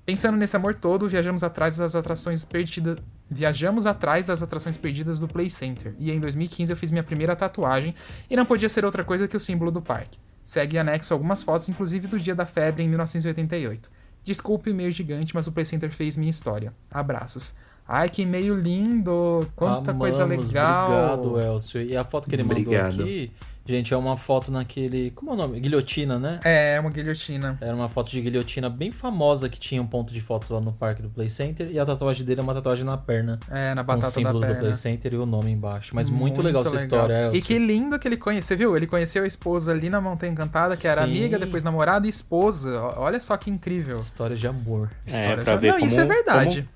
Pensando 0.04 0.36
nesse 0.36 0.56
amor 0.56 0.74
todo, 0.74 1.08
viajamos 1.08 1.44
atrás 1.44 1.76
das 1.76 1.94
atrações 1.94 2.44
perdidas. 2.44 2.98
Viajamos 3.30 3.86
atrás 3.86 4.26
das 4.26 4.42
atrações 4.42 4.76
perdidas 4.76 5.20
do 5.20 5.28
Play 5.28 5.48
Center. 5.48 5.94
E 5.98 6.10
em 6.10 6.20
2015 6.20 6.72
eu 6.72 6.76
fiz 6.76 6.90
minha 6.90 7.04
primeira 7.04 7.34
tatuagem 7.34 7.94
e 8.28 8.36
não 8.36 8.44
podia 8.44 8.68
ser 8.68 8.84
outra 8.84 9.04
coisa 9.04 9.26
que 9.26 9.36
o 9.36 9.40
símbolo 9.40 9.70
do 9.70 9.80
parque. 9.80 10.18
Segue 10.44 10.76
anexo 10.76 11.14
algumas 11.14 11.42
fotos, 11.42 11.68
inclusive 11.68 12.08
do 12.08 12.18
dia 12.18 12.34
da 12.34 12.44
febre 12.44 12.82
em 12.82 12.88
1988. 12.88 13.88
Desculpe 14.24 14.70
o 14.70 14.74
meio 14.74 14.90
gigante, 14.90 15.34
mas 15.34 15.46
o 15.46 15.52
Play 15.52 15.64
Center 15.64 15.90
fez 15.90 16.16
minha 16.16 16.30
história. 16.30 16.74
Abraços. 16.90 17.54
Ai, 17.86 18.08
que 18.08 18.24
meio 18.24 18.54
lindo! 18.58 19.46
Quanta 19.56 19.90
Amamos, 19.90 19.98
coisa 19.98 20.24
legal! 20.24 21.14
Obrigado, 21.14 21.40
Elcio. 21.40 21.82
E 21.82 21.96
a 21.96 22.04
foto 22.04 22.28
que 22.28 22.34
ele 22.34 22.42
Obrigado. 22.42 22.92
mandou 22.92 23.04
aqui, 23.04 23.30
gente, 23.66 23.92
é 23.92 23.96
uma 23.96 24.16
foto 24.16 24.50
naquele. 24.50 25.10
Como 25.10 25.30
é 25.32 25.34
o 25.34 25.36
nome? 25.36 25.60
Guilhotina, 25.60 26.18
né? 26.18 26.40
É, 26.42 26.78
uma 26.80 26.88
guilhotina. 26.90 27.58
Era 27.60 27.74
uma 27.74 27.88
foto 27.88 28.10
de 28.10 28.20
guilhotina 28.20 28.70
bem 28.70 28.90
famosa 28.90 29.48
que 29.48 29.58
tinha 29.60 29.82
um 29.82 29.86
ponto 29.86 30.14
de 30.14 30.20
fotos 30.22 30.48
lá 30.48 30.60
no 30.60 30.72
parque 30.72 31.02
do 31.02 31.10
Play 31.10 31.28
Center. 31.28 31.68
E 31.70 31.78
a 31.78 31.84
tatuagem 31.84 32.24
dele 32.24 32.40
é 32.40 32.42
uma 32.42 32.54
tatuagem 32.54 32.84
na 32.84 32.96
perna. 32.96 33.38
É, 33.50 33.74
na 33.74 33.82
Com 33.82 33.88
batata 33.88 34.08
os 34.08 34.14
símbolos 34.14 34.40
da 34.40 34.46
do 34.46 34.50
perna. 34.52 34.62
Play 34.62 34.74
Center 34.74 35.12
e 35.12 35.16
o 35.16 35.26
nome 35.26 35.50
embaixo. 35.50 35.94
Mas 35.94 36.08
muito, 36.08 36.40
legal 36.40 36.64
essa 36.64 36.76
história, 36.76 37.24
Elcio. 37.26 37.38
E 37.38 37.42
que 37.42 37.58
lindo 37.58 37.98
que 37.98 38.08
ele 38.08 38.16
conheceu. 38.16 38.46
Você 38.48 38.56
viu? 38.56 38.74
Ele 38.76 38.86
conheceu 38.86 39.24
a 39.24 39.26
esposa 39.26 39.72
ali 39.72 39.90
na 39.90 40.00
Montanha 40.00 40.32
Encantada, 40.32 40.76
que 40.76 40.86
era 40.86 41.02
Sim. 41.04 41.10
amiga, 41.10 41.38
depois 41.38 41.62
namorada 41.62 42.06
e 42.06 42.10
esposa. 42.10 42.80
Olha 42.96 43.20
só 43.20 43.36
que 43.36 43.50
incrível. 43.50 43.98
História 44.00 44.34
de 44.36 44.46
amor. 44.46 44.88
História 45.04 45.44
pra 45.44 45.54
de- 45.56 45.60
ver 45.60 45.72
Não, 45.72 45.78
isso 45.78 45.90
como- 45.90 46.00
é 46.00 46.14
verdade. 46.14 46.68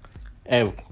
É, 0.49 0.63
comple- 0.65 0.86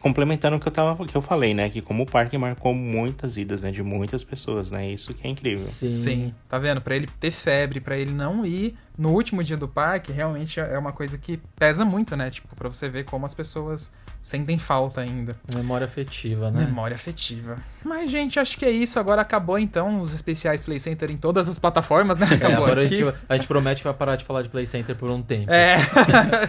complementando 0.00 0.56
o 0.56 0.60
que 0.60 0.68
eu, 0.68 0.72
tava, 0.72 1.06
que 1.06 1.16
eu 1.16 1.22
falei, 1.22 1.54
né? 1.54 1.68
Que 1.68 1.80
como 1.80 2.02
o 2.02 2.06
parque 2.06 2.36
marcou 2.36 2.74
muitas 2.74 3.36
idas, 3.36 3.62
né? 3.62 3.70
De 3.70 3.82
muitas 3.82 4.24
pessoas, 4.24 4.70
né? 4.70 4.90
Isso 4.90 5.14
que 5.14 5.26
é 5.26 5.30
incrível. 5.30 5.64
Sim. 5.64 6.34
Tá 6.48 6.58
vendo? 6.58 6.80
Pra 6.80 6.96
ele 6.96 7.08
ter 7.18 7.30
febre, 7.30 7.80
pra 7.80 7.96
ele 7.96 8.12
não 8.12 8.44
ir 8.44 8.76
no 8.96 9.10
último 9.10 9.42
dia 9.44 9.56
do 9.56 9.68
parque, 9.68 10.12
realmente 10.12 10.58
é 10.58 10.78
uma 10.78 10.92
coisa 10.92 11.16
que 11.16 11.38
pesa 11.56 11.84
muito, 11.84 12.16
né? 12.16 12.30
Tipo, 12.30 12.54
pra 12.56 12.68
você 12.68 12.88
ver 12.88 13.04
como 13.04 13.24
as 13.24 13.34
pessoas 13.34 13.90
sentem 14.20 14.58
falta 14.58 15.00
ainda. 15.00 15.36
Memória 15.54 15.84
afetiva, 15.86 16.50
né? 16.50 16.64
Memória 16.64 16.94
afetiva. 16.94 17.56
Mas, 17.84 18.10
gente, 18.10 18.38
acho 18.38 18.58
que 18.58 18.64
é 18.64 18.70
isso. 18.70 18.98
Agora 18.98 19.22
acabou, 19.22 19.58
então, 19.58 20.00
os 20.00 20.12
especiais 20.12 20.62
Play 20.62 20.78
Center 20.78 21.10
em 21.10 21.16
todas 21.16 21.48
as 21.48 21.58
plataformas, 21.58 22.18
né? 22.18 22.26
É, 22.30 22.34
Acabou 22.34 22.64
agora 22.64 22.82
a 22.82 22.84
aqui. 22.84 22.96
gente, 22.96 23.14
a 23.28 23.34
gente 23.36 23.46
promete 23.46 23.80
que 23.80 23.84
vai 23.88 23.94
parar 23.94 24.16
de 24.16 24.24
falar 24.24 24.42
de 24.42 24.48
Play 24.48 24.66
Center 24.66 24.94
por 24.96 25.08
um 25.10 25.22
tempo. 25.22 25.50
É. 25.50 25.76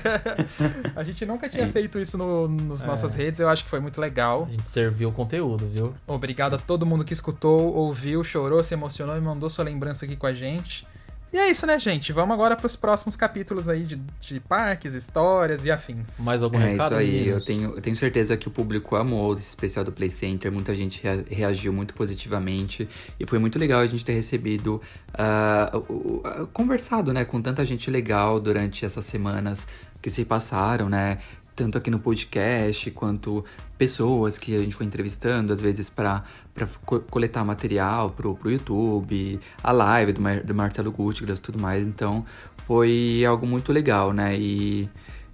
a 0.96 1.04
gente 1.04 1.26
nunca 1.26 1.48
tinha 1.50 1.68
feito 1.70 2.00
isso 2.00 2.18
no, 2.18 2.48
nos 2.48 2.84
É. 2.84 2.88
nossas 2.88 3.14
redes. 3.14 3.40
Eu 3.40 3.50
acho 3.50 3.64
que 3.64 3.70
foi 3.70 3.80
muito 3.80 4.00
legal. 4.02 4.46
A 4.48 4.52
gente 4.52 4.68
serviu 4.68 5.10
o 5.10 5.12
conteúdo, 5.12 5.68
viu? 5.68 5.94
Obrigado 6.08 6.56
a 6.56 6.58
todo 6.58 6.86
mundo 6.86 7.04
que 7.06 7.14
escutou, 7.14 7.74
ouviu, 7.74 8.24
chorou, 8.24 8.64
se 8.64 8.74
emocionou 8.74 9.16
e 9.18 9.22
mandou 9.22 9.50
sua 9.50 9.64
lembrança 9.66 10.06
aqui 10.06 10.16
com 10.16 10.28
a 10.28 10.34
gente. 10.34 10.86
E 11.32 11.38
é 11.38 11.50
isso, 11.52 11.66
né, 11.68 11.80
gente? 11.80 12.12
Vamos 12.12 12.34
agora 12.34 12.56
pros 12.56 12.76
próximos 12.76 13.16
capítulos 13.16 13.70
aí 13.70 13.84
de, 13.84 13.98
de 14.20 14.40
parques, 14.40 14.96
histórias 14.96 15.64
e 15.64 15.70
afins. 15.70 16.20
Mais 16.22 16.42
algum 16.42 16.58
É 16.60 16.72
recado, 16.72 16.94
isso 16.94 17.00
aí, 17.00 17.28
eu 17.28 17.40
tenho, 17.40 17.76
eu 17.76 17.82
tenho 17.82 17.96
certeza 17.96 18.36
que 18.36 18.48
o 18.48 18.52
público 18.52 18.96
amou 18.96 19.34
esse 19.34 19.44
especial 19.44 19.86
do 19.86 19.92
Play 19.92 20.10
Center, 20.10 20.52
muita 20.52 20.74
gente 20.76 21.04
rea- 21.04 21.24
reagiu 21.30 21.72
muito 21.72 21.94
positivamente. 21.94 22.90
E 23.20 23.28
foi 23.28 23.38
muito 23.38 23.60
legal 23.60 23.82
a 23.82 23.86
gente 23.88 24.04
ter 24.04 24.14
recebido, 24.14 24.82
o- 25.74 25.94
o- 25.94 26.22
ah, 26.26 26.48
conversado, 26.52 27.14
né, 27.14 27.24
com 27.26 27.40
tanta 27.42 27.64
gente 27.66 27.92
legal 27.92 28.40
durante 28.40 28.84
essas 28.86 29.06
semanas 29.06 29.68
que 30.02 30.10
se 30.10 30.26
passaram, 30.26 30.90
né, 30.90 31.20
tanto 31.56 31.78
aqui 31.78 31.92
no 31.92 32.00
podcast 32.00 32.90
quanto 32.92 33.44
pessoas 33.80 34.38
que 34.38 34.54
a 34.54 34.60
gente 34.60 34.76
foi 34.76 34.86
entrevistando, 34.86 35.54
às 35.54 35.62
vezes 35.62 35.90
para 35.90 36.26
coletar 37.10 37.46
material 37.46 38.10
pro, 38.10 38.36
pro 38.36 38.52
YouTube, 38.52 39.40
a 39.64 39.72
live 39.72 40.12
do, 40.12 40.22
Mar 40.22 40.42
do 40.42 40.54
Marcelo 40.54 40.92
Guttigras 40.92 41.40
e 41.40 41.42
tudo 41.42 41.58
mais. 41.58 41.88
Então 41.88 42.26
foi 42.68 43.24
algo 43.26 43.48
muito 43.48 43.72
legal, 43.72 44.12
né? 44.12 44.38
E, 44.38 44.90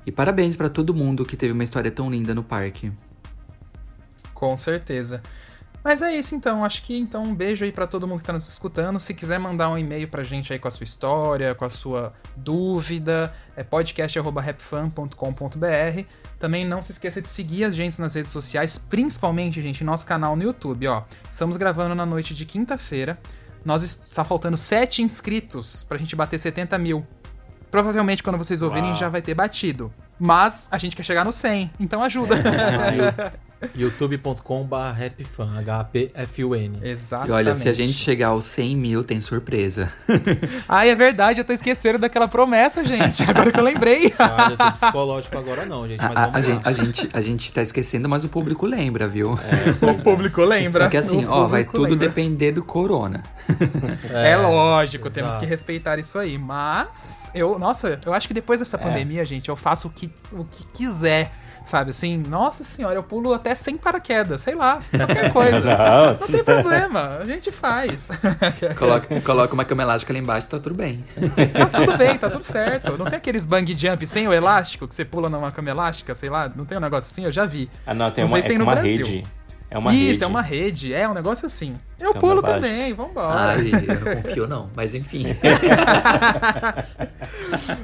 e 0.06 0.12
parabéns 0.12 0.56
para 0.56 0.70
todo 0.70 0.94
mundo 0.94 1.26
que 1.26 1.36
teve 1.36 1.54
uma 1.54 1.64
história 1.64 1.90
tão 1.90 2.08
linda 2.08 2.36
no 2.36 2.44
parque. 2.44 2.92
Com 4.32 4.56
certeza. 4.60 5.24
Mas 5.86 6.02
é 6.02 6.14
isso 6.16 6.34
então, 6.34 6.66
acho 6.66 6.82
que 6.82 6.98
então 6.98 7.22
um 7.22 7.36
beijo 7.36 7.64
aí 7.64 7.72
pra 7.72 7.86
todo 7.86 8.08
mundo 8.08 8.18
que 8.18 8.26
tá 8.26 8.34
nos 8.34 8.50
escutando. 8.50 9.00
Se 9.00 9.14
quiser 9.14 9.38
mandar 9.38 9.70
um 9.70 9.78
e-mail 9.78 10.08
pra 10.08 10.24
gente 10.24 10.52
aí 10.52 10.58
com 10.58 10.68
a 10.68 10.72
sua 10.72 10.84
história, 10.84 11.54
com 11.54 11.64
a 11.64 11.70
sua 11.70 12.12
dúvida, 12.36 13.32
é 13.56 13.64
podcast@rapfan.com.br. 13.64 16.02
Também 16.40 16.68
não 16.68 16.82
se 16.82 16.92
esqueça 16.92 17.22
de 17.22 17.28
seguir 17.28 17.66
a 17.66 17.70
gente 17.70 18.02
nas 18.02 18.16
redes 18.16 18.32
sociais, 18.32 18.80
principalmente, 18.80 19.62
gente, 19.62 19.84
nosso 19.84 20.08
canal 20.08 20.36
no 20.36 20.42
YouTube, 20.42 20.88
ó. 20.88 21.04
Estamos 21.30 21.56
gravando 21.56 21.94
na 21.94 22.04
noite 22.04 22.34
de 22.34 22.48
quinta-feira. 22.48 23.20
Nós 23.64 23.84
está 23.84 24.24
faltando 24.24 24.58
7 24.58 25.04
inscritos 25.04 25.84
pra 25.84 26.00
gente 26.00 26.16
bater 26.16 26.40
70 26.40 26.80
mil. 26.80 27.06
Provavelmente 27.70 28.24
quando 28.24 28.40
vocês 28.40 28.64
ouvirem 28.64 28.90
Uau. 28.90 29.00
já 29.00 29.08
vai 29.08 29.22
ter 29.22 29.36
batido. 29.36 29.94
Mas 30.20 30.68
a 30.72 30.80
gente 30.80 30.96
quer 30.96 31.04
chegar 31.04 31.24
no 31.24 31.32
100, 31.32 31.70
então 31.80 32.02
ajuda. 32.02 32.38
youtube.com.br 33.76 34.76
rapfan, 34.76 35.58
H-P-F-U-N. 35.60 36.80
Exatamente. 36.84 37.30
E 37.30 37.34
olha, 37.34 37.56
se 37.56 37.70
a 37.70 37.74
gente 37.74 37.94
chegar 37.94 38.28
aos 38.28 38.46
100 38.46 38.76
mil, 38.76 39.04
tem 39.04 39.20
surpresa. 39.22 39.92
Ai, 40.68 40.90
é 40.90 40.96
verdade, 40.96 41.40
eu 41.42 41.46
tô 41.46 41.54
esquecendo 41.54 42.00
daquela 42.00 42.28
promessa, 42.28 42.84
gente. 42.84 43.24
Agora 43.24 43.52
que 43.52 43.60
eu 43.60 43.64
lembrei. 43.64 44.14
Ah, 44.20 44.50
já 44.52 44.58
tem 44.58 44.72
psicológico 44.72 45.38
agora 45.38 45.66
não, 45.66 45.88
gente. 45.88 46.02
Mas 46.02 46.16
A, 46.16 46.24
a- 46.24 46.28
vamos 46.28 46.36
a 46.48 46.50
lá. 46.50 46.56
gente, 46.56 46.68
a, 46.68 46.72
gente, 46.72 47.10
a 47.14 47.22
gente 47.22 47.54
tá 47.54 47.62
esquecendo, 47.62 48.08
mas 48.10 48.24
o 48.24 48.30
público 48.30 48.66
lembra, 48.66 49.08
viu? 49.08 49.32
o 49.82 50.04
público 50.04 50.42
lembra. 50.44 50.86
Só 50.86 50.90
que 50.90 50.98
assim, 50.98 51.26
O 51.26 51.30
ó, 51.32 51.48
vai 51.48 51.64
tudo 51.64 51.84
lembra. 51.92 52.08
depender 52.08 52.52
do 52.52 52.64
corona. 52.64 53.24
É, 54.12 54.36
lógico, 54.38 55.10
temos 55.10 55.32
exato. 55.32 55.44
que 55.44 55.50
respeitar 55.50 56.00
isso 56.00 56.18
aí. 56.18 56.38
Mas, 56.38 57.30
eu, 57.34 57.58
nossa, 57.60 58.00
eu 58.06 58.14
acho 58.14 58.28
que 58.28 58.34
depois 58.34 58.60
dessa 58.60 58.78
pandemia, 58.78 59.24
gente, 59.26 59.50
eu 59.50 59.56
faço 59.56 59.88
o 59.88 59.92
que, 59.92 60.10
o 60.32 60.44
que 60.46 60.66
quiser. 60.74 61.32
Sabe 61.66 61.90
assim, 61.90 62.18
nossa 62.18 62.64
senhora, 62.64 62.96
eu 62.96 63.04
pulo 63.04 63.34
até 63.34 63.56
sem 63.56 63.76
paraquedas, 63.76 64.42
sei 64.42 64.54
lá, 64.56 64.80
qualquer 64.96 65.34
coisa. 65.34 65.60
Não. 65.66 66.14
Não 66.20 66.28
tem 66.28 66.44
problema, 66.44 67.18
a 67.20 67.26
gente 67.26 67.52
faz. 67.52 68.10
Coloca, 68.78 69.22
coloca 69.22 69.54
uma 69.54 69.66
cama 69.66 69.82
elástica 69.84 70.14
lá 70.14 70.20
embaixo, 70.20 70.48
tá 70.48 70.60
tudo 70.60 70.76
bem. 70.76 71.04
Tá 71.54 71.66
tudo 71.80 71.98
bem, 71.98 72.18
tá 72.18 72.30
tudo 72.30 72.44
certo. 72.44 72.98
Não 72.98 73.06
tem 73.06 73.18
aqueles 73.18 73.46
bang 73.46 73.76
jump 73.76 74.06
sem 74.06 74.28
o 74.28 74.34
elástico, 74.34 74.88
que 74.88 74.94
você 74.96 75.04
pula 75.04 75.30
numa 75.30 75.52
cama 75.52 75.70
elástica, 75.70 76.14
sei 76.14 76.30
lá, 76.30 76.52
não 76.56 76.66
tem 76.66 76.78
um 76.78 76.82
negócio 76.82 77.10
assim? 77.12 77.26
Eu 77.26 77.32
já 77.32 77.46
vi. 77.46 77.70
Ah, 77.86 77.94
não, 77.94 78.12
tem 78.12 78.24
Não 78.24 78.30
uma, 78.32 78.36
sei 78.36 78.42
se 78.44 78.48
tem 78.48 78.56
é 78.56 78.60
no 78.60 78.66
uma 78.66 78.74
Brasil. 78.74 79.06
rede. 79.06 79.26
É 79.70 79.78
uma 79.78 79.94
Isso, 79.94 80.08
rede. 80.12 80.24
é 80.24 80.28
uma 80.28 80.42
rede, 80.42 80.94
é 80.94 81.10
um 81.10 81.14
negócio 81.14 81.46
assim. 81.48 81.74
Eu 82.00 82.10
Cama 82.14 82.20
pulo 82.22 82.42
baixa. 82.42 82.56
também, 82.56 82.94
vambora. 82.94 83.54
Ai, 83.54 83.72
eu 83.88 84.00
não 84.06 84.22
confio 84.22 84.48
não, 84.48 84.70
mas 84.76 84.94
enfim. 84.96 85.26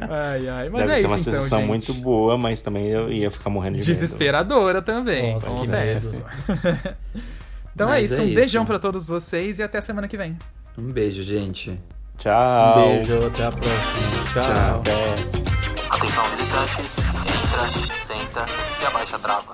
Ai, 0.09 0.47
ai, 0.47 0.69
mas 0.69 0.81
Deve 0.87 0.93
é 0.93 0.95
ser 0.95 0.99
isso 0.99 1.07
uma 1.07 1.19
então, 1.19 1.33
sensação 1.33 1.59
gente. 1.59 1.67
muito 1.67 1.93
boa, 1.95 2.37
mas 2.37 2.61
também 2.61 2.87
eu 2.89 3.11
ia 3.11 3.31
ficar 3.31 3.49
morrendo 3.49 3.73
de 3.77 3.79
medo. 3.79 3.87
Desesperadora 3.87 4.81
também, 4.81 5.33
Nossa, 5.33 5.47
que 5.47 5.53
confesso. 5.53 6.23
então 7.73 7.87
é 7.87 7.91
Mas 8.01 8.11
isso, 8.11 8.21
é 8.21 8.23
um 8.23 8.27
isso. 8.27 8.35
beijão 8.35 8.65
pra 8.65 8.79
todos 8.79 9.07
vocês 9.07 9.59
e 9.59 9.63
até 9.63 9.81
semana 9.81 10.07
que 10.07 10.17
vem. 10.17 10.37
Um 10.77 10.91
beijo, 10.91 11.23
gente. 11.23 11.79
Tchau. 12.17 12.77
Um 12.79 12.95
beijo, 12.97 13.25
até 13.27 13.45
a 13.45 13.51
próxima. 13.51 14.33
Tchau. 14.33 14.81
Tchau. 14.83 15.41
Atenção 15.89 16.23
visitantes, 16.29 16.97
entra, 16.99 17.99
senta 17.99 18.45
e 18.81 18.85
abaixa 18.85 19.15
a 19.15 19.19
trava. 19.19 19.53